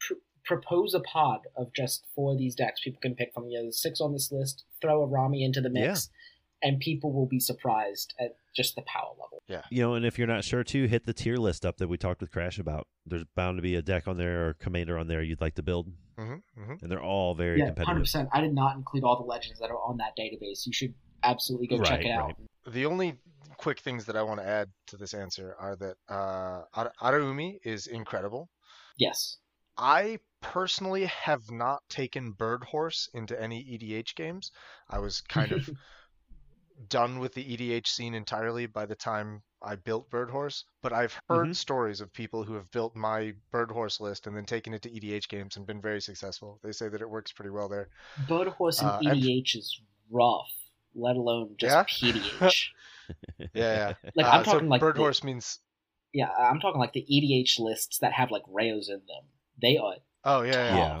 pr- 0.00 0.14
propose 0.44 0.94
a 0.94 1.00
pod 1.00 1.40
of 1.56 1.72
just 1.74 2.06
four 2.14 2.32
of 2.32 2.38
these 2.38 2.54
decks 2.54 2.80
people 2.82 3.00
can 3.00 3.14
pick 3.14 3.32
from. 3.34 3.48
You 3.48 3.58
know, 3.58 3.62
there's 3.64 3.80
six 3.82 4.00
on 4.00 4.12
this 4.12 4.30
list. 4.32 4.64
Throw 4.80 5.02
a 5.02 5.06
Rami 5.06 5.42
into 5.44 5.60
the 5.60 5.70
mix, 5.70 6.10
and 6.66 6.80
people 6.80 7.12
will 7.12 7.26
be 7.26 7.38
surprised 7.40 8.14
at 8.18 8.36
just 8.54 8.74
the 8.74 8.82
power 8.82 9.10
level. 9.10 9.42
Yeah. 9.48 9.62
You 9.70 9.82
know, 9.82 9.94
and 9.94 10.04
if 10.04 10.18
you're 10.18 10.26
not 10.26 10.44
sure 10.44 10.64
to 10.64 10.86
hit 10.88 11.04
the 11.06 11.12
tier 11.12 11.36
list 11.36 11.64
up 11.64 11.76
that 11.76 11.88
we 11.88 11.96
talked 11.96 12.20
with 12.20 12.32
Crash 12.32 12.58
about. 12.58 12.86
There's 13.06 13.24
bound 13.36 13.56
to 13.58 13.62
be 13.62 13.76
a 13.76 13.82
deck 13.82 14.08
on 14.08 14.16
there 14.16 14.48
or 14.48 14.54
commander 14.54 14.98
on 14.98 15.06
there 15.06 15.22
you'd 15.22 15.40
like 15.40 15.54
to 15.54 15.62
build, 15.62 15.86
hmm 16.18 16.34
hmm 16.56 16.74
and 16.82 16.90
they're 16.90 17.02
all 17.02 17.34
very 17.34 17.58
yeah, 17.58 17.66
hundred 17.66 17.76
competitive. 17.76 18.02
percent. 18.02 18.28
I 18.32 18.40
did 18.40 18.52
not 18.54 18.76
include 18.76 19.04
all 19.04 19.16
the 19.16 19.28
legends 19.28 19.60
that 19.60 19.70
are 19.70 19.78
on 19.78 19.96
that 19.98 20.16
database. 20.18 20.66
You 20.66 20.72
should 20.72 20.94
absolutely 21.22 21.68
go 21.68 21.76
check 21.82 21.98
Right, 22.00 22.06
it 22.06 22.10
out. 22.10 22.26
right. 22.26 22.74
The 22.74 22.86
only 22.86 23.14
quick 23.58 23.78
things 23.80 24.04
that 24.06 24.16
I 24.16 24.22
want 24.22 24.40
to 24.40 24.46
add 24.46 24.68
to 24.88 24.96
this 24.96 25.14
answer 25.14 25.54
are 25.58 25.76
that 25.76 25.96
uh, 26.08 26.62
Ara- 26.76 26.92
Araumi 27.00 27.58
is 27.64 27.86
incredible. 27.86 28.48
Yes. 28.98 29.36
I 29.78 30.18
personally 30.40 31.04
have 31.06 31.50
not 31.50 31.82
taken 31.88 32.32
Bird 32.32 32.64
Horse 32.64 33.08
into 33.14 33.40
any 33.40 33.62
EDH 33.64 34.14
games. 34.16 34.50
I 34.90 34.98
was 34.98 35.20
kind 35.20 35.52
of 35.52 35.68
done 36.88 37.18
with 37.18 37.34
the 37.34 37.44
EDH 37.44 37.86
scene 37.86 38.14
entirely 38.14 38.66
by 38.66 38.86
the 38.86 38.94
time 38.94 39.42
I 39.62 39.76
built 39.76 40.10
Bird 40.10 40.30
Horse, 40.30 40.64
but 40.82 40.92
I've 40.92 41.18
heard 41.28 41.48
Mhm. 41.48 41.56
stories 41.56 42.00
of 42.00 42.12
people 42.12 42.44
who 42.44 42.54
have 42.54 42.70
built 42.70 42.94
my 42.94 43.34
Bird 43.50 43.70
Horse 43.70 44.00
list 44.00 44.26
and 44.26 44.36
then 44.36 44.44
taken 44.44 44.74
it 44.74 44.82
to 44.82 44.90
EDH 44.90 45.28
games 45.28 45.56
and 45.56 45.66
been 45.66 45.80
very 45.80 46.00
successful. 46.00 46.60
They 46.62 46.72
say 46.72 46.88
that 46.88 47.00
it 47.00 47.08
works 47.08 47.32
pretty 47.32 47.50
well 47.50 47.68
there. 47.68 47.88
Bird 48.28 48.48
Horse 48.48 48.80
in 48.80 48.86
Uh, 48.88 49.00
and- 49.04 49.18
EDH 49.18 49.54
is 49.56 49.80
rough. 50.10 50.50
let 50.94 51.16
alone 51.16 51.54
just 51.58 51.72
Yeah? 51.74 51.84
PDH. 52.12 52.72
Yeah, 53.38 53.48
yeah. 53.54 53.94
Like 54.14 54.26
Uh, 54.26 54.30
I'm 54.30 54.44
so 54.44 54.52
talking 54.52 54.68
like 54.68 54.80
bird 54.80 54.96
the- 54.96 55.00
horse 55.00 55.22
means. 55.22 55.58
yeah, 56.12 56.30
I'm 56.32 56.58
talking 56.60 56.80
like 56.80 56.92
the 56.92 57.04
EDH 57.08 57.58
lists 57.58 57.98
that 57.98 58.12
have 58.14 58.30
like 58.30 58.42
Rayos 58.44 58.88
in 58.88 59.00
them. 59.06 59.24
They 59.60 59.76
are 59.78 59.96
Oh 60.24 60.42
yeah, 60.42 60.52
yeah, 60.52 60.76
yeah. 60.76 61.00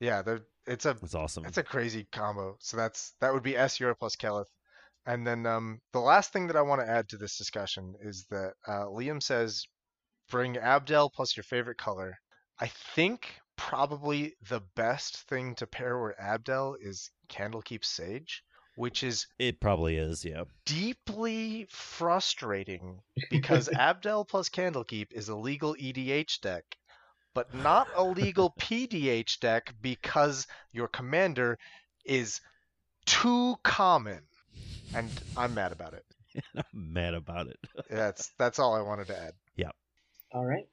Yeah. 0.00 0.22
they're, 0.22 0.46
it's 0.66 0.86
a 0.86 0.90
it's 1.02 1.14
awesome. 1.14 1.44
it's 1.44 1.58
a 1.58 1.62
crazy 1.62 2.04
combo. 2.12 2.56
So 2.60 2.76
that's 2.76 3.12
that 3.20 3.32
would 3.34 3.42
be 3.42 3.52
Esior 3.54 3.98
plus 3.98 4.16
Keleth. 4.16 4.48
And 5.06 5.26
then 5.26 5.46
um, 5.46 5.80
the 5.92 6.00
last 6.00 6.32
thing 6.32 6.46
that 6.46 6.56
I 6.56 6.62
want 6.62 6.80
to 6.80 6.88
add 6.88 7.08
to 7.10 7.18
this 7.18 7.36
discussion 7.36 7.94
is 8.00 8.26
that 8.30 8.54
uh, 8.66 8.84
Liam 8.86 9.22
says 9.22 9.66
bring 10.30 10.56
Abdel 10.56 11.10
plus 11.10 11.36
your 11.36 11.44
favorite 11.44 11.78
color. 11.78 12.18
I 12.58 12.68
think 12.68 13.34
probably 13.56 14.34
the 14.48 14.62
best 14.74 15.28
thing 15.28 15.54
to 15.56 15.66
pair 15.66 16.00
with 16.02 16.18
Abdel 16.18 16.76
is 16.80 17.10
Candlekeep 17.28 17.84
Sage, 17.84 18.42
which 18.76 19.02
is 19.02 19.26
It 19.38 19.60
probably 19.60 19.96
is, 19.96 20.24
yeah. 20.24 20.44
deeply 20.64 21.66
frustrating 21.70 23.00
because 23.30 23.68
Abdel 23.72 24.24
plus 24.24 24.48
Candlekeep 24.48 25.12
is 25.12 25.28
a 25.28 25.36
legal 25.36 25.74
EDH 25.74 26.40
deck, 26.40 26.64
but 27.34 27.52
not 27.54 27.88
a 27.94 28.04
legal 28.04 28.54
PDH 28.58 29.40
deck 29.40 29.74
because 29.80 30.46
your 30.72 30.88
commander 30.88 31.58
is 32.04 32.40
too 33.04 33.56
common. 33.62 34.22
And 34.94 35.10
I'm 35.36 35.54
mad 35.54 35.72
about 35.72 35.94
it. 35.94 36.04
I'm 36.56 36.92
mad 36.92 37.14
about 37.14 37.46
it. 37.48 37.58
That's 37.90 38.30
that's 38.38 38.58
all 38.58 38.74
I 38.74 38.82
wanted 38.82 39.06
to 39.08 39.18
add. 39.18 39.32
Yeah. 39.56 39.70
All 40.32 40.44
right. 40.44 40.66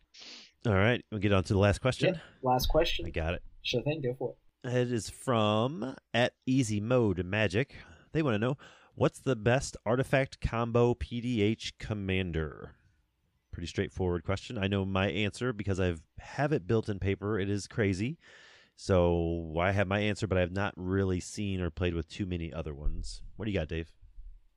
All 0.66 0.74
right, 0.74 1.04
we'll 1.12 1.20
get 1.20 1.34
on 1.34 1.44
to 1.46 1.54
the 1.54 1.60
last 1.60 1.82
question. 1.82 2.14
Yep. 2.14 2.24
Last 2.44 2.68
question. 2.68 3.08
I 3.08 3.10
got 3.10 3.34
it. 3.34 3.42
Sure 3.64 3.82
thing. 3.82 4.02
Go 4.04 4.14
for 4.18 4.36
it. 4.64 4.70
It 4.72 4.92
is 4.92 5.10
from 5.10 5.96
at 6.14 6.34
Easy 6.46 6.80
Mode 6.80 7.26
Magic. 7.26 7.78
They 8.12 8.22
want 8.22 8.36
to 8.36 8.40
know 8.40 8.58
what's 8.94 9.20
the 9.20 9.36
best 9.36 9.76
artifact 9.88 10.40
combo 10.40 10.94
PDH 10.94 11.74
commander. 11.80 12.76
Pretty 13.52 13.66
straightforward 13.66 14.24
question. 14.24 14.60
I 14.60 14.68
know 14.68 14.86
my 14.86 15.10
answer 15.10 15.52
because 15.52 15.80
I've 15.80 16.04
have 16.20 16.54
it 16.54 16.68
built 16.68 16.90
in 16.90 17.00
paper. 17.00 17.40
It 17.40 17.50
is 17.50 17.68
crazy. 17.68 18.20
So 18.82 19.54
I 19.60 19.74
have 19.74 19.88
my 19.88 20.00
answer, 20.00 20.26
but 20.26 20.40
I 20.40 20.42
have 20.42 20.54
not 20.54 20.74
really 20.76 21.20
seen 21.20 21.62
or 21.62 21.70
played 21.70 21.94
with 21.94 22.10
too 22.10 22.26
many 22.26 22.52
other 22.52 22.74
ones. 22.74 23.22
What 23.36 23.46
do 23.46 23.52
you 23.52 23.60
got, 23.60 23.68
Dave? 23.68 23.92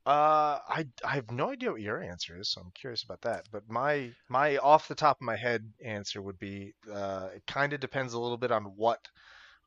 Uh, 0.07 0.61
I 0.67 0.87
I 1.05 1.11
have 1.17 1.31
no 1.31 1.51
idea 1.51 1.71
what 1.71 1.83
your 1.83 2.03
answer 2.03 2.41
is, 2.41 2.49
so 2.49 2.63
I'm 2.63 2.71
curious 2.71 3.03
about 3.03 3.21
that. 3.21 3.47
But 3.53 3.69
my 3.69 4.13
my 4.31 4.57
off 4.57 4.89
the 4.89 4.95
top 4.95 5.19
of 5.19 5.27
my 5.27 5.37
head 5.37 5.71
answer 5.85 6.23
would 6.23 6.39
be 6.39 6.73
uh, 6.91 7.29
it 7.37 7.43
kind 7.47 7.75
of 7.75 7.81
depends 7.81 8.15
a 8.15 8.19
little 8.19 8.39
bit 8.39 8.51
on 8.51 8.65
what 8.77 9.07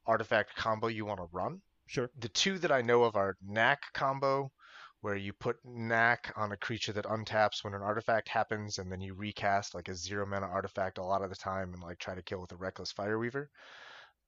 artifact 0.07 0.55
combo 0.55 0.87
you 0.87 1.05
want 1.05 1.19
to 1.19 1.29
run. 1.31 1.61
Sure. 1.85 2.09
The 2.17 2.29
two 2.29 2.57
that 2.57 2.71
I 2.71 2.81
know 2.81 3.03
of 3.03 3.15
are 3.15 3.37
Knack 3.47 3.83
combo, 3.93 4.51
where 5.01 5.15
you 5.15 5.33
put 5.33 5.57
Knack 5.65 6.33
on 6.35 6.51
a 6.51 6.57
creature 6.57 6.93
that 6.93 7.05
untaps 7.05 7.63
when 7.63 7.75
an 7.75 7.83
artifact 7.83 8.27
happens, 8.27 8.79
and 8.79 8.91
then 8.91 9.01
you 9.01 9.13
recast 9.13 9.75
like 9.75 9.87
a 9.87 9.93
zero 9.93 10.25
mana 10.25 10.47
artifact 10.47 10.97
a 10.97 11.03
lot 11.03 11.21
of 11.21 11.29
the 11.29 11.35
time 11.35 11.75
and 11.75 11.83
like 11.83 11.99
try 11.99 12.15
to 12.15 12.23
kill 12.23 12.41
with 12.41 12.53
a 12.53 12.57
Reckless 12.57 12.91
Fireweaver. 12.91 13.49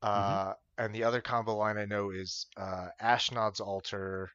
Uh, 0.02 0.54
and 0.78 0.94
the 0.94 1.04
other 1.04 1.22
combo 1.22 1.56
line 1.56 1.78
I 1.78 1.86
know 1.86 2.12
is 2.12 2.46
uh, 2.56 2.88
Ashnod's 3.02 3.60
Altar, 3.60 4.32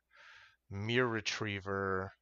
Myr 0.70 1.06
Retriever, 1.06 2.12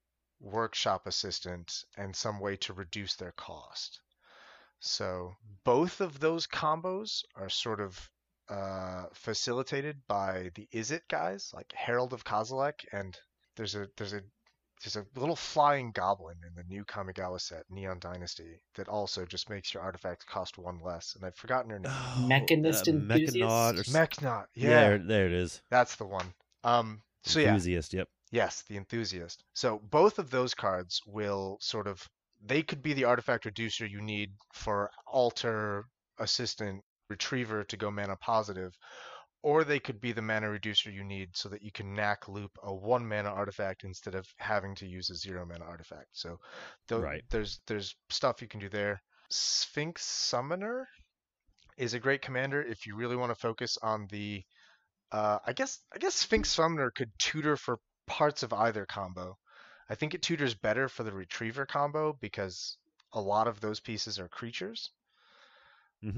Workshop 0.41 1.07
Assistant, 1.07 1.85
and 1.97 2.15
some 2.15 2.41
way 2.41 2.57
to 2.59 2.73
reduce 2.73 3.17
their 3.17 3.33
cost. 3.33 4.01
So 4.81 5.35
both 5.65 6.01
of 6.01 6.19
those 6.19 6.47
combos 6.47 7.23
are 7.37 7.49
sort 7.49 7.81
of 7.81 8.11
uh, 8.49 9.07
facilitated 9.13 10.03
by 10.09 10.51
the 10.55 10.69
Izzet 10.73 11.03
guys, 11.09 11.51
like 11.55 11.73
Herald 11.73 12.13
of 12.13 12.25
Kozilek, 12.25 12.85
and 12.93 13.17
there's 13.57 13.75
a 13.75 13.89
there's 13.97 14.13
a 14.13 14.23
there's 14.83 14.97
a 14.97 15.07
little 15.19 15.37
flying 15.37 15.93
goblin 15.93 16.37
in 16.47 16.55
the 16.55 16.65
new 16.65 16.85
Kamigawa 16.85 17.41
set, 17.41 17.65
Neon 17.71 17.99
Dynasty, 18.01 18.61
that 18.75 18.89
also 18.89 19.25
just 19.25 19.49
makes 19.51 19.73
your 19.73 19.83
artifacts 19.83 20.25
cost 20.25 20.59
one 20.59 20.79
less. 20.81 21.15
And 21.15 21.25
I've 21.25 21.37
forgotten 21.37 21.71
her 21.71 21.79
name. 21.79 21.93
Mechanist 22.29 22.89
uh, 22.89 22.93
Mechanaut 22.93 23.75
or 23.77 23.81
enthusiast? 23.81 23.81
s- 23.81 24.07
yeah, 24.55 24.69
Yeah, 24.71 24.81
there, 24.81 24.99
there 24.99 25.27
it 25.27 25.33
is. 25.33 25.63
that's 25.71 25.97
the 25.97 26.07
one. 26.07 26.33
Um, 26.65 27.03
so 27.25 27.39
yeah, 27.41 27.51
Enthusiast. 27.51 27.93
Yep. 27.95 28.09
Yes, 28.31 28.63
the 28.63 28.77
enthusiast. 28.77 29.45
So 29.55 29.79
both 29.79 30.19
of 30.19 30.31
those 30.31 30.55
cards 30.55 31.01
will 31.07 31.59
sort 31.61 31.87
of 31.87 32.09
they 32.45 32.63
could 32.63 32.83
be 32.83 32.93
the 32.93 33.05
artifact 33.05 33.45
reducer 33.45 33.87
you 33.87 34.01
need 34.01 34.31
for 34.53 34.91
alter 35.07 35.85
assistant 36.19 36.83
retriever 37.09 37.63
to 37.65 37.77
go 37.77 37.91
mana 37.91 38.17
positive, 38.17 38.73
or 39.43 39.65
they 39.65 39.81
could 39.81 40.01
be 40.01 40.13
the 40.13 40.23
mana 40.23 40.49
reducer 40.49 40.91
you 40.91 41.05
need 41.05 41.37
so 41.37 41.49
that 41.49 41.63
you 41.63 41.73
can 41.73 41.95
knack 41.95 42.29
loop 42.29 42.53
a 42.63 42.73
one 42.73 43.07
mana 43.07 43.29
artifact 43.29 43.85
instead 43.85 44.15
of 44.15 44.27
having 44.39 44.75
to 44.77 44.87
use 44.87 45.11
a 45.11 45.15
zero 45.15 45.45
mana 45.45 45.65
artifact. 45.65 46.09
So 46.13 46.39
Right. 47.03 47.25
there's 47.31 47.61
there's 47.67 47.95
stuff 48.11 48.43
you 48.43 48.49
can 48.49 48.61
do 48.61 48.69
there. 48.69 49.03
Sphinx 49.31 50.05
Summoner 50.05 50.89
is 51.77 51.95
a 51.95 51.99
great 52.01 52.23
commander 52.23 52.63
if 52.63 52.87
you 52.87 52.97
really 52.97 53.17
want 53.17 53.31
to 53.31 53.41
focus 53.41 53.79
on 53.83 54.07
the 54.11 54.43
uh, 55.11 55.39
I 55.47 55.53
guess 55.53 55.79
I 55.95 55.99
guess 55.99 56.15
Sphinx 56.15 56.51
Summoner 56.51 56.91
could 56.91 57.11
tutor 57.19 57.57
for 57.57 57.79
parts 58.07 58.43
of 58.43 58.53
either 58.53 58.87
combo. 58.87 59.39
I 59.89 59.95
think 59.95 60.15
it 60.15 60.23
tutors 60.23 60.55
better 60.55 60.89
for 60.89 61.03
the 61.03 61.13
Retriever 61.13 61.67
combo 61.67 62.13
because 62.21 62.79
a 63.13 63.21
lot 63.21 63.47
of 63.49 63.61
those 63.61 63.81
pieces 63.81 64.19
are 64.19 64.29
creatures. 64.29 64.91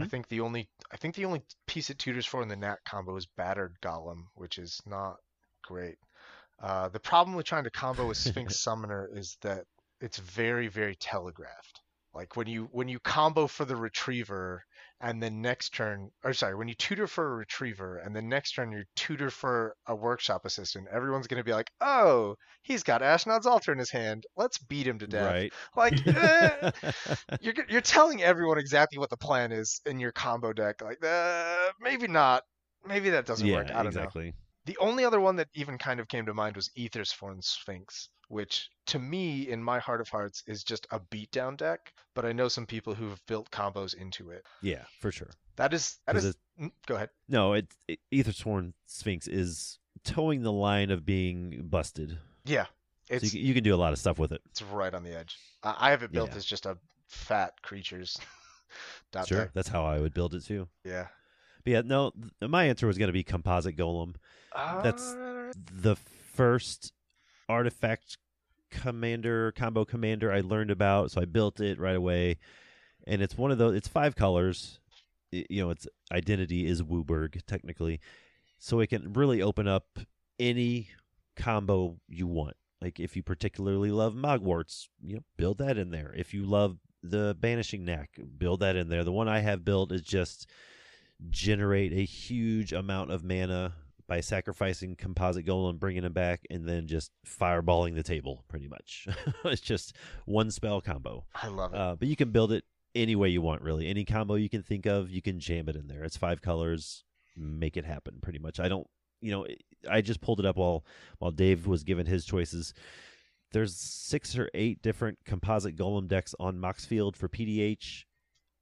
I 0.01 0.05
Mhm. 0.05 0.07
think 0.07 0.29
the 0.29 0.41
only 0.41 0.69
I 0.93 0.97
think 0.97 1.15
the 1.15 1.25
only 1.27 1.45
piece 1.67 1.91
it 1.91 1.99
tutors 1.99 2.27
for 2.27 2.43
in 2.43 2.49
the 2.49 2.57
Knack 2.57 2.85
combo 2.85 3.17
is 3.17 3.27
Battered 3.27 3.79
Golem, 3.83 4.27
which 4.35 4.59
is 4.59 4.81
not 4.87 5.17
great. 5.63 5.99
Uh, 6.61 6.89
the 6.89 7.01
problem 7.01 7.37
with 7.37 7.47
trying 7.47 7.65
to 7.65 7.71
combo 7.71 8.07
with 8.07 8.17
Sphinx 8.19 8.57
Summoner 8.63 9.09
is 9.13 9.37
that 9.43 9.67
it's 10.01 10.19
very 10.19 10.69
very 10.69 10.97
telegraphed. 10.97 11.81
Like 12.15 12.37
when 12.37 12.47
you 12.49 12.67
when 12.73 12.89
you 12.89 13.01
combo 13.01 13.47
for 13.47 13.65
the 13.65 13.77
Retriever 13.77 14.65
and 15.01 15.23
then 15.23 15.43
next 15.43 15.75
turn 15.75 16.11
or 16.23 16.33
sorry 16.33 16.55
when 16.55 16.69
you 16.69 16.75
tutor 16.75 17.07
for 17.07 17.33
a 17.33 17.37
retriever 17.37 17.99
and 17.99 18.15
then 18.15 18.29
next 18.29 18.53
turn 18.53 18.73
you 18.73 18.85
tutor 18.97 19.31
for 19.31 19.75
a 19.87 19.95
workshop 19.95 20.45
assistant 20.45 20.87
everyone's 20.93 21.27
going 21.27 21.41
to 21.41 21.45
be 21.45 21.53
like 21.53 21.71
oh 21.81 22.37
he's 22.65 22.83
got 22.83 23.03
ashnod's 23.03 23.47
altar 23.47 23.73
in 23.73 23.79
his 23.79 23.91
hand. 23.91 24.25
Let's 24.37 24.59
beat 24.59 24.87
him 24.87 24.99
to 24.99 25.07
death. 25.07 25.31
Right. 25.31 25.53
like 25.77 26.07
eh, 26.07 26.71
you're, 27.41 27.55
you're 27.69 27.81
telling 27.81 28.23
everyone 28.23 28.59
exactly 28.59 28.99
what 28.99 29.11
the 29.11 29.17
plan 29.17 29.53
is 29.53 29.81
in 29.87 30.01
your 30.01 30.13
combo 30.13 30.53
deck 30.53 30.83
like 30.83 31.05
uh, 31.05 31.55
maybe 31.81 32.09
not. 32.09 32.43
Maybe 32.87 33.11
that 33.11 33.25
doesn't 33.25 33.47
yeah, 33.47 33.57
work 33.57 33.71
i 33.71 33.83
don't 33.83 33.95
know. 33.95 34.01
exactly. 34.01 34.35
The 34.67 34.77
only 34.79 35.05
other 35.05 35.21
one 35.21 35.37
that 35.37 35.49
even 35.55 35.79
kind 35.79 36.01
of 36.01 36.09
came 36.09 36.27
to 36.27 36.35
mind 36.35 36.57
was 36.57 36.71
Aethersworn 36.79 37.43
Sphinx, 37.45 38.09
which 38.29 38.69
to 38.87 38.99
me, 38.99 39.49
in 39.49 39.63
my 39.63 39.79
heart 39.79 40.01
of 40.01 40.09
hearts, 40.09 40.43
is 40.47 40.65
just 40.65 40.87
a 40.91 41.01
beatdown 41.01 41.57
deck. 41.57 41.93
But 42.15 42.25
I 42.25 42.33
know 42.33 42.49
some 42.49 42.67
people 42.67 42.95
who 42.95 43.09
have 43.11 43.21
built 43.27 43.51
combos 43.51 43.95
into 43.95 44.31
it. 44.31 44.47
Yeah, 44.63 44.85
for 45.01 45.11
sure. 45.13 45.31
That 45.57 45.75
is 45.75 45.99
that 46.07 46.17
is. 46.17 46.37
mm, 46.61 46.71
Go 46.87 46.95
ahead. 46.97 47.11
No, 47.29 47.53
it, 47.55 47.67
it 47.89 47.99
Aethersworn 48.13 48.73
Sphinx 48.87 49.27
is 49.29 49.79
towing 50.05 50.43
the 50.43 50.53
line 50.53 50.91
of 50.91 51.05
being 51.05 51.63
busted. 51.69 52.19
Yeah, 52.45 52.65
So 53.09 53.15
it's 53.15 53.25
you, 53.25 53.31
can- 53.41 53.47
you 53.49 53.55
can 53.55 53.65
do 53.65 53.75
a 53.75 53.77
lot 53.77 53.93
of 53.93 53.99
stuff 53.99 54.19
with 54.19 54.33
it. 54.33 54.41
it's 54.51 54.63
right 54.63 54.93
on 54.95 55.03
the 55.05 55.17
edge. 55.19 55.37
I, 55.63 55.75
I 55.79 55.91
have 55.91 56.03
it 56.03 56.13
built 56.13 56.31
Yeah. 56.31 56.37
as 56.37 56.45
just 56.45 56.67
a 56.67 56.77
fat 57.09 57.53
creatures. 57.63 58.17
sure, 59.27 59.39
deck. 59.45 59.51
that's 59.55 59.69
how 59.69 59.85
I 59.85 59.99
would 60.01 60.15
build 60.15 60.35
it 60.35 60.45
too. 60.45 60.69
Yeah. 60.85 61.07
But 61.65 61.71
yeah, 61.71 61.83
no, 61.85 62.11
th- 62.41 62.51
my 62.51 62.65
answer 62.65 62.87
was 62.87 62.99
going 62.99 63.09
to 63.09 63.13
be 63.13 63.23
composite 63.23 63.77
golem. 63.77 64.17
That's- 64.55 65.15
The 65.73 65.97
first 65.97 66.93
artifact 67.49 68.19
commander 68.71 69.53
combo 69.53 69.85
commander 69.85 70.33
I 70.33 70.41
learned 70.41 70.71
about, 70.71 71.11
so 71.11 71.21
I 71.21 71.25
built 71.27 71.61
it 71.61 71.79
right 71.79 71.97
away, 71.97 72.39
and 73.07 73.23
it's 73.23 73.37
one 73.37 73.51
of 73.51 73.59
those. 73.59 73.75
It's 73.77 73.89
five 73.89 74.17
colors. 74.17 74.81
I- 75.33 75.47
you 75.51 75.63
know, 75.63 75.71
its 75.71 75.87
identity 76.11 76.67
is 76.67 76.83
WUBRG 76.83 77.43
technically, 77.47 78.01
so 78.59 78.81
it 78.81 78.89
can 78.89 79.13
really 79.13 79.43
open 79.43 79.69
up 79.69 79.99
any 80.39 80.91
combo 81.37 82.01
you 82.09 82.27
want. 82.27 82.57
Like 82.81 82.99
if 83.01 83.17
you 83.17 83.23
particularly 83.23 83.91
love 83.91 84.15
Mogwarts, 84.15 84.89
you 85.01 85.17
know, 85.17 85.25
build 85.37 85.59
that 85.59 85.79
in 85.79 85.91
there. 85.91 86.13
If 86.17 86.35
you 86.35 86.45
love 86.45 86.79
the 87.03 87.37
Banishing 87.39 87.85
Knack, 87.85 88.19
build 88.39 88.61
that 88.61 88.77
in 88.77 88.89
there. 88.89 89.05
The 89.05 89.13
one 89.13 89.29
I 89.29 89.41
have 89.41 89.65
built 89.65 89.93
is 89.93 90.03
just 90.03 90.49
generate 91.31 91.93
a 91.93 92.05
huge 92.05 92.73
amount 92.73 93.11
of 93.11 93.23
mana 93.25 93.75
by 94.07 94.21
sacrificing 94.21 94.97
Composite 94.97 95.47
Golem, 95.47 95.79
bringing 95.79 96.05
him 96.05 96.13
back, 96.13 96.43
and 96.51 96.69
then 96.69 96.87
just 96.87 97.11
fireballing 97.27 97.95
the 97.95 98.03
table. 98.03 98.45
Pretty 98.49 98.69
much, 98.69 99.09
it's 99.45 99.61
just 99.61 99.97
one 100.27 100.51
spell 100.51 100.81
combo. 100.81 101.25
I 101.35 101.49
love 101.49 101.73
it. 101.73 101.77
Uh, 101.79 101.97
but 101.97 102.09
you 102.09 102.17
can 102.17 102.31
build 102.31 102.53
it 102.53 102.65
any 102.95 103.17
way 103.17 103.29
you 103.29 103.43
want, 103.43 103.63
really. 103.63 103.89
Any 103.89 104.05
combo 104.05 104.35
you 104.35 104.49
can 104.49 104.63
think 104.63 104.87
of, 104.87 105.11
you 105.11 105.23
can 105.23 105.41
jam 105.41 105.69
it 105.69 105.77
in 105.77 105.89
there. 105.89 106.05
It's 106.05 106.17
five 106.17 106.43
colors, 106.43 107.05
make 107.37 107.77
it 107.77 107.85
happen. 107.85 108.19
Pretty 108.23 108.39
much. 108.39 108.61
I 108.61 108.69
don't, 108.69 108.87
you 109.21 109.33
know, 109.33 109.47
I 109.91 110.01
just 110.01 110.21
pulled 110.21 110.41
it 110.41 110.47
up 110.47 110.57
while 110.57 110.85
while 111.19 111.31
Dave 111.31 111.67
was 111.67 111.85
given 111.85 112.07
his 112.07 112.25
choices. 112.25 112.75
There's 113.53 113.77
six 113.77 114.37
or 114.37 114.51
eight 114.53 114.83
different 114.83 115.19
composite 115.25 115.77
golem 115.77 116.09
decks 116.09 116.35
on 116.41 116.59
Moxfield 116.59 117.17
for 117.17 117.29
PDH, 117.29 118.05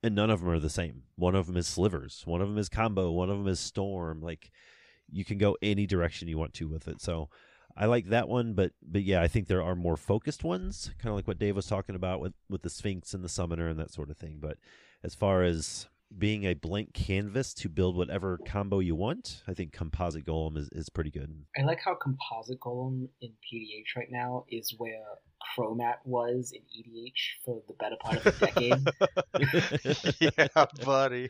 and 0.02 0.14
none 0.14 0.30
of 0.30 0.40
them 0.40 0.50
are 0.50 0.58
the 0.58 0.70
same. 0.70 1.04
One 1.16 1.34
of 1.34 1.46
them 1.46 1.56
is 1.56 1.66
slivers, 1.66 2.22
one 2.26 2.40
of 2.40 2.48
them 2.48 2.58
is 2.58 2.68
combo, 2.68 3.10
one 3.10 3.30
of 3.30 3.38
them 3.38 3.48
is 3.48 3.58
storm. 3.58 4.20
Like 4.20 4.50
you 5.12 5.24
can 5.24 5.38
go 5.38 5.56
any 5.62 5.86
direction 5.86 6.28
you 6.28 6.38
want 6.38 6.54
to 6.54 6.68
with 6.68 6.88
it. 6.88 7.00
So 7.00 7.28
I 7.76 7.86
like 7.86 8.08
that 8.08 8.28
one, 8.28 8.54
but 8.54 8.72
but 8.82 9.02
yeah, 9.02 9.22
I 9.22 9.28
think 9.28 9.46
there 9.46 9.62
are 9.62 9.76
more 9.76 9.96
focused 9.96 10.44
ones, 10.44 10.90
kind 10.98 11.10
of 11.10 11.16
like 11.16 11.28
what 11.28 11.38
Dave 11.38 11.56
was 11.56 11.66
talking 11.66 11.94
about 11.94 12.20
with 12.20 12.34
with 12.48 12.62
the 12.62 12.70
Sphinx 12.70 13.14
and 13.14 13.24
the 13.24 13.28
Summoner 13.28 13.68
and 13.68 13.78
that 13.78 13.92
sort 13.92 14.10
of 14.10 14.16
thing. 14.16 14.38
But 14.40 14.58
as 15.02 15.14
far 15.14 15.42
as 15.42 15.88
being 16.18 16.44
a 16.44 16.54
blank 16.54 16.92
canvas 16.92 17.54
to 17.54 17.68
build 17.68 17.96
whatever 17.96 18.38
combo 18.46 18.80
you 18.80 18.94
want, 18.94 19.42
I 19.48 19.54
think 19.54 19.72
Composite 19.72 20.26
Golem 20.26 20.58
is, 20.58 20.68
is 20.72 20.88
pretty 20.88 21.10
good. 21.10 21.34
I 21.56 21.62
like 21.62 21.80
how 21.82 21.94
Composite 21.94 22.60
Golem 22.60 23.08
in 23.20 23.30
PDH 23.30 23.96
right 23.96 24.10
now 24.10 24.44
is 24.50 24.74
where 24.76 25.02
Cromat 25.56 25.96
was 26.04 26.52
in 26.52 26.60
EDH 26.62 27.12
for 27.44 27.62
the 27.68 27.74
better 27.74 27.96
part 28.00 28.24
of 28.24 28.26
a 28.26 28.46
decade. 28.46 30.20
yeah, 30.38 30.66
buddy. 30.84 31.28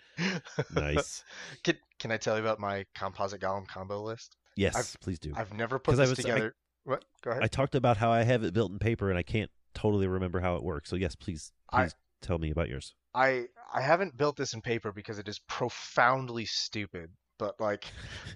Nice. 0.75 1.25
Can 1.65 1.77
Can 1.99 2.13
I 2.13 2.17
tell 2.17 2.37
you 2.37 2.43
about 2.43 2.61
my 2.61 2.85
composite 2.95 3.41
golem 3.41 3.67
combo 3.67 4.03
list? 4.03 4.37
Yes, 4.57 4.77
I've- 4.77 4.99
please 5.01 5.19
do. 5.19 5.33
I've 5.37 5.53
never 5.53 5.79
put 5.79 5.97
this 5.97 6.11
was- 6.11 6.19
I- 6.19 6.23
together. 6.23 6.55
what? 6.85 7.05
Go 7.23 7.31
ahead. 7.31 7.43
I 7.43 7.47
talked 7.47 7.75
about 7.75 7.97
how 7.97 8.11
I 8.11 8.23
have 8.23 8.45
it 8.45 8.55
built 8.55 8.71
in 8.73 8.79
paper 8.79 9.09
and 9.11 9.19
I 9.19 9.23
can't 9.23 9.51
totally 9.75 10.07
remember 10.07 10.41
how 10.41 10.57
it 10.57 10.63
works. 10.63 10.91
So 10.91 10.97
yes, 10.97 11.15
please, 11.15 11.53
I- 11.71 11.85
please 11.85 11.95
tell 12.21 12.39
me 12.39 12.51
about 12.51 12.69
yours. 12.69 12.95
I 13.15 13.47
I 13.75 13.81
haven't 13.81 14.17
built 14.17 14.37
this 14.37 14.55
in 14.55 14.61
paper 14.63 14.93
because 14.93 15.19
it 15.19 15.29
is 15.29 15.39
profoundly 15.49 16.45
stupid. 16.45 17.11
But 17.39 17.59
like, 17.61 17.87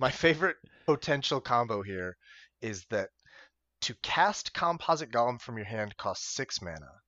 my 0.01 0.11
favorite 0.11 0.57
potential 0.87 1.41
combo 1.41 1.83
here 1.83 2.17
is 2.63 2.85
that 2.91 3.11
to 3.83 3.95
cast 3.97 4.53
Composite 4.55 5.11
Golem 5.11 5.41
from 5.41 5.57
your 5.57 5.67
hand 5.67 5.97
costs 5.97 6.35
six 6.35 6.63
mana, 6.63 7.01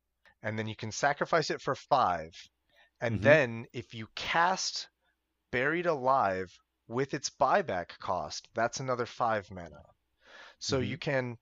and 0.42 0.58
then 0.58 0.68
you 0.68 0.76
can 0.76 0.92
sacrifice 0.92 1.50
it 1.50 1.60
for 1.62 1.74
five, 1.74 2.32
and 3.00 3.20
Mhm. 3.20 3.22
then 3.22 3.66
if 3.72 3.94
you 3.94 4.08
cast 4.14 4.88
Buried 5.52 5.86
Alive 5.86 6.58
with 6.88 7.14
its 7.14 7.30
buyback 7.30 7.98
cost, 7.98 8.48
that's 8.54 8.80
another 8.80 9.06
five 9.06 9.50
mana. 9.50 9.82
So 10.60 10.78
Mhm. 10.78 10.78
you 10.78 10.98
can, 10.98 11.38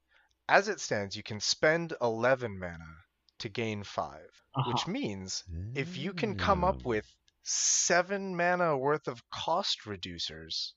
as 0.49 0.69
it 0.69 0.81
stands, 0.81 1.17
you 1.17 1.23
can 1.23 1.41
spend 1.41 1.95
eleven 2.01 2.59
mana 2.59 3.05
to 3.41 3.51
gain 3.51 3.85
5 3.85 4.31
which 4.63 4.87
Uh-huh. 4.87 4.89
means 4.89 5.45
if 5.75 5.99
you 5.99 6.15
can 6.15 6.35
come 6.35 6.65
up 6.65 6.85
with 6.87 7.05
seven 7.43 8.35
mana 8.37 8.79
worth 8.79 9.07
of 9.07 9.29
cost 9.31 9.83
reducers 9.83 10.73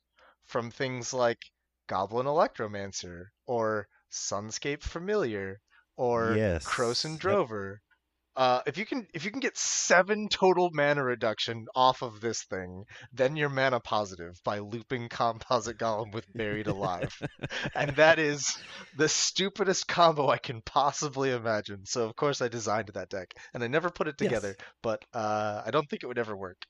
from 0.46 0.70
things 0.70 1.14
like 1.14 1.40
Goblin 1.88 2.26
Electromancer 2.26 3.28
or 3.46 3.88
Sunscape 4.12 4.84
Familiar 4.84 5.60
or 5.98 6.42
yes, 6.42 6.66
Krosan 6.66 7.18
Yep. 7.26 7.40
Drover. 7.40 7.82
Uh, 8.36 8.62
if 8.68 8.78
you 8.78 8.86
can 8.86 9.08
if 9.14 9.26
you 9.26 9.32
can 9.32 9.42
get 9.42 9.58
seven 9.58 10.30
total 10.30 10.70
mana 10.74 11.04
reduction 11.04 11.66
off 11.76 12.02
of 12.02 12.22
this 12.22 12.44
thing, 12.46 12.86
then 13.12 13.36
you're 13.36 13.50
mana 13.50 13.80
positive 13.82 14.36
by 14.46 14.60
looping 14.60 15.10
Composite 15.10 15.78
Golem 15.78 16.14
with 16.14 16.26
Buried 16.38 16.68
Alive. 16.68 17.12
and 17.76 17.96
that 17.98 18.20
is 18.20 18.58
the 18.94 19.10
stupidest 19.10 19.88
combo 19.88 20.30
I 20.30 20.38
can 20.38 20.62
possibly 20.64 21.32
imagine. 21.32 21.86
So 21.86 22.06
of 22.08 22.16
course 22.16 22.42
I 22.42 22.48
designed 22.48 22.90
that 22.94 23.10
deck, 23.10 23.34
and 23.54 23.64
I 23.64 23.68
never 23.68 23.90
put 23.90 24.08
it 24.08 24.18
Yes. 24.20 24.20
together. 24.20 24.56
But 24.84 25.04
uh, 25.14 25.64
I 25.66 25.72
don't 25.72 25.90
think 25.90 26.04
it 26.04 26.08
would 26.08 26.20
ever 26.20 26.38
work. 26.38 26.62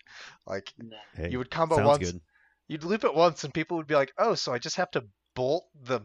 Like 0.47 0.73
Hey, 1.13 1.27
you 1.27 1.37
would 1.37 1.51
combo 1.51 1.79
sounds 1.79 1.79
once, 1.79 2.13
good. 2.13 2.21
you'd 2.67 2.83
loop 2.83 3.03
it 3.03 3.13
once, 3.13 3.43
and 3.43 3.53
people 3.53 3.77
would 3.77 3.87
be 3.87 3.95
like, 3.95 4.11
"Oh, 4.17 4.35
so 4.35 4.53
I 4.53 4.59
just 4.59 4.77
have 4.77 4.91
to 4.91 5.03
bolt 5.35 5.65
the 5.75 6.01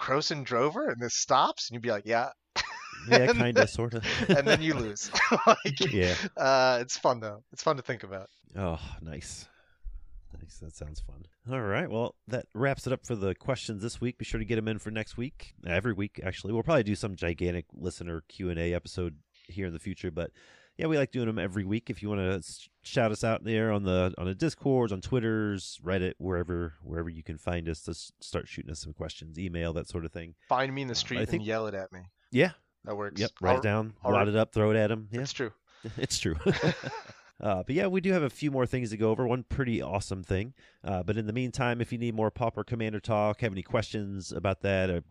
Krosan 0.00 0.44
Drover, 0.44 0.88
and 0.88 1.00
this 1.00 1.14
stops?" 1.14 1.68
And 1.68 1.74
you'd 1.74 1.82
be 1.82 1.90
like, 1.90 2.06
"Yeah," 2.06 2.30
Yeah, 3.08 3.32
kind 3.32 3.56
of, 3.58 3.70
sort 3.70 3.94
of. 3.94 4.04
and 4.28 4.46
then 4.46 4.62
you 4.62 4.74
lose. 4.74 5.10
like, 5.46 5.92
yeah. 5.92 6.14
uh, 6.36 6.78
it's 6.80 6.98
fun 6.98 7.20
though. 7.20 7.42
It's 7.52 7.62
fun 7.62 7.76
to 7.76 7.82
think 7.82 8.02
about. 8.02 8.28
Oh, 8.56 8.78
nice. 9.00 9.48
Nice. 10.40 10.58
That 10.58 10.76
sounds 10.76 11.00
fun. 11.00 11.24
All 11.50 11.60
right. 11.60 11.90
Well, 11.90 12.14
that 12.28 12.46
wraps 12.54 12.86
it 12.86 12.92
up 12.92 13.06
for 13.06 13.16
the 13.16 13.34
questions 13.34 13.82
this 13.82 14.00
week. 14.00 14.18
Be 14.18 14.24
sure 14.24 14.38
to 14.38 14.44
get 14.44 14.56
them 14.56 14.68
in 14.68 14.78
for 14.78 14.90
next 14.90 15.16
week. 15.16 15.54
Every 15.66 15.92
week, 15.92 16.20
actually. 16.24 16.52
We'll 16.52 16.62
probably 16.62 16.82
do 16.84 16.94
some 16.94 17.16
gigantic 17.16 17.66
listener 17.72 18.22
Q 18.28 18.50
and 18.50 18.58
A 18.58 18.74
episode 18.74 19.16
here 19.48 19.66
in 19.66 19.72
the 19.72 19.78
future, 19.78 20.10
but 20.10 20.30
yeah, 20.80 20.86
we 20.86 20.96
like 20.96 21.12
doing 21.12 21.26
them 21.26 21.38
every 21.38 21.64
week. 21.64 21.90
If 21.90 22.02
you 22.02 22.08
want 22.08 22.20
to 22.20 22.42
shout 22.82 23.12
us 23.12 23.22
out 23.22 23.44
there 23.44 23.70
on 23.70 23.82
the 23.84 24.14
on 24.16 24.24
the 24.26 24.34
Discords, 24.34 24.92
on 24.92 25.00
Twitters, 25.02 25.78
Reddit, 25.84 26.14
wherever 26.18 26.72
wherever 26.82 27.08
you 27.10 27.22
can 27.22 27.36
find 27.36 27.68
us, 27.68 27.82
to 27.82 27.94
start 28.24 28.48
shooting 28.48 28.70
us 28.70 28.80
some 28.80 28.92
questions, 28.94 29.38
email 29.38 29.72
that 29.74 29.88
sort 29.88 30.04
of 30.06 30.12
thing. 30.12 30.34
Find 30.48 30.74
me 30.74 30.82
in 30.82 30.88
the 30.88 30.92
Uh, 30.92 30.94
street 30.94 31.20
I 31.20 31.24
think- 31.26 31.40
and 31.42 31.46
yell 31.46 31.66
it 31.66 31.74
at 31.74 31.92
me. 31.92 32.00
Yeah. 32.30 32.52
That 32.84 32.96
works. 32.96 33.20
Yep. 33.20 33.30
Write 33.42 33.50
I'll- 33.52 33.58
it 33.58 33.62
down, 33.62 33.92
right. 34.04 34.26
it 34.26 34.34
up, 34.36 34.52
throw 34.54 34.70
it 34.70 34.76
at 34.76 34.90
him. 34.90 35.08
Yeah. 35.12 35.20
It's 35.20 35.32
true. 35.34 35.52
it's 35.98 36.18
true. 36.18 36.36
uh, 37.40 37.62
but 37.62 37.74
yeah, 37.74 37.86
we 37.86 38.00
do 38.00 38.12
have 38.12 38.22
a 38.22 38.30
few 38.30 38.50
more 38.50 38.66
things 38.66 38.90
to 38.90 38.96
go 38.96 39.10
over. 39.10 39.26
One 39.26 39.44
pretty 39.44 39.80
awesome 39.80 40.22
thing. 40.22 40.54
Uh, 40.84 41.02
but 41.02 41.16
in 41.16 41.26
the 41.26 41.32
meantime, 41.32 41.80
if 41.80 41.92
you 41.92 41.98
need 41.98 42.14
more 42.14 42.30
Pauper 42.30 42.64
Commander 42.64 43.00
talk, 43.00 43.40
have 43.40 43.52
any 43.52 43.62
questions 43.62 44.32
about 44.32 44.62
that, 44.62 44.90
or 44.90 45.02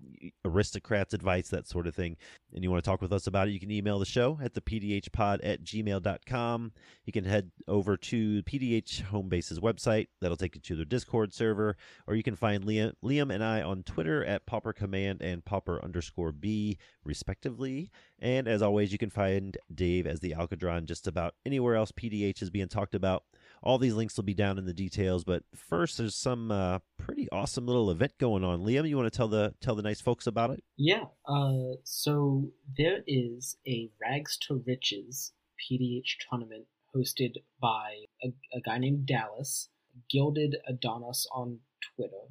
aristocrats 0.43 1.14
advice, 1.14 1.49
that 1.49 1.68
sort 1.68 1.88
of 1.88 1.95
thing, 1.95 2.18
and 2.53 2.64
you 2.64 2.72
want 2.72 2.84
to 2.84 2.89
talk 2.89 3.01
with 3.01 3.14
us 3.14 3.27
about 3.27 3.47
it, 3.47 3.51
you 3.51 3.60
can 3.60 3.72
email 3.72 3.99
the 3.99 4.06
show 4.06 4.39
at 4.41 4.53
the 4.53 4.61
pdhpod 4.61 5.39
at 5.43 5.64
gmail.com. 5.64 6.72
You 7.06 7.14
can 7.14 7.26
head 7.26 7.51
over 7.68 7.97
to 7.97 8.43
PDH 8.43 9.03
Homebase's 9.06 9.60
website. 9.60 10.07
That'll 10.22 10.38
take 10.38 10.56
you 10.56 10.61
to 10.61 10.76
their 10.76 10.85
Discord 10.85 11.34
server, 11.34 11.77
or 12.07 12.15
you 12.15 12.23
can 12.23 12.35
find 12.35 12.64
Liam, 12.64 12.93
Liam 13.03 13.34
and 13.34 13.43
I 13.43 13.61
on 13.61 13.84
Twitter 13.84 14.26
at 14.26 14.45
Pauper 14.45 14.73
Command 14.73 15.22
and 15.22 15.45
Pauper 15.45 15.84
underscore 15.84 16.31
B, 16.31 16.77
respectively. 17.03 17.91
And 18.22 18.48
as 18.48 18.62
always, 18.62 18.91
you 18.91 18.98
can 18.98 19.10
find 19.10 19.58
Dave 19.74 20.06
as 20.06 20.20
the 20.20 20.34
Alcadron 20.34 20.86
just 20.86 21.08
about 21.08 21.36
anywhere 21.46 21.76
else 21.76 21.91
PDH 21.91 22.41
is 22.41 22.50
being 22.50 22.68
talked 22.68 22.96
about. 22.96 23.24
All 23.64 23.78
these 23.78 23.94
links 23.94 24.16
will 24.18 24.24
be 24.24 24.34
down 24.34 24.58
in 24.58 24.66
the 24.66 24.74
details, 24.74 25.24
but 25.24 25.44
first, 25.54 25.98
there's 25.98 26.16
some 26.16 26.52
uh, 26.52 26.80
pretty 26.98 27.30
awesome 27.32 27.66
little 27.66 27.91
event 27.91 28.14
going 28.18 28.44
on. 28.44 28.62
Liam, 28.62 28.88
you 28.88 28.98
want 28.98 29.12
to 29.12 29.16
tell 29.18 29.28
the 29.28 29.54
tell 29.62 29.76
the 29.76 29.82
nice 29.82 30.02
folks 30.02 30.28
about 30.28 30.52
it? 30.52 30.64
Yeah, 30.78 31.06
uh, 31.28 31.76
so 31.84 32.52
there 32.78 33.04
is 33.06 33.58
a 33.68 33.90
Rags 34.02 34.38
to 34.48 34.64
Riches 34.66 35.34
PDH 35.60 36.16
tournament 36.30 36.66
hosted 36.96 37.36
by 37.62 38.06
a, 38.24 38.30
a 38.54 38.62
guy 38.62 38.78
named 38.78 39.06
Dallas, 39.06 39.70
Gilded 40.10 40.56
Adonis 40.68 41.28
on 41.34 41.60
Twitter. 41.96 42.28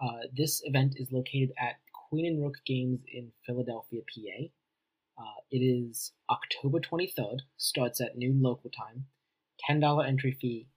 Uh, 0.00 0.26
this 0.32 0.60
event 0.64 0.94
is 0.96 1.10
located 1.10 1.52
at 1.58 1.76
Queen 2.08 2.26
and 2.26 2.42
Rook 2.42 2.56
Games 2.66 3.00
in 3.12 3.30
Philadelphia, 3.46 4.00
PA. 4.00 4.44
Uh, 5.18 5.40
it 5.50 5.58
is 5.58 6.12
October 6.30 6.78
23rd, 6.80 7.40
starts 7.56 8.00
at 8.00 8.16
noon 8.16 8.40
local 8.40 8.70
time, 8.70 9.06
$10 9.68 10.06
entry 10.06 10.36
fee, 10.40 10.68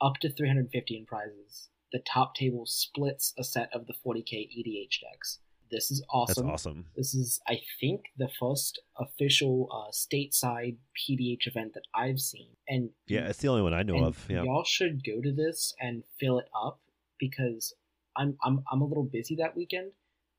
up 0.00 0.14
to 0.20 0.32
350 0.32 0.96
in 0.96 1.06
prizes. 1.06 1.68
The 1.92 2.00
top 2.00 2.34
table 2.34 2.64
splits 2.64 3.34
a 3.38 3.44
set 3.44 3.68
of 3.74 3.86
the 3.86 3.94
40k 4.06 4.48
EDH 4.56 5.00
decks. 5.00 5.40
This 5.70 5.90
is 5.90 6.04
awesome. 6.12 6.46
That's 6.46 6.66
awesome. 6.66 6.86
This 6.94 7.14
is, 7.14 7.40
I 7.48 7.60
think, 7.80 8.02
the 8.18 8.28
first 8.38 8.80
official 8.98 9.68
uh, 9.72 9.90
stateside 9.90 10.76
PDH 10.96 11.46
event 11.46 11.72
that 11.74 11.84
I've 11.94 12.20
seen. 12.20 12.48
And 12.68 12.90
Yeah, 13.06 13.26
it's 13.28 13.38
the 13.38 13.48
only 13.48 13.62
one 13.62 13.72
I 13.72 13.82
know 13.82 14.04
of. 14.04 14.26
Yeah. 14.28 14.42
y'all 14.42 14.64
should 14.64 15.02
go 15.02 15.20
to 15.22 15.32
this 15.32 15.74
and 15.80 16.04
fill 16.20 16.38
it 16.38 16.48
up 16.54 16.80
because 17.18 17.74
I'm 18.16 18.36
I'm 18.44 18.62
I'm 18.70 18.82
a 18.82 18.86
little 18.86 19.08
busy 19.10 19.36
that 19.36 19.56
weekend, 19.56 19.92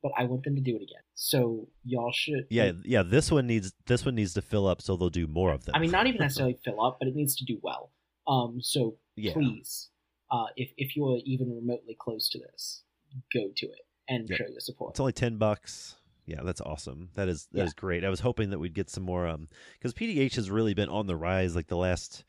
but 0.04 0.12
I 0.18 0.26
want 0.26 0.44
them 0.44 0.54
to 0.56 0.62
do 0.62 0.72
it 0.76 0.84
again. 0.84 1.02
So 1.16 1.68
y'all 1.86 2.12
should. 2.14 2.46
Yeah, 2.50 2.74
yeah. 2.84 3.02
This 3.02 3.32
one 3.32 3.48
needs 3.48 3.74
this 3.88 4.06
one 4.06 4.14
needs 4.16 4.34
to 4.36 4.42
fill 4.44 4.68
up, 4.68 4.82
so 4.82 4.96
they'll 4.96 5.10
do 5.10 5.26
more 5.26 5.52
of 5.52 5.66
them. 5.66 5.74
I 5.76 5.80
mean, 5.80 5.90
not 5.92 6.06
even 6.06 6.20
necessarily 6.22 6.60
fill 6.64 6.80
up, 6.86 6.98
but 7.00 7.08
it 7.08 7.16
needs 7.16 7.36
to 7.38 7.46
do 7.46 7.58
well. 7.64 7.90
Um, 8.28 8.60
so 8.62 8.98
yeah, 9.16 9.34
please, 9.34 9.90
uh, 10.32 10.46
if 10.56 10.72
if 10.78 10.96
you 10.96 11.08
are 11.12 11.18
even 11.26 11.56
remotely 11.56 11.96
close 12.00 12.30
to 12.30 12.40
this, 12.40 12.84
go 13.34 13.50
to 13.56 13.66
it 13.66 13.80
and 14.10 14.30
Yep. 14.30 14.38
show 14.38 14.46
your 14.50 14.60
support. 14.60 14.92
it's 14.92 15.00
only 15.00 15.14
ten 15.14 15.38
bucks. 15.38 15.96
Yeah, 16.26 16.42
that's 16.44 16.62
awesome. 16.62 17.10
That 17.16 17.28
is 17.30 17.48
that 17.52 17.64
is 17.64 17.70
Yeah. 17.72 17.74
great. 17.82 18.06
I 18.06 18.10
was 18.10 18.22
hoping 18.22 18.50
that 18.52 18.60
we'd 18.60 18.74
get 18.74 18.90
some 18.90 19.04
more 19.04 19.28
um 19.28 19.48
because 19.78 19.94
PDH 19.94 20.36
has 20.36 20.50
really 20.52 20.74
been 20.74 20.90
on 20.90 21.08
the 21.08 21.16
rise 21.18 21.56
like 21.56 21.68
the 21.68 21.78
last 21.78 22.24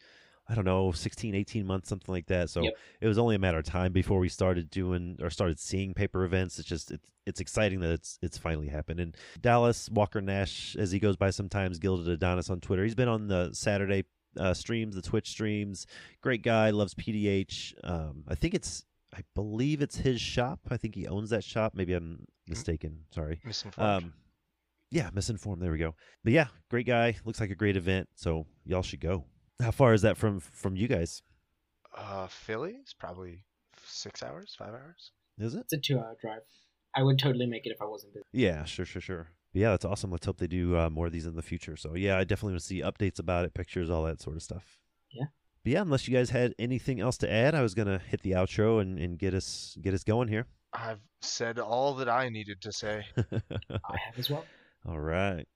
I 0.48 0.54
don't 0.54 0.64
know 0.64 0.92
16 0.92 1.34
18 1.34 1.66
months 1.66 1.88
something 1.88 2.12
like 2.12 2.26
that. 2.26 2.50
So 2.50 2.62
Yep. 2.62 2.74
it 3.00 3.06
was 3.08 3.18
only 3.18 3.34
a 3.36 3.38
matter 3.38 3.58
of 3.58 3.64
time 3.64 3.92
before 3.92 4.18
we 4.18 4.28
started 4.28 4.70
doing 4.70 5.18
or 5.22 5.30
started 5.30 5.58
seeing 5.58 5.94
paper 5.94 6.24
events. 6.24 6.58
It's 6.58 6.68
just 6.68 6.90
it's 6.90 7.08
it's 7.26 7.40
exciting 7.40 7.80
that 7.80 7.90
it's 7.92 8.18
it's 8.20 8.36
finally 8.36 8.68
happened. 8.68 9.00
And 9.00 9.16
Dallas 9.40 9.88
Walker 9.90 10.20
Nash 10.20 10.76
as 10.76 10.92
he 10.92 10.98
goes 10.98 11.16
by 11.16 11.30
sometimes 11.30 11.78
Gilded 11.78 12.08
Adonis 12.08 12.50
on 12.50 12.60
Twitter. 12.60 12.84
He's 12.84 12.94
been 12.94 13.08
on 13.08 13.28
the 13.28 13.50
Saturday 13.54 14.04
uh, 14.38 14.52
streams, 14.52 14.94
the 14.94 15.00
Twitch 15.02 15.30
streams. 15.30 15.86
Great 16.20 16.42
guy, 16.42 16.70
loves 16.70 16.94
PDH. 16.94 17.72
Um, 17.82 18.24
I 18.28 18.34
think 18.34 18.52
it's 18.52 18.84
I 19.16 19.20
believe 19.34 19.80
it's 19.80 19.96
his 19.96 20.20
shop. 20.20 20.60
I 20.70 20.76
think 20.76 20.94
he 20.94 21.06
owns 21.06 21.30
that 21.30 21.44
shop. 21.44 21.72
Maybe 21.74 21.94
I'm 21.94 22.26
mistaken. 22.48 23.04
Sorry. 23.14 23.40
Misinformed. 23.44 24.04
Um, 24.04 24.12
yeah, 24.90 25.08
misinformed. 25.14 25.62
There 25.62 25.72
we 25.72 25.78
go. 25.78 25.94
But 26.24 26.32
yeah, 26.34 26.48
great 26.70 26.86
guy. 26.86 27.16
Looks 27.24 27.40
like 27.40 27.50
a 27.50 27.54
great 27.54 27.76
event. 27.76 28.08
So 28.16 28.46
y'all 28.66 28.82
should 28.82 29.00
go. 29.00 29.24
How 29.62 29.70
far 29.70 29.94
is 29.94 30.02
that 30.02 30.16
from 30.16 30.40
from 30.40 30.76
you 30.76 30.88
guys? 30.88 31.22
uh, 31.96 32.26
Philly 32.26 32.72
is 32.84 32.94
probably 32.94 33.44
six 33.84 34.22
hours, 34.22 34.54
five 34.58 34.70
hours. 34.74 35.12
Is 35.38 35.54
it? 35.54 35.60
It's 35.60 35.72
a 35.72 35.78
two-hour 35.78 36.16
drive. 36.20 36.42
I 36.94 37.02
would 37.02 37.18
totally 37.18 37.46
make 37.46 37.66
it 37.66 37.70
if 37.70 37.82
I 37.82 37.86
wasn't 37.86 38.14
busy. 38.14 38.24
Yeah, 38.32 38.64
sure, 38.64 38.84
sure, 38.84 39.02
sure. 39.02 39.28
But 39.52 39.60
yeah, 39.60 39.70
that's 39.70 39.84
awesome. 39.84 40.10
Let's 40.10 40.26
hope 40.26 40.38
they 40.38 40.46
do 40.46 40.76
uh, 40.76 40.90
more 40.90 41.06
of 41.06 41.12
these 41.12 41.26
in 41.26 41.34
the 41.34 41.42
future. 41.42 41.76
So 41.76 41.94
yeah, 41.94 42.18
I 42.18 42.24
definitely 42.24 42.52
want 42.52 42.60
to 42.62 42.66
see 42.66 42.82
updates 42.82 43.18
about 43.18 43.44
it, 43.44 43.54
pictures, 43.54 43.90
all 43.90 44.04
that 44.04 44.20
sort 44.20 44.36
of 44.36 44.42
stuff. 44.42 44.78
Yeah. 45.12 45.26
But 45.64 45.72
yeah, 45.72 45.82
unless 45.82 46.06
you 46.06 46.14
guys 46.16 46.30
had 46.30 46.54
anything 46.58 47.00
else 47.00 47.16
to 47.18 47.32
add, 47.32 47.54
I 47.54 47.62
was 47.62 47.74
gonna 47.74 47.98
hit 47.98 48.22
the 48.22 48.32
outro 48.32 48.80
and, 48.80 48.98
and 48.98 49.18
get 49.18 49.34
us 49.34 49.76
get 49.80 49.94
us 49.94 50.04
going 50.04 50.28
here. 50.28 50.46
I've 50.72 51.00
said 51.20 51.58
all 51.58 51.94
that 51.94 52.08
I 52.08 52.28
needed 52.28 52.60
to 52.62 52.72
say. 52.72 53.04
I 53.16 53.96
have 54.06 54.18
as 54.18 54.28
well. 54.28 54.44
All 54.86 54.98
right. 54.98 55.46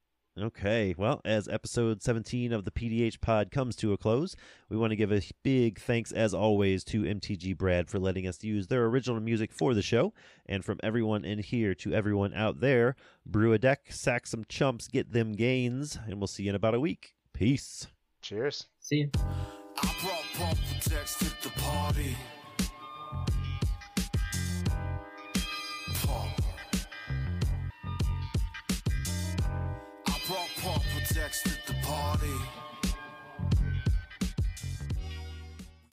Okay, 0.41 0.95
well, 0.97 1.21
as 1.25 1.49
episode 1.49 2.01
17 2.01 2.53
of 2.53 2.65
the 2.65 2.71
PDH 2.71 3.21
pod 3.21 3.51
comes 3.51 3.75
to 3.77 3.93
a 3.93 3.97
close, 3.97 4.37
we 4.69 4.77
want 4.77 4.93
to 4.93 4.97
give 4.97 5.11
a 5.11 5.23
big 5.43 5.81
thanks, 5.81 6.13
as 6.13 6.33
always, 6.33 6.85
to 6.85 7.03
MTG 7.03 7.57
Brad 7.57 7.91
for 7.91 7.99
letting 7.99 8.27
us 8.29 8.45
use 8.45 8.69
their 8.69 8.85
original 8.85 9.21
music 9.21 9.53
for 9.53 9.75
the 9.75 9.83
show. 9.83 10.13
And 10.47 10.65
from 10.65 10.79
everyone 10.83 11.25
in 11.25 11.41
here 11.41 11.75
to 11.77 11.93
everyone 11.93 12.35
out 12.35 12.61
there, 12.61 12.95
brew 13.27 13.53
a 13.53 13.59
deck, 13.59 13.87
sack 13.91 14.29
some 14.29 14.45
chumps, 14.49 14.87
get 14.87 15.13
them 15.13 15.33
gains, 15.33 15.99
and 16.07 16.21
we'll 16.21 16.29
see 16.29 16.45
you 16.45 16.51
in 16.51 16.55
about 16.55 16.75
a 16.75 16.81
week. 16.81 17.15
Peace. 17.33 17.89
Cheers. 18.23 18.67
See 18.81 18.97
you. 18.97 19.11